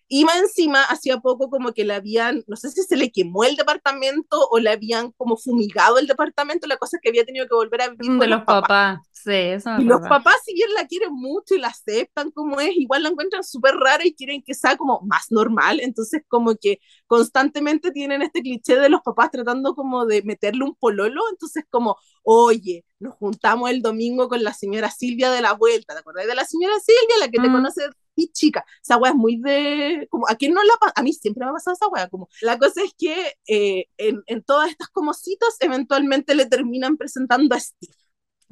Y 0.10 0.26
más 0.26 0.38
encima, 0.38 0.84
hacía 0.84 1.20
poco 1.20 1.50
como 1.52 1.74
que 1.74 1.86
le 1.86 1.94
habían, 1.94 2.44
no 2.48 2.56
sé 2.58 2.70
si 2.72 2.84
se 2.84 2.98
le 2.98 3.12
quemó 3.12 3.44
el 3.46 3.56
departamento 3.56 4.48
o 4.52 4.60
le 4.60 4.72
habían 4.72 5.12
como 5.14 5.38
fumigado 5.38 6.00
el 6.00 6.08
departamento, 6.08 6.68
la 6.68 6.78
cosa 6.78 6.98
es 6.98 7.02
que 7.02 7.10
había 7.10 7.26
tenido 7.26 7.48
que 7.48 7.56
volver 7.56 7.82
a 7.84 7.90
vivir 7.90 8.14
De 8.14 8.16
con 8.16 8.30
los 8.30 8.44
papás. 8.44 9.00
Sí, 9.12 9.32
eso 9.34 9.70
Y 9.76 9.86
los 9.86 10.02
papás, 10.08 10.36
si 10.46 10.54
bien 10.54 10.74
la 10.74 10.88
quieren 10.88 11.14
mucho 11.14 11.56
y 11.56 11.60
la 11.60 11.70
aceptan 11.70 12.32
como 12.32 12.60
es, 12.60 12.72
igual 12.76 13.04
la 13.04 13.10
encuentran 13.10 13.46
súper 13.46 13.76
rara 13.76 14.06
y 14.06 14.14
quieren 14.14 14.44
que 14.44 14.54
sea 14.54 14.76
como 14.76 15.00
más 15.06 15.28
normal. 15.32 15.80
Entonces, 15.82 16.22
como 16.28 16.56
que 16.58 16.80
constantemente 17.08 17.92
tienen 17.92 18.22
este 18.22 18.42
cliché 18.42 18.76
de 18.78 18.90
los 18.90 19.02
papás 19.02 19.32
tratando 19.32 19.76
como 19.76 20.06
de 20.06 20.22
meterle 20.24 20.66
un 20.66 20.76
pololo. 20.76 21.22
Entonces, 21.32 21.64
como, 21.70 21.96
oye, 22.24 22.84
nos 23.00 23.16
juntamos 23.16 23.70
el 23.70 23.82
domingo 23.82 24.28
con 24.28 24.44
la 24.44 24.54
señora 24.54 24.92
Silvia 24.92 25.32
de 25.32 25.42
la 25.42 25.54
vuelta. 25.54 25.94
¿Te 25.94 26.00
acordás 26.02 26.28
de 26.28 26.36
la 26.36 26.44
señora 26.46 26.74
Silvia, 26.80 27.16
la 27.26 27.30
que 27.32 27.40
te 27.40 27.50
Mm. 27.50 27.52
conoce 27.52 27.84
y 28.20 28.32
chica? 28.32 28.66
Esa 28.82 28.98
wea 28.98 29.12
es 29.12 29.18
muy 29.18 29.38
de. 29.38 30.08
Como, 30.10 30.28
¿A 30.30 30.36
quién 30.36 30.54
no 30.54 30.62
la 30.64 30.74
A 30.96 31.04
mí 31.04 31.14
siempre 31.14 31.44
me 31.46 31.52
ha 31.52 31.54
pasado 31.54 31.76
esa 31.76 31.88
wea. 31.88 32.08
Como, 32.10 32.28
la 32.42 32.58
cosa 32.58 32.82
es 32.84 32.94
que 32.98 33.34
eh, 33.48 33.86
en, 33.98 34.22
en 34.28 34.44
todas 34.44 34.70
estas 34.70 34.90
como 34.90 35.14
citas, 35.14 35.56
eventualmente 35.60 36.36
le 36.36 36.46
terminan 36.46 36.98
presentando 36.98 37.56
a 37.56 37.60
Steve 37.60 37.94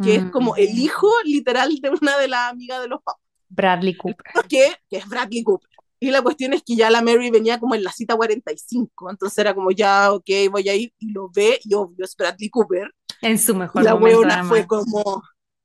que 0.03 0.15
es 0.15 0.23
Mm. 0.25 0.29
como 0.29 0.55
el 0.55 0.77
hijo 0.77 1.07
literal 1.23 1.75
de 1.81 1.89
una 1.89 2.17
de 2.19 2.27
las 2.27 2.51
amigas 2.51 2.81
de 2.81 2.87
los 2.87 3.01
papás, 3.01 3.19
Bradley 3.49 3.95
Cooper. 3.95 4.25
que, 4.47 4.75
que 4.89 4.97
es 4.97 5.07
Bradley 5.07 5.41
Cooper. 5.43 5.67
Y 5.99 6.11
la 6.11 6.21
cuestión 6.21 6.53
es 6.53 6.61
que 6.61 6.75
ya 6.75 6.91
la 6.91 7.01
Mary 7.01 7.31
venía 7.31 7.59
como 7.59 7.73
en 7.73 7.83
la 7.83 7.91
cita 7.91 8.15
45, 8.15 9.09
entonces 9.09 9.35
era 9.39 9.55
como 9.55 9.71
ya, 9.71 10.11
ok, 10.13 10.29
voy 10.51 10.69
a 10.69 10.75
ir, 10.75 10.93
y 10.99 11.11
lo 11.11 11.31
ve, 11.33 11.59
y 11.63 11.73
obvio 11.73 12.05
es 12.05 12.15
Bradley 12.15 12.49
Cooper. 12.51 12.93
En 13.21 13.39
su 13.39 13.53
Y 13.53 13.55
mejor 13.55 13.81
la 13.83 13.95
momento, 13.95 14.19
además. 14.27 14.47
fue 14.47 14.67
como, 14.67 15.23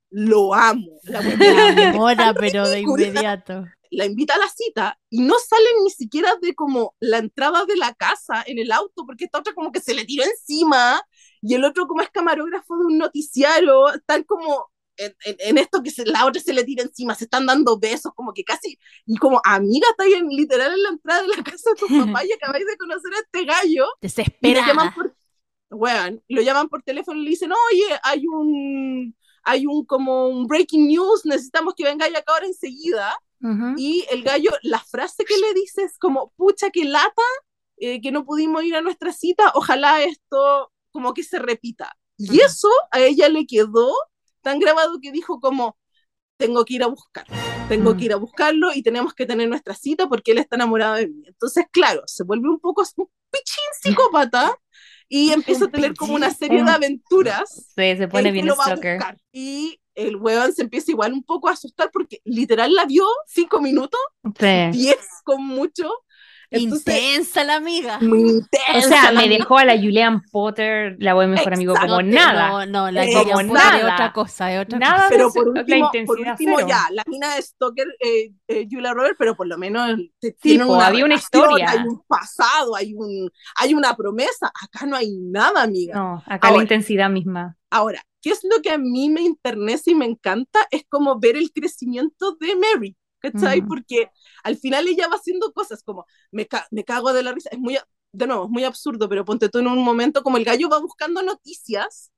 lo 0.08 0.54
amo. 0.54 0.98
La, 1.02 1.20
weona 1.20 2.32
La 2.32 2.34
pero 2.34 2.66
de 2.68 2.80
inmediato. 2.80 3.66
La 3.92 4.06
invita 4.06 4.34
a 4.34 4.38
la 4.38 4.48
cita 4.48 4.98
y 5.10 5.20
no 5.22 5.34
sale 5.38 5.66
ni 5.84 5.90
siquiera 5.90 6.34
de 6.40 6.54
como 6.54 6.94
la 7.00 7.18
entrada 7.18 7.64
de 7.66 7.76
la 7.76 7.94
casa 7.94 8.42
en 8.46 8.58
el 8.58 8.72
auto, 8.72 9.06
porque 9.06 9.24
esta 9.26 9.38
otra 9.40 9.54
como 9.54 9.72
que 9.72 9.80
se 9.80 9.94
le 9.94 10.04
tiró 10.04 10.24
encima, 10.24 11.00
y 11.40 11.54
el 11.54 11.64
otro 11.64 11.86
como 11.86 12.00
es 12.02 12.10
camarógrafo 12.10 12.76
de 12.78 12.84
un 12.86 12.98
noticiario, 12.98 13.92
están 13.92 14.24
como 14.24 14.70
en, 14.96 15.14
en- 15.24 15.36
en 15.40 15.58
esto 15.58 15.82
que 15.82 15.90
se, 15.90 16.04
la 16.06 16.26
otra 16.26 16.40
se 16.42 16.52
le 16.52 16.64
tira 16.64 16.82
encima, 16.84 17.14
se 17.14 17.24
están 17.24 17.46
dando 17.46 17.78
besos, 17.78 18.12
como 18.14 18.32
que 18.32 18.44
casi, 18.44 18.78
y 19.06 19.16
como 19.16 19.40
amiga, 19.44 19.86
está 19.90 20.04
ahí 20.04 20.14
en, 20.14 20.28
literal 20.28 20.72
en 20.72 20.82
la 20.82 20.88
entrada 20.90 21.22
de 21.22 21.28
la 21.28 21.42
casa 21.42 21.70
de 21.70 21.76
tu 21.76 21.90
papá 21.92 22.24
y 22.24 22.32
acabáis 22.32 22.66
de 22.66 22.76
conocer 22.76 23.12
a 23.14 23.20
este 23.20 23.44
gallo, 23.44 23.86
y 24.40 24.50
lo 24.50 24.60
Desesperada. 24.60 24.60
llaman 24.60 24.92
por, 24.92 25.14
weón, 25.70 26.22
lo 26.28 26.42
llaman 26.42 26.68
por 26.68 26.82
teléfono 26.82 27.20
y 27.20 27.24
le 27.24 27.30
dicen, 27.30 27.52
oye, 27.52 27.98
hay 28.04 28.26
un, 28.26 29.16
hay 29.44 29.66
un 29.66 29.84
como 29.86 30.28
un 30.28 30.46
breaking 30.46 30.88
news, 30.88 31.24
necesitamos 31.26 31.74
que 31.76 31.84
vengáis 31.84 32.14
acá 32.16 32.32
ahora 32.34 32.46
enseguida, 32.46 33.14
Ujú. 33.42 33.74
y 33.76 34.06
el 34.10 34.22
gallo, 34.22 34.50
la 34.62 34.78
frase 34.78 35.24
que 35.24 35.36
le 35.36 35.52
dice 35.54 35.82
es 35.82 35.98
como, 35.98 36.32
pucha, 36.36 36.70
que 36.70 36.84
lata, 36.84 37.22
eh, 37.78 38.00
que 38.00 38.12
no 38.12 38.24
pudimos 38.24 38.62
ir 38.64 38.76
a 38.76 38.80
nuestra 38.80 39.12
cita, 39.12 39.50
ojalá 39.54 40.02
esto 40.04 40.70
como 40.92 41.12
que 41.14 41.24
se 41.24 41.38
repita. 41.38 41.96
Y 42.18 42.36
Ujú. 42.38 42.46
eso 42.46 42.68
a 42.92 43.00
ella 43.00 43.28
le 43.28 43.46
quedó 43.46 43.92
tan 44.42 44.58
grabado 44.60 44.98
que 45.00 45.10
dijo 45.12 45.40
como, 45.40 45.76
tengo 46.36 46.64
que 46.64 46.74
ir 46.74 46.82
a 46.82 46.86
buscarlo, 46.88 47.34
tengo 47.68 47.94
Mm. 47.94 47.96
que 47.96 48.04
ir 48.06 48.12
a 48.12 48.16
buscarlo 48.16 48.72
y 48.74 48.82
tenemos 48.82 49.14
que 49.14 49.26
tener 49.26 49.48
nuestra 49.48 49.74
cita 49.74 50.08
porque 50.08 50.32
él 50.32 50.38
está 50.38 50.56
enamorado 50.56 50.94
de 50.96 51.08
mí. 51.08 51.22
Entonces, 51.26 51.66
claro, 51.70 52.02
se 52.06 52.24
vuelve 52.24 52.48
un 52.48 52.58
poco 52.60 52.82
un 52.96 53.08
pichín 53.30 53.64
psicópata 54.10 54.58
y 55.08 55.30
empieza 55.32 55.66
a 55.66 55.70
tener 55.70 55.94
como 55.94 56.14
una 56.14 56.30
serie 56.30 56.64
de 56.64 56.70
aventuras 56.70 57.72
Sí, 57.76 57.96
se 57.96 58.08
pone 58.08 58.30
bien 58.32 58.50
stalker. 58.52 58.96
buscar. 58.98 59.18
Y 59.32 59.78
el 59.94 60.16
weón 60.16 60.52
se 60.52 60.62
empieza 60.62 60.90
igual 60.90 61.12
un 61.12 61.22
poco 61.22 61.48
a 61.48 61.52
asustar 61.52 61.90
porque 61.92 62.20
literal 62.24 62.72
la 62.74 62.84
vio 62.86 63.04
cinco 63.26 63.60
minutos, 63.60 64.00
Sí. 64.38 64.70
diez 64.72 64.98
con 65.24 65.44
mucho, 65.44 65.90
Entonces, 66.52 66.94
Intensa 66.94 67.44
la 67.44 67.56
amiga. 67.56 67.98
muy 68.00 68.20
intensa. 68.20 68.78
O 68.78 68.80
sea, 68.82 69.12
me 69.12 69.28
dejó 69.28 69.58
a 69.58 69.64
la 69.64 69.76
Julian 69.76 70.22
Potter, 70.30 70.96
la 70.98 71.14
voy 71.14 71.26
mejor 71.26 71.54
amigo, 71.54 71.74
como 71.74 72.00
Exacto. 72.00 72.14
nada. 72.16 72.48
No, 72.48 72.66
no, 72.66 72.90
la 72.90 73.04
Eh, 73.04 73.12
Julia 73.14 73.34
como 73.34 73.48
Potter 73.48 73.74
es 73.78 73.84
otra 73.84 74.12
cosa, 74.12 74.52
es 74.54 74.60
otra 74.62 74.78
Nada 74.78 74.94
cosa. 74.96 75.08
pero 75.08 75.26
de 75.26 75.32
por 75.32 75.42
eso, 75.42 75.52
la 75.54 75.60
último, 75.60 75.90
por 75.90 75.96
intensidad 75.96 76.30
último 76.32 76.56
cero. 76.58 76.68
ya, 76.68 76.86
la 76.92 77.02
mina 77.06 77.34
de 77.34 77.42
Stoker, 77.42 77.86
eh, 78.00 78.32
eh, 78.48 78.66
Julia 78.70 78.92
Roberts, 78.94 79.16
pero 79.18 79.36
por 79.36 79.46
lo 79.46 79.58
menos 79.58 79.98
Sí, 80.42 80.58
una 80.60 80.86
había 80.86 81.04
una 81.04 81.14
historia. 81.14 81.70
hay 81.70 81.78
un 81.86 82.02
pasado, 82.06 82.76
hay 82.76 82.94
un, 82.94 83.30
hay 83.56 83.74
una 83.74 83.94
promesa. 83.96 84.50
Acá 84.62 84.86
no 84.86 84.96
hay 84.96 85.16
nada, 85.18 85.62
amiga. 85.62 85.94
No, 85.94 86.22
acá 86.26 86.48
Ahora. 86.48 86.56
la 86.58 86.62
intensidad 86.62 87.10
misma. 87.10 87.56
Ahora, 87.70 88.02
¿qué 88.20 88.30
es 88.30 88.40
lo 88.44 88.60
que 88.60 88.70
a 88.70 88.76
mí 88.78 89.08
me 89.08 89.22
internece 89.22 89.92
y 89.92 89.94
me 89.94 90.04
encanta? 90.04 90.60
Es 90.70 90.84
como 90.88 91.18
ver 91.18 91.36
el 91.36 91.50
crecimiento 91.52 92.36
de 92.38 92.54
Mary, 92.56 92.96
¿cachai? 93.22 93.62
Mm. 93.62 93.68
Porque 93.68 94.10
al 94.44 94.56
final 94.56 94.88
ella 94.88 95.08
va 95.08 95.16
haciendo 95.16 95.52
cosas 95.52 95.82
como, 95.84 96.06
me, 96.32 96.46
ca- 96.46 96.66
me 96.70 96.84
cago 96.84 97.12
de 97.12 97.22
la 97.22 97.32
risa, 97.32 97.50
es 97.52 97.58
muy, 97.58 97.76
a- 97.76 97.86
de 98.12 98.26
nuevo, 98.26 98.44
es 98.44 98.50
muy 98.50 98.64
absurdo, 98.64 99.08
pero 99.08 99.24
ponte 99.24 99.48
tú 99.48 99.58
en 99.60 99.68
un 99.68 99.78
momento 99.84 100.22
como 100.22 100.36
el 100.38 100.44
gallo 100.44 100.68
va 100.68 100.80
buscando 100.80 101.22
noticias. 101.22 102.10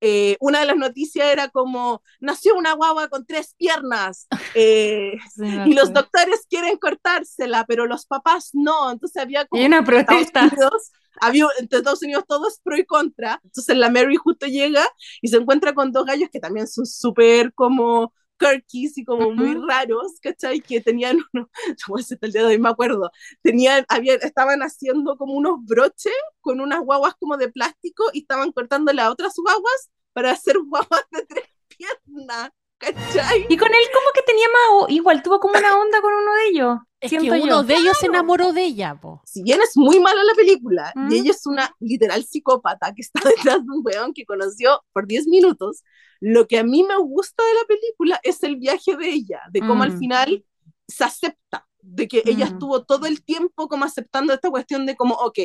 eh, 0.00 0.36
una 0.40 0.60
de 0.60 0.66
las 0.66 0.76
noticias 0.76 1.26
era 1.32 1.48
como, 1.48 2.02
nació 2.20 2.54
una 2.56 2.72
guagua 2.74 3.08
con 3.08 3.26
tres 3.26 3.54
piernas, 3.56 4.28
eh, 4.54 5.14
Sí, 5.34 5.44
y 5.64 5.74
los 5.74 5.92
doctores 5.92 6.46
quieren 6.48 6.78
cortársela, 6.78 7.64
pero 7.66 7.86
los 7.86 8.06
papás 8.06 8.50
no. 8.54 8.90
Entonces 8.92 9.20
había 9.22 9.46
como 9.46 9.62
Y 9.62 9.66
una 9.66 9.84
protesta. 9.84 10.50
Unidos, 10.52 10.92
había, 11.20 11.46
entre 11.58 11.78
Estados 11.78 12.02
Unidos 12.02 12.24
todo 12.28 12.48
es 12.48 12.60
pro 12.62 12.76
y 12.76 12.84
contra. 12.86 13.40
Entonces 13.44 13.76
la 13.76 13.90
Mary 13.90 14.16
justo 14.16 14.46
llega 14.46 14.86
y 15.20 15.28
se 15.28 15.36
encuentra 15.36 15.74
con 15.74 15.92
dos 15.92 16.04
gallos 16.06 16.28
que 16.32 16.40
también 16.40 16.68
son 16.68 16.86
súper 16.86 17.52
como 17.54 18.12
kirkies 18.38 18.98
y 18.98 19.04
como 19.04 19.32
muy 19.32 19.54
raros, 19.68 20.18
¿cachai? 20.22 20.60
Que 20.60 20.80
tenían 20.80 21.18
unos, 21.32 21.48
yo 21.66 21.96
hasta 21.96 22.26
el 22.26 22.32
día 22.32 22.42
de 22.42 22.48
hoy 22.48 22.58
me 22.58 22.68
acuerdo, 22.68 23.10
tenían, 23.42 23.84
había, 23.88 24.14
estaban 24.14 24.60
haciendo 24.60 25.16
como 25.16 25.34
unos 25.34 25.64
broches 25.64 26.12
con 26.40 26.60
unas 26.60 26.80
guaguas 26.80 27.14
como 27.18 27.36
de 27.36 27.50
plástico 27.50 28.04
y 28.12 28.20
estaban 28.20 28.52
cortándole 28.52 29.02
a 29.02 29.10
otras 29.10 29.34
guaguas 29.36 29.90
para 30.12 30.30
hacer 30.32 30.56
guaguas 30.58 31.04
de 31.10 31.26
tres 31.26 31.44
piernas, 31.68 32.50
¿cachai? 32.78 33.46
Y 33.48 33.56
con 33.56 33.68
él 33.68 33.84
como 33.92 34.06
que 34.14 34.22
tenía 34.22 34.46
más, 34.48 34.62
o- 34.72 34.86
igual 34.88 35.22
tuvo 35.22 35.40
como 35.40 35.58
una 35.58 35.76
onda 35.78 36.00
con 36.00 36.12
uno 36.12 36.34
de 36.34 36.46
ellos. 36.48 36.78
Es 37.00 37.10
que 37.10 37.20
siento 37.20 37.36
yo. 37.36 37.44
uno 37.44 37.62
de 37.62 37.74
ellos 37.76 37.96
se 37.98 38.06
enamoró 38.06 38.52
de 38.52 38.64
ella, 38.64 38.98
po. 39.00 39.20
si 39.24 39.42
bien 39.42 39.60
es 39.62 39.76
muy 39.76 40.00
mala 40.00 40.22
la 40.24 40.34
película, 40.34 40.92
Mm. 40.96 41.12
y 41.12 41.18
ella 41.18 41.30
es 41.30 41.46
una 41.46 41.72
literal 41.80 42.24
psicópata 42.24 42.92
que 42.94 43.02
está 43.02 43.20
detrás 43.56 43.64
de 43.64 43.70
un 43.72 43.82
weón 43.84 44.12
que 44.14 44.24
conoció 44.24 44.82
por 44.92 45.06
10 45.06 45.26
minutos, 45.28 45.82
lo 46.20 46.48
que 46.48 46.58
a 46.58 46.64
mí 46.64 46.82
me 46.82 46.96
gusta 46.96 47.42
de 47.44 47.54
la 47.54 47.64
película 47.66 48.20
es 48.24 48.42
el 48.42 48.56
viaje 48.56 48.96
de 48.96 49.10
ella, 49.10 49.40
de 49.52 49.60
cómo 49.60 49.84
al 49.84 49.92
Mm. 49.94 49.98
final 49.98 50.44
se 50.88 51.04
acepta, 51.04 51.66
de 51.80 52.08
que 52.08 52.22
ella 52.26 52.46
Mm. 52.46 52.52
estuvo 52.54 52.84
todo 52.84 53.06
el 53.06 53.22
tiempo 53.24 53.68
como 53.68 53.84
aceptando 53.84 54.32
esta 54.32 54.50
cuestión 54.50 54.84
de 54.86 54.96
como, 54.96 55.14
ok, 55.14 55.38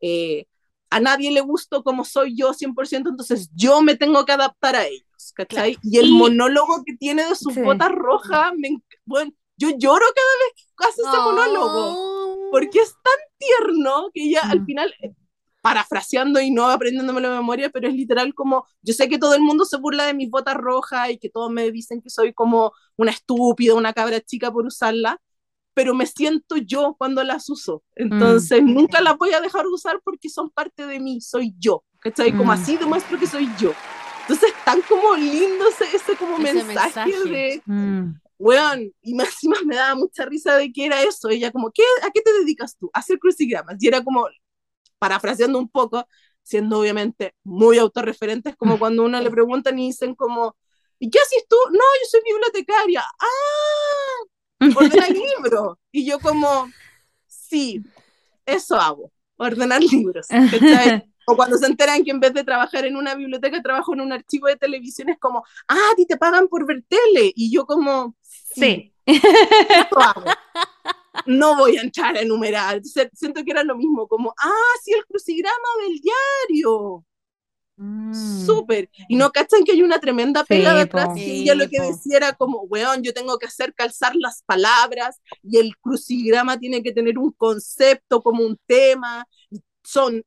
eh, 0.00 0.46
a 0.96 1.00
nadie 1.00 1.30
le 1.32 1.40
gustó 1.40 1.82
como 1.82 2.04
soy 2.04 2.36
yo 2.36 2.52
100%, 2.54 3.08
entonces 3.10 3.50
yo 3.54 3.82
me 3.82 3.96
tengo 3.96 4.24
que 4.24 4.32
adaptar 4.32 4.76
a 4.76 4.86
ellos, 4.86 5.32
¿cachai? 5.34 5.76
Y 5.82 5.98
el 5.98 6.06
Y- 6.06 6.12
monólogo 6.16 6.82
que 6.84 6.96
tiene 6.96 7.24
de 7.28 7.34
sus 7.34 7.54
Sí. 7.54 7.60
botas 7.60 7.90
rojas, 7.92 8.52
me 8.56 8.68
bueno, 9.04 9.32
yo 9.56 9.70
lloro 9.70 10.04
cada 10.14 10.34
vez 10.44 10.52
que 10.78 10.86
hace 10.86 11.02
ese 11.02 11.20
monólogo 11.22 11.94
Oh. 11.96 12.48
porque 12.50 12.78
es 12.80 12.92
tan 12.92 13.20
tierno 13.38 14.10
que 14.14 14.36
al 14.38 14.60
Mm. 14.60 14.66
final, 14.66 14.94
eh, 15.02 15.12
parafraseando 15.62 16.40
y 16.40 16.50
no 16.50 16.66
aprendiéndomelo 16.68 17.30
de 17.30 17.36
memoria, 17.36 17.70
pero 17.70 17.88
es 17.88 17.94
literal 17.94 18.34
como, 18.34 18.66
yo 18.82 18.92
sé 18.92 19.08
que 19.08 19.18
todo 19.18 19.34
el 19.34 19.40
mundo 19.40 19.64
se 19.64 19.78
burla 19.78 20.04
de 20.04 20.14
mis 20.14 20.28
botas 20.30 20.54
rojas 20.56 21.10
y 21.10 21.18
que 21.18 21.30
todos 21.30 21.50
me 21.50 21.70
dicen 21.70 22.02
que 22.02 22.10
soy 22.10 22.32
como 22.34 22.72
una 22.96 23.10
estúpida, 23.10 23.74
una 23.74 23.92
cabra 23.94 24.20
chica 24.20 24.52
por 24.52 24.66
usarla, 24.66 25.20
pero 25.74 25.94
me 25.94 26.06
siento 26.06 26.56
yo 26.56 26.94
cuando 26.96 27.22
las 27.24 27.48
uso. 27.50 27.82
Entonces 27.96 28.62
nunca 28.62 29.00
las 29.00 29.16
voy 29.18 29.32
a 29.32 29.40
dejar 29.40 29.62
de 29.64 29.68
usar 29.70 30.00
porque 30.04 30.28
son 30.30 30.50
parte 30.50 30.86
de 30.86 31.00
mí, 31.00 31.20
soy 31.20 31.54
yo. 31.58 31.84
¿Cachai? 32.00 32.32
Como 32.36 32.50
Mm. 32.52 32.54
así 32.54 32.76
demuestro 32.76 33.18
que 33.18 33.26
soy 33.26 33.48
yo. 33.58 33.72
Entonces 34.22 34.52
tan 34.64 34.80
como 34.82 35.14
lindo 35.16 35.68
ese, 35.68 35.96
ese 35.96 36.16
como 36.16 36.36
Ese 36.38 36.54
mensaje, 36.64 37.10
mensaje. 37.10 37.28
de, 37.30 37.62
Mm. 37.66 38.14
weón, 38.38 38.92
y 39.02 39.14
más 39.14 39.28
encima 39.28 39.56
me 39.66 39.74
daba 39.76 39.94
mucha 39.94 40.24
risa 40.24 40.56
de 40.56 40.72
que 40.72 40.86
era 40.86 41.02
eso, 41.02 41.28
ella 41.28 41.50
como, 41.50 41.70
¿qué, 41.70 41.82
¿a 42.02 42.10
qué 42.10 42.20
te 42.22 42.32
dedicas 42.40 42.76
tú? 42.78 42.90
A 42.94 43.00
hacer 43.00 43.18
crucigramas, 43.18 43.76
y 43.80 43.88
era 43.88 44.02
como, 44.02 44.26
parafraseando 44.98 45.58
un 45.58 45.68
poco, 45.68 46.06
siendo 46.42 46.78
obviamente 46.80 47.34
muy 47.42 47.78
autorreferentes, 47.78 48.54
como 48.56 48.78
cuando 48.78 49.04
uno 49.04 49.20
le 49.20 49.30
preguntan 49.30 49.78
y 49.78 49.86
dicen 49.88 50.14
como, 50.14 50.56
¿y 50.98 51.10
qué 51.10 51.18
haces 51.18 51.44
tú? 51.48 51.56
No, 51.70 51.78
yo 51.78 52.06
soy 52.10 52.20
bibliotecaria, 52.24 53.00
¡ah! 53.02 53.26
Ordena 54.60 55.08
libros, 55.08 55.78
y 55.92 56.04
yo 56.06 56.18
como, 56.20 56.68
sí, 57.26 57.82
eso 58.46 58.76
hago, 58.76 59.12
ordenar 59.36 59.82
libros, 59.82 60.26
¿cachai? 60.28 61.04
O 61.26 61.36
cuando 61.36 61.56
se 61.56 61.64
enteran 61.64 62.04
que 62.04 62.10
en 62.10 62.20
vez 62.20 62.34
de 62.34 62.44
trabajar 62.44 62.84
en 62.84 62.96
una 62.96 63.14
biblioteca, 63.14 63.62
trabajo 63.62 63.94
en 63.94 64.02
un 64.02 64.12
archivo 64.12 64.46
de 64.46 64.56
televisión, 64.56 65.08
es 65.08 65.18
como, 65.18 65.42
ah, 65.68 65.88
a 65.90 65.96
ti 65.96 66.04
te 66.04 66.18
pagan 66.18 66.48
por 66.48 66.66
ver 66.66 66.84
tele. 66.86 67.32
Y 67.34 67.50
yo 67.50 67.64
como, 67.64 68.14
sí, 68.20 68.60
Sí. 68.60 68.92
eso 69.06 70.00
hago. 70.00 70.24
No 71.26 71.56
voy 71.56 71.78
a 71.78 71.80
entrar 71.80 72.14
a 72.14 72.20
enumerar. 72.20 72.82
Siento 73.14 73.42
que 73.42 73.52
era 73.52 73.62
lo 73.62 73.74
mismo, 73.74 74.06
como, 74.06 74.34
ah, 74.38 74.74
sí, 74.82 74.92
el 74.92 75.06
crucigrama 75.06 75.68
del 75.86 76.00
diario. 76.00 77.06
Mm. 77.76 78.14
Súper. 78.46 78.88
Y 79.08 79.16
no 79.16 79.30
cachan 79.32 79.64
que 79.64 79.72
hay 79.72 79.82
una 79.82 79.98
tremenda 79.98 80.44
pega 80.44 80.72
Sí, 80.72 80.78
detrás. 80.78 81.08
po. 81.08 81.16
Y 81.16 81.42
ella 81.42 81.54
lo 81.54 81.68
que 81.68 81.80
decía 81.80 82.16
era 82.18 82.32
como, 82.34 82.62
weón, 82.62 83.02
yo 83.02 83.12
tengo 83.12 83.38
que 83.38 83.46
hacer 83.46 83.74
calzar 83.74 84.14
las 84.16 84.42
palabras 84.44 85.20
y 85.42 85.58
el 85.58 85.76
crucigrama 85.78 86.58
tiene 86.58 86.82
que 86.82 86.92
tener 86.92 87.18
un 87.18 87.32
concepto 87.32 88.22
como 88.22 88.44
un 88.44 88.58
tema. 88.66 89.26
Son 89.82 90.22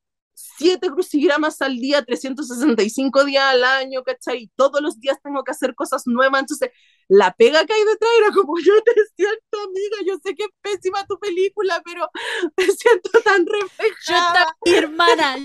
siete 0.56 0.90
crucigramas 0.90 1.60
al 1.62 1.76
día, 1.76 2.04
365 2.04 3.24
días 3.24 3.44
al 3.44 3.64
año, 3.64 4.02
¿cachai? 4.04 4.42
Y 4.44 4.48
todos 4.56 4.80
los 4.80 4.98
días 5.00 5.18
tengo 5.22 5.42
que 5.44 5.50
hacer 5.52 5.74
cosas 5.74 6.02
nuevas. 6.06 6.40
Entonces, 6.40 6.70
la 7.08 7.32
pega 7.32 7.64
que 7.64 7.72
hay 7.72 7.84
detrás 7.84 8.10
era 8.18 8.32
como, 8.32 8.58
yo 8.58 8.74
te 8.82 8.92
siento, 9.16 9.58
amiga, 9.64 9.96
yo 10.06 10.18
sé 10.22 10.34
que 10.34 10.44
es 10.44 10.50
pésima 10.60 11.06
tu 11.06 11.18
película, 11.18 11.80
pero 11.84 12.08
me 12.56 12.64
siento 12.64 13.10
tan 13.24 13.44
Yo 13.46 13.52
reflejada. 13.52 14.28
estaba 14.28 14.56
ahí, 14.64 14.74
hermana. 14.74 15.36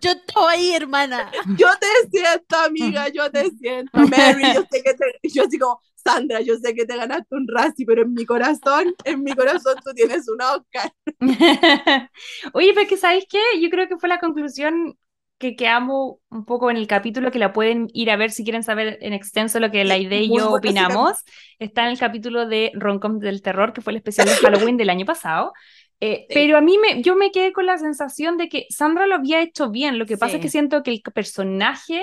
Yo 0.00 0.10
ahí, 0.48 0.74
hermana. 0.74 1.30
Yo 1.56 1.68
te 1.80 1.86
siento, 2.10 2.56
amiga, 2.56 3.08
yo 3.08 3.30
te 3.30 3.50
siento, 3.50 3.90
Mary, 3.98 4.42
yo 4.54 4.62
sé 4.70 4.82
que 4.82 4.94
te, 4.94 5.28
yo 5.28 5.44
así 5.44 5.58
como, 5.58 5.80
Sandra, 6.04 6.40
yo 6.40 6.56
sé 6.56 6.74
que 6.74 6.84
te 6.86 6.96
ganaste 6.96 7.34
un 7.34 7.46
Razzie, 7.48 7.86
pero 7.86 8.02
en 8.02 8.12
mi 8.14 8.24
corazón, 8.26 8.94
en 9.04 9.22
mi 9.22 9.32
corazón 9.34 9.76
tú 9.84 9.92
tienes 9.94 10.28
un 10.28 10.40
Oscar. 10.42 10.92
Oye, 12.52 12.72
pero 12.74 12.88
que 12.88 12.96
¿sabéis 12.96 13.24
qué? 13.28 13.38
Yo 13.60 13.70
creo 13.70 13.88
que 13.88 13.96
fue 13.98 14.08
la 14.08 14.18
conclusión 14.20 14.96
que 15.38 15.56
quedamos 15.56 16.18
un 16.30 16.44
poco 16.44 16.70
en 16.70 16.76
el 16.76 16.86
capítulo, 16.86 17.32
que 17.32 17.38
la 17.40 17.52
pueden 17.52 17.88
ir 17.92 18.10
a 18.10 18.16
ver 18.16 18.30
si 18.30 18.44
quieren 18.44 18.62
saber 18.62 18.98
en 19.00 19.12
extenso 19.12 19.58
lo 19.58 19.70
que 19.72 19.84
la 19.84 19.98
idea 19.98 20.20
y 20.20 20.28
yo 20.36 20.52
opinamos. 20.52 21.24
Está 21.58 21.82
en 21.82 21.88
el 21.88 21.98
capítulo 21.98 22.46
de 22.46 22.70
Roncom 22.74 23.18
del 23.18 23.42
Terror, 23.42 23.72
que 23.72 23.80
fue 23.80 23.92
el 23.92 23.96
especial 23.96 24.28
de 24.28 24.34
Halloween 24.36 24.76
del 24.76 24.90
año 24.90 25.04
pasado. 25.04 25.52
Eh, 26.00 26.26
Sí. 26.28 26.34
Pero 26.34 26.56
a 26.56 26.60
mí 26.60 26.78
me, 26.78 27.02
yo 27.02 27.16
me 27.16 27.30
quedé 27.32 27.52
con 27.52 27.66
la 27.66 27.78
sensación 27.78 28.36
de 28.36 28.48
que 28.48 28.66
Sandra 28.70 29.06
lo 29.06 29.16
había 29.16 29.40
hecho 29.42 29.70
bien. 29.70 29.98
Lo 29.98 30.06
que 30.06 30.16
pasa 30.16 30.36
es 30.36 30.42
que 30.42 30.48
Sí. 30.48 30.52
siento 30.52 30.82
que 30.82 30.92
el 30.92 31.02
personaje 31.14 32.02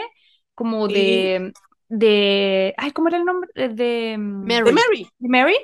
como 0.53 0.87
Sí. 0.87 0.93
de, 0.93 1.53
de... 1.89 2.73
Ay, 2.77 2.91
¿cómo 2.93 3.09
era 3.09 3.17
el 3.17 3.25
nombre? 3.25 3.49
De, 3.55 3.69
de- 3.69 4.17
Mary. 4.19 4.63
De 4.63 4.71
Mary. 4.71 5.09
de 5.19 5.29
Mary, 5.29 5.55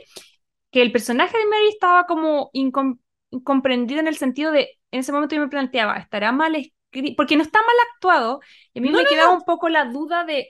que 0.72 0.82
el 0.82 0.92
personaje 0.92 1.38
de 1.38 1.46
Mary 1.46 1.68
estaba 1.70 2.06
como 2.06 2.52
incom- 2.54 3.00
incomprendido 3.32 4.00
en 4.02 4.08
el 4.08 4.18
sentido 4.18 4.52
de, 4.52 4.80
en 4.92 5.00
ese 5.02 5.12
momento 5.12 5.36
yo 5.36 5.42
me 5.42 5.48
planteaba, 5.50 5.98
¿estará 5.98 6.32
mal 6.32 6.56
escrito? 6.56 7.16
Porque 7.18 7.38
no 7.38 7.44
está 7.44 7.60
mal 7.60 7.76
actuado, 7.94 8.42
y 8.74 8.80
a 8.80 8.82
mí 8.82 8.92
No, 8.92 8.92
me 8.92 9.04
no, 9.04 9.08
quedaba 9.08 9.34
un 9.34 9.44
poco 9.46 9.70
la 9.70 9.86
duda 9.86 10.26
de, 10.26 10.50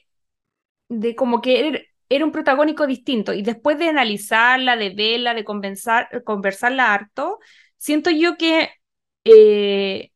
de 0.90 1.16
como 1.16 1.42
que 1.42 1.68
era, 1.68 1.80
era 2.10 2.26
un 2.26 2.32
protagónico 2.32 2.88
distinto, 2.88 3.34
y 3.34 3.42
después 3.44 3.78
de 3.80 3.90
analizarla, 3.90 4.76
de 4.78 4.90
verla, 4.92 5.34
de 5.34 5.44
conversar, 5.46 6.24
conversarla 6.24 6.94
harto, 6.94 7.40
siento 7.78 8.10
yo 8.12 8.38
que 8.38 8.72
eh, 9.26 10.12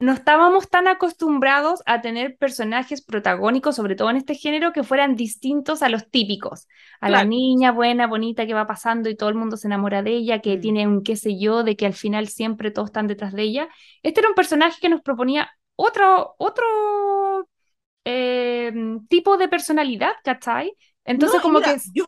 no 0.00 0.12
estábamos 0.12 0.68
tan 0.70 0.88
acostumbrados 0.88 1.82
a 1.86 2.00
tener 2.00 2.36
personajes 2.38 3.02
protagónicos, 3.02 3.76
sobre 3.76 3.96
todo 3.96 4.10
en 4.10 4.16
este 4.16 4.34
género, 4.34 4.72
que 4.72 4.82
fueran 4.82 5.14
distintos 5.16 5.82
a 5.82 5.90
los 5.90 6.10
típicos. 6.10 6.66
A 7.00 7.10
la 7.10 7.24
niña 7.24 7.70
buena, 7.72 8.06
bonita 8.06 8.46
que 8.46 8.54
va 8.54 8.66
pasando 8.66 9.10
y 9.10 9.16
todo 9.16 9.28
el 9.28 9.34
mundo 9.36 9.56
se 9.58 9.68
enamora 9.68 10.02
de 10.02 10.12
ella, 10.12 10.40
que 10.40 10.56
Mm. 10.56 10.60
tiene 10.60 10.86
un 10.88 11.02
qué 11.02 11.16
sé 11.16 11.38
yo, 11.38 11.64
de 11.64 11.76
que 11.76 11.86
al 11.86 11.94
final 11.94 12.28
siempre 12.28 12.70
todos 12.70 12.88
están 12.88 13.06
detrás 13.08 13.32
de 13.34 13.42
ella. 13.42 13.68
Este 14.02 14.20
era 14.20 14.30
un 14.30 14.34
personaje 14.34 14.78
que 14.80 14.88
nos 14.88 15.02
proponía 15.02 15.50
otro, 15.76 16.34
otro 16.38 16.64
eh, 18.04 18.72
tipo 19.08 19.36
de 19.36 19.48
personalidad, 19.48 20.12
¿cachai? 20.24 20.76
Entonces, 21.04 21.38
No, 21.38 21.42
como 21.42 21.58
mira, 21.58 21.74
que 21.74 21.78
yo 21.92 22.04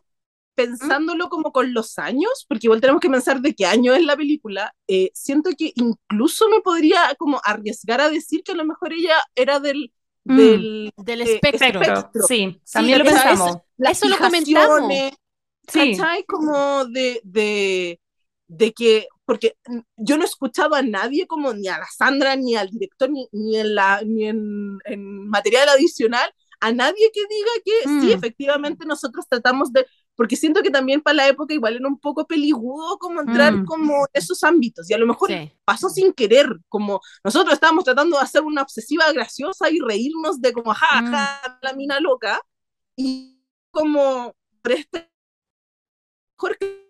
pensándolo 0.55 1.29
como 1.29 1.51
con 1.51 1.73
los 1.73 1.97
años, 1.99 2.45
porque 2.47 2.67
igual 2.67 2.81
tenemos 2.81 2.99
que 3.01 3.09
pensar 3.09 3.41
de 3.41 3.53
qué 3.55 3.65
año 3.65 3.93
es 3.93 4.03
la 4.03 4.15
película, 4.15 4.73
eh, 4.87 5.09
siento 5.13 5.49
que 5.57 5.71
incluso 5.75 6.49
me 6.49 6.61
podría 6.61 7.15
como 7.17 7.41
arriesgar 7.43 8.01
a 8.01 8.09
decir 8.09 8.43
que 8.43 8.51
a 8.51 8.55
lo 8.55 8.65
mejor 8.65 8.93
ella 8.93 9.15
era 9.35 9.59
del, 9.59 9.91
Mm. 10.25 10.37
del 10.37 10.93
Del 10.95 11.21
eh, 11.21 11.33
espectro. 11.35 11.81
espectro. 11.81 12.21
sí, 12.27 12.61
también 12.71 12.99
lo 12.99 13.05
esa- 13.05 13.23
pensamos. 13.23 13.57
las 13.77 13.97
Eso 13.97 14.07
lo 14.07 14.17
comentamos. 14.17 14.91
Sí. 15.67 15.97
¿cachai? 15.97 16.23
Como 16.25 16.85
de, 16.85 17.19
de, 17.23 17.99
de 18.47 18.73
que 18.73 19.07
porque 19.25 19.55
yo 19.97 20.17
no 20.17 20.23
he 20.23 20.25
escuchado 20.25 20.75
a 20.75 20.81
nadie 20.81 21.27
como 21.27 21.53
ni 21.53 21.67
a 21.67 21.77
la 21.77 21.87
Sandra, 21.87 22.35
ni 22.35 22.55
al 22.55 22.69
director, 22.69 23.09
ni, 23.09 23.27
ni 23.31 23.57
en, 23.57 23.75
la, 23.75 24.01
ni 24.05 24.27
en, 24.27 24.77
en 24.85 25.27
material 25.29 25.67
adicional, 25.69 26.29
a 26.59 26.71
nadie 26.71 27.09
que 27.13 27.21
diga 27.29 27.51
que 27.65 27.89
mm. 27.89 28.01
sí, 28.01 28.11
efectivamente 28.13 28.85
nosotros 28.85 29.25
tratamos 29.29 29.71
de, 29.73 29.85
porque 30.15 30.35
siento 30.35 30.61
que 30.61 30.69
también 30.69 31.01
para 31.01 31.15
la 31.15 31.27
época 31.27 31.53
igual 31.53 31.75
era 31.75 31.87
un 31.87 31.99
poco 31.99 32.25
peligudo 32.25 32.97
como 32.97 33.21
entrar 33.21 33.53
mm. 33.53 33.65
como 33.65 34.07
esos 34.13 34.43
ámbitos, 34.43 34.89
y 34.89 34.93
a 34.93 34.97
lo 34.97 35.07
mejor 35.07 35.31
pasó 35.65 35.89
sin 35.89 36.13
querer, 36.13 36.47
como 36.69 37.01
nosotros 37.23 37.53
estábamos 37.53 37.83
tratando 37.83 38.17
de 38.17 38.23
hacer 38.23 38.43
una 38.43 38.61
obsesiva 38.61 39.11
graciosa 39.11 39.69
y 39.69 39.79
reírnos 39.79 40.39
de 40.41 40.53
como, 40.53 40.73
ja, 40.73 41.01
mm. 41.01 41.11
ja, 41.11 41.59
la 41.61 41.73
mina 41.73 41.99
loca, 41.99 42.41
y 42.95 43.39
como, 43.71 44.35
por 44.61 44.71
este, 44.71 45.09
Jorge, 46.37 46.83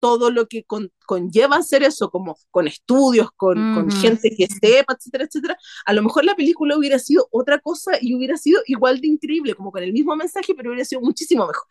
todo 0.00 0.30
lo 0.30 0.46
que 0.46 0.64
conlleva 1.06 1.56
hacer 1.56 1.82
eso, 1.82 2.10
como 2.10 2.36
con 2.50 2.68
estudios, 2.68 3.28
con, 3.36 3.74
con, 3.74 3.90
gente 3.90 4.30
que 4.36 4.46
sepa, 4.46 4.94
etcétera, 4.94 5.24
etcétera, 5.24 5.58
a 5.84 5.92
lo 5.92 6.02
mejor 6.02 6.24
la 6.24 6.34
película 6.34 6.76
hubiera 6.76 6.98
sido 6.98 7.28
otra 7.30 7.58
cosa 7.58 7.92
y 8.00 8.14
hubiera 8.14 8.36
sido 8.36 8.60
igual 8.66 9.00
de 9.00 9.08
increíble, 9.08 9.54
como 9.54 9.72
con 9.72 9.82
el 9.82 9.92
mismo 9.92 10.14
mensaje, 10.16 10.54
pero 10.54 10.70
hubiera 10.70 10.84
sido 10.84 11.00
muchísimo 11.00 11.46
mejor. 11.46 11.66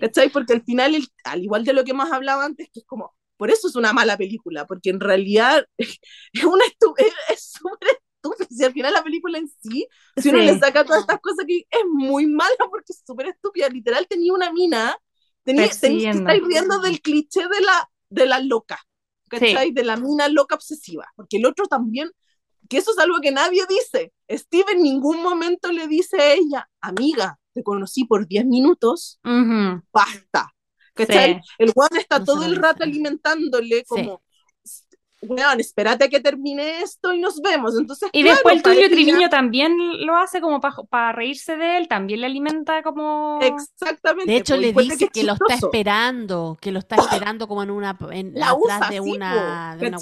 ¿Cachai? 0.00 0.30
Porque 0.30 0.54
al 0.54 0.62
final, 0.62 0.96
al 1.24 1.42
igual 1.42 1.64
de 1.64 1.72
lo 1.72 1.84
que 1.84 1.92
hemos 1.92 2.10
hablado 2.10 2.40
antes, 2.40 2.68
que 2.72 2.80
es 2.80 2.86
como, 2.86 3.14
por 3.36 3.50
eso 3.50 3.68
es 3.68 3.76
una 3.76 3.92
mala 3.92 4.16
película, 4.16 4.66
porque 4.66 4.90
en 4.90 5.00
realidad 5.00 5.66
es 5.78 6.44
una 6.44 6.64
es 7.28 7.52
súper 7.52 7.88
estúpida. 7.88 8.48
Si 8.50 8.64
al 8.64 8.72
final 8.72 8.92
la 8.92 9.04
película 9.04 9.38
en 9.38 9.48
sí, 9.60 9.86
si 10.16 10.28
uno 10.30 10.38
le 10.38 10.58
saca 10.58 10.84
todas 10.84 11.02
estas 11.02 11.20
cosas 11.20 11.44
que 11.46 11.58
es 11.58 11.84
muy 11.92 12.26
mala 12.26 12.56
porque 12.70 12.92
es 12.92 13.02
súper 13.06 13.28
estúpida, 13.28 13.68
literal 13.68 14.06
tenía 14.08 14.32
una 14.32 14.52
mina 14.52 14.96
Tenéis 15.44 15.78
que 15.78 16.08
estar 16.08 16.36
riendo 16.42 16.80
del 16.80 17.00
cliché 17.00 17.42
de 17.42 17.60
la, 17.60 17.90
de 18.08 18.26
la 18.26 18.40
loca, 18.40 18.80
¿cachai? 19.28 19.72
De 19.72 19.84
la 19.84 19.96
mina 19.96 20.28
loca 20.28 20.54
obsesiva, 20.54 21.06
porque 21.16 21.36
el 21.36 21.46
otro 21.46 21.66
también, 21.66 22.10
que 22.68 22.78
eso 22.78 22.92
es 22.92 22.98
algo 22.98 23.20
que 23.20 23.30
nadie 23.30 23.62
dice. 23.68 24.12
Steve 24.30 24.72
en 24.72 24.82
ningún 24.82 25.22
momento 25.22 25.70
le 25.70 25.86
dice 25.86 26.20
a 26.20 26.32
ella, 26.32 26.70
amiga, 26.80 27.38
te 27.52 27.62
conocí 27.62 28.04
por 28.04 28.26
10 28.26 28.46
minutos, 28.46 29.20
basta. 29.92 30.50
¿Cachai? 30.94 31.40
El 31.58 31.72
Juan 31.72 31.90
está 31.98 32.24
todo 32.24 32.44
el 32.44 32.56
rato 32.56 32.84
alimentándole 32.84 33.84
como, 33.84 34.22
weón, 35.28 35.60
espérate 35.60 36.04
a 36.04 36.08
que 36.08 36.20
termine 36.20 36.80
esto 36.80 37.12
y 37.12 37.20
nos 37.20 37.40
vemos. 37.40 37.78
Entonces, 37.78 38.08
y 38.12 38.22
después 38.22 38.56
el 38.56 38.62
tuyo 38.62 38.88
Triviño 38.88 39.28
también 39.28 39.76
lo 40.06 40.16
hace 40.16 40.40
como 40.40 40.60
para 40.60 41.12
reírse 41.12 41.56
de 41.56 41.78
él, 41.78 41.88
también 41.88 42.20
le 42.20 42.26
alimenta 42.26 42.82
como... 42.82 43.38
Exactamente. 43.42 44.30
De 44.30 44.38
hecho, 44.38 44.56
le 44.56 44.72
dice 44.72 45.08
que, 45.08 45.24
lo 45.24 45.34
está 45.34 45.54
esperando, 45.54 46.56
que 46.60 46.72
lo 46.72 46.78
está 46.78 46.96
esperando 46.96 47.48
como 47.48 47.62
en 47.62 47.70
una... 47.70 47.98
En, 48.10 48.34
la 48.34 48.50
atrás 48.50 48.90
de 48.90 49.00
una... 49.00 49.76
De 49.76 49.88
una 49.88 49.98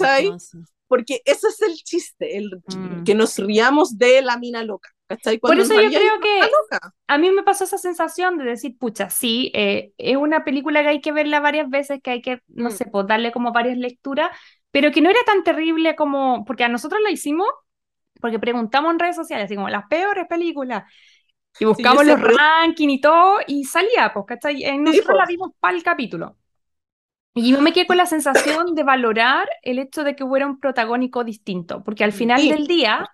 Porque 0.87 1.23
ese 1.25 1.49
es 1.49 1.63
el 1.63 1.75
chiste, 1.75 2.37
el, 2.37 2.63
mm. 2.67 3.05
que 3.05 3.15
nos 3.15 3.39
riamos 3.39 3.99
de 3.99 4.23
la 4.23 4.37
mina 4.39 4.63
loca. 4.63 4.91
Por 5.41 5.59
eso 5.59 5.75
yo 5.81 5.89
creo 5.89 6.21
que 6.21 6.41
a 7.07 7.19
mí 7.19 7.31
me 7.31 7.43
pasó 7.43 7.65
esa 7.65 7.79
sensación 7.79 8.39
de 8.39 8.45
decir, 8.45 8.77
pucha, 8.79 9.11
sí, 9.11 9.51
eh, 9.55 9.93
es 9.99 10.17
una 10.17 10.45
película 10.45 10.83
que 10.83 10.89
hay 10.89 11.01
que 11.01 11.13
verla 11.13 11.41
varias 11.41 11.69
veces, 11.69 12.01
que 12.03 12.11
hay 12.11 12.23
que, 12.23 12.41
no 12.49 12.69
mm. 12.69 12.73
sé, 12.73 12.87
pues 12.87 13.07
darle 13.07 13.33
como 13.33 13.53
varias 13.53 13.77
lecturas, 13.77 14.31
pero 14.73 14.91
que 14.91 15.01
no 15.01 15.11
era 15.11 15.21
tan 15.25 15.45
terrible 15.45 15.95
como, 15.95 16.45
porque 16.45 16.65
a 16.65 16.69
nosotros 16.69 17.01
la 17.03 17.11
hicimos, 17.11 17.49
porque 18.21 18.41
preguntamos 18.41 18.93
en 18.93 18.99
redes 18.99 19.17
sociales, 19.17 19.45
así 19.45 19.55
como 19.55 19.69
las 19.69 19.87
peores 19.87 20.27
películas, 20.27 20.85
y 21.61 21.65
buscamos 21.65 22.05
los 22.05 22.21
rankings 22.21 22.95
y 22.95 23.01
todo, 23.01 23.39
y 23.47 23.65
salía, 23.65 24.11
pues, 24.13 24.27
¿cachai? 24.27 24.65
En 24.65 24.83
nosotros 24.83 25.17
la 25.17 25.27
vimos 25.27 25.51
para 25.61 25.77
el 25.77 25.83
capítulo. 25.83 26.37
Y 27.35 27.51
yo 27.51 27.61
me 27.61 27.73
quedé 27.73 27.87
con 27.87 27.97
la 27.97 28.07
sensación 28.07 28.75
de 28.75 28.83
valorar 28.83 29.49
el 29.63 29.79
hecho 29.79 30.05
de 30.05 30.15
que 30.17 30.25
hubiera 30.25 30.47
un 30.47 30.61
protagónico 30.61 31.25
distinto, 31.25 31.83
porque 31.83 32.05
al 32.05 32.13
final 32.13 32.47
del 32.47 32.67
día 32.67 33.09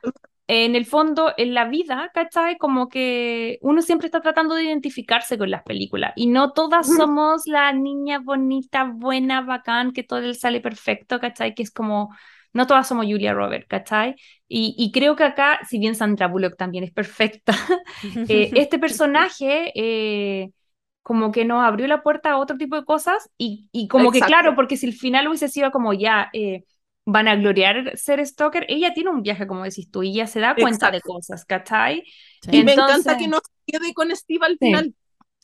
en 0.51 0.75
el 0.75 0.87
fondo, 0.87 1.35
en 1.37 1.53
la 1.53 1.67
vida, 1.67 2.11
¿cachai? 2.15 2.57
Como 2.57 2.89
que 2.89 3.59
uno 3.61 3.83
siempre 3.83 4.07
está 4.07 4.23
tratando 4.23 4.55
de 4.55 4.65
identificarse 4.65 5.37
con 5.37 5.51
las 5.51 5.63
películas 5.63 6.15
y 6.17 6.27
no 6.27 6.53
todas 6.53 6.87
somos 6.87 7.43
la 7.47 7.71
niña 7.75 8.19
bonita, 8.19 8.85
buena, 8.85 9.43
bacán, 9.43 9.93
que 9.93 10.03
todo 10.03 10.21
le 10.23 10.33
sale 10.33 10.63
perfecto, 10.63 11.21
¿cachai? 11.21 11.55
Que 11.55 11.63
es 11.63 11.71
como, 11.71 12.17
no 12.55 12.67
todas 12.67 12.89
somos 12.89 13.05
Julia 13.05 13.35
Roberts, 13.35 13.67
¿cachai? 13.69 14.17
Y, 14.49 14.91
creo 14.91 15.17
que 15.17 15.25
acá, 15.25 15.61
si 15.69 15.79
bien 15.79 15.95
Sandra 15.95 16.29
Bullock 16.29 16.57
también 16.57 16.83
es 16.83 16.93
perfecta, 16.93 17.53
eh, 18.29 18.51
este 18.55 18.79
personaje... 18.79 19.71
Eh, 19.75 20.51
como 21.03 21.33
que 21.33 21.47
nos 21.47 21.65
abrió 21.65 21.87
la 21.87 22.03
puerta 22.03 22.33
a 22.33 22.37
otro 22.37 22.59
tipo 22.59 22.77
de 22.77 22.85
cosas 22.85 23.31
y, 23.39 23.71
y 23.73 23.89
como 23.89 24.13
que 24.13 24.21
claro, 24.21 24.55
porque 24.55 24.77
si 24.77 24.85
el 24.85 24.93
final 24.93 25.27
hubiese 25.27 25.49
sido 25.49 25.71
como 25.71 25.95
ya, 25.95 26.29
eh, 26.35 26.65
van 27.11 27.27
a 27.27 27.37
gloriar 27.37 27.97
ser 27.97 28.25
stalker, 28.27 28.67
ella 28.69 28.93
tiene 28.93 29.09
un 29.09 29.23
viaje, 29.23 29.47
como 29.47 29.65
decís 29.65 29.91
tú, 29.91 30.03
y 30.03 30.11
ella 30.11 30.27
se 30.27 30.41
da 30.41 30.55
cuenta 30.55 30.91
de 30.91 31.01
cosas, 31.01 31.47
¿cachai? 31.47 32.03
Y 32.53 32.63
me 32.63 32.75
encanta 32.75 33.17
que 33.17 33.29
no 33.29 33.41
quede 33.67 33.95
con 33.95 34.15
Steve 34.15 34.45
al 34.45 34.59
final. 34.59 34.95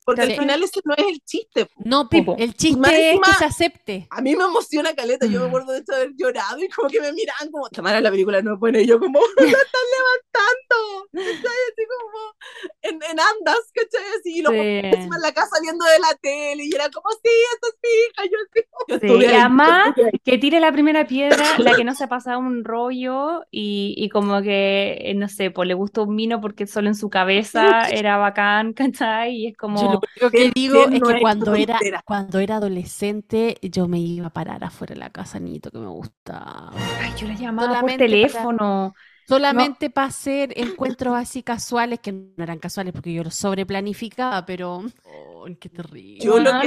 Porque 0.05 0.22
al 0.22 0.36
final 0.36 0.62
ese 0.62 0.81
no 0.85 0.94
es 0.94 1.05
el 1.06 1.20
chiste. 1.20 1.68
No, 1.76 2.09
tipo, 2.09 2.36
el 2.39 2.55
chiste 2.55 3.12
es 3.12 3.20
que 3.20 3.32
se 3.39 3.44
acepte. 3.44 4.06
A 4.10 4.20
mí 4.20 4.36
me 4.36 4.44
emociona 4.44 4.94
Caleta, 4.94 5.26
yo 5.26 5.40
me 5.40 5.47
mm. 5.47 5.48
acuerdo 5.48 5.72
de 5.72 5.78
esto 5.78 5.94
haber 5.94 6.10
llorado 6.14 6.59
y 6.59 6.68
como 6.68 6.89
que 6.89 7.01
me 7.01 7.12
miran 7.12 7.51
como, 7.51 7.68
Tamara, 7.70 8.01
la 8.01 8.10
película 8.10 8.43
no 8.43 8.55
es 8.55 8.60
buena, 8.60 8.81
y 8.81 8.86
yo 8.86 8.98
como, 8.98 9.18
la 9.36 9.44
están 9.44 9.86
levantando, 9.97 11.09
¿cachai? 11.12 11.59
Así 11.70 11.82
como, 11.89 12.35
en, 12.82 12.94
en 12.97 13.20
andas, 13.20 13.60
¿cachai? 13.72 14.05
Así, 14.18 14.39
y 14.39 14.43
luego 14.43 14.62
sí. 14.62 15.05
en 15.05 15.20
la 15.22 15.32
casa 15.32 15.56
viendo 15.62 15.85
de 15.86 15.98
la 15.98 16.14
tele, 16.20 16.64
y 16.64 16.74
era 16.74 16.90
como, 16.90 17.10
sí, 17.10 17.31
esto 17.55 17.68
es 17.68 17.76
fija, 17.81 18.24
yo, 18.24 18.39
sí. 18.52 18.62
yo 18.89 19.18
sí. 19.18 19.24
Y 19.24 19.35
además, 19.35 19.94
que 20.24 20.39
tire 20.39 20.60
la 20.60 20.72
primera 20.72 21.06
piedra, 21.06 21.44
la 21.59 21.74
que 21.74 21.85
no 21.85 21.94
se 21.94 22.05
ha 22.05 22.09
pasado 22.09 22.40
un 22.40 22.64
rollo, 22.64 23.44
y, 23.51 23.94
y 23.97 24.10
como 24.10 24.43
que, 24.43 24.98
eh, 25.01 25.14
no 25.14 25.28
sé, 25.28 25.51
pues 25.51 25.66
le 25.66 25.74
gustó 25.74 26.02
un 26.02 26.16
vino 26.16 26.40
porque 26.40 26.66
solo 26.66 26.89
en 26.89 26.94
su 26.94 27.09
cabeza 27.09 27.89
era 27.89 28.18
bacán, 28.18 28.74
¿cachai? 28.74 29.35
Y 29.35 29.47
es 29.48 29.56
como 29.56 29.93
lo 29.94 30.26
único 30.26 30.30
que 30.30 30.50
digo 30.54 30.84
es 30.88 31.00
que 31.02 31.20
cuando 31.20 31.54
era, 31.54 31.78
cuando 32.04 32.38
era 32.38 32.56
adolescente 32.56 33.58
yo 33.62 33.88
me 33.88 33.98
iba 33.98 34.28
a 34.28 34.32
parar 34.32 34.64
afuera 34.64 34.94
de 34.94 35.00
la 35.00 35.10
casa, 35.10 35.38
Nito, 35.38 35.70
que 35.70 35.78
me 35.78 35.88
gusta. 35.88 36.70
Ay, 37.00 37.12
yo 37.18 37.28
la 37.28 37.34
llamaba 37.34 37.80
por 37.80 37.96
teléfono. 37.96 38.94
solamente 39.26 39.90
para 39.90 40.08
hacer 40.08 40.52
encuentros 40.56 41.14
así 41.16 41.42
casuales, 41.42 42.00
que 42.00 42.12
no 42.12 42.42
eran 42.42 42.58
casuales 42.58 42.92
porque 42.92 43.12
yo 43.12 43.24
los 43.24 43.34
sobreplanificaba, 43.34 44.44
pero 44.44 44.82
oh, 45.04 45.46
qué 45.60 45.68
terrible. 45.68 46.20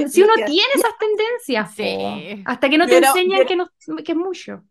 si 0.10 0.22
uno 0.22 0.34
tiene 0.36 0.70
esas 0.76 0.94
tendencias, 0.98 2.44
hasta 2.46 2.70
que 2.70 2.78
no 2.78 2.88
te 2.88 2.98
enseñan 2.98 3.46
que, 3.46 3.56
no, 3.56 3.70
que 4.04 4.12
es 4.12 4.18
mucho 4.18 4.64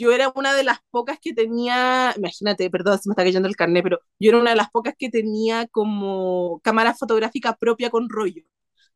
yo 0.00 0.12
era 0.12 0.32
una 0.34 0.54
de 0.54 0.64
las 0.64 0.78
pocas 0.90 1.18
que 1.20 1.34
tenía, 1.34 2.14
imagínate, 2.16 2.70
perdón, 2.70 2.98
se 2.98 3.08
me 3.08 3.12
está 3.12 3.22
cayendo 3.22 3.48
el 3.48 3.54
carnet, 3.54 3.82
pero 3.82 3.98
yo 4.18 4.30
era 4.30 4.38
una 4.38 4.50
de 4.50 4.56
las 4.56 4.70
pocas 4.70 4.94
que 4.98 5.10
tenía 5.10 5.66
como 5.66 6.58
cámara 6.64 6.94
fotográfica 6.94 7.54
propia 7.56 7.90
con 7.90 8.08
rollo, 8.08 8.42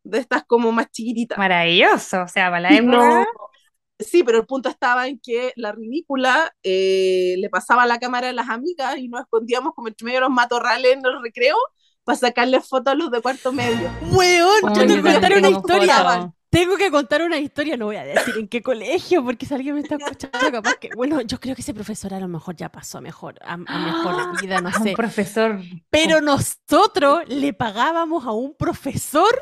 de 0.02 0.18
estas 0.18 0.44
como 0.44 0.72
más 0.72 0.90
chiquititas. 0.90 1.36
Maravilloso, 1.36 2.22
o 2.22 2.28
sea, 2.28 2.47
para 2.47 2.60
la 2.60 2.74
época... 2.74 3.26
sí, 3.98 4.24
pero 4.24 4.39
el 4.39 4.47
punto 4.47 4.70
estaba 4.70 5.06
en 5.06 5.20
que 5.22 5.52
la 5.56 5.72
ridícula 5.72 6.55
eh, 6.62 7.35
le 7.36 7.51
pasaba 7.51 7.85
la 7.85 7.98
cámara 7.98 8.31
a 8.31 8.32
las 8.32 8.48
amigas 8.48 8.97
y 8.97 9.09
nos 9.09 9.20
escondíamos 9.20 9.74
como 9.74 9.89
entre 9.89 10.06
medio 10.06 10.20
de 10.20 10.22
los 10.22 10.31
matorrales 10.31 10.94
en 10.94 11.05
el 11.05 11.22
recreo 11.22 11.56
para 12.02 12.18
sacarle 12.18 12.62
fotos 12.62 12.93
a 12.93 12.97
los 12.97 13.10
de 13.10 13.20
cuarto 13.20 13.52
medio. 13.52 13.90
¡Weón! 14.10 14.74
yo 14.74 14.86
te 14.86 15.01
voy 15.01 15.10
a 15.10 15.12
contar 15.12 15.36
una 15.36 15.48
historia. 15.51 16.32
Tengo 16.55 16.76
que 16.76 16.89
contar 16.89 17.20
una 17.22 17.39
historia, 17.39 17.76
no 17.76 17.86
voy 17.86 17.97
a 17.97 18.05
decir 18.05 18.36
en 18.39 18.47
qué 18.47 18.62
colegio, 18.62 19.24
porque 19.24 19.44
si 19.44 19.55
alguien 19.55 19.74
me 19.74 19.81
está 19.81 19.97
escuchando, 19.97 20.52
capaz 20.52 20.74
que. 20.76 20.89
Bueno, 20.94 21.20
yo 21.20 21.40
creo 21.40 21.56
que 21.56 21.62
ese 21.62 21.74
profesor 21.74 22.14
a 22.14 22.20
lo 22.20 22.28
mejor 22.28 22.55
ya 22.55 22.70
pasó 22.70 22.98
a 22.98 23.01
mejor, 23.01 23.35
a, 23.44 23.56
mejor 23.56 24.40
vida, 24.40 24.60
no 24.60 24.70
sé. 24.70 24.90
Un 24.90 24.94
profesor. 24.94 25.60
Pero 25.90 26.20
nosotros 26.20 27.24
le 27.26 27.52
pagábamos 27.55 28.24
a 28.24 28.31
un 28.31 28.55
profesor 28.55 29.35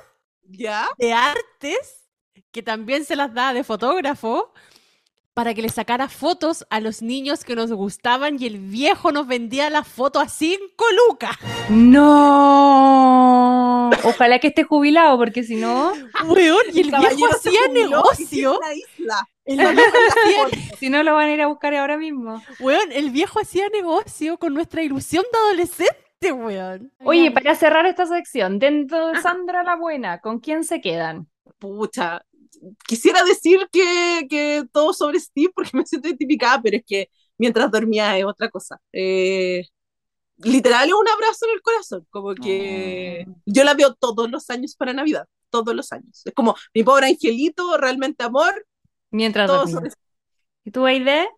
¿Ya? 0.45 0.89
de 0.97 1.13
artes, 1.13 2.09
que 2.51 2.63
también 2.63 3.05
se 3.05 3.15
las 3.15 3.35
da 3.35 3.53
de 3.53 3.63
fotógrafo, 3.63 4.55
para 5.35 5.55
que 5.55 5.63
le 5.63 5.71
sacara 5.71 6.09
fotos 6.09 6.67
a 6.69 6.81
los 6.81 7.01
niños 7.01 7.45
que 7.45 7.57
nos 7.57 7.73
gustaban 7.73 8.37
y 8.39 8.47
el 8.47 8.59
viejo 8.59 9.13
nos 9.13 9.27
vendía 9.27 9.71
la 9.71 9.83
foto 9.83 10.21
a 10.21 10.29
cinco 10.29 10.85
lucas. 11.09 11.37
No. 11.71 12.83
Ojalá 14.05 14.39
que 14.41 14.49
esté 14.49 14.65
jubilado, 14.65 15.17
porque 15.17 15.43
si 15.43 15.57
no. 15.57 15.93
Weón, 16.27 16.65
y 16.73 16.81
el, 16.81 16.91
viejo 16.91 17.27
hacía 17.31 17.61
negocio. 17.73 18.61
si 20.79 20.91
no 20.91 21.03
lo 21.03 21.15
van 21.15 21.29
a 21.29 21.33
ir 21.33 21.41
a 21.41 21.47
buscar 21.47 21.75
ahora 21.75 21.97
mismo. 21.97 22.43
Weón, 22.61 22.93
el 22.93 23.11
viejo 23.11 23.41
hacía 23.41 23.71
negocio 23.71 24.37
con 24.39 24.53
nuestra 24.53 24.83
ilusión 24.83 25.25
de 25.33 25.39
adolescente, 25.39 26.33
weón. 26.33 26.93
Oye, 27.05 27.31
para 27.31 27.55
cerrar 27.55 27.87
esta 27.87 28.05
sección, 28.07 28.59
dentro 28.59 29.07
de 29.09 29.23
Sandra 29.23 29.63
la 29.63 29.77
Buena, 29.77 30.21
¿con 30.21 30.41
quién 30.41 30.65
se 30.65 30.83
quedan? 30.83 31.27
Pucha, 31.59 32.25
quisiera 32.87 33.25
decir 33.25 33.69
que, 33.71 34.27
que, 34.29 34.65
todo 34.73 34.93
sobre 34.93 35.21
Steve 35.21 35.53
porque 35.55 35.71
me 35.75 35.87
siento 35.87 36.09
identificada, 36.09 36.61
pero 36.63 36.77
es 36.77 36.85
que 36.87 37.11
mientras 37.39 37.71
dormía 37.71 38.17
es 38.19 38.25
otra 38.25 38.49
cosa. 38.51 38.81
Eh, 38.93 39.65
literal 40.39 40.89
es 40.89 40.95
un 40.95 41.09
abrazo 41.09 41.47
en 41.47 41.55
el 41.55 41.63
corazón, 41.63 42.07
como 42.11 42.35
que 42.35 43.27
oh. 43.29 43.35
yo 43.47 43.65
la 43.65 43.75
veo 43.75 43.95
todos 43.95 44.31
los 44.31 44.49
años 44.51 44.75
para 44.77 44.93
Navidad. 44.93 45.27
todos 45.51 45.75
los 45.75 45.93
años. 45.93 46.23
Es 46.25 46.33
como 46.35 46.57
mi 46.75 46.83
pobre 46.83 47.09
angelito, 47.09 47.77
realmente 47.77 48.25
amor. 48.25 48.67
Mientras 49.11 49.47
Todos 49.47 49.73
dormía. 49.73 49.93
¿Y 50.65 50.71
tú, 50.71 50.87
Aide? 50.87 51.29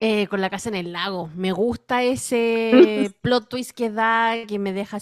Eh, 0.00 0.28
con 0.28 0.40
la 0.40 0.48
casa 0.48 0.68
en 0.68 0.76
el 0.76 0.92
lago. 0.92 1.28
Me 1.34 1.52
gusta 1.52 2.02
ese 2.02 3.12
plot 3.20 3.48
twist 3.48 3.72
que 3.72 3.90
da, 3.90 4.46
que 4.46 4.58
me 4.58 4.72
deja 4.72 4.98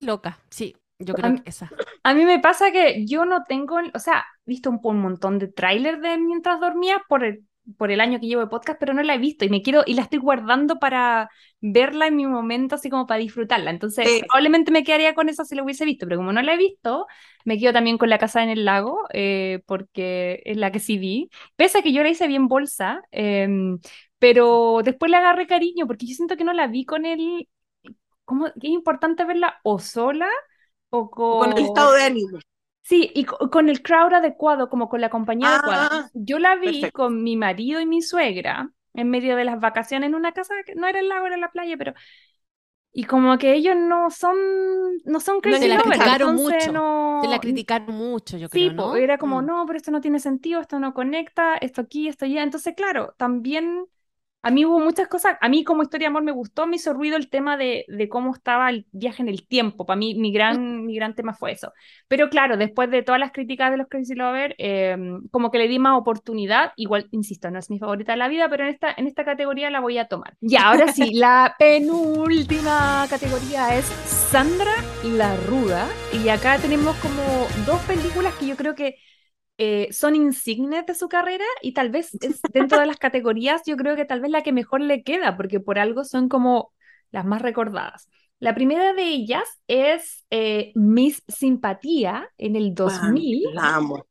loca. 0.00 0.40
Sí, 0.50 0.76
yo 1.04 1.14
creo 1.14 1.28
Am- 1.28 1.36
que 1.42 1.50
esa. 1.50 1.70
A 2.02 2.14
mí 2.14 2.24
me 2.24 2.38
pasa 2.40 2.72
que 2.72 3.04
yo 3.06 3.24
no 3.24 3.44
tengo, 3.44 3.76
o 3.94 3.98
sea, 3.98 4.24
he 4.46 4.50
visto 4.50 4.70
un, 4.70 4.80
un 4.82 5.00
montón 5.00 5.38
de 5.38 5.48
tráiler 5.48 6.00
de 6.00 6.18
mientras 6.18 6.60
dormía 6.60 7.02
por 7.08 7.24
el, 7.24 7.44
por 7.76 7.90
el 7.92 8.00
año 8.00 8.18
que 8.20 8.26
llevo 8.26 8.40
de 8.42 8.48
podcast, 8.48 8.78
pero 8.80 8.92
no 8.92 9.02
la 9.02 9.14
he 9.14 9.18
visto 9.18 9.44
y 9.44 9.48
me 9.48 9.62
quiero, 9.62 9.82
y 9.86 9.94
la 9.94 10.02
estoy 10.02 10.18
guardando 10.18 10.78
para 10.80 11.30
verla 11.60 12.08
en 12.08 12.16
mi 12.16 12.26
momento, 12.26 12.74
así 12.74 12.90
como 12.90 13.06
para 13.06 13.20
disfrutarla. 13.20 13.70
Entonces, 13.70 14.06
Sí. 14.08 14.20
probablemente 14.28 14.72
me 14.72 14.82
quedaría 14.84 15.14
con 15.14 15.28
esa 15.28 15.44
si 15.44 15.54
la 15.54 15.62
hubiese 15.62 15.84
visto, 15.84 16.06
pero 16.06 16.18
como 16.18 16.32
no 16.32 16.42
la 16.42 16.54
he 16.54 16.56
visto, 16.58 17.06
me 17.44 17.58
quedo 17.58 17.72
también 17.72 17.98
con 17.98 18.10
La 18.10 18.18
Casa 18.18 18.42
en 18.42 18.50
el 18.50 18.64
Lago, 18.64 18.98
eh, 19.12 19.62
porque 19.66 20.42
es 20.44 20.56
la 20.56 20.72
que 20.72 20.80
sí 20.80 20.98
vi. 20.98 21.30
Pese 21.56 21.78
a 21.78 21.82
que 21.82 21.92
yo 21.92 22.02
la 22.02 22.08
hice 22.10 22.26
bien 22.26 22.48
bolsa, 22.48 23.02
em, 23.12 23.78
pero 24.18 24.80
después 24.84 25.10
le 25.10 25.16
agarré 25.18 25.46
cariño, 25.46 25.86
porque 25.86 26.06
yo 26.06 26.14
siento 26.14 26.36
que 26.36 26.44
no 26.44 26.52
la 26.52 26.66
vi 26.66 26.84
con 26.84 27.06
el. 27.06 27.48
Como 28.24 28.46
es 28.48 28.54
importante 28.64 29.24
verla 29.24 29.60
o 29.64 29.78
sola 29.78 30.28
o 30.92 31.10
con. 31.10 31.36
Con 31.36 31.50
el 31.52 31.64
estado 31.64 31.92
de 31.94 32.04
ánimo. 32.04 32.38
Sí, 32.82 33.10
y 33.14 33.24
co- 33.24 33.50
con 33.50 33.68
el 33.68 33.82
crowd 33.82 34.12
adecuado, 34.14 34.68
como 34.68 34.88
con 34.88 35.00
la 35.00 35.10
compañía 35.10 35.48
Ah, 35.48 35.48
adecuada. 35.48 36.10
Yo 36.12 36.38
la 36.38 36.56
vi 36.56 36.90
perfecto. 36.90 36.92
con 36.92 37.22
mi 37.22 37.36
marido 37.36 37.80
y 37.80 37.86
mi 37.86 38.02
suegra 38.02 38.72
en 38.94 39.08
medio 39.10 39.36
de 39.36 39.44
las 39.44 39.60
vacaciones 39.60 40.08
en 40.08 40.14
una 40.14 40.32
casa 40.32 40.54
que 40.66 40.74
no 40.74 40.86
era 40.86 41.00
el 41.00 41.08
lago, 41.08 41.26
era 41.26 41.36
la 41.36 41.50
playa, 41.52 41.76
pero... 41.78 41.94
Y 42.94 43.04
como 43.04 43.38
que 43.38 43.54
ellos 43.54 43.74
no 43.76 44.10
son, 44.10 44.36
no 45.04 45.20
son 45.20 45.40
crazy 45.40 45.66
la 45.68 45.78
lovers, 45.78 46.02
criticaron 46.10 46.34
mucho, 46.34 46.72
no... 46.72 46.88
Te 47.18 47.28
la 47.28 47.40
criticaron 47.40 47.94
mucho, 47.96 48.36
yo 48.36 48.50
Sí, 48.52 48.70
creo, 48.70 48.72
po, 48.72 48.96
¿no? 48.96 48.96
era 48.96 49.16
como, 49.18 49.40
Mm. 49.40 49.42
no, 49.42 49.64
pero 49.66 49.78
esto 49.78 49.90
no 49.90 50.00
tiene 50.02 50.20
sentido, 50.20 50.60
esto 50.60 50.78
no 50.78 50.92
conecta, 50.94 51.56
esto 51.56 51.80
aquí, 51.82 52.08
esto 52.08 52.26
allá. 52.26 52.42
Entonces, 52.42 52.74
claro, 52.76 53.14
también 53.18 53.86
a 54.42 54.50
mí 54.50 54.64
hubo 54.64 54.80
muchas 54.80 55.06
cosas, 55.08 55.36
a 55.40 55.48
mí 55.48 55.62
como 55.62 55.82
historia 55.82 56.06
de 56.06 56.10
amor 56.10 56.24
me 56.24 56.32
gustó, 56.32 56.66
me 56.66 56.76
hizo 56.76 56.92
ruido 56.92 57.16
el 57.16 57.30
tema 57.30 57.56
de, 57.56 57.84
de 57.86 58.08
cómo 58.08 58.34
estaba 58.34 58.70
el 58.70 58.86
viaje 58.90 59.22
en 59.22 59.28
el 59.28 59.46
tiempo. 59.46 59.86
Para 59.86 59.96
mí, 59.96 60.14
mi 60.16 60.32
gran, 60.32 60.84
mi 60.84 60.96
gran 60.96 61.14
tema 61.14 61.32
fue 61.32 61.52
eso. 61.52 61.72
Pero 62.08 62.28
claro, 62.28 62.56
después 62.56 62.90
de 62.90 63.02
todas 63.02 63.20
las 63.20 63.30
críticas 63.30 63.70
de 63.70 63.76
los 63.76 63.86
Crazy 63.88 64.14
Lover, 64.14 64.56
eh, 64.58 64.96
como 65.30 65.52
que 65.52 65.58
le 65.58 65.68
di 65.68 65.78
más 65.78 65.96
oportunidad. 65.96 66.72
Igual, 66.76 67.06
insisto, 67.12 67.50
no 67.50 67.60
es 67.60 67.70
mi 67.70 67.78
favorita 67.78 68.12
de 68.12 68.18
la 68.18 68.28
vida, 68.28 68.48
pero 68.48 68.64
en 68.64 68.70
esta, 68.70 68.92
en 68.96 69.06
esta 69.06 69.24
categoría 69.24 69.70
la 69.70 69.80
voy 69.80 69.98
a 69.98 70.08
tomar. 70.08 70.34
Ya, 70.40 70.64
ahora 70.64 70.88
sí, 70.88 71.14
la 71.14 71.54
penúltima 71.58 73.06
categoría 73.08 73.76
es 73.76 73.84
Sandra 73.84 74.74
la 75.04 75.36
Ruda. 75.46 75.88
Y 76.12 76.28
acá 76.28 76.58
tenemos 76.58 76.96
como 76.96 77.46
dos 77.64 77.80
películas 77.82 78.34
que 78.34 78.46
yo 78.46 78.56
creo 78.56 78.74
que 78.74 78.96
eh, 79.58 79.88
son 79.92 80.14
insignes 80.16 80.86
de 80.86 80.94
su 80.94 81.08
carrera 81.08 81.44
y 81.62 81.72
tal 81.74 81.90
vez 81.90 82.14
es 82.20 82.40
dentro 82.52 82.80
de 82.80 82.86
las 82.86 82.98
categorías, 82.98 83.62
yo 83.66 83.76
creo 83.76 83.96
que 83.96 84.04
tal 84.04 84.20
vez 84.20 84.30
la 84.30 84.42
que 84.42 84.52
mejor 84.52 84.80
le 84.80 85.02
queda, 85.02 85.36
porque 85.36 85.60
por 85.60 85.78
algo 85.78 86.04
son 86.04 86.28
como 86.28 86.72
las 87.10 87.24
más 87.24 87.42
recordadas. 87.42 88.08
La 88.38 88.54
primera 88.54 88.92
de 88.92 89.04
ellas 89.04 89.44
es 89.68 90.24
eh, 90.30 90.72
Miss 90.74 91.22
Simpatía 91.28 92.28
en 92.38 92.56
el 92.56 92.74
2000. 92.74 93.44
La 93.54 93.76
amo. 93.76 94.04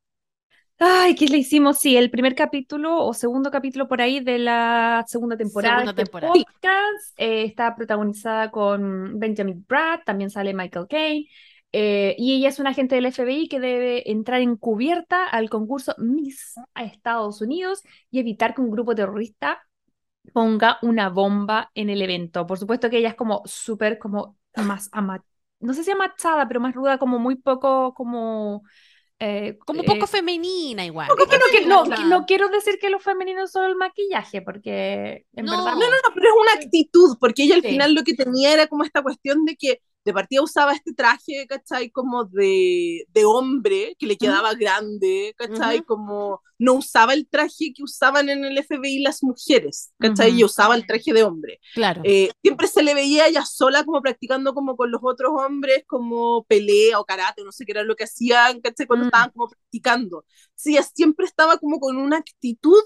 Ay, 0.79 1.13
¿qué 1.15 1.27
le 1.27 1.37
hicimos? 1.37 1.77
Sí, 1.79 1.95
el 1.95 2.09
primer 2.09 2.33
capítulo 2.33 3.05
o 3.05 3.13
segundo 3.13 3.51
capítulo 3.51 3.87
por 3.87 4.01
ahí 4.01 4.19
de 4.19 4.39
la 4.39 5.03
segunda 5.07 5.37
temporada 5.37 5.75
Segunda 5.81 5.93
de 5.93 6.01
este 6.01 6.11
temporada. 6.11 6.33
podcast. 6.33 7.19
Eh, 7.19 7.43
está 7.43 7.75
protagonizada 7.75 8.49
con 8.49 9.19
Benjamin 9.19 9.63
Bratt, 9.67 10.03
también 10.05 10.31
sale 10.31 10.53
Michael 10.55 10.87
Caine. 10.89 11.27
Eh, 11.73 12.15
y 12.17 12.35
ella 12.35 12.49
es 12.49 12.59
una 12.59 12.71
agente 12.71 12.95
del 12.95 13.05
FBI 13.05 13.47
que 13.47 13.59
debe 13.59 14.09
entrar 14.11 14.41
encubierta 14.41 15.25
al 15.27 15.49
concurso 15.49 15.95
Miss 15.97 16.55
a 16.73 16.83
Estados 16.83 17.41
Unidos 17.41 17.81
y 18.09 18.19
evitar 18.19 18.53
que 18.55 18.61
un 18.61 18.71
grupo 18.71 18.95
terrorista 18.95 19.61
ponga 20.33 20.77
una 20.81 21.09
bomba 21.09 21.71
en 21.75 21.89
el 21.89 22.01
evento. 22.01 22.45
Por 22.47 22.57
supuesto 22.59 22.89
que 22.89 22.97
ella 22.99 23.09
es 23.09 23.15
como 23.15 23.41
súper, 23.45 23.97
como 23.99 24.37
más 24.55 24.89
no 25.59 25.73
sé 25.73 25.83
si 25.83 25.91
amachada, 25.91 26.47
pero 26.47 26.59
más 26.59 26.73
ruda, 26.73 26.97
como 26.97 27.19
muy 27.19 27.35
poco, 27.35 27.93
como... 27.93 28.63
eh, 29.19 29.57
Como 29.65 29.81
eh, 29.81 29.85
poco 29.85 30.07
femenina 30.07 30.85
igual. 30.85 31.07
no, 31.09 31.15
que- 31.51 31.65
no, 31.67 31.83
Claro. 31.83 32.01
que- 32.01 32.09
no 32.09 32.25
quiero 32.25 32.49
decir 32.49 32.79
que 32.79 32.89
los 32.89 33.03
femeninos 33.03 33.51
son 33.51 33.65
el 33.65 33.75
maquillaje, 33.75 34.41
porque 34.41 35.25
en 35.33 35.45
No. 35.45 35.51
verdad 35.51 35.73
No, 35.73 35.79
no, 35.79 35.85
no, 36.09 36.13
pero 36.15 36.27
es 36.29 36.35
una 36.41 36.53
actitud, 36.65 37.17
porque 37.19 37.43
ella 37.43 37.55
al 37.55 37.61
Sí. 37.61 37.69
final 37.69 37.93
lo 37.93 38.03
que 38.03 38.15
tenía 38.15 38.53
era 38.53 38.67
como 38.67 38.83
esta 38.83 39.03
cuestión 39.03 39.45
de 39.45 39.55
que 39.55 39.81
de 40.03 40.13
partida 40.13 40.41
usaba 40.41 40.73
este 40.73 40.93
traje, 40.93 41.45
¿cachai? 41.47 41.91
Como 41.91 42.25
de, 42.25 43.05
de 43.09 43.25
hombre, 43.25 43.95
que 43.99 44.07
le 44.07 44.17
quedaba 44.17 44.53
grande, 44.55 45.33
¿cachai? 45.37 45.77
Ujú. 45.77 45.85
Como 45.85 46.41
no 46.57 46.73
usaba 46.73 47.13
el 47.13 47.27
traje 47.27 47.71
que 47.75 47.83
usaban 47.83 48.29
en 48.29 48.43
el 48.43 48.57
FBI 48.57 48.99
las 49.03 49.21
mujeres, 49.23 49.91
¿cachai? 49.99 50.29
Ujú. 50.31 50.39
Y 50.39 50.43
usaba 50.43 50.75
el 50.75 50.87
traje 50.87 51.13
de 51.13 51.23
hombre. 51.23 51.59
Claro. 51.75 52.01
Eh, 52.03 52.31
siempre 52.41 52.67
se 52.67 52.81
le 52.81 52.93
veía 52.95 53.27
ella 53.27 53.45
sola 53.45 53.83
como 53.83 54.01
practicando 54.01 54.53
como 54.55 54.75
con 54.75 54.89
los 54.91 55.01
otros 55.03 55.31
hombres, 55.35 55.83
como 55.87 56.45
pelea 56.45 56.99
o 56.99 57.05
karate, 57.05 57.43
no 57.43 57.51
sé 57.51 57.65
qué 57.65 57.73
era 57.73 57.83
lo 57.83 57.95
que 57.95 58.05
hacían, 58.05 58.59
¿cachai? 58.61 58.87
Cuando 58.87 59.05
Mm. 59.05 59.07
estaban 59.09 59.29
como 59.31 59.49
practicando. 59.49 60.25
Sí, 60.55 60.73
ella 60.73 60.83
siempre 60.83 61.25
estaba 61.27 61.57
como 61.57 61.79
con 61.79 61.97
una 61.97 62.17
actitud 62.17 62.81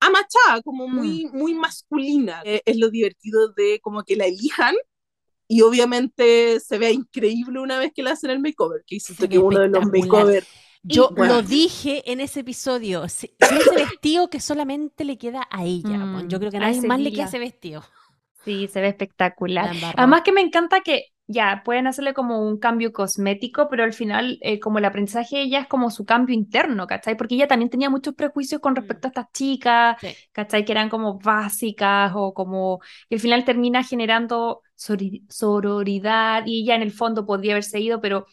amachada, 0.00 0.62
como 0.62 0.88
muy, 0.88 1.26
muy 1.32 1.54
masculina. 1.54 2.42
Eh, 2.44 2.62
es 2.64 2.76
lo 2.78 2.90
divertido 2.90 3.52
de 3.52 3.80
como 3.82 4.02
que 4.02 4.16
la 4.16 4.26
elijan 4.26 4.74
y 5.48 5.60
obviamente 5.62 6.60
se 6.60 6.78
vea 6.78 6.90
increíble 6.90 7.60
una 7.60 7.78
vez 7.78 7.92
que 7.94 8.02
le 8.02 8.10
hacen 8.10 8.30
el 8.30 8.40
makeover, 8.40 8.82
que 8.86 8.98
ve 9.18 9.28
que 9.28 9.38
uno 9.38 9.60
de 9.60 9.68
los 9.68 9.84
makeovers 9.86 10.46
Yo 10.82 11.10
bueno. 11.16 11.34
lo 11.36 11.42
dije 11.42 12.10
en 12.12 12.20
ese 12.20 12.40
episodio. 12.40 13.08
si- 13.08 13.28
si 13.40 13.54
ese 13.56 13.74
vestido 13.74 14.28
que 14.30 14.40
solamente 14.40 15.04
le 15.04 15.16
queda 15.18 15.46
a 15.50 15.64
ella. 15.64 15.96
Mm, 15.98 16.12
bueno, 16.12 16.28
yo 16.28 16.38
creo 16.38 16.50
que 16.50 16.58
a 16.58 16.60
nadie 16.60 16.82
más 16.82 16.98
le 17.00 17.10
día. 17.10 17.18
queda 17.18 17.26
ese 17.28 17.38
vestido. 17.38 17.84
sí, 18.44 18.68
se 18.68 18.80
ve 18.80 18.88
espectacular. 18.88 19.70
Además 19.96 20.22
que 20.22 20.32
me 20.32 20.42
encanta 20.42 20.80
que 20.82 21.06
ya 21.26 21.62
pueden 21.64 21.86
hacerle 21.86 22.12
como 22.12 22.46
un 22.46 22.58
cambio 22.58 22.92
cosmético, 22.92 23.68
pero 23.70 23.82
al 23.84 23.94
final 23.94 24.36
eh, 24.42 24.60
como 24.60 24.76
el 24.78 24.84
aprendizaje 24.84 25.36
de 25.36 25.42
ella 25.44 25.60
es 25.60 25.66
como 25.68 25.90
su 25.90 26.04
cambio 26.04 26.34
interno, 26.34 26.86
¿cachai? 26.86 27.16
Porque 27.16 27.34
ella 27.36 27.48
también 27.48 27.70
tenía 27.70 27.88
muchos 27.88 28.12
prejuicios 28.14 28.60
con 28.60 28.76
respecto 28.76 29.08
a 29.08 29.10
estas 29.10 29.32
chicas, 29.32 29.96
Sí. 30.02 30.08
¿cachai? 30.32 30.66
Que 30.66 30.72
eran 30.72 30.90
como 30.90 31.18
básicas 31.18 32.12
o 32.14 32.34
como... 32.34 32.80
Y 33.08 33.14
al 33.14 33.20
final 33.22 33.44
termina 33.46 33.82
generando 33.82 34.60
sororidad 34.76 36.44
y 36.46 36.62
ella 36.62 36.74
en 36.76 36.82
el 36.82 36.92
fondo 36.92 37.26
podría 37.26 37.52
haberse 37.54 37.80
ido, 37.80 38.00
pero 38.00 38.26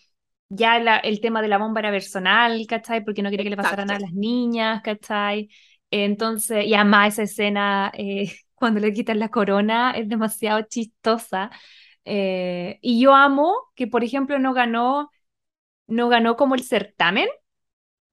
ya 0.49 0.80
la- 0.80 0.97
el 0.97 1.22
tema 1.22 1.41
de 1.41 1.47
la 1.47 1.57
bomba 1.57 1.80
era 1.81 1.91
personal, 1.91 2.65
¿cachai? 2.68 3.03
Porque 3.03 3.22
no 3.23 3.30
quería 3.30 3.43
que 3.45 3.49
le 3.51 3.57
pasara 3.57 3.85
nada 3.85 3.97
a 3.97 4.01
las 4.01 4.13
niñas, 4.13 4.81
¿cachai? 4.84 5.49
Entonces, 5.91 6.65
y 6.65 6.73
además 6.73 7.13
esa 7.13 7.23
escena 7.23 7.91
eh, 7.95 8.34
cuando 8.55 8.80
le 8.80 8.93
quitan 8.93 9.19
la 9.19 9.30
corona 9.30 9.91
es 9.91 10.07
demasiado 10.09 10.61
chistosa. 10.63 11.51
Eh, 12.05 12.80
y 12.81 13.01
yo 13.01 13.13
amo 13.15 13.53
que, 13.76 13.88
por 13.88 14.03
ejemplo, 14.03 14.39
no 14.39 14.53
ganó, 14.53 15.11
no 15.88 16.09
ganó 16.09 16.35
como 16.38 16.55
el 16.55 16.63
certamen, 16.63 17.27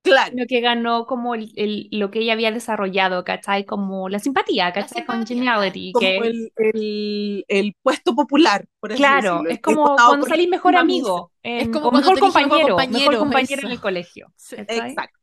Claro. 0.02 0.30
sino 0.30 0.46
que 0.46 0.60
ganó 0.60 1.06
como 1.06 1.34
el, 1.34 1.52
el- 1.56 1.88
lo 1.92 2.10
que 2.10 2.20
ella 2.20 2.32
había 2.34 2.50
desarrollado, 2.52 3.24
¿cachai? 3.24 3.64
Como 3.66 4.08
la 4.08 4.18
simpatía, 4.18 4.72
¿cachai? 4.72 5.04
Con 5.04 5.26
simpatía, 5.26 5.26
Geniality, 5.26 5.92
Como 5.92 6.00
que 6.00 6.16
el, 6.16 6.52
el, 6.56 7.44
el 7.48 7.74
puesto 7.82 8.14
popular, 8.14 8.66
por 8.80 8.92
así 8.92 9.02
Claro, 9.02 9.32
decirlo, 9.32 9.50
es 9.50 9.60
como 9.60 9.84
cuando 9.96 10.26
salís 10.26 10.48
mejor 10.48 10.74
la 10.74 10.80
amigo, 10.80 11.32
en- 11.42 11.70
como 11.70 11.88
o 11.88 11.92
mejor 11.92 12.14
mejor 12.14 12.20
compañero, 12.20 12.76
mejor 12.88 13.16
compañero, 13.16 13.18
compañero 13.18 13.62
en 13.62 13.70
el 13.72 13.80
colegio. 13.80 14.32
Exacto. 14.56 15.18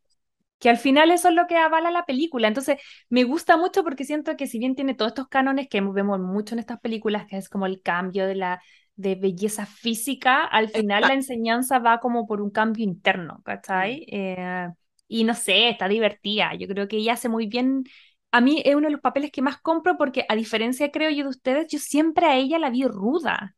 que 0.60 0.70
al 0.70 0.78
final 0.78 1.12
eso 1.12 1.30
es 1.30 1.36
lo 1.36 1.48
que 1.48 1.58
avala 1.58 1.92
la 1.92 2.06
película. 2.06 2.48
Entonces, 2.48 2.78
me 3.10 3.24
gusta 3.24 3.58
mucho 3.58 3.84
porque 3.84 4.06
siento 4.06 4.36
que 4.38 4.48
si 4.48 4.58
bien 4.60 4.76
tiene 4.76 4.96
todos 4.96 5.10
estos 5.12 5.28
cánones 5.28 5.68
que 5.70 5.82
vemos 5.82 6.20
mucho 6.20 6.56
en 6.56 6.60
estas 6.60 6.80
películas, 6.80 7.26
que 7.28 7.38
es 7.38 7.50
como 7.50 7.66
el 7.66 7.82
cambio 7.82 8.26
de 8.28 8.36
la 8.36 8.62
de 8.96 9.16
belleza 9.16 9.66
física, 9.66 10.44
al 10.46 10.70
final 10.70 11.08
la 11.08 11.14
enseñanza 11.14 11.80
va 11.80 12.00
como 12.00 12.28
por 12.28 12.42
un 12.42 12.50
cambio 12.52 12.84
interno, 12.84 13.42
¿cachai? 13.44 14.06
Eh, 14.10 14.70
y 15.08 15.24
no 15.24 15.34
sé, 15.36 15.70
está 15.70 15.88
divertida. 15.88 16.54
Yo 16.56 16.68
creo 16.68 16.88
que 16.88 16.98
ella 16.98 17.14
hace 17.14 17.30
muy 17.30 17.48
bien. 17.48 17.84
A 18.32 18.42
mí 18.42 18.62
es 18.66 18.76
uno 18.76 18.88
de 18.88 18.92
los 18.94 19.02
papeles 19.02 19.32
que 19.32 19.42
más 19.42 19.60
compro 19.62 19.98
porque, 19.98 20.26
a 20.30 20.36
diferencia, 20.36 20.92
creo 20.92 21.10
yo, 21.10 21.24
de 21.24 21.30
ustedes, 21.30 21.68
yo 21.70 21.80
siempre 21.80 22.26
a 22.28 22.36
ella 22.38 22.60
la 22.60 22.70
vi 22.70 22.86
ruda. 22.86 23.56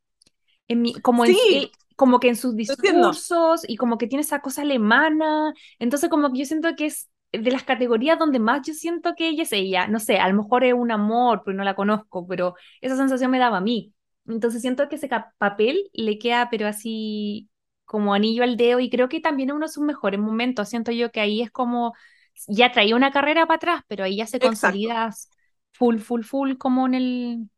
En 0.68 0.82
mi, 0.82 1.00
como, 1.02 1.26
en, 1.26 1.34
Sí. 1.34 1.40
eh, 1.50 1.72
como 1.96 2.20
que 2.20 2.30
en 2.30 2.36
sus 2.36 2.56
discursos 2.56 3.64
y 3.68 3.78
como 3.78 3.98
que 3.98 4.08
tiene 4.08 4.22
esa 4.22 4.42
cosa 4.42 4.62
alemana. 4.64 5.54
Entonces, 5.80 6.10
como 6.10 6.32
que 6.32 6.40
yo 6.40 6.46
siento 6.46 6.76
que 6.76 6.88
es 6.88 7.10
de 7.32 7.52
las 7.52 7.64
categorías 7.64 8.20
donde 8.20 8.40
más 8.40 8.62
yo 8.68 8.74
siento 8.74 9.16
que 9.16 9.30
ella 9.30 9.44
es 9.44 9.52
ella. 9.54 9.88
No 9.88 10.00
sé, 10.00 10.18
a 10.20 10.28
lo 10.30 10.36
mejor 10.44 10.64
es 10.64 10.74
un 10.74 10.92
amor, 10.92 11.42
pero 11.46 11.56
no 11.58 11.64
la 11.64 11.76
conozco, 11.76 12.28
pero 12.28 12.56
esa 12.82 12.96
sensación 12.98 13.32
me 13.32 13.40
daba 13.40 13.58
a 13.58 13.62
mí. 13.62 13.94
Entonces 14.28 14.62
siento 14.62 14.90
que 14.90 14.96
ese 14.96 15.10
papel 15.38 15.90
le 15.94 16.20
queda, 16.20 16.50
pero 16.50 16.68
así 16.68 17.50
como 17.86 18.14
anillo 18.14 18.44
al 18.44 18.58
dedo, 18.58 18.80
y 18.80 18.90
creo 18.90 19.10
que 19.10 19.22
también 19.22 19.50
es 19.50 19.56
uno 19.56 19.66
de 19.66 19.72
sus 19.72 19.84
mejores 19.84 20.20
momentos. 20.20 20.70
Siento 20.70 20.92
yo 20.92 21.12
que 21.12 21.22
ahí 21.22 21.42
es 21.42 21.52
como, 21.52 21.94
ya 22.48 22.72
traía 22.72 22.96
una 22.96 23.12
carrera 23.12 23.46
para 23.48 23.56
atrás, 23.56 23.84
pero 23.88 24.04
ahí 24.04 24.18
ya 24.18 24.28
se 24.28 24.40
consolida 24.40 25.10
full, 25.72 26.00
full, 26.00 26.24
full, 26.24 26.58
como 26.58 26.86
en 26.88 26.94
el, 26.96 27.50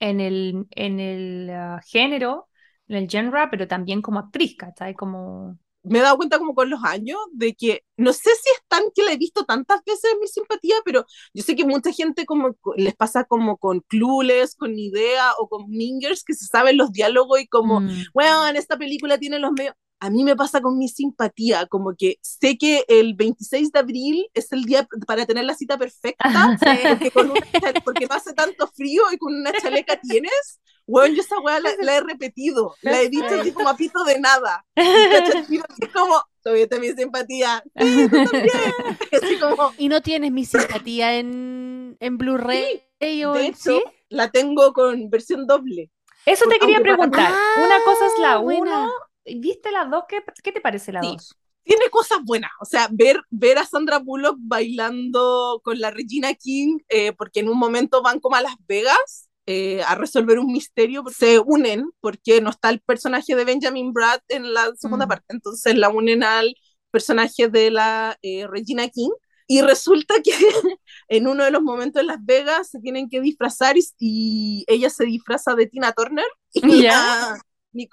en 0.00 0.20
el, 0.20 0.66
en 0.70 1.00
el 1.00 1.50
ah, 1.50 1.80
género, 1.86 2.48
en 2.88 2.96
el 2.96 3.08
genre, 3.08 3.48
pero 3.50 3.68
también 3.68 4.02
como 4.02 4.20
actriz, 4.20 4.56
¿cachai? 4.56 4.94
Como 4.94 5.58
me 5.82 5.98
he 5.98 6.02
dado 6.02 6.16
cuenta 6.18 6.38
como 6.38 6.54
con 6.54 6.68
los 6.70 6.82
años 6.84 7.18
de 7.32 7.54
que 7.54 7.84
no 7.96 8.12
sé 8.12 8.30
si 8.42 8.50
es 8.50 8.62
tan 8.68 8.82
que 8.94 9.02
la 9.02 9.12
he 9.12 9.16
visto 9.16 9.44
tantas 9.44 9.82
veces 9.84 10.12
en 10.12 10.20
mi 10.20 10.26
simpatía, 10.28 10.76
pero 10.84 11.06
yo 11.34 11.42
sé 11.42 11.56
que 11.56 11.64
mucha 11.64 11.92
gente 11.92 12.26
como 12.26 12.54
les 12.76 12.94
pasa 12.94 13.24
como 13.24 13.56
con 13.56 13.80
Clueless, 13.80 14.54
con 14.56 14.78
Idea 14.78 15.32
o 15.38 15.48
con 15.48 15.68
Mingers 15.70 16.22
que 16.24 16.34
se 16.34 16.46
saben 16.46 16.76
los 16.76 16.92
diálogos 16.92 17.40
y 17.40 17.46
como, 17.46 17.80
Mm. 17.80 17.90
bueno, 18.14 18.46
en 18.48 18.56
esta 18.56 18.76
película 18.76 19.18
tiene 19.18 19.38
los 19.38 19.52
medios. 19.52 19.74
A 20.00 20.08
mí 20.10 20.24
me 20.24 20.34
pasa 20.34 20.60
con 20.62 20.78
mi 20.78 20.88
simpatía, 20.88 21.66
como 21.66 21.94
que 21.96 22.16
sé 22.22 22.56
que 22.56 22.84
el 22.88 23.14
26 23.14 23.70
de 23.70 23.78
abril 23.78 24.26
es 24.34 24.50
el 24.52 24.64
día 24.64 24.88
para 25.06 25.26
tener 25.26 25.44
la 25.44 25.54
cita 25.54 25.76
perfecta, 25.76 26.24
porque, 26.98 27.10
con 27.10 27.30
una 27.30 27.40
porque 27.84 28.06
no 28.06 28.14
hace 28.16 28.32
tanto 28.32 28.66
frío 28.68 29.02
y 29.12 29.18
con 29.18 29.34
una 29.34 29.52
chaleca 29.52 30.00
tienes. 30.00 30.60
Bueno, 30.86 31.14
yo 31.14 31.20
esa 31.22 31.38
weá 31.38 31.60
la, 31.60 31.70
la 31.82 31.96
he 31.96 32.00
repetido, 32.00 32.74
la 32.82 33.00
he 33.00 33.08
dicho 33.08 33.26
así 33.38 33.52
como 33.52 33.68
a 33.68 33.76
pito 33.76 34.02
de 34.04 34.18
nada. 34.18 34.64
Y 34.74 35.58
así 35.58 35.86
como, 35.92 36.20
todavía 36.42 36.64
está 36.64 36.78
mi 36.80 36.88
simpatía. 36.92 37.62
Sí, 37.78 38.08
tú. 38.08 38.16
Así 39.22 39.38
como, 39.38 39.72
¿Y 39.78 39.88
no 39.88 40.00
tienes 40.00 40.32
mi 40.32 40.44
simpatía 40.44 41.14
en, 41.16 41.96
en 42.00 42.18
Blu-ray 42.18 42.82
o 43.26 43.32
de 43.34 43.46
hecho, 43.46 43.70
sí? 43.70 43.82
la 44.08 44.30
tengo 44.30 44.72
con 44.72 45.10
versión 45.10 45.46
doble. 45.46 45.90
Eso 46.26 46.46
te 46.48 46.58
quería 46.58 46.78
para- 46.78 46.94
preguntar. 46.94 47.32
Ah, 47.32 47.62
Una 47.64 47.76
cosa 47.84 48.06
es 48.06 48.12
la 48.20 48.36
buena. 48.38 48.82
1. 48.84 48.92
¿Viste 49.38 49.70
la 49.72 49.84
2? 49.86 50.04
¿Qué, 50.08 50.22
qué 50.42 50.52
te 50.52 50.60
parece 50.60 50.92
la 50.92 51.02
Sí. 51.02 51.16
2? 51.16 51.36
tiene 51.62 51.88
cosas 51.90 52.18
buenas. 52.24 52.50
O 52.60 52.64
sea, 52.64 52.88
ver, 52.90 53.20
ver 53.30 53.58
a 53.58 53.64
Sandra 53.66 53.98
Bullock 53.98 54.36
bailando 54.40 55.60
con 55.64 55.78
la 55.80 55.90
Regina 55.90 56.34
King, 56.34 56.78
eh, 56.88 57.12
porque 57.12 57.40
en 57.40 57.48
un 57.48 57.58
momento 57.58 58.02
van 58.02 58.18
como 58.20 58.36
a 58.36 58.42
Las 58.42 58.56
Vegas 58.66 59.28
eh, 59.46 59.82
a 59.84 59.94
resolver 59.94 60.38
un 60.38 60.52
misterio, 60.52 61.04
se 61.16 61.38
unen 61.38 61.90
porque 62.00 62.40
no 62.40 62.50
está 62.50 62.70
el 62.70 62.80
personaje 62.80 63.34
de 63.36 63.44
Benjamin 63.44 63.92
Bratt 63.92 64.22
en 64.28 64.52
la 64.52 64.72
segunda 64.76 65.06
Mm. 65.06 65.08
parte, 65.08 65.26
entonces 65.28 65.76
la 65.76 65.88
unen 65.90 66.22
al 66.24 66.54
personaje 66.90 67.48
de 67.48 67.70
la 67.70 68.16
eh, 68.22 68.46
Regina 68.48 68.88
King. 68.88 69.10
Y 69.46 69.62
resulta 69.62 70.14
que 70.22 70.32
en 71.08 71.26
uno 71.26 71.44
de 71.44 71.50
los 71.50 71.62
momentos 71.62 72.00
en 72.00 72.06
Las 72.08 72.24
Vegas 72.24 72.70
se 72.70 72.80
tienen 72.80 73.08
que 73.08 73.20
disfrazar 73.20 73.76
y, 73.76 73.82
y 73.98 74.64
ella 74.68 74.90
se 74.90 75.04
disfraza 75.04 75.54
de 75.56 75.66
Tina 75.66 75.92
Turner 75.92 76.24
y 76.52 76.82
Ya. 76.82 76.90
la, 76.90 77.40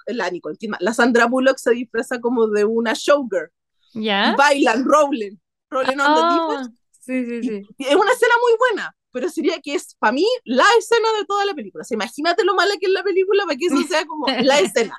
la 0.06 0.30
Nicole 0.30 0.56
Kidman, 0.56 0.78
la 0.80 0.92
Sandra 0.92 1.26
Bullock 1.26 1.58
se 1.58 1.72
disfraza 1.72 2.20
como 2.20 2.48
de 2.48 2.64
una 2.64 2.92
showgirl. 2.94 3.50
¿Ya? 3.94 4.34
Bailan, 4.36 4.84
rollen, 4.84 5.40
rollen 5.70 6.00
oh, 6.00 6.04
on 6.04 6.14
the 6.14 6.56
ah. 6.56 6.68
Sí, 7.00 7.24
sí, 7.24 7.42
sí. 7.42 7.66
Es 7.78 7.94
una 7.94 8.12
escena 8.12 8.34
muy 8.42 8.52
buena, 8.58 8.94
pero 9.12 9.30
sería 9.30 9.58
que 9.60 9.74
es, 9.74 9.96
para 9.98 10.12
mí, 10.12 10.26
la 10.44 10.64
escena 10.78 11.08
de 11.18 11.24
toda 11.24 11.44
la 11.46 11.54
película. 11.54 11.82
O 11.82 11.84
sea, 11.84 11.94
imagínate 11.94 12.44
lo 12.44 12.54
mala 12.54 12.74
que 12.78 12.86
es 12.86 12.92
la 12.92 13.02
película 13.02 13.44
para 13.44 13.56
que 13.56 13.66
eso 13.66 13.82
sea 13.88 14.04
como 14.04 14.26
la 14.26 14.58
escena. 14.60 14.96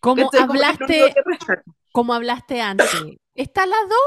Como 0.00 0.28
hablaste, 0.32 1.14
como, 1.22 1.62
como 1.92 2.14
hablaste 2.14 2.60
antes, 2.60 2.90
¿está 3.36 3.66
la 3.66 3.76
2? 3.82 3.98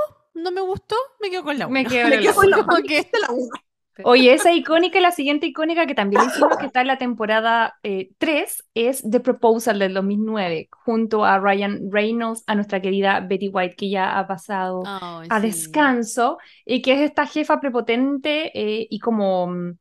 ¿No 0.43 0.51
me 0.51 0.59
gustó? 0.59 0.97
Me 1.21 1.29
quedo 1.29 1.45
con 1.45 1.57
la 1.57 1.67
1. 1.67 1.73
Me 1.73 1.85
quedo 1.85 2.35
con 2.35 2.49
la 2.49 2.57
1. 3.31 3.49
Oye, 4.03 4.33
esa 4.33 4.53
icónica, 4.53 4.99
la 4.99 5.11
siguiente 5.11 5.47
icónica 5.47 5.85
que 5.87 5.95
también 5.95 6.23
hicimos, 6.23 6.57
que 6.57 6.65
está 6.65 6.81
en 6.81 6.87
la 6.87 6.97
temporada 6.97 7.75
eh, 7.83 8.11
3, 8.17 8.63
es 8.73 9.03
The 9.09 9.19
Proposal 9.19 9.79
del 9.79 9.93
2009, 9.93 10.69
junto 10.71 11.25
a 11.25 11.39
Ryan 11.39 11.91
Reynolds, 11.91 12.43
a 12.47 12.55
nuestra 12.55 12.81
querida 12.81 13.19
Betty 13.21 13.49
White, 13.49 13.75
que 13.75 13.89
ya 13.89 14.17
ha 14.19 14.27
pasado 14.27 14.83
a 14.85 15.39
descanso, 15.39 16.37
y 16.65 16.81
que 16.81 16.93
es 16.93 17.01
esta 17.01 17.25
jefa 17.25 17.59
prepotente 17.59 18.51
eh, 18.53 18.87
y 18.89 18.99
como, 18.99 19.47
mm, 19.47 19.77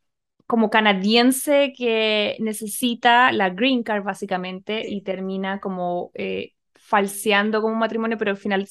como 0.46 0.70
canadiense 0.70 1.72
que 1.76 2.36
necesita 2.40 3.32
la 3.32 3.50
green 3.50 3.82
card 3.82 4.04
básicamente 4.04 4.84
Sí. 4.84 4.96
y 4.96 5.02
termina 5.02 5.60
como 5.60 6.10
eh, 6.14 6.52
falseando 6.74 7.60
como 7.62 7.72
un 7.74 7.80
matrimonio, 7.80 8.18
pero 8.18 8.30
al 8.32 8.36
final 8.36 8.66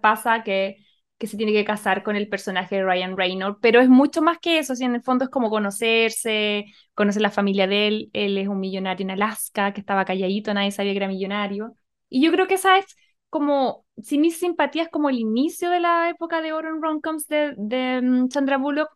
pasa 0.00 0.42
que, 0.42 0.84
que 1.18 1.26
se 1.26 1.36
tiene 1.36 1.52
que 1.52 1.64
casar 1.64 2.02
con 2.02 2.16
el 2.16 2.28
personaje 2.28 2.76
de 2.76 2.84
Ryan 2.84 3.16
Reynolds, 3.16 3.58
pero 3.60 3.80
es 3.80 3.88
mucho 3.88 4.22
más 4.22 4.38
que 4.38 4.58
eso, 4.58 4.74
si 4.76 4.84
en 4.84 4.94
el 4.94 5.02
fondo 5.02 5.24
es 5.24 5.30
como 5.30 5.50
conocerse, 5.50 6.66
conocer 6.94 7.22
la 7.22 7.30
familia 7.30 7.66
de 7.66 7.88
él, 7.88 8.10
él 8.12 8.38
es 8.38 8.48
un 8.48 8.60
millonario 8.60 9.04
en 9.04 9.10
Alaska, 9.10 9.72
que 9.72 9.80
estaba 9.80 10.04
calladito, 10.04 10.54
nadie 10.54 10.70
sabía 10.70 10.92
que 10.92 10.98
era 10.98 11.08
millonario, 11.08 11.74
y 12.08 12.22
yo 12.24 12.30
creo 12.32 12.46
que 12.46 12.54
esa 12.54 12.78
es 12.78 12.86
como, 13.30 13.84
si 14.02 14.18
mi 14.18 14.30
simpatía 14.30 14.84
es 14.84 14.88
como 14.88 15.10
el 15.10 15.18
inicio 15.18 15.70
de 15.70 15.80
la 15.80 16.08
época 16.08 16.40
de 16.40 16.52
oro 16.52 16.68
en 16.68 16.82
romcoms 16.82 17.26
de, 17.26 17.54
de 17.56 18.00
mm, 18.02 18.30
Sandra 18.30 18.56
Bullock, 18.58 18.88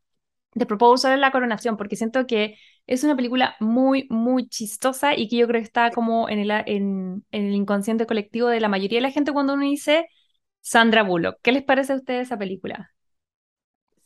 de 0.54 0.66
Proposal 0.66 1.14
en 1.14 1.20
la 1.20 1.32
coronación, 1.32 1.76
porque 1.76 1.96
siento 1.96 2.26
que 2.26 2.56
es 2.86 3.04
una 3.04 3.16
película 3.16 3.56
muy, 3.60 4.06
muy 4.10 4.48
chistosa 4.48 5.14
y 5.16 5.28
que 5.28 5.36
yo 5.36 5.46
creo 5.46 5.60
que 5.60 5.66
está 5.66 5.90
como 5.90 6.28
en 6.28 6.40
el, 6.40 6.50
en 6.50 7.24
el 7.30 7.54
inconsciente 7.54 8.06
colectivo 8.06 8.48
de 8.48 8.60
la 8.60 8.68
mayoría 8.68 8.98
de 8.98 9.02
la 9.02 9.10
gente 9.10 9.32
cuando 9.32 9.54
uno 9.54 9.64
dice 9.64 10.08
Sandra 10.62 11.02
Bullock. 11.02 11.38
¿Qué 11.42 11.52
les 11.52 11.62
parece 11.64 11.92
a 11.92 11.96
ustedes 11.96 12.28
esa 12.28 12.38
película? 12.38 12.90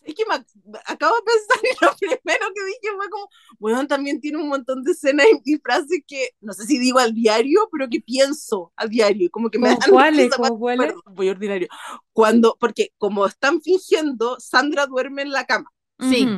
Es 0.02 0.14
que 0.14 0.24
me, 0.28 0.34
ac- 0.36 0.80
acabo 0.86 1.16
de 1.16 1.22
pensar 1.22 1.58
y 1.64 1.84
lo 1.84 1.96
primero 1.96 2.46
que 2.54 2.64
dije 2.64 2.96
fue 2.96 3.10
como, 3.10 3.28
bueno, 3.58 3.86
también 3.88 4.20
tiene 4.20 4.38
un 4.38 4.48
montón 4.48 4.84
de 4.84 4.92
escenas 4.92 5.26
y, 5.44 5.56
frases 5.58 6.00
que, 6.06 6.30
no 6.40 6.52
sé 6.52 6.64
si 6.64 6.78
digo 6.78 7.00
al 7.00 7.12
diario, 7.12 7.68
pero 7.72 7.88
que 7.88 8.00
pienso 8.00 8.72
a 8.76 8.86
diario, 8.86 9.28
como 9.32 9.50
que 9.50 9.58
me 9.58 9.68
¿Cómo 9.68 9.80
dan 9.80 9.90
cuáles? 9.92 10.24
risa 10.26 10.36
¿Cómo 10.36 10.58
cuando- 10.60 10.84
cuáles? 10.84 10.94
voy 11.06 11.28
ordinario. 11.28 11.68
Cuando, 12.12 12.56
porque 12.60 12.92
como 12.98 13.26
están 13.26 13.60
fingiendo, 13.60 14.38
Sandra 14.38 14.86
duerme 14.86 15.22
en 15.22 15.32
la 15.32 15.44
cama 15.44 15.70
Sí. 15.98 16.28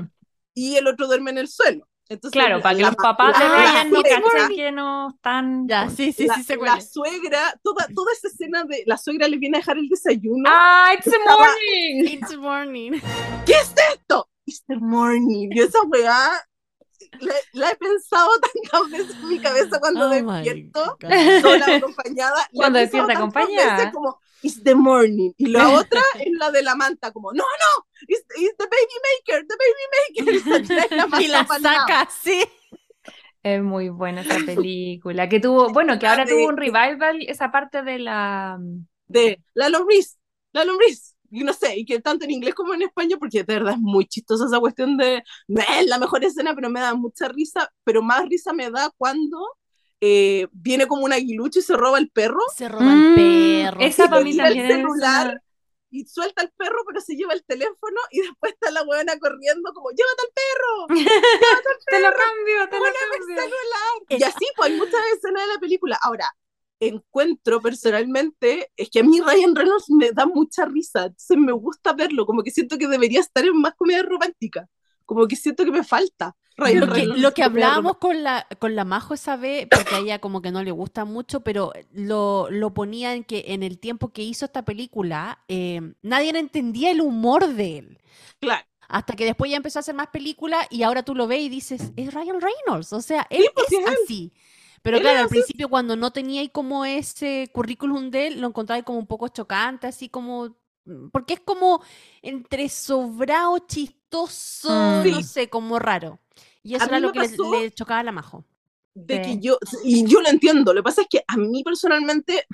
Y 0.55 0.77
el 0.77 0.87
otro 0.87 1.07
duerme 1.07 1.31
en 1.33 1.39
el 1.39 1.49
suelo. 1.49 1.87
Entonces, 2.11 2.33
Claro, 2.33 2.57
la- 2.57 2.63
para 2.63 2.77
que 2.77 2.83
los 2.83 2.97
papás 2.97 3.39
de 3.39 3.49
Ryan 3.49 3.91
no 3.91 4.01
It's 4.01 4.09
cachen 4.09 4.23
morning. 4.41 4.57
que 4.57 4.73
no 4.73 5.09
están... 5.11 5.69
Ya, 5.69 5.91
sí, 5.91 6.13
sí, 6.13 6.27
la, 6.27 6.35
sí, 6.37 6.43
se 6.45 6.57
la 6.57 6.81
suegra, 6.81 7.61
toda, 7.63 7.87
toda 7.95 8.13
esa 8.13 8.29
escena 8.29 8.65
de 8.65 8.83
la 8.87 8.97
suegra 8.97 9.29
le 9.29 9.37
viene 9.37 9.59
a 9.59 9.61
dejar 9.61 9.77
el 9.77 9.89
desayuno. 9.89 10.49
¡Ah, 10.51 10.93
it's 10.97 11.07
Estaba- 11.07 11.37
morning! 11.37 12.05
It's 12.13 12.37
morning. 12.39 12.93
¿Qué 13.45 13.53
es 13.53 13.75
esto? 13.93 14.29
It's 14.47 14.65
the 14.67 14.77
morning. 14.77 15.51
Yo 15.55 15.65
esa 15.65 15.81
weá 15.83 16.31
la, 17.21 17.35
la 17.53 17.71
he 17.71 17.77
pensado 17.77 18.31
tantas 18.71 18.91
veces 18.91 19.15
en 19.23 19.29
mi 19.29 19.39
cabeza 19.39 19.79
cuando 19.79 20.07
Oh 20.07 20.09
despierto, 20.09 20.97
sola 21.43 21.77
acompañada. 21.77 22.49
Cuando 22.55 22.79
despierta 22.79 23.13
acompañada. 23.13 23.77
veces 23.77 23.93
como, 23.93 24.19
It's 24.43 24.63
the 24.63 24.75
morning. 24.75 25.33
Y 25.37 25.47
la 25.47 25.69
otra 25.75 26.01
es 26.21 26.31
la 26.39 26.51
de 26.51 26.63
la 26.63 26.75
manta, 26.75 27.13
como, 27.13 27.33
no, 27.33 27.43
no, 27.45 27.87
it's, 28.07 28.25
it's 28.37 28.57
the 28.57 28.67
baby 28.67 28.97
maker, 29.09 29.47
the 29.47 29.57
baby 29.57 30.45
maker. 30.45 31.19
Y 31.21 31.25
Y 31.25 31.29
la 31.29 31.47
saca 31.63 32.03
así. 32.03 32.45
Es 33.43 33.63
muy 33.63 33.89
buena 33.89 34.23
esa 34.23 34.39
película, 34.45 35.29
que 35.29 35.41
tuvo, 35.41 35.73
bueno, 35.73 35.99
que 35.99 36.07
ahora 36.07 36.25
de- 36.25 36.33
tuvo 36.33 36.49
un 36.49 36.57
revival, 36.57 37.19
esa 37.27 37.51
parte 37.51 37.83
de 37.83 37.99
la... 37.99 38.59
de 39.07 39.43
la 39.55 39.69
lombriz, 39.69 40.19
la 40.53 40.65
lombriz. 40.65 41.15
Y 41.31 41.45
no 41.45 41.53
sé, 41.53 41.79
y 41.79 41.85
que 41.85 42.01
tanto 42.01 42.25
en 42.25 42.31
inglés 42.31 42.55
como 42.55 42.75
en 42.75 42.83
español, 42.83 43.19
porque 43.19 43.45
de 43.45 43.55
verdad 43.55 43.75
es 43.75 43.79
muy 43.81 44.07
chistosa 44.07 44.47
esa 44.47 44.61
cuestión 44.61 44.97
de, 44.97 45.23
no 45.47 45.61
es 45.61 45.87
la 45.87 45.99
mejor 45.99 46.25
escena, 46.25 46.55
pero 46.55 46.71
me 46.71 46.81
da 46.81 46.95
mucha 46.95 47.29
risa, 47.29 47.71
pero 47.85 48.03
más 48.03 48.27
risa 48.29 48.53
me 48.55 48.71
da 48.71 48.91
cuando 48.97 49.39
eh, 50.01 50.47
viene 50.53 50.87
como 50.87 51.05
un 51.05 51.13
aguilucho 51.13 51.59
y 51.59 51.63
se 51.63 51.77
roba 51.77 51.99
el 51.99 52.11
perro 52.11 52.41
Se 52.57 52.69
roba 52.69 52.95
Mm, 52.95 52.99
el 53.09 53.15
perro. 53.15 53.81
esa 53.85 54.09
para 54.09 54.23
mí 54.23 54.37
también 54.37 54.65
el 54.67 54.71
es 54.71 54.77
celular 54.77 55.29
una- 55.29 55.43
y 55.91 56.05
suelta 56.05 56.43
al 56.43 56.53
perro, 56.57 56.79
pero 56.87 57.01
se 57.01 57.15
lleva 57.17 57.33
el 57.33 57.43
teléfono 57.45 57.99
y 58.11 58.21
después 58.39 58.53
está 58.53 58.71
la 58.71 58.83
huevona 58.83 59.19
corriendo 59.19 59.73
como, 59.73 59.91
llévate 59.91 60.23
al 60.23 60.33
perro, 60.35 60.87
Te 61.91 62.01
lo 62.01 62.09
cambio, 62.11 62.69
te 62.69 62.77
lo 62.79 62.85
cambio. 62.85 63.35
celular. 63.37 64.21
Y 64.21 64.23
así, 64.23 64.47
pues 64.57 64.71
hay 64.71 64.77
muchas 64.77 65.01
escenas 65.17 65.47
de 65.47 65.55
la 65.55 65.61
película. 65.61 65.99
Ahora, 66.03 66.31
encuentro 66.81 67.61
personalmente, 67.61 68.71
es 68.77 68.91
que 68.91 69.01
a 69.01 69.03
mí 69.03 69.21
Ryan 69.21 69.55
Reynolds 69.57 69.91
me 69.91 70.13
da 70.13 70.27
mucha 70.27 70.65
risa, 70.67 71.07
entonces 71.07 71.37
me 71.37 71.53
gusta 71.53 71.93
verlo, 71.93 72.27
como 72.27 72.43
que 72.43 72.51
siento 72.51 72.79
que 72.79 72.87
debería 72.87 73.21
estar 73.21 73.45
en 73.45 73.57
más 73.61 73.75
comedia 73.75 74.03
romántica, 74.03 74.69
como 75.05 75.27
que 75.27 75.37
siento 75.37 75.65
que 75.65 75.73
me 75.73 75.83
falta. 75.85 76.37
Lo 76.59 76.93
que, 76.93 77.07
lo 77.07 77.45
hablábamos 77.45 77.99
con 77.99 78.25
la, 78.25 78.47
con 78.59 78.75
la 78.75 78.85
Majo 78.85 79.15
esa 79.15 79.37
vez, 79.37 79.69
porque 79.71 79.95
a 79.95 79.99
ella 79.99 80.19
como 80.19 80.43
que 80.43 80.51
no 80.51 80.63
le 80.65 80.73
gusta 80.73 81.05
mucho, 81.05 81.41
pero 81.41 81.73
lo, 81.93 82.49
lo 82.51 82.75
ponía 82.75 83.15
en 83.15 83.23
que 83.23 83.45
en 83.49 83.63
el 83.63 83.79
tiempo 83.79 84.13
que 84.13 84.23
hizo 84.23 84.45
esta 84.45 84.65
película, 84.65 85.39
eh, 85.47 85.81
nadie 86.03 86.31
entendía 86.37 86.91
el 86.91 87.01
humor 87.01 87.47
de 87.55 87.79
él. 87.79 87.99
Claro. 88.41 88.65
Hasta 88.89 89.15
que 89.15 89.25
después 89.25 89.51
ya 89.51 89.57
empezó 89.59 89.79
a 89.79 89.81
hacer 89.81 89.95
más 89.95 90.09
películas 90.09 90.67
y 90.71 90.83
ahora 90.83 91.03
tú 91.05 91.15
lo 91.15 91.27
ves 91.29 91.43
y 91.43 91.49
dices, 91.49 91.93
es 91.95 92.13
Ryan 92.13 92.41
Reynolds, 92.41 92.93
o 92.93 93.01
sea, 93.03 93.27
él 93.31 93.45
pues, 93.55 93.71
es 93.71 93.87
así. 94.05 94.33
Pero 94.83 94.99
claro, 95.01 95.21
al 95.21 95.29
principio 95.29 95.69
cuando 95.69 95.95
no 95.97 96.11
tenía 96.13 96.41
ahí 96.41 96.49
como 96.49 96.85
ese 96.85 97.51
currículum 97.53 98.11
de 98.11 98.29
él, 98.29 98.41
lo 98.41 98.49
encontraba 98.49 98.83
como 98.83 98.99
un 98.99 99.07
poco 99.07 99.29
chocante, 99.29 99.87
así 99.87 100.09
como, 100.09 100.57
mm, 100.87 101.09
porque 101.13 101.35
es 101.35 101.41
como 101.41 101.83
entre 102.23 102.69
sobrado, 102.69 103.59
chistoso, 103.61 104.71
Mm. 104.71 105.11
no 105.11 105.23
sé, 105.23 105.49
como 105.51 105.79
raro. 105.79 106.19
Y 106.69 106.75
eso 106.75 106.85
A 106.85 106.89
era 106.89 107.01
lo 107.01 107.13
que 107.13 107.21
le, 107.21 107.71
chocaba 107.73 108.01
a 108.01 108.03
la 108.03 108.13
Majo. 108.13 108.45
de 108.95 109.17
Sí. 109.17 109.23
que 109.23 109.39
yo, 109.41 109.59
y 109.85 110.05
yo 110.07 110.21
lo 110.21 110.29
entiendo, 110.29 110.75
lo 110.75 110.81
que 110.81 110.85
pasa 110.85 111.03
es 111.03 111.09
que 111.09 111.23
a 111.27 111.37
mí 111.39 111.65
personalmente, 111.65 112.45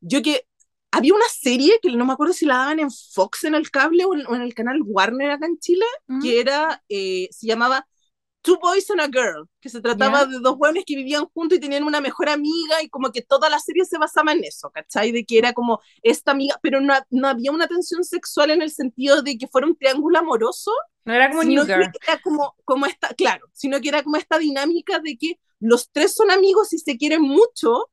yo 0.00 0.22
que 0.22 0.46
había 0.92 1.14
una 1.14 1.24
serie 1.28 1.80
que 1.82 1.90
no 1.90 2.04
me 2.06 2.12
acuerdo 2.12 2.32
si 2.32 2.46
la 2.46 2.58
daban 2.58 2.78
en 2.78 2.90
Fox 2.92 3.42
en 3.42 3.56
el 3.56 3.72
cable 3.72 4.04
o 4.04 4.14
en, 4.14 4.24
o 4.28 4.36
en 4.36 4.42
el 4.42 4.54
canal 4.54 4.80
Warner 4.84 5.32
acá 5.32 5.46
en 5.46 5.58
Chile, 5.58 5.84
¿Mm? 6.06 6.22
que 6.22 6.38
era, 6.38 6.80
eh, 6.88 7.28
se 7.32 7.48
llamaba 7.48 7.88
Two 8.44 8.58
Boys 8.60 8.90
and 8.90 9.00
a 9.00 9.06
Girl, 9.06 9.48
que 9.58 9.70
se 9.70 9.80
trataba 9.80 10.26
de 10.26 10.38
dos 10.38 10.58
buenos 10.58 10.84
que 10.86 10.94
vivían 10.96 11.24
juntos 11.32 11.56
y 11.56 11.60
tenían 11.62 11.82
una 11.82 12.02
mejor 12.02 12.28
amiga 12.28 12.82
y 12.82 12.90
como 12.90 13.10
que 13.10 13.22
toda 13.22 13.48
la 13.48 13.58
serie 13.58 13.86
se 13.86 13.96
basaba 13.96 14.32
en 14.32 14.44
eso, 14.44 14.70
¿cachai? 14.70 15.12
De 15.12 15.24
que 15.24 15.38
era 15.38 15.54
como 15.54 15.80
esta 16.02 16.32
amiga, 16.32 16.60
pero 16.62 16.78
no, 16.82 16.92
no 17.08 17.28
había 17.28 17.52
una 17.52 17.66
tensión 17.66 18.04
sexual 18.04 18.50
en 18.50 18.60
el 18.60 18.70
sentido 18.70 19.22
de 19.22 19.38
que 19.38 19.48
fuera 19.48 19.66
un 19.66 19.74
triángulo 19.74 20.18
amoroso. 20.18 20.70
No 21.06 21.14
era 21.14 21.30
como 21.30 21.42
New 21.42 21.64
Girl. 21.64 21.90
Era 22.06 22.20
como, 22.22 22.54
como 22.66 22.84
esta, 22.84 23.08
claro, 23.14 23.48
sino 23.54 23.80
que 23.80 23.88
era 23.88 24.02
como 24.02 24.18
esta 24.18 24.38
dinámica 24.38 24.98
de 24.98 25.16
que 25.16 25.40
los 25.58 25.90
tres 25.90 26.12
son 26.12 26.30
amigos 26.30 26.74
y 26.74 26.78
se 26.78 26.98
quieren 26.98 27.22
mucho, 27.22 27.90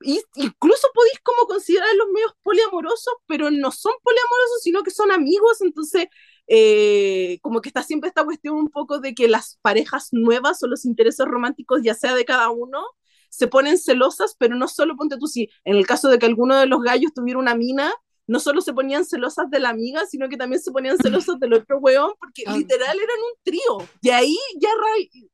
y 0.00 0.18
incluso 0.36 0.88
podéis 0.94 1.20
como 1.22 1.46
considerar 1.46 1.94
los 1.94 2.08
medios 2.08 2.32
poliamorosos, 2.42 3.16
pero 3.26 3.50
no 3.50 3.70
son 3.70 3.92
poliamorosos, 4.02 4.62
sino 4.62 4.82
que 4.82 4.90
son 4.90 5.12
amigos, 5.12 5.60
entonces 5.60 6.06
eh, 6.52 7.38
como 7.42 7.60
que 7.60 7.68
está 7.68 7.84
siempre 7.84 8.08
esta 8.08 8.24
cuestión 8.24 8.56
un 8.56 8.70
poco 8.70 8.98
de 8.98 9.14
que 9.14 9.28
las 9.28 9.60
parejas 9.62 10.08
nuevas 10.10 10.60
o 10.64 10.66
los 10.66 10.84
intereses 10.84 11.24
románticos, 11.24 11.82
ya 11.84 11.94
sea 11.94 12.12
de 12.12 12.24
cada 12.24 12.50
uno, 12.50 12.82
se 13.28 13.46
ponen 13.46 13.78
celosas, 13.78 14.34
pero 14.36 14.56
no 14.56 14.66
solo 14.66 14.96
ponte 14.96 15.16
tú, 15.16 15.28
si 15.28 15.48
en 15.64 15.76
el 15.76 15.86
caso 15.86 16.08
de 16.08 16.18
que 16.18 16.26
alguno 16.26 16.56
de 16.56 16.66
los 16.66 16.82
gallos 16.82 17.14
tuviera 17.14 17.38
una 17.38 17.54
mina, 17.54 17.92
no 18.26 18.40
solo 18.40 18.62
se 18.62 18.72
ponían 18.72 19.04
celosas 19.04 19.48
de 19.48 19.60
la 19.60 19.68
amiga, 19.68 20.06
sino 20.06 20.28
que 20.28 20.36
también 20.36 20.60
se 20.60 20.72
ponían 20.72 20.98
celosas 20.98 21.38
del 21.38 21.54
otro 21.54 21.78
weón, 21.78 22.14
porque 22.18 22.42
ah. 22.46 22.56
literal 22.56 22.96
eran 22.96 23.16
un 23.18 23.42
trío. 23.44 23.88
Y 24.02 24.10
ahí 24.10 24.36
ya, 24.60 24.70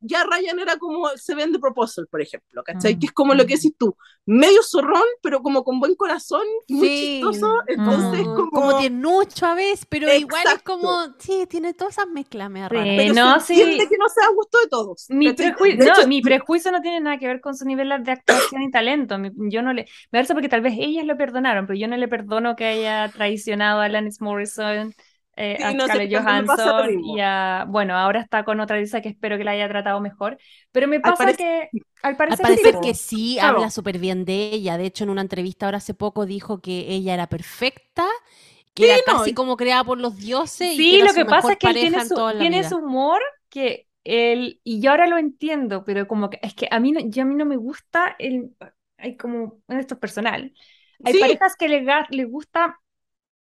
ya 0.00 0.24
Ryan 0.24 0.58
era 0.58 0.76
como 0.76 1.08
se 1.16 1.34
ven 1.34 1.50
The 1.50 1.58
Proposal, 1.58 2.06
por 2.08 2.20
ejemplo, 2.20 2.62
¿cachai? 2.62 2.96
Mm. 2.96 2.98
Que 2.98 3.06
es 3.06 3.12
como 3.12 3.32
lo 3.32 3.46
que 3.46 3.54
decís 3.54 3.72
tú, 3.78 3.96
medio 4.26 4.62
zorrón, 4.62 5.04
pero 5.22 5.40
como 5.40 5.62
con 5.62 5.78
buen 5.78 5.94
corazón, 5.94 6.42
muy 6.68 6.88
chistoso, 6.88 7.62
entonces 7.68 8.26
mm. 8.26 8.34
como... 8.34 8.50
Como 8.50 8.78
tiernucho 8.78 9.46
a 9.46 9.54
veces, 9.54 9.86
pero 9.88 10.12
igual 10.12 10.42
es 10.54 10.62
como, 10.62 11.14
sí, 11.18 11.46
tiene 11.48 11.74
todas 11.74 11.94
esas 11.94 12.08
mezclas, 12.08 12.50
me 12.50 12.68
pero 12.68 13.14
no, 13.14 13.40
sí. 13.40 13.54
que 13.54 13.96
no 13.98 14.08
sea 14.08 14.26
a 14.26 14.34
gusto 14.34 14.58
de 14.62 14.68
todos. 14.68 15.06
Mi, 15.10 15.26
no, 15.26 16.06
mi 16.08 16.22
prejuicio 16.22 16.72
no 16.72 16.80
tiene 16.80 17.00
nada 17.00 17.18
que 17.18 17.28
ver 17.28 17.40
con 17.40 17.56
su 17.56 17.64
nivel 17.64 17.88
de 18.02 18.12
actuación 18.12 18.62
y 18.62 18.70
talento. 18.70 19.16
Yo 19.48 19.62
no 19.62 19.72
le... 19.72 19.82
Me 20.10 20.18
parece 20.18 20.34
porque 20.34 20.48
tal 20.48 20.60
vez 20.60 20.74
ellas 20.76 21.06
lo 21.06 21.16
perdonaron, 21.16 21.66
pero 21.66 21.78
yo 21.78 21.86
no 21.86 21.96
le 21.96 22.08
perdono 22.08 22.56
que 22.56 22.64
haya 22.64 23.08
traicionado 23.10 23.80
a 23.80 23.84
Alanis 23.84 24.20
Morrison, 24.20 24.92
eh, 25.36 25.58
a 25.62 25.72
Scarlett 25.72 26.12
Johansson 26.12 27.04
y 27.04 27.20
a, 27.20 27.66
bueno, 27.68 27.94
ahora 27.96 28.20
está 28.20 28.44
con 28.44 28.58
otra 28.58 28.78
Lisa 28.78 29.02
que 29.02 29.10
espero 29.10 29.36
que 29.36 29.44
la 29.44 29.50
haya 29.52 29.68
tratado 29.68 30.00
mejor, 30.00 30.38
pero 30.72 30.88
me 30.88 30.98
pasa 31.00 31.34
que 31.34 31.68
al 32.02 32.16
parecer, 32.16 32.78
que 32.82 32.94
sí, 32.94 33.38
habla 33.38 33.70
súper 33.70 33.98
bien 33.98 34.24
de 34.24 34.50
ella, 34.52 34.78
de 34.78 34.86
hecho 34.86 35.04
en 35.04 35.10
una 35.10 35.20
entrevista 35.20 35.66
ahora 35.66 35.78
hace 35.78 35.94
poco 35.94 36.24
dijo 36.24 36.60
que 36.60 36.86
ella 36.88 37.14
era 37.14 37.28
perfecta, 37.28 38.06
que 38.74 38.92
era 38.92 39.02
casi 39.04 39.34
como 39.34 39.56
creada 39.56 39.84
por 39.84 39.98
los 39.98 40.16
dioses. 40.16 40.76
Sí, 40.76 41.02
lo 41.02 41.12
que 41.12 41.24
pasa 41.24 41.52
es 41.52 41.58
que 41.58 41.68
él 41.68 41.74
tiene, 41.74 42.04
su, 42.04 42.14
tiene 42.38 42.64
su 42.64 42.76
humor 42.78 43.20
que 43.48 43.88
él, 44.04 44.60
y 44.64 44.80
yo 44.80 44.90
ahora 44.90 45.06
lo 45.06 45.18
entiendo, 45.18 45.84
pero 45.84 46.08
como 46.08 46.30
que 46.30 46.38
es 46.42 46.54
que 46.54 46.68
a 46.70 46.80
mí 46.80 46.92
no, 46.92 47.00
yo 47.00 47.22
a 47.22 47.24
mí 47.26 47.34
no 47.34 47.44
me 47.44 47.56
gusta 47.56 48.16
el, 48.18 48.54
hay 48.96 49.16
como, 49.16 49.60
esto 49.68 49.94
es 49.94 50.00
personal, 50.00 50.54
hay 51.04 51.20
parejas 51.20 51.56
que 51.56 51.68
les, 51.68 51.84
les 52.10 52.30
gusta 52.30 52.80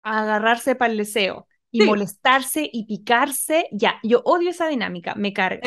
agarrarse 0.03 0.75
para 0.75 0.93
el 0.93 0.99
deseo 0.99 1.48
y 1.71 1.83
molestarse 1.83 2.69
y 2.73 2.87
picarse. 2.87 3.69
Ya, 3.73 3.99
yo 4.03 4.23
odio 4.25 4.51
esa 4.51 4.69
dinámica, 4.69 5.15
me 5.15 5.33
carga. 5.33 5.61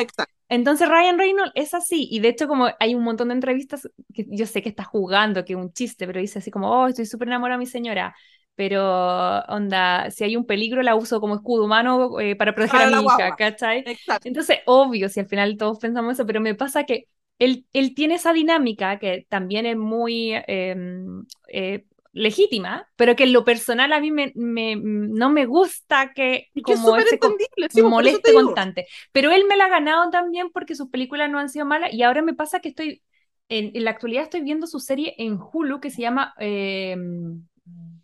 Entonces 0.48 0.88
Ryan 0.88 1.18
Reynolds 1.18 1.52
es 1.54 1.72
así, 1.72 2.08
y 2.10 2.20
de 2.20 2.28
hecho 2.28 2.46
como 2.46 2.68
hay 2.78 2.94
un 2.94 3.02
montón 3.02 3.28
de 3.28 3.34
entrevistas 3.34 3.88
que 4.12 4.26
yo 4.28 4.44
sé 4.46 4.60
que 4.60 4.68
está 4.68 4.84
jugando, 4.84 5.46
que 5.46 5.54
es 5.54 5.58
un 5.58 5.72
chiste, 5.72 6.06
pero 6.06 6.20
dice 6.20 6.40
así 6.40 6.50
como, 6.50 6.70
oh, 6.70 6.88
estoy 6.88 7.06
súper 7.06 7.28
enamorada 7.28 7.56
de 7.56 7.64
mi 7.64 7.66
señora, 7.66 8.14
pero 8.54 9.40
onda, 9.48 10.10
si 10.10 10.24
hay 10.24 10.36
un 10.36 10.44
peligro 10.44 10.82
la 10.82 10.94
uso 10.94 11.20
como 11.20 11.36
escudo 11.36 11.64
humano 11.64 12.20
eh, 12.20 12.36
para 12.36 12.54
proteger 12.54 12.82
a 12.82 13.00
mi 13.00 13.04
hija, 13.04 13.34
¿cachai? 13.34 13.82
Entonces, 14.24 14.58
obvio, 14.66 15.08
si 15.08 15.20
al 15.20 15.26
final 15.26 15.56
todos 15.56 15.78
pensamos 15.78 16.12
eso, 16.14 16.26
pero 16.26 16.40
me 16.40 16.54
pasa 16.54 16.84
que 16.84 17.06
él, 17.38 17.66
él 17.72 17.94
tiene 17.94 18.14
esa 18.16 18.32
dinámica 18.32 18.98
que 18.98 19.26
también 19.28 19.64
es 19.64 19.76
muy 19.76 20.32
em, 20.46 21.24
eh, 21.48 21.86
legítima, 22.12 22.88
pero 22.96 23.16
que 23.16 23.24
en 23.24 23.32
lo 23.32 23.44
personal 23.44 23.92
a 23.92 24.00
mí 24.00 24.10
me, 24.10 24.32
no 24.34 25.30
me 25.30 25.46
gusta 25.46 26.12
que 26.14 26.48
como 26.62 26.96
ese 26.96 27.82
moleste 27.82 28.32
constante. 28.32 28.86
Pero 29.12 29.30
él 29.30 29.44
me 29.48 29.56
la 29.56 29.64
ha 29.64 29.68
ganado 29.68 30.10
también 30.10 30.50
porque 30.50 30.74
sus 30.74 30.88
películas 30.90 31.30
no 31.30 31.38
han 31.38 31.48
sido 31.48 31.66
malas 31.66 31.92
y 31.92 32.02
ahora 32.02 32.22
me 32.22 32.34
pasa 32.34 32.60
que 32.60 32.68
estoy, 32.70 33.02
en, 33.48 33.72
la 33.82 33.90
actualidad 33.90 34.24
estoy 34.24 34.42
viendo 34.42 34.66
su 34.66 34.78
serie 34.78 35.14
en 35.18 35.38
Hulu 35.40 35.80
que 35.80 35.90
se 35.90 36.02
llama... 36.02 36.34
Em, 36.38 37.42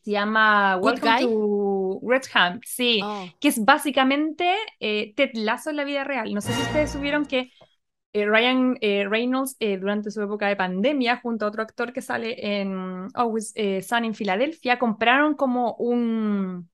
se 0.03 0.13
llama 0.13 0.79
Welcome 0.79 1.21
to 1.21 2.01
Redham, 2.03 2.61
sí, 2.65 3.01
oh. 3.05 3.27
que 3.41 3.49
es 3.49 3.63
básicamente 3.63 4.55
eh, 4.81 5.13
Ted 5.15 5.33
Lasso 5.35 5.69
en 5.69 5.77
la 5.77 5.85
vida 5.85 6.03
real. 6.03 6.33
No 6.33 6.41
sé 6.41 6.55
si 6.55 6.63
ustedes 6.63 6.93
subieron 6.93 7.27
que 7.27 7.51
eh, 8.19 8.27
Ryan 8.27 8.77
eh, 8.81 9.07
Reynolds, 9.09 9.57
eh, 9.61 9.79
durante 9.79 10.11
su 10.11 10.23
época 10.23 10.49
de 10.49 10.57
pandemia, 10.57 11.19
junto 11.19 11.45
a 11.45 11.49
otro 11.49 11.63
actor 11.63 11.93
que 11.93 12.03
sale 12.03 12.61
en 12.61 13.09
Always 13.15 13.55
Sun 13.87 14.05
en 14.05 14.15
Filadelfia, 14.15 14.79
compraron 14.79 15.35
como 15.35 15.75
un 15.75 16.69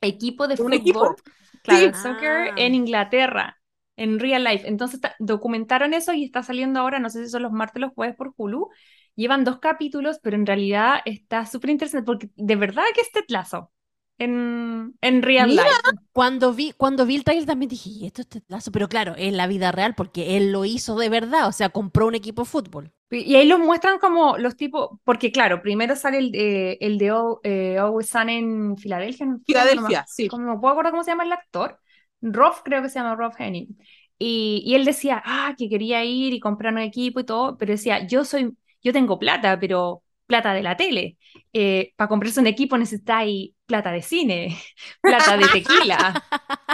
equipo 0.00 0.48
de 0.48 0.56
fútbol, 0.56 1.16
Claro, 1.62 1.94
soccer, 1.94 2.50
ah. 2.50 2.54
en 2.56 2.74
Inglaterra, 2.74 3.60
en 3.96 4.18
real 4.18 4.44
life. 4.44 4.66
Entonces 4.66 5.00
documentaron 5.18 5.92
eso 5.94 6.12
y 6.12 6.24
está 6.24 6.42
saliendo 6.42 6.80
ahora, 6.80 6.98
no 6.98 7.10
sé 7.10 7.24
si 7.24 7.30
son 7.30 7.42
los 7.42 7.52
martes 7.52 7.76
o 7.76 7.86
los 7.86 7.94
jueves 7.94 8.16
por 8.16 8.32
Hulu. 8.36 8.68
Llevan 9.14 9.44
dos 9.44 9.58
capítulos, 9.58 10.18
pero 10.22 10.36
en 10.36 10.46
realidad 10.46 11.00
está 11.04 11.44
súper 11.44 11.70
interesante 11.70 12.06
porque 12.06 12.30
de 12.36 12.56
verdad 12.56 12.84
que 12.94 13.02
es 13.02 13.12
tetlazo 13.12 13.70
en, 14.20 14.94
en 15.00 15.22
real 15.22 15.50
life. 15.50 15.66
Cuando 16.12 16.52
vi, 16.52 16.72
cuando 16.76 17.06
vi 17.06 17.16
el 17.16 17.24
trailer 17.24 17.46
también 17.46 17.70
dije, 17.70 17.90
y 17.90 18.06
esto 18.06 18.20
es 18.20 18.28
tetlazo, 18.28 18.70
pero 18.70 18.88
claro, 18.88 19.14
en 19.16 19.36
la 19.36 19.46
vida 19.46 19.72
real, 19.72 19.94
porque 19.96 20.36
él 20.36 20.52
lo 20.52 20.64
hizo 20.64 20.96
de 20.96 21.08
verdad, 21.08 21.48
o 21.48 21.52
sea, 21.52 21.70
compró 21.70 22.06
un 22.06 22.14
equipo 22.14 22.42
de 22.42 22.48
fútbol. 22.48 22.92
Y 23.10 23.34
ahí 23.34 23.48
lo 23.48 23.58
muestran 23.58 23.98
como 23.98 24.38
los 24.38 24.56
tipos, 24.56 24.90
porque 25.02 25.32
claro, 25.32 25.62
primero 25.62 25.96
sale 25.96 26.18
el 26.18 26.30
de, 26.30 26.78
el 26.80 26.98
de 26.98 27.12
eh, 27.42 27.78
Always 27.78 28.08
Sun 28.08 28.28
en 28.28 28.76
Filadelfia. 28.76 29.26
Filadelfia, 29.44 30.04
sí. 30.06 30.28
Como, 30.28 30.44
no 30.44 30.60
puedo 30.60 30.74
acordar 30.74 30.92
cómo 30.92 31.02
se 31.02 31.10
llama 31.10 31.24
el 31.24 31.32
actor. 31.32 31.80
Rob, 32.20 32.54
creo 32.62 32.82
que 32.82 32.88
se 32.88 32.98
llama 32.98 33.16
Rob 33.16 33.32
Henning. 33.36 33.76
Y, 34.18 34.62
y 34.66 34.74
él 34.74 34.84
decía, 34.84 35.22
ah, 35.24 35.54
que 35.56 35.68
quería 35.70 36.04
ir 36.04 36.34
y 36.34 36.40
comprar 36.40 36.74
un 36.74 36.80
equipo 36.80 37.20
y 37.20 37.24
todo, 37.24 37.56
pero 37.56 37.72
decía, 37.72 38.06
yo 38.06 38.24
soy, 38.24 38.54
yo 38.82 38.92
tengo 38.92 39.18
plata, 39.18 39.58
pero 39.58 40.02
plata 40.26 40.52
de 40.52 40.62
la 40.62 40.76
tele. 40.76 41.16
Eh, 41.52 41.92
para 41.96 42.08
comprarse 42.08 42.38
un 42.38 42.46
equipo 42.46 42.78
necesitáis 42.78 43.52
plata 43.70 43.92
de 43.92 44.02
cine, 44.02 44.58
plata 45.00 45.36
de 45.36 45.46
tequila, 45.46 46.24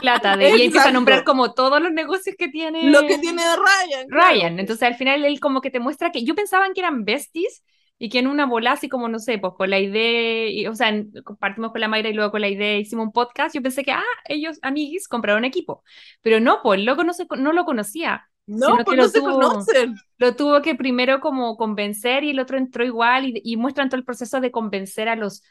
plata 0.00 0.36
de... 0.36 0.56
Y 0.56 0.62
empieza 0.62 0.88
a 0.88 0.92
nombrar 0.92 1.24
como 1.24 1.52
todos 1.52 1.80
los 1.80 1.92
negocios 1.92 2.36
que 2.38 2.48
tiene... 2.48 2.90
Lo 2.90 3.02
que 3.02 3.18
tiene 3.18 3.42
Ryan. 3.42 4.06
Ryan. 4.08 4.58
Entonces 4.58 4.82
al 4.82 4.94
final 4.94 5.22
él 5.22 5.38
como 5.38 5.60
que 5.60 5.70
te 5.70 5.78
muestra 5.78 6.10
que 6.10 6.24
yo 6.24 6.34
pensaba 6.34 6.66
que 6.72 6.80
eran 6.80 7.04
besties 7.04 7.62
y 7.98 8.08
que 8.08 8.18
en 8.18 8.28
una 8.28 8.46
bola 8.46 8.72
así 8.72 8.88
como, 8.88 9.10
no 9.10 9.18
sé, 9.18 9.36
pues 9.36 9.52
con 9.58 9.68
la 9.68 9.78
idea, 9.78 10.48
y, 10.48 10.66
o 10.66 10.74
sea, 10.74 10.90
compartimos 11.22 11.72
con 11.72 11.82
la 11.82 11.88
Mayra 11.88 12.08
y 12.08 12.14
luego 12.14 12.30
con 12.30 12.40
la 12.40 12.48
idea 12.48 12.78
hicimos 12.78 13.06
un 13.06 13.12
podcast, 13.12 13.54
yo 13.54 13.60
pensé 13.60 13.84
que, 13.84 13.92
ah, 13.92 14.02
ellos, 14.24 14.58
amiguis, 14.62 15.06
compraron 15.06 15.44
equipo. 15.44 15.82
Pero 16.22 16.40
no, 16.40 16.60
pues 16.62 16.80
el 16.80 16.86
loco 16.86 17.04
no, 17.04 17.12
se, 17.12 17.26
no 17.36 17.52
lo 17.52 17.66
conocía. 17.66 18.26
No, 18.46 18.78
pues 18.84 18.96
no 18.96 19.08
se 19.08 19.20
conocen. 19.20 19.96
Lo 20.18 20.34
tuvo 20.36 20.62
que 20.62 20.74
primero 20.74 21.20
como 21.20 21.56
convencer 21.56 22.22
y 22.24 22.30
el 22.30 22.38
otro 22.38 22.56
entró 22.56 22.84
igual 22.84 23.32
y, 23.34 23.56
muestran 23.56 23.88
todo 23.88 23.98
el 23.98 24.04
proceso 24.04 24.40
de 24.40 24.50
convencer 24.50 25.08
a 25.08 25.16
los 25.16 25.42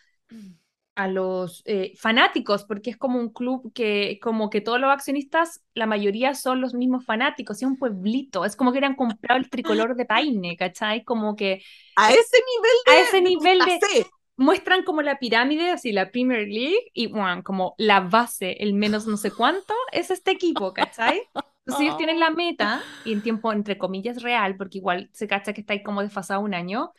a 0.96 1.08
los 1.10 1.62
eh, 1.66 1.94
fanáticos, 1.98 2.64
porque 2.64 2.90
es 2.90 2.98
como 2.98 3.20
un 3.20 3.30
club 3.30 3.74
que, 3.74 4.18
como 4.22 4.50
que 4.50 4.62
todos 4.62 4.80
los 4.80 4.90
accionistas, 4.90 5.62
la 5.74 5.86
mayoría 5.86 6.34
son 6.34 6.62
los 6.62 6.74
mismos 6.74 7.06
fanáticos, 7.06 7.58
es 7.58 7.68
un 7.68 7.78
pueblito, 7.78 8.46
es 8.46 8.56
como 8.56 8.72
que 8.72 8.78
eran 8.78 8.96
comprado 8.96 9.40
el 9.40 9.50
tricolor 9.50 9.96
de 9.96 10.06
Paine, 10.06 10.56
¿cachai? 10.56 11.04
Como 11.04 11.36
que... 11.36 11.62
A 11.98 12.12
ese 12.12 12.38
nivel 12.56 12.72
de... 12.86 12.92
A 12.92 13.00
ese 13.02 13.22
nivel 13.22 13.60
de... 13.60 14.06
Muestran 14.38 14.84
como 14.84 15.02
la 15.02 15.18
pirámide, 15.18 15.70
así 15.70 15.94
la 15.94 16.12
Premier 16.12 16.48
League, 16.48 16.92
y 16.94 17.08
bueno, 17.08 17.42
como 17.44 17.74
la 17.78 18.02
base, 18.02 18.58
el 18.60 18.74
menos 18.74 19.08
no 19.08 19.16
sé 19.16 19.32
cuánto, 19.32 19.74
es 19.94 20.12
este 20.12 20.32
equipo, 20.32 20.74
¿cachai? 20.74 21.22
Entonces 21.66 21.86
ellos 21.86 21.98
tienen 21.98 22.20
la 22.20 22.32
meta, 22.32 22.84
y 23.06 23.14
en 23.14 23.24
tiempo 23.24 23.54
entre 23.54 23.78
comillas 23.78 24.22
real, 24.22 24.58
porque 24.58 24.80
igual 24.80 25.10
se 25.14 25.28
cacha 25.28 25.54
que 25.54 25.62
está 25.62 25.74
ahí 25.74 25.84
como 25.84 26.02
desfasado 26.02 26.42
un 26.42 26.54
año, 26.54 26.92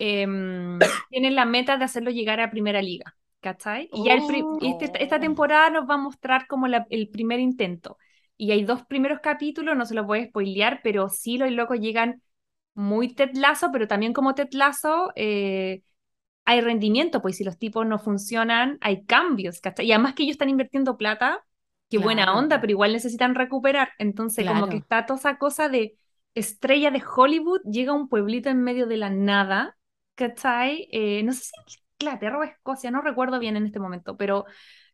em, 0.00 0.78
tienen 1.10 1.36
la 1.36 1.44
meta 1.44 1.76
de 1.76 1.84
hacerlo 1.84 2.10
llegar 2.10 2.40
a 2.40 2.50
Primera 2.50 2.82
Liga, 2.82 3.16
¿cachai? 3.40 3.88
Y 3.92 4.04
ya 4.04 4.14
este, 4.14 5.02
esta 5.02 5.16
oh. 5.16 5.20
temporada 5.20 5.70
nos 5.70 5.88
va 5.88 5.94
a 5.94 5.98
mostrar 5.98 6.46
como 6.46 6.66
el 6.66 7.08
primer 7.08 7.40
intento. 7.40 7.98
Y 8.36 8.52
hay 8.52 8.64
dos 8.64 8.84
primeros 8.84 9.20
capítulos, 9.20 9.76
no 9.76 9.84
se 9.84 9.94
los 9.94 10.06
voy 10.06 10.20
a 10.20 10.26
spoilear, 10.26 10.80
pero 10.82 11.08
sí 11.08 11.36
los 11.36 11.50
locos 11.50 11.78
llegan 11.78 12.22
muy 12.74 13.14
tetlazo, 13.14 13.70
pero 13.72 13.86
también 13.86 14.12
como 14.12 14.34
tetlazo 14.34 15.12
eh, 15.14 15.82
hay 16.44 16.60
rendimiento, 16.60 17.20
pues 17.20 17.36
si 17.36 17.44
los 17.44 17.58
tipos 17.58 17.86
no 17.86 17.98
funcionan, 17.98 18.78
hay 18.80 19.04
cambios, 19.04 19.60
¿cachai? 19.60 19.86
Y 19.86 19.92
además 19.92 20.14
que 20.14 20.22
ellos 20.22 20.34
están 20.34 20.48
invirtiendo 20.48 20.96
plata 20.96 21.44
qué 21.90 21.98
buena 21.98 22.34
onda, 22.34 22.60
pero 22.60 22.70
igual 22.70 22.92
necesitan 22.92 23.34
recuperar. 23.34 23.90
Entonces, 23.98 24.46
como 24.46 24.68
que 24.68 24.76
está 24.76 25.06
toda 25.06 25.18
esa 25.18 25.38
cosa 25.38 25.68
de 25.68 25.98
estrella 26.34 26.90
de 26.90 27.02
Hollywood, 27.04 27.60
llega 27.62 27.92
a 27.92 27.96
un 27.96 28.08
pueblito 28.08 28.48
en 28.48 28.62
medio 28.62 28.86
de 28.86 28.96
la 28.96 29.10
nada, 29.10 29.76
¿cachai? 30.14 30.88
Eh, 30.92 31.22
no 31.24 31.32
sé 31.32 31.42
si 31.66 31.78
Inglaterra 32.00 32.38
o 32.38 32.42
Escocia, 32.44 32.90
no 32.90 33.02
recuerdo 33.02 33.38
bien 33.38 33.56
en 33.56 33.66
este 33.66 33.78
momento, 33.80 34.16
pero, 34.16 34.44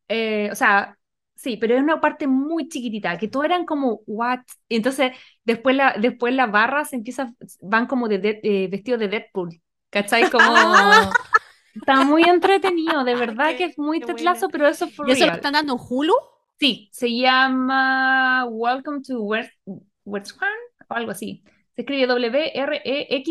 eh, 0.09 0.49
o 0.53 0.55
sea, 0.55 0.97
Sí, 1.39 1.59
pero 1.59 1.75
es 1.75 1.83
una 1.83 2.01
parte 2.01 2.27
muy 2.27 2.67
chiquitita, 2.69 3.19
que 3.19 3.29
todos 3.29 3.45
eran 3.45 3.67
como, 3.67 4.01
what? 4.07 4.41
Y 4.69 4.77
entonces, 4.77 5.13
después, 5.45 5.77
la, 5.77 5.95
después 6.01 6.33
las 6.33 6.51
barras 6.51 6.95
empiezan, 6.95 7.37
van 7.61 7.87
como 7.87 8.09
de, 8.09 8.19
de- 8.19 8.41
eh, 8.43 8.69
vestidos 8.71 9.01
de 9.01 9.09
Deadpool, 9.09 9.61
¿cachai? 9.91 10.31
Como... 10.31 10.43
Está 11.75 12.05
muy 12.05 12.23
entretenido, 12.23 13.05
de 13.05 13.15
verdad 13.15 13.55
que 13.57 13.65
es 13.65 13.79
muy 13.79 14.01
tetlazo, 14.01 14.49
pero 14.49 14.67
eso 14.67 14.89
fue 14.89 15.09
¿Y 15.09 15.13
eso 15.13 15.21
lo 15.27 15.27
real. 15.27 15.37
están 15.37 15.53
dando 15.53 15.75
en 15.75 15.81
Hulu? 15.87 16.15
Sí, 16.59 16.89
se 16.91 17.15
llama 17.15 18.47
Welcome 18.47 19.03
to 19.03 19.21
West, 19.21 19.53
Western 20.05 20.49
o 20.89 20.95
algo 20.95 21.11
así. 21.11 21.45
Se 21.75 21.83
escribe 21.83 22.05
E 22.85 23.25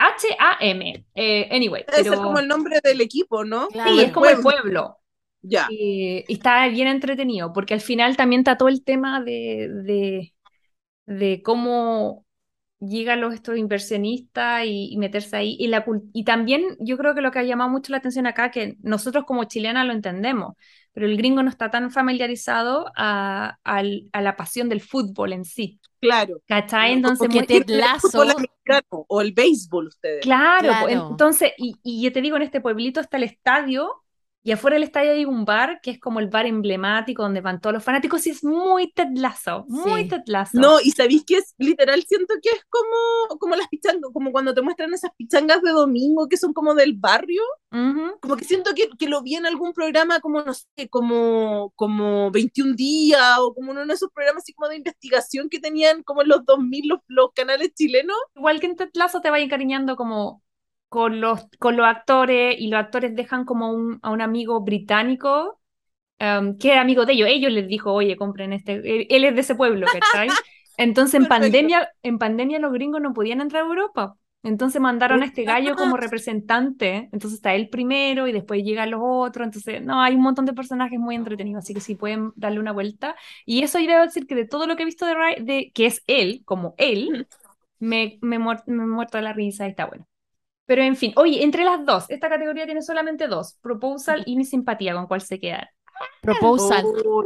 W-R-E-X-A-A-H-A-M. 0.00 1.06
Eh, 1.14 1.48
anyway, 1.50 1.84
Debe 1.86 2.02
ser 2.02 2.10
pero 2.10 2.22
como 2.22 2.38
el 2.38 2.48
nombre 2.48 2.80
del 2.82 3.00
equipo, 3.00 3.44
¿no? 3.44 3.68
Claro. 3.68 3.92
sí, 3.92 4.00
es 4.00 4.12
como 4.12 4.26
el 4.26 4.40
pueblo. 4.40 4.62
pueblo. 4.62 4.96
Ya. 5.42 5.68
Eh, 5.70 6.24
y 6.26 6.32
está 6.34 6.66
bien 6.68 6.88
entretenido, 6.88 7.52
porque 7.52 7.74
al 7.74 7.80
final 7.80 8.16
también 8.16 8.40
está 8.40 8.56
todo 8.56 8.68
el 8.68 8.84
tema 8.84 9.22
de, 9.22 9.68
de, 9.84 10.34
de 11.06 11.42
cómo 11.42 12.26
llegan 12.80 13.20
los 13.20 13.34
estos 13.34 13.56
inversionistas 13.58 14.64
y, 14.66 14.92
y 14.92 14.96
meterse 14.98 15.36
ahí. 15.36 15.56
Y, 15.58 15.68
la, 15.68 15.84
y 16.12 16.24
también 16.24 16.76
yo 16.80 16.96
creo 16.96 17.14
que 17.14 17.20
lo 17.20 17.30
que 17.30 17.38
ha 17.38 17.42
llamado 17.44 17.70
mucho 17.70 17.92
la 17.92 17.98
atención 17.98 18.26
acá, 18.26 18.50
que 18.50 18.76
nosotros 18.82 19.24
como 19.24 19.44
chilenas 19.44 19.86
lo 19.86 19.92
entendemos, 19.92 20.56
pero 20.92 21.06
el 21.06 21.16
gringo 21.16 21.42
no 21.42 21.48
está 21.50 21.70
tan 21.70 21.90
familiarizado 21.90 22.90
a, 22.96 23.56
al- 23.64 24.08
a 24.12 24.20
la 24.22 24.36
pasión 24.36 24.68
del 24.68 24.80
fútbol 24.80 25.32
en 25.32 25.44
sí. 25.44 25.78
Claro. 26.00 26.40
¿Cachai? 26.46 26.92
Entonces, 26.94 27.28
muy- 27.28 27.46
te- 27.46 27.56
El 27.58 27.78
Lazo. 27.78 28.08
fútbol 28.10 28.30
americano 28.30 29.04
o 29.08 29.20
el 29.20 29.32
béisbol, 29.32 29.86
ustedes. 29.88 30.22
Claro, 30.22 30.68
pues, 30.80 30.92
Claro. 30.94 31.08
entonces, 31.10 31.52
y, 31.58 31.76
y 31.82 32.02
yo 32.02 32.12
te 32.12 32.20
digo, 32.22 32.36
en 32.36 32.42
este 32.42 32.60
pueblito 32.60 33.00
está 33.00 33.16
el 33.18 33.24
estadio, 33.24 34.02
y 34.42 34.52
afuera 34.52 34.74
del 34.74 34.84
estadio 34.84 35.12
hay 35.12 35.24
un 35.24 35.44
bar 35.44 35.80
que 35.82 35.90
es 35.90 36.00
como 36.00 36.18
el 36.20 36.28
bar 36.28 36.46
emblemático 36.46 37.22
donde 37.22 37.40
van 37.42 37.60
todos 37.60 37.74
los 37.74 37.84
fanáticos, 37.84 38.26
y 38.26 38.30
es 38.30 38.42
muy 38.44 38.90
tetlazo, 38.92 39.64
muy 39.68 40.02
Sí. 40.04 40.08
tetlazo. 40.08 40.58
No, 40.58 40.80
y 40.80 40.90
sabéis 40.92 41.24
que 41.26 41.36
es 41.38 41.54
literal, 41.58 42.02
siento 42.04 42.34
que 42.42 42.48
es 42.50 42.64
como, 42.68 43.38
como 43.38 43.56
las 43.56 43.68
pichangas, 43.68 44.10
como 44.12 44.32
cuando 44.32 44.54
te 44.54 44.62
muestran 44.62 44.94
esas 44.94 45.10
pichangas 45.16 45.60
de 45.62 45.70
domingo 45.70 46.28
que 46.28 46.36
son 46.36 46.52
como 46.54 46.74
del 46.74 46.94
barrio, 46.94 47.42
como 48.20 48.36
que 48.36 48.44
siento 48.44 48.72
que, 48.74 48.88
que 48.98 49.08
lo 49.08 49.22
vi 49.22 49.36
en 49.36 49.46
algún 49.46 49.72
programa 49.72 50.20
como, 50.20 50.42
no 50.42 50.54
sé, 50.54 50.88
como, 50.90 51.72
como 51.76 52.30
21 52.30 52.74
días 52.74 53.38
o 53.38 53.54
como 53.54 53.70
uno 53.72 53.86
de 53.86 53.94
esos 53.94 54.10
programas 54.12 54.42
así 54.42 54.52
como 54.54 54.68
de 54.68 54.76
investigación 54.76 55.48
que 55.48 55.60
tenían 55.60 56.02
como 56.02 56.22
en 56.22 56.28
los 56.28 56.44
2000 56.44 56.88
los, 56.88 57.00
los 57.06 57.30
canales 57.34 57.72
chilenos. 57.74 58.16
Igual 58.34 58.58
que 58.60 58.66
en 58.66 58.76
Tetlazo 58.76 59.20
te 59.20 59.30
vas 59.30 59.40
encariñando 59.40 59.96
como 59.96 60.42
con 60.90 61.22
los, 61.22 61.46
con 61.60 61.78
los 61.78 61.86
actores, 61.86 62.56
y 62.60 62.68
los 62.68 62.80
actores 62.80 63.16
dejan 63.16 63.46
como 63.46 63.72
un, 63.72 64.00
a 64.02 64.10
un 64.12 64.22
amigo 64.22 64.60
británico 64.62 65.60
em, 66.18 66.56
que 66.58 66.72
era 66.72 66.80
amigo 66.82 67.06
de 67.06 67.12
ellos. 67.14 67.28
Ellos 67.30 67.52
les 67.52 67.68
dijo, 67.68 67.92
oye, 67.92 68.16
compren 68.16 68.52
este, 68.52 68.74
él, 69.14 69.24
es 69.24 69.34
de 69.34 69.40
ese 69.40 69.54
pueblo, 69.54 69.90
¿cachai? 69.90 70.40
Entonces 70.76 71.14
en 71.14 71.26
Perfecto. 71.26 71.28
pandemia, 71.28 71.90
en 72.02 72.18
pandemia 72.18 72.58
los 72.58 72.72
gringos 72.72 73.00
no 73.00 73.12
podían 73.12 73.40
entrar 73.40 73.64
a 73.64 73.66
Europa. 73.68 74.16
Entonces 74.42 74.80
mandaron 74.80 75.22
a 75.22 75.26
este 75.26 75.44
gallo 75.44 75.76
como 75.76 75.96
representante. 75.98 77.10
Entonces 77.12 77.34
está 77.34 77.54
él 77.54 77.68
primero 77.68 78.26
y 78.26 78.32
después 78.32 78.62
llegan 78.64 78.90
los 78.90 79.00
otros. 79.02 79.44
Entonces, 79.46 79.82
no, 79.82 80.00
hay 80.02 80.14
un 80.14 80.22
montón 80.22 80.46
de 80.46 80.54
personajes 80.54 80.98
muy 80.98 81.14
entretenidos. 81.14 81.64
Así 81.64 81.74
que 81.74 81.80
sí 81.80 81.94
pueden 81.94 82.32
darle 82.36 82.58
una 82.60 82.72
vuelta. 82.72 83.16
Y 83.44 83.62
eso 83.62 83.78
yo 83.78 83.88
debo 83.90 84.02
decir 84.04 84.26
que 84.26 84.34
de 84.34 84.46
todo 84.46 84.66
lo 84.66 84.76
que 84.76 84.82
he 84.82 84.86
visto 84.86 85.04
de, 85.06 85.14
Ry- 85.14 85.44
de 85.44 85.70
que 85.74 85.86
es 85.86 86.02
él, 86.06 86.42
como 86.46 86.74
él, 86.78 87.28
me, 87.78 88.18
me, 88.22 88.38
me 88.38 88.54
he 88.84 88.86
muerto 88.86 89.18
de 89.18 89.24
la 89.24 89.32
risa 89.34 89.66
y 89.66 89.70
está 89.70 89.86
bueno. 89.86 90.06
Pero 90.70 90.82
en 90.84 90.94
fin, 90.94 91.12
oye, 91.16 91.42
entre 91.42 91.64
las 91.64 91.84
dos, 91.84 92.04
esta 92.10 92.28
categoría 92.28 92.64
tiene 92.64 92.80
solamente 92.80 93.26
dos: 93.26 93.54
Proposal 93.60 94.22
y 94.24 94.36
Mi 94.36 94.44
Simpatía, 94.44 94.94
¿con 94.94 95.08
cuál 95.08 95.20
se 95.20 95.40
quedan? 95.40 95.66
Proposal. 96.20 96.84
Oh, 97.04 97.24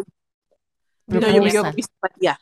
no, 1.09 1.21
yo 1.21 1.43
me 1.43 1.51
quedo 1.51 1.63
con 1.63 1.75
Proposal. 1.75 1.75
mi 1.77 1.83
simpatía. 1.83 2.41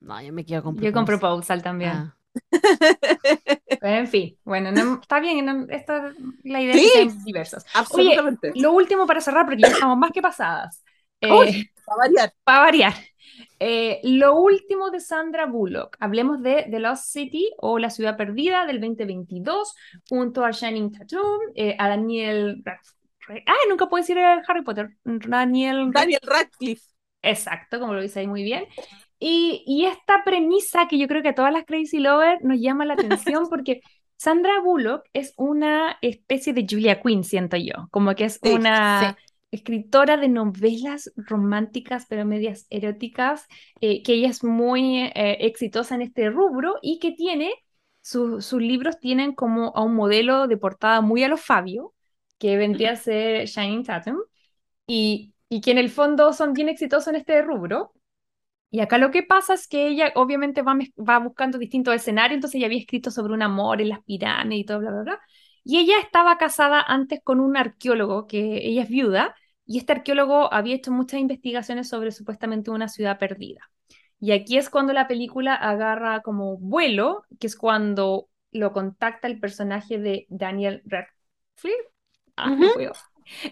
No, 0.00 0.22
yo 0.22 0.32
me 0.32 0.46
quedo 0.46 0.62
con 0.62 0.76
Yo 0.78 0.90
con 0.90 1.04
Proposal. 1.04 1.60
Proposal 1.60 1.62
también. 1.62 1.90
Ah. 1.90 2.16
En 3.82 4.08
fin, 4.08 4.38
bueno, 4.42 4.72
no- 4.72 5.00
está 5.02 5.20
bien, 5.20 5.44
no- 5.44 5.66
esta, 5.68 6.14
la 6.44 6.62
idea 6.62 6.74
Sí. 6.74 6.90
es 6.94 7.12
que 7.14 7.20
diversas. 7.26 7.66
Absolutamente. 7.74 8.52
Lo 8.54 8.72
último 8.72 9.06
para 9.06 9.20
cerrar, 9.20 9.44
porque 9.44 9.60
ya 9.60 9.68
estamos 9.68 9.98
más 9.98 10.12
que 10.12 10.22
pasadas. 10.22 10.82
Eh, 11.20 11.30
Uy. 11.30 11.70
Para 11.84 11.98
variar. 11.98 12.32
para 12.42 12.58
variar. 12.60 12.94
Eh, 13.64 14.00
lo 14.02 14.40
último 14.40 14.90
de 14.90 14.98
Sandra 14.98 15.46
Bullock. 15.46 15.96
Hablemos 16.00 16.42
de 16.42 16.66
The 16.68 16.80
Lost 16.80 17.04
City 17.12 17.48
o 17.58 17.78
La 17.78 17.90
Ciudad 17.90 18.16
Perdida 18.16 18.66
del 18.66 18.80
2022, 18.80 19.76
junto 20.08 20.44
a 20.44 20.50
Shining 20.50 20.90
Tattoo, 20.90 21.38
eh, 21.54 21.76
a 21.78 21.88
Daniel. 21.88 22.60
Radcliffe. 22.64 23.44
Ah, 23.46 23.54
nunca 23.68 23.88
puedo 23.88 24.02
decir 24.02 24.18
Harry 24.18 24.62
Potter. 24.64 24.90
Daniel. 25.04 25.92
Daniel 25.92 26.20
Radcliffe. 26.24 26.82
Exacto, 27.22 27.78
como 27.78 27.94
lo 27.94 28.00
dice 28.00 28.18
ahí 28.18 28.26
muy 28.26 28.42
bien. 28.42 28.66
Y, 29.20 29.62
y 29.64 29.84
esta 29.84 30.24
premisa 30.24 30.88
que 30.88 30.98
yo 30.98 31.06
creo 31.06 31.22
que 31.22 31.28
a 31.28 31.34
todas 31.36 31.52
las 31.52 31.64
Crazy 31.64 32.00
Lovers 32.00 32.42
nos 32.42 32.58
llama 32.58 32.84
la 32.84 32.94
atención 32.94 33.46
porque 33.48 33.80
Sandra 34.16 34.60
Bullock 34.60 35.04
es 35.12 35.34
una 35.36 35.98
especie 36.02 36.52
de 36.52 36.66
Julia 36.68 37.00
Quinn, 37.00 37.22
siento 37.22 37.56
yo, 37.56 37.86
como 37.92 38.12
que 38.16 38.24
es 38.24 38.40
Sí, 38.42 38.50
una 38.50 39.16
escritora 39.52 40.16
de 40.18 40.28
novelas 40.28 41.12
románticas 41.16 42.06
pero 42.08 42.24
medias 42.26 42.66
eróticas, 42.70 43.46
eh, 43.80 44.02
que 44.02 44.14
ella 44.14 44.30
es 44.30 44.44
muy 44.44 45.04
eh, 45.14 45.38
exitosa 45.46 45.94
en 45.96 46.02
este 46.02 46.30
rubro 46.30 46.76
y 46.82 46.98
que 47.00 47.12
tiene, 47.12 47.52
su- 48.02 48.42
sus 48.42 48.60
libros 48.62 48.98
tienen 49.00 49.34
como 49.34 49.72
a 49.76 49.82
un 49.82 49.94
modelo 49.94 50.48
de 50.48 50.56
portada 50.58 51.00
muy 51.02 51.22
a 51.24 51.28
lo 51.28 51.36
Fabio, 51.38 51.94
que 52.38 52.56
vendría 52.56 52.92
a 52.92 52.96
ser 52.96 53.46
Shining 53.46 53.84
Tatum, 53.84 54.18
y, 54.86 55.34
y 55.48 55.60
que 55.60 55.72
en 55.72 55.78
el 55.78 55.90
fondo 55.90 56.32
son 56.32 56.52
bien 56.54 56.68
exitosos 56.68 57.08
en 57.08 57.16
este 57.16 57.42
rubro. 57.42 57.92
Y 58.70 58.80
acá 58.80 58.96
lo 58.98 59.10
que 59.10 59.22
pasa 59.22 59.54
es 59.54 59.68
que 59.68 59.86
ella 59.88 60.12
obviamente 60.14 60.62
va, 60.62 60.74
va 60.98 61.18
buscando 61.18 61.58
distintos 61.58 61.94
escenarios, 61.94 62.36
entonces 62.36 62.56
ella 62.58 62.66
había 62.66 62.78
escrito 62.80 63.10
sobre 63.10 63.34
un 63.34 63.42
amor 63.42 63.80
en 63.82 63.90
las 63.90 64.02
pirámides 64.04 64.62
y 64.62 64.64
todo, 64.66 64.78
bla, 64.80 64.90
bla, 64.92 65.02
bla. 65.02 65.20
Y 65.64 65.78
ella 65.78 65.98
estaba 66.00 66.38
casada 66.38 66.80
antes 66.82 67.20
con 67.22 67.38
un 67.40 67.56
arqueólogo, 67.56 68.26
que 68.26 68.66
ella 68.66 68.82
es 68.84 68.88
viuda, 68.88 69.34
y 69.66 69.78
este 69.78 69.92
arqueólogo 69.92 70.52
había 70.52 70.74
hecho 70.74 70.92
muchas 70.92 71.20
investigaciones 71.20 71.88
sobre 71.88 72.10
supuestamente 72.10 72.70
una 72.70 72.88
ciudad 72.88 73.18
perdida. 73.18 73.70
Y 74.20 74.32
aquí 74.32 74.56
es 74.56 74.70
cuando 74.70 74.92
la 74.92 75.08
película 75.08 75.54
agarra 75.54 76.22
como 76.22 76.56
vuelo, 76.56 77.24
que 77.40 77.48
es 77.48 77.56
cuando 77.56 78.28
lo 78.52 78.72
contacta 78.72 79.26
el 79.26 79.40
personaje 79.40 79.98
de 79.98 80.26
Daniel 80.28 80.82
Radcliffe. 80.84 81.88
Ah, 82.36 82.56
puedo. 82.74 82.92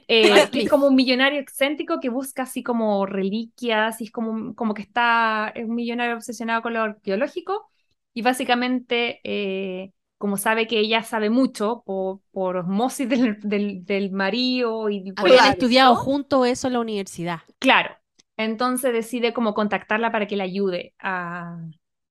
Eh, 0.09 0.49
que 0.53 0.63
es 0.63 0.71
como 0.71 0.89
un 0.89 0.95
millonario 0.95 1.41
excéntrico 1.41 2.01
que 2.01 2.09
busca 2.09 2.43
así 2.43 2.63
como 2.63 3.07
reliquias 3.07 4.01
y 4.01 4.05
es 4.05 4.11
como, 4.11 4.55
como 4.55 4.75
que 4.75 4.83
está, 4.83 5.53
es 5.55 5.65
un 5.65 5.75
millonario 5.75 6.17
obsesionado 6.17 6.63
con 6.63 6.75
lo 6.75 6.83
arqueológico 6.83 7.71
y 8.13 8.23
básicamente 8.23 9.21
eh, 9.25 9.93
como 10.21 10.37
sabe 10.37 10.67
que 10.69 10.79
ella 10.81 11.03
sabe 11.03 11.31
mucho 11.31 11.83
por, 11.87 12.21
por 12.33 12.57
osmosis 12.59 13.09
del, 13.09 13.39
del, 13.41 13.85
del 13.87 14.13
marido 14.13 14.91
y 14.91 15.15
Habían 15.17 15.39
Claro. 15.39 15.53
estudiado 15.53 15.97
juntos 15.97 16.47
eso 16.47 16.67
en 16.69 16.75
la 16.75 16.81
universidad. 16.81 17.41
Claro, 17.59 17.97
entonces 18.37 18.93
decide 18.93 19.33
como 19.35 19.55
contactarla 19.55 20.13
para 20.13 20.27
que 20.27 20.37
le 20.37 20.43
ayude 20.45 20.95
a, 20.99 21.59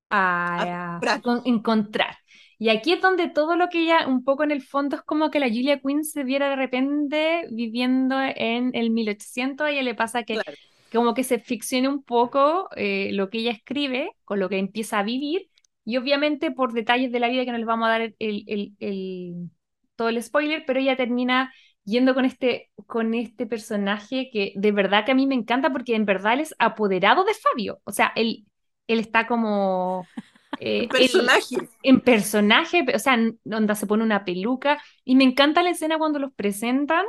a- 0.09 0.63
a 0.63 0.97
encontrar. 0.97 1.21
con- 1.21 1.41
encontrar. 1.45 2.17
Y 2.59 2.69
aquí 2.69 2.93
es 2.93 3.01
donde 3.01 3.29
todo 3.29 3.55
lo 3.55 3.69
que 3.69 3.83
ella, 3.83 4.07
un 4.07 4.23
poco 4.23 4.43
en 4.43 4.51
el 4.51 4.61
fondo, 4.61 4.97
es 4.97 5.01
como 5.03 5.31
que 5.31 5.39
la 5.39 5.47
Julia 5.47 5.79
Quinn 5.81 6.03
se 6.03 6.23
viera 6.23 6.49
de 6.49 6.55
repente 6.57 7.47
viviendo 7.51 8.19
en 8.21 8.71
el 8.75 8.89
1800, 8.91 9.67
a 9.67 9.71
ella 9.71 9.81
le 9.83 9.95
pasa 9.95 10.23
que 10.23 10.35
Claro. 10.35 10.57
como 10.91 11.13
que 11.13 11.23
se 11.23 11.39
ficciona 11.39 11.89
un 11.89 12.03
poco 12.03 12.69
eh, 12.75 13.11
lo 13.13 13.29
que 13.29 13.39
ella 13.39 13.51
escribe 13.51 14.11
con 14.25 14.39
lo 14.39 14.49
que 14.49 14.57
empieza 14.59 14.99
a 14.99 15.03
vivir 15.03 15.49
y 15.85 15.97
obviamente 15.97 16.51
por 16.51 16.73
detalles 16.73 17.11
de 17.11 17.19
la 17.19 17.29
vida 17.29 17.45
que 17.45 17.51
no 17.51 17.57
les 17.57 17.65
vamos 17.67 17.87
a 17.87 17.91
dar 17.91 18.01
el, 18.01 18.15
el- 18.19 18.73
el- 18.79 19.49
todo 19.95 20.09
el 20.09 20.21
spoiler, 20.23 20.63
pero 20.65 20.79
ella 20.79 20.95
termina 20.97 21.53
yendo 21.83 22.13
con 22.13 22.25
este, 22.25 22.69
con 22.87 23.13
este 23.13 23.45
personaje 23.47 24.29
que 24.31 24.53
de 24.55 24.71
verdad 24.71 25.05
que 25.05 25.11
a 25.11 25.15
mí 25.15 25.27
me 25.27 25.35
encanta 25.35 25.71
porque 25.71 25.95
en 25.95 26.05
verdad 26.05 26.33
él 26.33 26.41
es 26.41 26.55
apoderado 26.59 27.23
de 27.25 27.33
Fabio, 27.33 27.81
o 27.83 27.91
sea, 27.91 28.11
él, 28.15 28.45
él 28.87 28.99
está 28.99 29.27
como... 29.27 30.09
eh, 30.59 30.93
él- 30.97 31.09
personaje. 31.11 31.55
en 31.81 32.01
personaje, 32.01 32.85
o 32.93 32.99
sea, 32.99 33.13
en- 33.15 33.39
onda 33.51 33.75
se 33.75 33.87
pone 33.87 34.03
una 34.03 34.25
peluca 34.25 34.81
y 35.05 35.15
me 35.15 35.23
encanta 35.23 35.63
la 35.63 35.69
escena 35.71 35.97
cuando 35.97 36.19
los 36.19 36.33
presentan, 36.33 37.05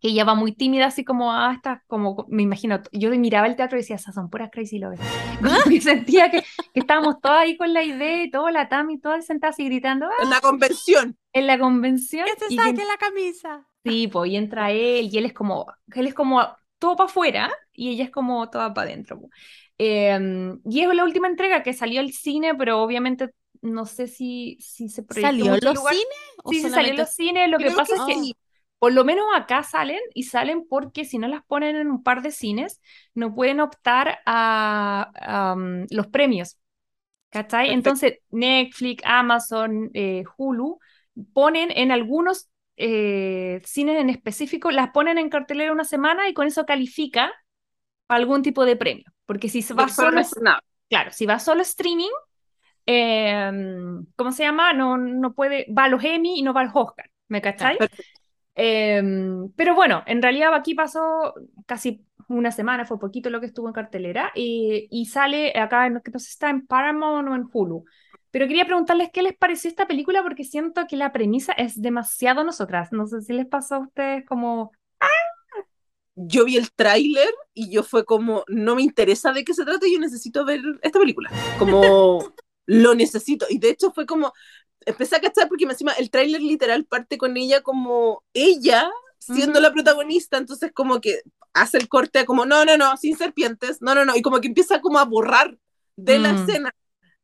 que 0.00 0.08
ella 0.08 0.24
va 0.24 0.34
muy 0.34 0.52
tímida, 0.52 0.86
así 0.86 1.04
como, 1.04 1.32
ah, 1.32 1.52
está 1.54 1.82
como, 1.86 2.24
me 2.28 2.42
imagino, 2.42 2.80
yo 2.92 3.10
miraba 3.10 3.46
el 3.46 3.56
teatro 3.56 3.76
y 3.78 3.82
decía, 3.82 3.96
esas 3.96 4.14
son 4.14 4.30
puras 4.30 4.50
crazy 4.50 4.78
lovers. 4.78 5.00
Como 5.40 5.56
que 5.68 5.80
sentía 5.80 6.30
que, 6.30 6.42
que 6.72 6.80
estábamos 6.80 7.20
todas 7.20 7.40
ahí 7.42 7.56
con 7.56 7.72
la 7.74 7.82
idea 7.84 8.22
y 8.24 8.30
todo, 8.30 8.48
la 8.50 8.68
Tami, 8.68 8.98
todas 9.00 9.26
sentadas 9.26 9.58
y 9.58 9.64
gritando, 9.66 10.06
"Ah", 10.06 10.22
En 10.22 10.30
la 10.30 10.40
convención. 10.40 11.16
en 11.32 11.46
la 11.46 11.58
convención. 11.58 12.26
y 12.48 12.56
que- 12.56 12.84
la 12.84 12.96
camisa. 12.98 13.66
Sí, 13.84 14.08
pues, 14.08 14.30
y 14.30 14.36
entra 14.36 14.70
él 14.70 15.08
y 15.12 15.18
él 15.18 15.24
es 15.26 15.32
como, 15.32 15.66
él 15.94 16.06
es 16.06 16.14
como 16.14 16.46
todo 16.78 16.96
para 16.96 17.08
afuera 17.08 17.50
y 17.72 17.90
ella 17.90 18.04
es 18.04 18.10
como 18.10 18.48
toda 18.50 18.72
para 18.74 18.88
adentro. 18.90 19.20
Eh, 19.78 20.18
y 20.66 20.80
es 20.80 20.94
la 20.94 21.04
última 21.04 21.28
entrega 21.28 21.62
que 21.62 21.72
salió 21.72 22.00
al 22.00 22.12
cine, 22.12 22.54
pero 22.54 22.82
obviamente 22.82 23.30
no 23.62 23.86
sé 23.86 24.06
si, 24.06 24.56
si 24.60 24.88
se 24.88 25.02
proyectó 25.02 25.28
¿Salió 25.28 25.54
en 25.54 25.60
los 25.64 25.78
cines? 25.88 26.06
¿O 26.44 26.50
Sí, 26.50 26.60
sí, 26.60 26.70
salió 26.70 26.90
en 26.92 26.96
los 26.98 27.10
cines. 27.10 27.48
Lo 27.50 27.58
que 27.58 27.70
pasa 27.70 27.94
que 28.06 28.12
es 28.12 28.18
que 28.18 28.24
sí. 28.24 28.36
Por 28.80 28.94
lo 28.94 29.04
menos 29.04 29.26
acá 29.36 29.62
salen 29.62 30.00
y 30.14 30.22
salen 30.22 30.66
porque 30.66 31.04
si 31.04 31.18
no 31.18 31.28
las 31.28 31.44
ponen 31.44 31.76
en 31.76 31.90
un 31.90 32.02
par 32.02 32.22
de 32.22 32.30
cines, 32.30 32.80
no 33.14 33.34
pueden 33.34 33.60
optar 33.60 34.20
a, 34.24 35.52
um, 35.54 35.86
los 35.90 36.06
premios. 36.06 36.58
¿Cachai? 37.28 37.66
Perfecto. 37.66 37.74
Entonces, 37.74 38.18
Netflix, 38.30 39.02
Amazon, 39.04 39.90
eh, 39.92 40.24
Hulu, 40.36 40.78
ponen 41.34 41.70
en 41.72 41.92
algunos 41.92 42.48
eh, 42.78 43.60
cines 43.66 44.00
en 44.00 44.08
específico, 44.08 44.70
las 44.70 44.92
ponen 44.92 45.18
en 45.18 45.28
cartelera 45.28 45.72
una 45.72 45.84
semana 45.84 46.30
y 46.30 46.32
con 46.32 46.46
eso 46.46 46.64
califica 46.64 47.30
algún 48.08 48.42
tipo 48.42 48.64
de 48.64 48.76
premio. 48.76 49.04
Porque 49.26 49.50
si 49.50 49.60
se 49.60 49.74
va 49.74 49.88
solo, 49.88 50.22
no 50.40 50.58
claro, 50.88 51.10
si 51.12 51.26
va 51.26 51.38
solo 51.38 51.60
streaming, 51.60 52.08
em, 52.86 54.06
¿cómo 54.16 54.32
se 54.32 54.44
llama? 54.44 54.72
No, 54.72 54.96
no 54.96 55.34
puede, 55.34 55.66
va 55.70 55.84
a 55.84 55.88
los 55.88 56.02
Emmy 56.02 56.38
y 56.38 56.42
no 56.42 56.54
va 56.54 56.62
a 56.62 56.64
los 56.64 56.72
Oscar, 56.74 57.10
¿me 57.28 57.42
cachai? 57.42 57.76
Perfecto. 57.76 58.19
Em, 58.62 59.50
pero 59.56 59.74
bueno, 59.74 60.02
en 60.06 60.20
realidad 60.20 60.52
aquí 60.52 60.74
pasó 60.74 61.32
casi 61.64 62.04
una 62.28 62.52
semana, 62.52 62.84
fue 62.84 62.98
poquito 62.98 63.30
lo 63.30 63.40
que 63.40 63.46
estuvo 63.46 63.68
en 63.68 63.72
cartelera, 63.72 64.32
y, 64.34 64.86
y 64.90 65.06
sale 65.06 65.58
acá, 65.58 65.88
que 66.04 66.10
no 66.10 66.18
sé 66.18 66.26
si 66.26 66.32
está 66.32 66.50
en 66.50 66.66
Paramount 66.66 67.26
o 67.26 67.34
en 67.34 67.48
Hulu. 67.50 67.84
Pero 68.30 68.46
quería 68.46 68.66
preguntarles 68.66 69.08
qué 69.14 69.22
les 69.22 69.34
pareció 69.34 69.70
esta 69.70 69.86
película 69.86 70.22
porque 70.22 70.44
siento 70.44 70.86
que 70.86 70.96
la 70.96 71.10
premisa 71.10 71.52
es 71.52 71.80
demasiado 71.80 72.44
nosotras. 72.44 72.92
No 72.92 73.06
sé 73.06 73.22
si 73.22 73.32
les 73.32 73.46
pasó 73.46 73.76
a 73.76 73.78
ustedes 73.80 74.26
como... 74.26 74.72
Yo 76.14 76.44
vi 76.44 76.58
el 76.58 76.70
tráiler 76.72 77.30
y 77.54 77.72
yo 77.72 77.82
fue 77.82 78.04
como, 78.04 78.44
no 78.46 78.74
me 78.74 78.82
interesa 78.82 79.32
de 79.32 79.42
qué 79.42 79.54
se 79.54 79.64
trata, 79.64 79.86
yo 79.90 79.98
necesito 79.98 80.44
ver 80.44 80.60
esta 80.82 80.98
película. 80.98 81.30
Como, 81.58 82.34
lo 82.66 82.94
necesito. 82.94 83.46
Y 83.48 83.58
de 83.58 83.70
hecho 83.70 83.90
fue 83.90 84.04
como, 84.04 84.34
empecé 84.86 85.16
a 85.16 85.20
cachar 85.20 85.48
porque 85.48 85.64
encima 85.64 85.92
el 85.92 86.10
tráiler 86.10 86.40
literal 86.40 86.84
parte 86.84 87.18
con 87.18 87.36
ella 87.36 87.62
como 87.62 88.24
ella 88.34 88.90
siendo 89.18 89.58
Ujú. 89.58 89.62
la 89.62 89.72
protagonista, 89.72 90.38
entonces 90.38 90.72
como 90.72 91.00
que 91.00 91.20
hace 91.52 91.78
el 91.78 91.88
corte 91.88 92.24
como, 92.24 92.46
no, 92.46 92.64
no, 92.64 92.76
no, 92.76 92.96
sin 92.96 93.16
serpientes, 93.16 93.82
no, 93.82 93.94
no, 93.94 94.04
no, 94.04 94.16
y 94.16 94.22
como 94.22 94.40
que 94.40 94.48
empieza 94.48 94.80
como 94.80 94.98
a 94.98 95.04
borrar 95.04 95.58
de 95.96 96.18
la 96.18 96.32
Mm. 96.32 96.36
escena, 96.36 96.70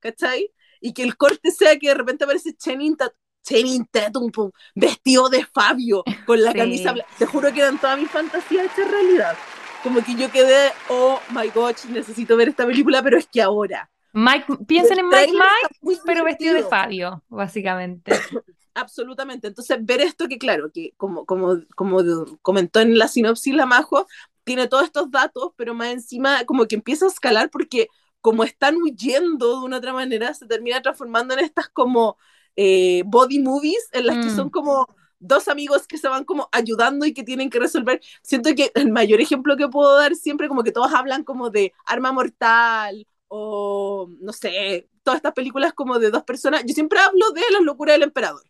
¿cachai? 0.01 0.53
Y 0.81 0.93
que 0.93 1.03
el 1.03 1.16
corte 1.16 1.51
sea 1.51 1.78
que 1.78 1.89
de 1.89 1.95
repente 1.95 2.24
aparece 2.24 2.53
Tatum, 2.53 3.16
Channing 3.43 3.87
Tatum, 3.91 4.31
vestido 4.74 5.28
de 5.28 5.47
Fabio, 5.47 6.05
con 6.27 6.43
la 6.43 6.53
Sí. 6.53 6.59
camisa 6.59 6.93
blanca. 6.93 7.11
Te 7.19 7.27
juro 7.27 7.53
que 7.53 7.61
eran 7.61 7.78
todas 7.81 7.99
mis 7.99 8.11
fantasías 8.11 8.66
hechas 8.66 8.91
realidad. 8.91 9.37
Como 9.83 10.03
que 10.05 10.16
yo 10.16 10.31
quedé, 10.31 10.73
oh 10.91 11.20
my 11.31 11.49
gosh, 11.49 11.85
necesito 11.89 12.37
ver 12.37 12.49
esta 12.49 12.66
película, 12.66 13.03
pero 13.03 13.19
es 13.19 13.27
que 13.27 13.41
ahora. 13.41 13.89
Mike, 14.16 14.47
piensen 14.66 14.98
en 14.98 15.09
Mike 15.09 15.32
Mike, 15.32 16.01
pero 16.06 16.24
vestido 16.24 16.55
de. 16.55 16.62
Fabio, 16.62 17.22
básicamente. 17.28 18.12
Absolutamente. 18.74 19.47
Entonces, 19.48 19.76
ver 19.80 20.01
esto 20.01 20.26
que, 20.26 20.38
claro, 20.38 20.70
que 20.72 20.93
como, 20.97 21.26
como, 21.26 21.60
como 21.74 21.98
comentó 22.40 22.80
en 22.80 22.98
la 22.98 23.09
sinopsis 23.09 23.55
la 23.55 23.66
Majo, 23.66 24.06
tiene 24.44 24.68
todos 24.68 24.84
estos 24.84 25.10
datos, 25.10 25.52
pero 25.56 25.74
más 25.74 25.88
encima 25.88 26.44
como 26.44 26.66
que 26.66 26.76
empieza 26.76 27.05
a 27.05 27.09
escalar 27.09 27.51
porque 27.51 27.88
como 28.22 28.43
están 28.43 28.76
huyendo 28.76 29.60
de 29.60 29.66
una 29.66 29.76
otra 29.78 29.93
manera, 29.93 30.32
se 30.32 30.47
termina 30.47 30.80
transformando 30.82 31.34
en 31.34 31.40
estas 31.40 31.68
como 31.68 32.16
eh, 32.56 33.02
body 33.06 33.40
movies, 33.40 33.88
en 33.93 34.06
las 34.06 34.16
que 34.18 34.30
Mm. 34.30 34.36
son 34.36 34.51
como 34.51 34.88
dos 35.18 35.48
amigos 35.48 35.86
que 35.86 35.98
se 35.98 36.09
van 36.09 36.24
como 36.24 36.48
ayudando 36.52 37.05
y 37.06 37.12
que 37.14 37.22
tienen 37.22 37.51
que 37.51 37.59
resolver. 37.59 38.01
Siento 38.22 38.55
que 38.55 38.72
el 38.74 38.90
mayor 38.90 39.20
ejemplo 39.20 39.56
que 39.56 39.68
puedo 39.68 39.94
dar 39.97 40.14
siempre 40.14 40.48
como 40.48 40.62
que 40.62 40.72
todos 40.72 40.93
hablan 40.94 41.22
como 41.24 41.51
de 41.51 41.72
arma 41.84 42.12
mortal 42.12 43.06
o 43.28 44.09
no 44.20 44.32
sé, 44.32 44.89
todas 45.03 45.19
estas 45.19 45.32
películas 45.32 45.73
como 45.73 45.98
de 45.98 46.11
dos 46.11 46.23
personas. 46.24 46.62
Yo 46.65 46.74
siempre 46.74 46.98
hablo 47.01 47.31
de 47.31 47.43
las 47.53 47.62
locuras 47.62 47.94
del 47.94 48.05
emperador. 48.05 48.43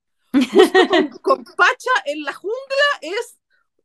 Con, 0.88 1.08
con 1.22 1.44
Pacha 1.44 1.90
en 2.04 2.22
la 2.24 2.32
jungla 2.34 2.86
es 3.00 3.38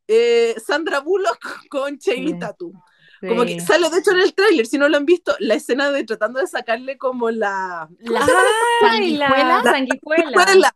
eh, 0.08 0.56
Sandra 0.66 1.00
Bullock 1.00 1.40
con 1.70 1.98
Channing 1.98 2.34
Sí. 2.36 2.40
Tatum. 2.40 2.74
Como 3.28 3.44
Sí. 3.46 3.54
que 3.58 3.62
sale 3.62 3.88
de 3.92 4.00
hecho 4.00 4.12
en 4.12 4.20
el 4.22 4.34
tráiler, 4.34 4.66
si 4.66 4.80
no 4.80 4.90
lo 4.90 4.98
han 4.98 5.06
visto, 5.06 5.36
la 5.40 5.54
escena 5.54 5.92
de 5.92 6.04
tratando 6.04 6.40
de 6.40 6.48
sacarle 6.48 6.98
como 6.98 7.30
la 7.30 7.88
La 8.00 8.26
sanguijuela. 8.82 9.62
sanguijuela. 9.64 10.74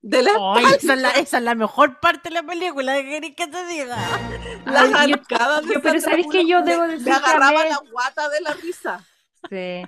de 0.00 0.22
la, 0.22 0.32
Ay, 0.56 0.64
esa, 0.78 0.94
es 0.94 1.00
la, 1.00 1.10
esa 1.10 1.38
es 1.38 1.44
la 1.44 1.54
mejor 1.54 2.00
parte 2.00 2.30
de 2.30 2.34
la 2.36 2.42
película, 2.42 2.94
¿qué 2.96 3.04
querés 3.04 3.36
que 3.36 3.46
te 3.46 3.66
diga? 3.66 3.96
las 4.66 4.92
arcadas 4.94 5.66
de 5.66 5.74
yo- 5.74 5.82
pero 5.82 6.00
¿sabes? 6.00 6.26
Bullock 6.26 6.46
Yo 6.46 6.62
debo 6.62 6.82
decir 6.84 7.04
que 7.04 7.12
agarraba 7.12 7.64
la 7.66 7.78
guata 7.90 8.28
de 8.30 8.40
la 8.40 8.54
risa. 8.54 9.06
Sí. 9.50 9.82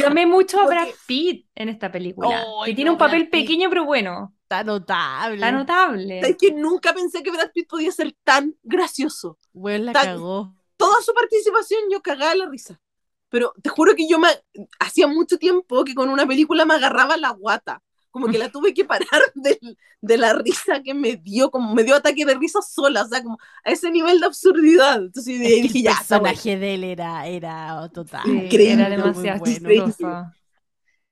Yo 0.00 0.06
amé 0.06 0.26
mucho 0.26 0.58
a 0.58 0.64
Porque- 0.64 0.76
Brad 0.76 0.88
Pitt 1.06 1.46
en 1.54 1.68
esta 1.68 1.90
película. 1.92 2.44
Ay, 2.62 2.70
que 2.72 2.74
tiene 2.76 2.88
no, 2.88 2.92
un 2.94 2.98
papel 2.98 3.20
Brad 3.24 3.30
Pitt. 3.30 3.40
pequeño 3.42 3.68
pero 3.68 3.84
bueno. 3.84 4.34
Está 4.42 4.62
notable. 4.64 5.34
Está 5.36 5.52
notable. 5.52 6.20
Es 6.20 6.36
que 6.38 6.52
nunca 6.52 6.92
pensé 6.94 7.22
que 7.22 7.30
Brad 7.30 7.50
Pitt 7.52 7.68
podía 7.68 7.90
ser 7.92 8.14
tan 8.24 8.54
gracioso. 8.62 9.38
Bueno, 9.52 9.86
la 9.86 9.92
Tan- 9.92 10.04
cagó. 10.06 10.54
Toda 10.76 11.00
su 11.02 11.12
participación 11.14 11.80
yo 11.90 12.00
cagaba 12.02 12.34
la 12.34 12.46
risa. 12.46 12.80
Pero 13.28 13.52
te 13.62 13.70
juro 13.70 13.94
que 13.96 14.06
yo 14.08 14.18
me 14.18 14.28
hacía 14.78 15.06
mucho 15.08 15.36
tiempo 15.38 15.84
que 15.84 15.94
con 15.94 16.08
una 16.10 16.26
película 16.26 16.64
me 16.64 16.74
agarraba 16.74 17.16
la 17.16 17.30
guata. 17.30 17.82
Como 18.16 18.32
que 18.32 18.38
la 18.38 18.50
tuve 18.50 18.72
que 18.72 18.86
parar 18.86 19.06
de, 19.34 19.58
de 20.00 20.16
la 20.16 20.32
risa 20.32 20.82
que 20.82 20.94
me 20.94 21.16
dio, 21.16 21.50
como 21.50 21.74
me 21.74 21.84
dio 21.84 21.94
ataque 21.94 22.24
de 22.24 22.34
risa 22.34 22.62
sola, 22.62 23.02
o 23.02 23.08
sea, 23.08 23.22
como 23.22 23.36
a 23.62 23.70
ese 23.70 23.90
nivel 23.90 24.20
de 24.20 24.24
absurdidad. 24.24 25.02
Entonces 25.02 25.34
Es 25.34 25.40
de 25.40 25.46
que 25.46 25.54
ahí 25.54 25.60
dije, 25.60 25.78
el 25.80 25.84
ya, 25.84 25.90
está 26.00 26.18
bueno. 26.18 26.32
personaje 26.32 26.58
de 26.58 26.74
él 26.74 26.84
era, 26.84 27.26
era 27.26 27.90
total. 27.92 28.26
Increíble, 28.26 28.72
era 28.72 28.88
demasiado 28.88 29.44
bueno. 29.60 29.92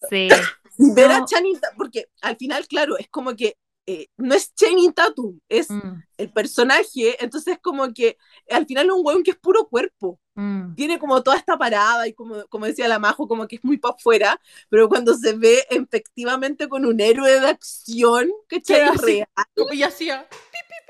Sí. 0.09 0.29
ver 0.95 1.11
a. 1.11 1.27
Channing 1.27 1.61
porque 1.77 2.07
al 2.23 2.37
final, 2.37 2.67
claro, 2.67 2.97
es 2.97 3.09
como 3.11 3.37
que 3.37 3.59
eh, 3.87 4.09
no 4.17 4.35
es 4.35 4.55
Channing 4.55 4.93
Tatum, 4.93 5.41
es 5.49 5.69
Mm, 5.71 6.03
el 6.17 6.31
personaje, 6.33 7.23
entonces 7.23 7.59
como 7.61 7.93
que 7.93 8.17
al 8.51 8.67
final 8.67 8.87
es 8.87 8.93
un 8.93 9.03
weón 9.05 9.23
que 9.23 9.33
es 9.33 9.37
puro 9.39 9.67
cuerpo. 9.69 10.19
mm. 10.37 10.75
tiene 10.77 10.99
como 10.99 11.23
toda 11.23 11.37
esta 11.37 11.57
parada 11.59 12.09
y 12.09 12.15
como, 12.15 12.45
como 12.49 12.67
decía 12.67 12.89
la 12.89 12.99
Majo, 12.99 13.29
como 13.29 13.47
que 13.49 13.57
es 13.57 13.65
muy 13.65 13.79
para 13.79 13.95
afuera, 13.95 14.41
pero 14.69 14.89
cuando 14.89 15.15
se 15.15 15.35
ve 15.35 15.65
efectivamente 15.71 16.69
con 16.69 16.85
un 16.87 17.01
héroe 17.01 17.41
de 17.41 17.49
acción, 17.49 18.31
que 18.49 18.57
es 18.57 18.67
real, 19.03 19.27
Y 19.73 19.83
hacía. 19.83 20.29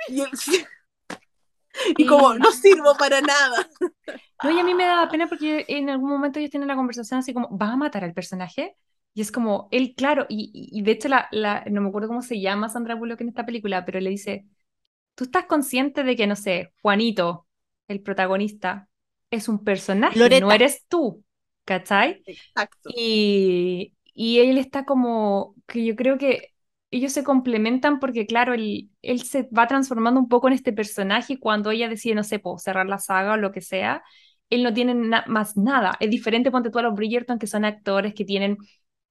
y, 0.08 0.20
él- 0.22 0.30
y 1.98 2.06
como 2.06 2.34
no 2.34 2.50
sirvo 2.52 2.96
para 2.96 3.20
nada. 3.20 3.68
No, 4.42 4.50
y 4.50 4.58
a 4.58 4.64
mí 4.64 4.74
me 4.74 4.84
daba 4.84 5.08
pena 5.10 5.26
porque 5.28 5.64
en 5.68 5.88
algún 5.88 6.10
momento 6.10 6.38
ellos 6.38 6.50
tienen 6.50 6.68
la 6.68 6.76
conversación 6.76 7.20
así 7.20 7.32
como, 7.32 7.48
¿vas 7.50 7.70
a 7.72 7.76
matar 7.76 8.04
al 8.04 8.12
personaje? 8.12 8.76
Y 9.14 9.20
es 9.22 9.32
como, 9.32 9.68
él, 9.70 9.94
claro, 9.96 10.26
y, 10.28 10.50
y- 10.54 10.82
de 10.82 10.90
hecho, 10.92 11.08
la, 11.08 11.28
la- 11.32 11.64
no 11.70 11.80
me 11.80 11.88
acuerdo 11.88 12.08
cómo 12.08 12.22
se 12.22 12.40
llama 12.40 12.68
Sandra 12.68 12.94
Bullock 12.96 13.20
en 13.20 13.28
esta 13.28 13.46
película, 13.46 13.84
pero 13.84 14.00
le 14.00 14.10
dice, 14.10 14.46
¿tú 15.14 15.24
estás 15.24 15.46
consciente 15.46 16.04
de 16.04 16.16
que, 16.16 16.26
no 16.26 16.36
sé, 16.36 16.72
Juanito, 16.82 17.46
el 17.88 18.00
protagonista, 18.02 18.88
es 19.30 19.48
un 19.48 19.64
personaje, 19.64 20.30
Loreta. 20.30 20.46
no 20.46 20.52
eres 20.52 20.86
tú, 20.88 21.24
¿cachai? 21.64 22.24
Exacto. 22.26 22.96
Y, 22.96 23.94
y 24.14 24.40
él 24.40 24.58
está 24.58 24.84
como, 24.84 25.54
que 25.66 25.84
yo 25.84 25.96
creo 25.96 26.18
que 26.18 26.52
ellos 26.90 27.12
se 27.12 27.24
complementan 27.24 27.98
porque, 28.00 28.26
claro, 28.26 28.54
él, 28.54 28.90
él 29.02 29.22
se 29.22 29.44
va 29.56 29.66
transformando 29.66 30.20
un 30.20 30.28
poco 30.28 30.48
en 30.48 30.54
este 30.54 30.72
personaje 30.72 31.34
y 31.34 31.38
cuando 31.38 31.70
ella 31.72 31.88
decide, 31.88 32.14
no 32.14 32.24
sé, 32.24 32.38
po, 32.38 32.58
cerrar 32.58 32.86
la 32.86 32.98
saga 32.98 33.34
o 33.34 33.36
lo 33.36 33.52
que 33.52 33.60
sea, 33.60 34.02
él 34.50 34.62
no 34.62 34.72
tiene 34.74 34.94
na- 34.94 35.24
más 35.28 35.56
nada. 35.56 35.96
Es 36.00 36.10
diferente, 36.10 36.50
ponte 36.50 36.70
tú 36.70 36.78
a 36.78 36.82
los 36.82 36.94
Bridgerton, 36.94 37.38
que 37.38 37.46
son 37.48 37.64
actores 37.64 38.14
que 38.14 38.24
tienen 38.24 38.58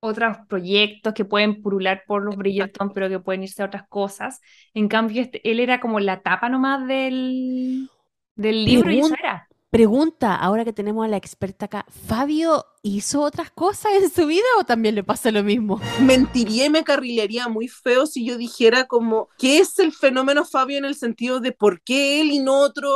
otros 0.04 0.38
proyectos 0.50 1.14
que 1.14 1.26
pueden 1.26 1.62
purular 1.62 2.04
por 2.08 2.24
los 2.24 2.36
Bridgerton, 2.38 2.92
pero 2.94 3.10
que 3.10 3.20
pueden 3.20 3.44
irse 3.44 3.64
a 3.64 3.68
otras 3.68 3.88
cosas. 3.88 4.40
En 4.74 4.88
cambio, 4.88 5.22
este- 5.22 5.42
él 5.50 5.60
era 5.60 5.80
como 5.80 6.00
la 6.00 6.22
tapa 6.22 6.50
nomás 6.50 6.88
del, 6.88 7.90
del 8.36 8.66
libro 8.66 8.92
y 8.92 9.00
eso 9.00 9.14
era. 9.20 9.48
Pregunta, 9.70 10.36
ahora 10.36 10.66
que 10.66 10.74
tenemos 10.74 11.04
a 11.04 11.08
la 11.08 11.18
experta 11.18 11.66
acá, 11.66 11.86
¿Fabio 11.90 12.66
hizo 12.84 13.22
otras 13.22 13.50
cosas 13.50 13.94
en 13.94 14.10
su 14.12 14.28
vida 14.28 14.46
o 14.60 14.66
también 14.66 14.94
le 14.96 15.04
pasa 15.04 15.32
lo 15.32 15.44
mismo? 15.44 15.82
Mentiría 15.98 16.66
y 16.66 16.70
me 16.70 16.84
carrilearía 16.84 17.48
muy 17.48 17.68
feo 17.68 18.06
si 18.06 18.26
yo 18.26 18.38
dijera 18.38 18.86
como, 18.86 19.30
¿qué 19.38 19.60
es 19.60 19.80
el 19.80 19.92
fenómeno 19.94 20.46
Fabio 20.46 20.78
en 20.78 20.86
el 20.86 20.96
sentido 20.96 21.40
de 21.40 21.52
por 21.52 21.82
qué 21.84 22.22
él 22.22 22.32
y 22.32 22.40
no 22.40 22.60
otro, 22.60 22.90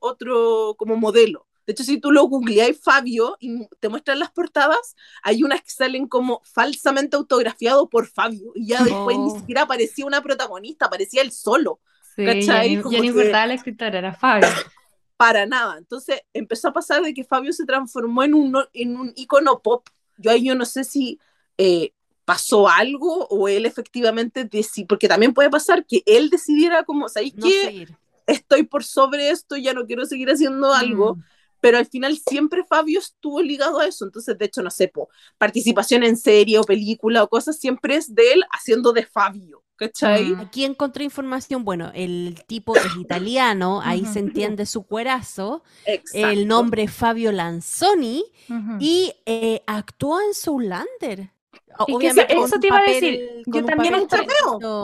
otro 0.00 0.74
como 0.78 0.96
modelo? 0.96 1.46
De 1.70 1.72
hecho, 1.72 1.84
si 1.84 2.00
tú 2.00 2.10
lo 2.10 2.24
googleáis 2.24 2.80
Fabio 2.82 3.36
y 3.38 3.64
te 3.78 3.88
muestran 3.88 4.18
las 4.18 4.32
portadas, 4.32 4.96
hay 5.22 5.44
unas 5.44 5.62
que 5.62 5.70
salen 5.70 6.08
como 6.08 6.40
falsamente 6.44 7.14
autografiado 7.16 7.88
por 7.88 8.08
Fabio. 8.08 8.50
Y 8.56 8.66
ya 8.66 8.82
después 8.82 9.16
ni 9.16 9.30
Oh. 9.30 9.38
siquiera 9.38 9.62
aparecía 9.62 10.04
una 10.04 10.20
protagonista, 10.20 10.86
aparecía 10.86 11.22
él 11.22 11.30
solo. 11.30 11.78
Sí, 12.16 12.24
ya 12.24 12.34
¿Cachai? 12.34 12.70
ni- 12.76 12.82
ya 12.90 12.98
no 12.98 13.04
importaba 13.04 13.46
la 13.46 13.54
escritora, 13.54 13.98
era 13.98 14.12
Fabio. 14.14 14.48
para 15.16 15.46
nada. 15.46 15.78
Entonces 15.78 16.22
empezó 16.32 16.66
a 16.68 16.72
pasar 16.72 17.02
de 17.02 17.14
que 17.14 17.22
Fabio 17.22 17.52
se 17.52 17.64
transformó 17.66 18.24
en 18.24 18.34
un, 18.34 18.56
en 18.72 18.96
un 18.96 19.12
icono 19.14 19.60
pop. 19.60 19.86
Yo 20.18 20.32
ahí 20.32 20.44
yo 20.44 20.56
no 20.56 20.64
sé 20.64 20.82
si 20.82 21.20
eh, 21.56 21.92
pasó 22.24 22.68
algo 22.68 23.26
o 23.28 23.46
él 23.46 23.64
efectivamente 23.64 24.44
decidió, 24.44 24.88
porque 24.88 25.06
también 25.06 25.32
puede 25.34 25.50
pasar 25.50 25.86
que 25.86 26.02
él 26.04 26.30
decidiera 26.30 26.82
como, 26.82 27.08
¿sabéis 27.08 27.36
No 27.36 27.46
qué? 27.46 27.62
seguir. 27.62 27.96
Estoy 28.26 28.62
por 28.64 28.82
sobre 28.84 29.30
esto, 29.30 29.56
ya 29.56 29.72
no 29.74 29.86
quiero 29.86 30.04
seguir 30.04 30.30
haciendo 30.30 30.72
algo. 30.72 31.14
Mm. 31.16 31.22
Pero 31.60 31.78
al 31.78 31.86
final 31.86 32.16
siempre 32.18 32.64
Fabio 32.64 32.98
estuvo 33.00 33.40
ligado 33.42 33.80
a 33.80 33.86
eso. 33.86 34.04
Entonces, 34.04 34.36
de 34.38 34.44
hecho, 34.46 34.62
no 34.62 34.70
sé, 34.70 34.88
po, 34.88 35.08
participación 35.38 36.02
en 36.04 36.16
serie 36.16 36.58
o 36.58 36.64
película 36.64 37.22
o 37.22 37.28
cosas 37.28 37.58
siempre 37.58 37.96
es 37.96 38.14
de 38.14 38.32
él 38.32 38.44
haciendo 38.50 38.92
de 38.92 39.04
Fabio. 39.06 39.62
¿cachai? 39.76 40.34
Mm. 40.34 40.40
Aquí 40.40 40.64
encontré 40.66 41.04
información, 41.04 41.64
bueno, 41.64 41.90
el 41.94 42.42
tipo 42.46 42.76
es 42.76 42.82
italiano, 43.00 43.80
ahí 43.82 44.02
se 44.04 44.18
Ujú. 44.18 44.28
entiende 44.28 44.66
su 44.66 44.82
cuerazo, 44.82 45.62
Exacto. 45.86 46.28
el 46.28 46.46
nombre 46.46 46.82
es 46.82 46.92
Fabio 46.92 47.32
Lanzoni 47.32 48.22
Ujú. 48.50 48.76
y 48.78 49.14
eh, 49.24 49.62
actuó 49.66 50.20
en 50.20 50.34
Zoolander. 50.34 51.30
O- 51.78 51.86
que 51.86 51.94
Obviamente 51.94 52.30
eso- 52.34 52.44
eso 52.44 52.60
te 52.60 52.66
iba 52.66 52.76
a 52.76 52.80
papel- 52.80 52.92
decir, 53.00 53.42
con 53.46 53.54
yo 53.54 53.64
también 53.64 53.94
estoy-. 53.94 54.26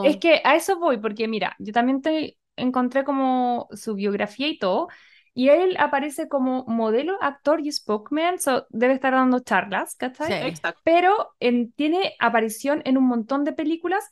Es 0.05 0.17
que 0.17 0.41
a 0.43 0.57
eso 0.57 0.79
voy, 0.79 0.97
porque 0.97 1.29
mira, 1.29 1.55
yo 1.59 1.75
también 1.75 2.01
te 2.01 2.39
encontré 2.57 3.05
como 3.05 3.69
su 3.75 3.95
biografía 3.97 4.49
y 4.49 4.59
todo, 4.59 4.89
y 5.37 5.51
él 5.51 5.77
aparece 5.79 6.29
como 6.29 6.65
modelo, 6.67 7.19
actor 7.23 7.61
y 7.61 7.71
spokesman, 7.71 8.39
so 8.41 8.67
debe 8.71 8.95
estar 8.95 9.13
dando 9.13 9.41
charlas, 9.41 9.95
¿cachai? 9.97 10.29
Sí. 10.29 10.49
Exacto. 10.49 10.81
Pero 10.83 11.35
en- 11.41 11.73
tiene 11.73 12.15
aparición 12.19 12.81
en 12.87 12.97
un 12.97 13.05
montón 13.05 13.45
de 13.45 13.53
películas, 13.53 14.03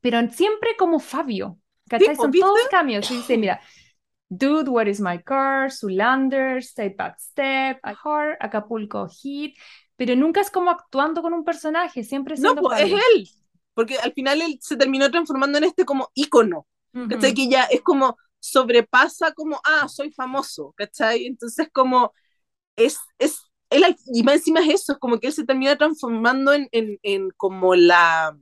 pero 0.00 0.18
en- 0.18 0.32
siempre 0.32 0.70
como 0.76 0.98
Fabio, 0.98 1.58
¿cachai? 1.88 2.08
pues, 2.08 2.18
Son 2.18 2.30
¿viste? 2.32 2.44
todos 2.46 2.68
cambios. 2.68 3.08
Y 3.12 3.16
dice, 3.18 3.38
mira, 3.38 3.60
Dude, 4.28 4.70
What 4.70 4.86
is 4.86 5.00
My 5.00 5.22
Car, 5.22 5.70
Zoolander, 5.72 6.62
Step 6.62 6.96
by 6.96 7.12
Step, 7.18 7.78
A 7.82 7.94
Heart, 7.94 8.38
Acapulco 8.40 9.08
Heat, 9.08 9.54
pero 9.96 10.16
nunca 10.16 10.40
es 10.40 10.50
como 10.50 10.70
actuando 10.70 11.22
con 11.22 11.32
un 11.32 11.44
personaje, 11.44 12.02
siempre 12.04 12.34
No, 12.36 12.40
siendo 12.42 12.62
pues 12.62 12.80
es 12.80 12.90
Fabio. 12.90 13.04
él. 13.14 13.28
Porque 13.74 13.98
al 13.98 14.12
final 14.12 14.40
él 14.42 14.58
se 14.60 14.76
terminó 14.76 15.10
transformando 15.10 15.58
en 15.58 15.64
este 15.64 15.84
como 15.84 16.10
ícono. 16.14 16.66
Ujú. 16.94 17.08
¿Cachai? 17.08 17.34
Que 17.34 17.48
ya 17.48 17.64
es 17.64 17.82
como 17.82 18.16
sobrepasa 18.40 19.32
como, 19.32 19.60
ah, 19.64 19.88
soy 19.88 20.12
famoso, 20.12 20.74
¿cachai? 20.76 21.26
Entonces 21.26 21.68
como 21.72 22.12
es, 22.76 22.98
es, 23.18 23.40
él, 23.70 23.84
y 24.12 24.22
más 24.22 24.36
encima 24.36 24.60
es 24.60 24.82
eso, 24.82 24.92
es 24.94 24.98
como 24.98 25.18
que 25.20 25.28
él 25.28 25.32
se 25.32 25.46
termina 25.46 25.76
transformando 25.76 26.52
en, 26.52 26.68
en, 26.72 26.98
en 27.02 27.30
como 27.36 27.74
la, 27.74 28.36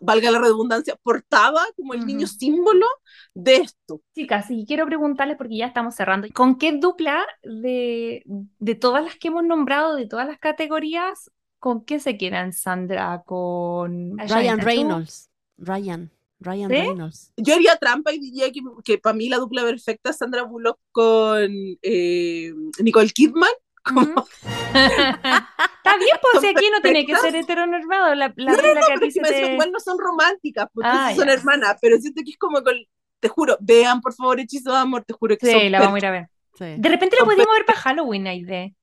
valga 0.00 0.30
la 0.30 0.38
redundancia, 0.38 0.96
portada, 1.02 1.60
como 1.76 1.94
el 1.94 2.06
niño 2.06 2.26
Ujú. 2.26 2.38
símbolo 2.38 2.86
de 3.34 3.56
esto. 3.56 4.00
Chicas, 4.14 4.46
y 4.50 4.64
quiero 4.66 4.86
preguntarles, 4.86 5.36
porque 5.36 5.56
ya 5.56 5.66
estamos 5.66 5.94
cerrando, 5.94 6.28
¿con 6.34 6.58
qué 6.58 6.72
dupla 6.72 7.24
de, 7.42 8.22
de 8.26 8.74
todas 8.74 9.04
las 9.04 9.16
que 9.16 9.28
hemos 9.28 9.44
nombrado, 9.44 9.96
de 9.96 10.06
todas 10.06 10.26
las 10.26 10.38
categorías, 10.38 11.30
con 11.58 11.84
qué 11.84 12.00
se 12.00 12.16
quedan, 12.16 12.52
Sandra? 12.52 13.22
¿Con 13.24 14.18
Ryan? 14.18 14.60
Reynolds. 14.60 15.30
Ryan. 15.58 16.10
Ryan 16.40 16.70
¿Sí? 16.70 16.76
Reynolds. 16.76 17.32
Yo 17.36 17.54
haría 17.54 17.76
trampa 17.76 18.12
y 18.12 18.18
diría 18.20 18.50
que, 18.52 18.60
que 18.84 18.98
para 18.98 19.14
mí 19.14 19.28
la 19.28 19.38
dupla 19.38 19.62
perfecta 19.62 20.10
es 20.10 20.18
Sandra 20.18 20.42
Bullock 20.42 20.78
con 20.92 21.50
eh, 21.82 22.52
Nicole 22.80 23.10
Kidman. 23.10 23.50
Está 23.88 25.96
bien, 25.96 26.16
pues 26.20 26.32
Son 26.34 26.42
si 26.42 26.48
aquí 26.48 26.66
no 26.70 26.80
tiene 26.82 27.06
que 27.06 27.16
ser 27.16 27.34
heteronormado, 27.34 28.14
la, 28.14 28.32
la 28.36 28.52
No, 28.52 28.58
Pero 28.58 28.80
es 29.06 29.14
que 29.14 29.20
te- 29.20 29.52
igual 29.52 29.72
no 29.72 29.80
son 29.80 29.98
románticas, 29.98 30.66
porque 30.72 30.90
Ah, 30.92 31.12
son 31.16 31.28
hermanas, 31.28 31.76
pero 31.80 31.96
siento 31.98 32.22
que 32.24 32.32
es 32.32 32.38
como 32.38 32.62
con, 32.62 32.74
te 33.20 33.28
juro, 33.28 33.56
vean 33.60 34.00
por 34.00 34.12
favor 34.14 34.40
Hechizo 34.40 34.72
de 34.72 34.78
Amor, 34.78 35.04
te 35.04 35.14
juro 35.14 35.36
que 35.38 35.50
son 35.50 35.60
Sí, 35.60 35.68
la 35.70 35.80
vamos 35.80 35.94
a 35.94 35.98
ir 35.98 36.06
a 36.06 36.10
ver. 36.10 36.26
Sí. 36.58 36.64
De 36.76 36.88
repente 36.88 37.16
lo 37.16 37.20
Son 37.20 37.28
podríamos 37.28 37.54
ver 37.56 37.66
para 37.66 37.78
Halloween, 37.78 38.26
Aide. 38.26 38.74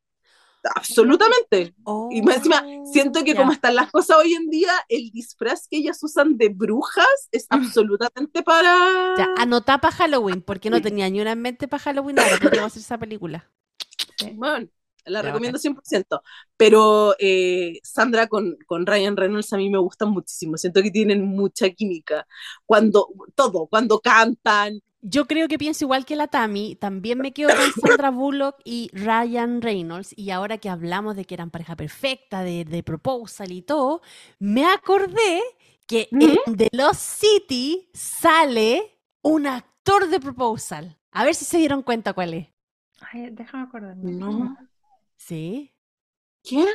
Absolutamente. 0.74 1.76
Y 2.12 2.22
más 2.22 2.38
encima, 2.38 2.64
Oh, 2.66 2.86
siento 2.92 3.24
que 3.24 3.36
como 3.36 3.52
están 3.52 3.76
las 3.76 3.92
cosas 3.92 4.18
hoy 4.18 4.34
en 4.34 4.50
día, 4.50 4.72
el 4.90 5.12
disfraz 5.12 5.68
que 5.70 5.78
ellas 5.78 6.02
usan 6.04 6.38
de 6.38 6.50
brujas 6.50 7.30
es 7.32 7.44
Mm. 7.50 7.56
absolutamente 7.56 8.42
para... 8.44 9.16
Ya, 9.18 9.28
anotá 9.38 9.80
para 9.80 9.96
Halloween, 9.96 10.42
porque 10.42 10.70
no 10.70 10.82
tenía 10.82 11.10
ni 11.10 11.22
una 11.22 11.34
en 11.34 11.42
mente 11.42 11.68
para 11.68 11.84
Halloween, 11.84 12.20
ahora 12.20 12.38
podríamos 12.42 12.72
hacer 12.72 12.82
esa 12.82 12.98
película. 12.98 13.50
La 15.06 15.22
Ya, 15.22 15.32
recomiendo 15.32 15.60
100%. 15.60 16.22
Pero 16.58 17.16
eh, 17.20 17.80
Sandra 17.84 18.28
con, 18.28 18.58
con 18.66 18.86
Ryan 18.86 19.18
Reynolds 19.18 19.54
a 19.54 19.58
mí 19.58 19.70
me 19.70 19.78
gustan 19.78 20.10
muchísimo. 20.12 20.58
Siento 20.58 20.82
que 20.82 20.92
tienen 20.92 21.26
mucha 21.26 21.70
química. 21.70 22.28
Cuando, 22.66 23.08
todo, 23.36 23.68
cuando 23.68 24.00
cantan. 24.00 24.82
Yo 25.02 25.26
creo 25.26 25.48
que 25.48 25.58
pienso 25.60 25.86
igual 25.86 26.06
que 26.06 26.16
la 26.16 26.28
Tami, 26.28 26.76
también 26.76 27.20
me 27.20 27.32
quedo 27.32 27.50
con 27.50 27.90
Sandra 27.90 28.10
Bullock 28.12 28.56
y 28.64 28.90
Ryan 28.92 29.62
Reynolds, 29.62 30.14
y 30.18 30.32
ahora 30.32 30.58
que 30.58 30.68
hablamos 30.68 31.16
de 31.16 31.26
que 31.26 31.36
eran 31.36 31.52
pareja 31.52 31.76
perfecta, 31.76 32.42
de, 32.42 32.66
de 32.66 32.82
Proposal 32.82 33.52
y 33.52 33.62
todo, 33.62 34.02
me 34.40 34.66
acordé 34.66 35.42
que 35.86 36.08
en 36.12 36.58
The 36.58 36.70
Lost 36.72 37.02
City 37.02 37.90
sale 37.94 38.98
un 39.22 39.46
actor 39.46 40.08
de 40.10 40.20
Proposal. 40.20 40.98
A 41.12 41.24
ver 41.24 41.36
si 41.36 41.46
se 41.46 41.58
dieron 41.58 41.84
cuenta 41.84 42.14
cuál 42.14 42.34
es. 42.34 42.48
Ay, 43.00 43.30
déjame 43.32 43.64
acordarme. 43.64 44.12
No. 44.12 44.58
¿Sí? 45.28 45.74
¿Quién? 46.44 46.68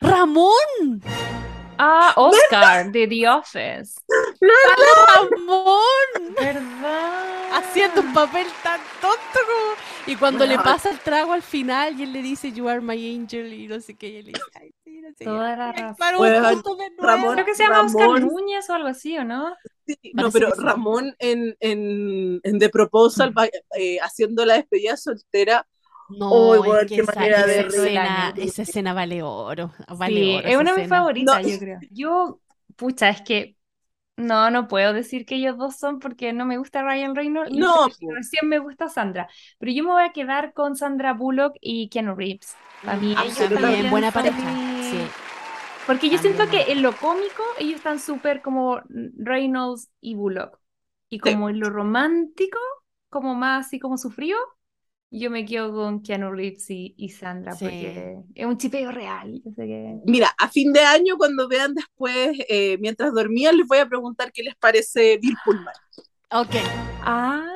¡Ramón! 0.00 1.02
Ah, 1.76 2.14
Oscar, 2.16 2.90
de 2.90 3.06
The 3.06 3.28
Office. 3.28 4.00
¡Ramón! 4.40 6.34
¿Verdad? 6.34 7.50
Haciendo 7.52 8.00
un 8.00 8.14
papel 8.14 8.46
tan 8.62 8.80
tonto 9.02 9.18
como... 9.34 9.74
Y 10.06 10.16
cuando 10.16 10.46
le 10.46 10.56
pasa 10.56 10.88
el 10.90 10.98
trago 11.00 11.34
al 11.34 11.42
final 11.42 12.00
y 12.00 12.04
él 12.04 12.12
le 12.14 12.22
dice, 12.22 12.52
You 12.52 12.68
are 12.70 12.80
my 12.80 13.14
angel, 13.16 13.52
y 13.52 13.68
no 13.68 13.80
sé 13.82 13.96
qué, 13.96 14.08
y 14.08 14.16
él 14.16 14.24
le 14.26 14.32
dice, 14.32 14.44
Ay, 14.54 14.70
sí, 14.82 15.00
no 15.02 15.08
sé 15.10 15.16
qué. 15.18 15.24
Toda 15.26 15.54
la 15.56 15.72
razón. 15.72 16.16
Bueno. 16.16 16.62
Ramón- 16.98 17.34
Creo 17.34 17.44
que 17.44 17.54
se 17.54 17.64
llama 17.64 17.82
Oscar 17.82 18.00
Ramón. 18.08 18.22
Núñez 18.28 18.70
o 18.70 18.74
algo 18.74 18.88
así, 18.88 19.18
¿o 19.18 19.24
no? 19.24 19.54
Sí, 19.86 19.98
no, 20.14 20.30
pero. 20.30 20.50
Ramón 20.56 21.14
en, 21.18 21.54
en, 21.60 22.40
en 22.42 22.58
The 22.58 22.70
Proposal, 22.70 23.36
va- 23.36 23.48
eh, 23.76 23.98
haciendo 24.00 24.46
la 24.46 24.54
despedida 24.54 24.96
soltera, 24.96 25.68
No, 26.08 26.30
Oh, 26.30 26.54
es 26.54 26.64
igual, 26.64 26.86
que 26.86 26.96
qué 26.96 27.02
esa, 27.02 27.12
manera 27.14 27.40
esa 27.40 27.46
de 27.46 27.60
escena, 27.60 28.34
esa 28.36 28.62
escena 28.62 28.92
vale 28.94 29.22
oro. 29.22 29.72
Vale 29.88 30.14
Sí, 30.14 30.30
oro 30.36 30.48
es 30.48 30.56
una 30.56 30.72
de 30.72 30.78
mis 30.78 30.88
favoritas, 30.88 31.42
No, 31.42 31.48
yo 31.48 31.58
creo. 31.58 31.80
Yo, 31.90 32.40
pucha, 32.76 33.10
es 33.10 33.20
que 33.22 33.56
no, 34.16 34.50
no 34.50 34.68
puedo 34.68 34.92
decir 34.92 35.26
que 35.26 35.36
ellos 35.36 35.58
dos 35.58 35.76
son 35.76 35.98
porque 36.00 36.32
no 36.32 36.44
me 36.44 36.58
gusta 36.58 36.82
Ryan 36.82 37.14
Reynolds 37.14 37.50
y 37.52 37.60
No, 37.60 37.88
recién 38.14 38.48
me 38.48 38.58
gusta 38.58 38.88
Sandra. 38.88 39.28
Pero 39.58 39.72
yo 39.72 39.84
me 39.84 39.90
voy 39.90 40.02
a 40.02 40.12
quedar 40.12 40.52
con 40.54 40.76
Sandra 40.76 41.12
Bullock 41.12 41.56
y 41.60 41.88
Keanu 41.88 42.14
Reeves. 42.14 42.54
Para 42.84 42.96
mí 42.98 43.12
ellos 43.12 43.90
buena 43.90 44.10
pareja. 44.12 44.54
Sí. 44.90 44.98
Porque 45.86 46.10
yo 46.10 46.18
siento 46.18 46.48
que 46.48 46.72
en 46.72 46.82
lo 46.82 46.96
cómico 46.96 47.42
ellos 47.58 47.76
están 47.76 47.98
súper 48.00 48.42
como 48.42 48.80
Reynolds 49.16 49.90
y 50.00 50.14
Bullock. 50.14 50.58
Y 51.10 51.18
como 51.20 51.48
en 51.48 51.60
lo 51.60 51.70
romántico, 51.70 52.58
como 53.08 53.34
más 53.34 53.66
así 53.66 53.78
como 53.78 53.96
sufrido, 53.96 54.38
yo 55.10 55.30
me 55.30 55.44
quedo 55.44 55.72
con 55.72 56.02
Keanu 56.02 56.30
Reeves 56.32 56.68
y, 56.70 56.94
y 56.98 57.08
Sandra 57.10 57.52
Sí. 57.52 57.64
porque 57.64 58.16
es 58.34 58.46
un 58.46 58.58
chipeo 58.58 58.92
real. 58.92 59.40
Yo 59.44 59.50
sé 59.52 59.66
que... 59.66 59.96
Mira, 60.04 60.30
a 60.38 60.48
fin 60.48 60.72
de 60.72 60.80
año, 60.80 61.16
cuando 61.16 61.48
vean 61.48 61.74
después, 61.74 62.38
eh, 62.48 62.76
mientras 62.80 63.12
dormían, 63.14 63.56
les 63.56 63.66
voy 63.66 63.78
a 63.78 63.86
preguntar 63.86 64.32
qué 64.32 64.42
les 64.42 64.54
parece 64.56 65.18
Bill 65.22 65.36
Pullman. 65.44 65.74
Ok. 66.30 66.54
Ah, 67.02 67.46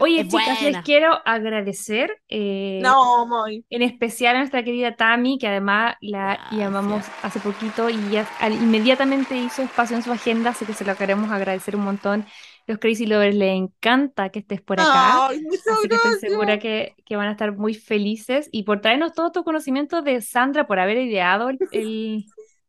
oye, 0.00 0.20
Es 0.22 0.28
chicas, 0.28 0.60
les 0.62 0.78
quiero 0.82 1.12
agradecer. 1.24 2.20
eh, 2.28 2.80
No, 2.82 3.26
muy. 3.26 3.64
En 3.70 3.82
especial 3.82 4.34
a 4.36 4.38
nuestra 4.40 4.64
querida 4.64 4.96
Tami, 4.96 5.38
que 5.38 5.46
además 5.46 5.94
la 6.00 6.34
Gracias. 6.34 6.52
llamamos 6.52 7.04
hace 7.22 7.38
poquito 7.40 7.88
y 7.90 8.10
ya 8.10 8.28
al- 8.40 8.54
inmediatamente 8.54 9.36
hizo 9.36 9.62
espacio 9.62 9.96
en 9.96 10.02
su 10.02 10.10
agenda, 10.12 10.50
así 10.50 10.64
que 10.66 10.74
se 10.74 10.84
lo 10.84 10.96
queremos 10.96 11.30
agradecer 11.30 11.76
un 11.76 11.84
montón. 11.84 12.26
Los 12.68 12.78
Crazy 12.78 13.06
Lovers 13.06 13.34
les 13.34 13.56
encanta 13.56 14.28
que 14.28 14.38
estés 14.40 14.60
por 14.62 14.78
acá. 14.78 15.26
Ay, 15.28 15.40
muchas 15.42 15.66
Así 15.66 15.88
que 15.88 15.96
estoy 15.96 16.20
segura 16.20 16.58
que, 16.58 16.94
que 17.04 17.16
van 17.16 17.28
a 17.28 17.32
estar 17.32 17.56
muy 17.56 17.74
felices 17.74 18.48
y 18.52 18.62
por 18.62 18.80
traernos 18.80 19.12
todo 19.14 19.32
tu 19.32 19.42
conocimiento 19.42 20.02
de 20.02 20.20
Sandra, 20.20 20.66
por 20.66 20.78
haber 20.78 20.98
ideado 20.98 21.48
el, 21.50 21.58
el- 21.72 22.26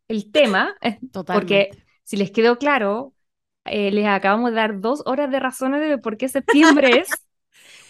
el 0.08 0.32
tema, 0.32 0.76
eh, 0.82 1.00
Totalmente. 1.12 1.70
porque 1.70 1.84
si 2.04 2.18
les 2.18 2.32
quedó 2.32 2.58
claro, 2.58 3.14
eh, 3.66 3.92
les 3.92 4.08
acabamos 4.08 4.50
de 4.52 4.56
dar 4.56 4.80
dos 4.80 5.04
horas 5.06 5.30
de 5.30 5.40
razones 5.40 5.88
de 5.88 5.98
por 6.00 6.18
qué 6.18 6.28
septiembre 6.30 7.00
es 7.02 7.28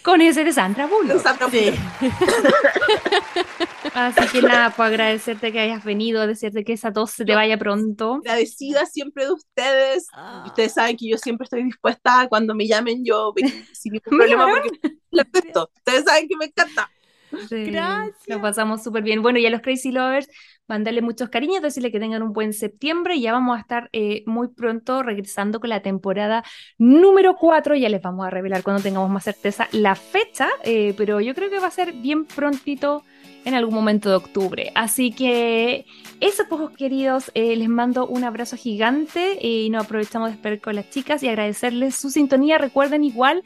con 0.02 0.20
ese 0.20 0.44
de 0.44 0.52
Sandra 0.52 0.86
Bullock. 0.86 1.22
Sandra 1.22 1.48
Sí. 1.50 1.74
Así 3.94 4.26
que 4.28 4.42
nada, 4.42 4.70
pues 4.70 4.88
agradecerte 4.88 5.52
que 5.52 5.60
hayas 5.60 5.84
venido, 5.84 6.26
decirte 6.26 6.64
que 6.64 6.72
esa 6.74 6.92
tos 6.92 7.10
se 7.10 7.24
te 7.24 7.34
vaya 7.34 7.58
pronto. 7.58 8.20
agradecida 8.24 8.86
siempre 8.86 9.24
de 9.24 9.32
ustedes. 9.32 10.06
Ah. 10.12 10.44
Ustedes 10.46 10.74
saben 10.74 10.96
que 10.96 11.08
yo 11.08 11.18
siempre 11.18 11.44
estoy 11.44 11.64
dispuesta 11.64 12.26
cuando 12.28 12.54
me 12.54 12.66
llamen 12.66 13.04
yo 13.04 13.32
sin 13.72 13.92
ningún 13.92 14.18
problema 14.18 14.48
porque 14.48 14.98
les 15.10 15.26
presto. 15.26 15.70
Ustedes 15.76 16.04
saben 16.04 16.28
que 16.28 16.36
me 16.36 16.46
encanta. 16.46 16.90
Sí, 17.48 17.64
Gracias. 17.70 18.16
Lo 18.26 18.40
pasamos 18.40 18.82
súper 18.82 19.02
bien. 19.02 19.22
Bueno, 19.22 19.38
y 19.38 19.46
a 19.46 19.50
los 19.50 19.60
Crazy 19.60 19.92
Lovers, 19.92 20.28
mandarle 20.70 21.02
muchos 21.02 21.28
cariños, 21.28 21.62
decirle 21.62 21.90
que 21.90 21.98
tengan 21.98 22.22
un 22.22 22.32
buen 22.32 22.52
septiembre 22.52 23.16
y 23.16 23.22
ya 23.22 23.32
vamos 23.32 23.58
a 23.58 23.60
estar 23.60 23.90
eh, 23.92 24.22
muy 24.24 24.48
pronto 24.48 25.02
regresando 25.02 25.58
con 25.58 25.68
la 25.68 25.82
temporada 25.82 26.44
número 26.78 27.36
4. 27.36 27.74
Ya 27.74 27.88
les 27.88 28.00
vamos 28.00 28.24
a 28.24 28.30
revelar 28.30 28.62
cuando 28.62 28.80
tengamos 28.80 29.10
más 29.10 29.24
certeza 29.24 29.68
la 29.72 29.96
fecha, 29.96 30.48
eh, 30.62 30.94
pero 30.96 31.20
yo 31.20 31.34
creo 31.34 31.50
que 31.50 31.58
va 31.58 31.66
a 31.66 31.72
ser 31.72 31.92
bien 31.92 32.24
prontito 32.24 33.02
en 33.44 33.54
algún 33.54 33.74
momento 33.74 34.10
de 34.10 34.14
octubre. 34.14 34.70
Así 34.76 35.10
que 35.10 35.86
eso, 36.20 36.44
pues, 36.48 36.70
queridos, 36.76 37.32
eh, 37.34 37.56
les 37.56 37.68
mando 37.68 38.06
un 38.06 38.22
abrazo 38.22 38.56
gigante 38.56 39.44
y 39.44 39.70
nos 39.70 39.86
aprovechamos 39.86 40.28
de 40.28 40.36
esperar 40.36 40.60
con 40.60 40.76
las 40.76 40.88
chicas 40.88 41.22
y 41.24 41.28
agradecerles 41.28 41.96
su 41.96 42.10
sintonía. 42.10 42.58
Recuerden 42.58 43.02
igual 43.02 43.42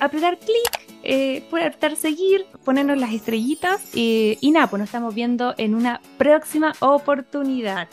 apretar 0.00 0.38
clic, 0.38 0.85
eh, 1.06 1.44
apretar 1.50 1.96
seguir, 1.96 2.46
ponernos 2.64 2.98
las 2.98 3.12
estrellitas 3.12 3.82
eh, 3.94 4.38
y 4.40 4.50
nada, 4.50 4.68
pues 4.68 4.80
nos 4.80 4.88
estamos 4.88 5.14
viendo 5.14 5.54
en 5.58 5.74
una 5.74 6.00
próxima 6.18 6.74
oportunidad. 6.80 7.88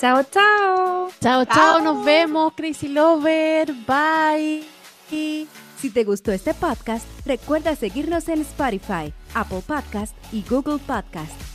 Chao, 0.00 0.22
chao. 0.30 1.10
Chao, 1.20 1.44
chao, 1.44 1.80
nos 1.80 2.04
vemos, 2.04 2.52
Crazy 2.54 2.88
Lover. 2.88 3.72
Bye. 3.86 4.64
Si 5.10 5.90
te 5.90 6.04
gustó 6.04 6.30
este 6.32 6.54
podcast, 6.54 7.06
recuerda 7.26 7.74
seguirnos 7.74 8.28
en 8.28 8.42
Spotify, 8.42 9.12
Apple 9.34 9.62
Podcast 9.66 10.14
y 10.32 10.44
Google 10.48 10.78
Podcast. 10.78 11.49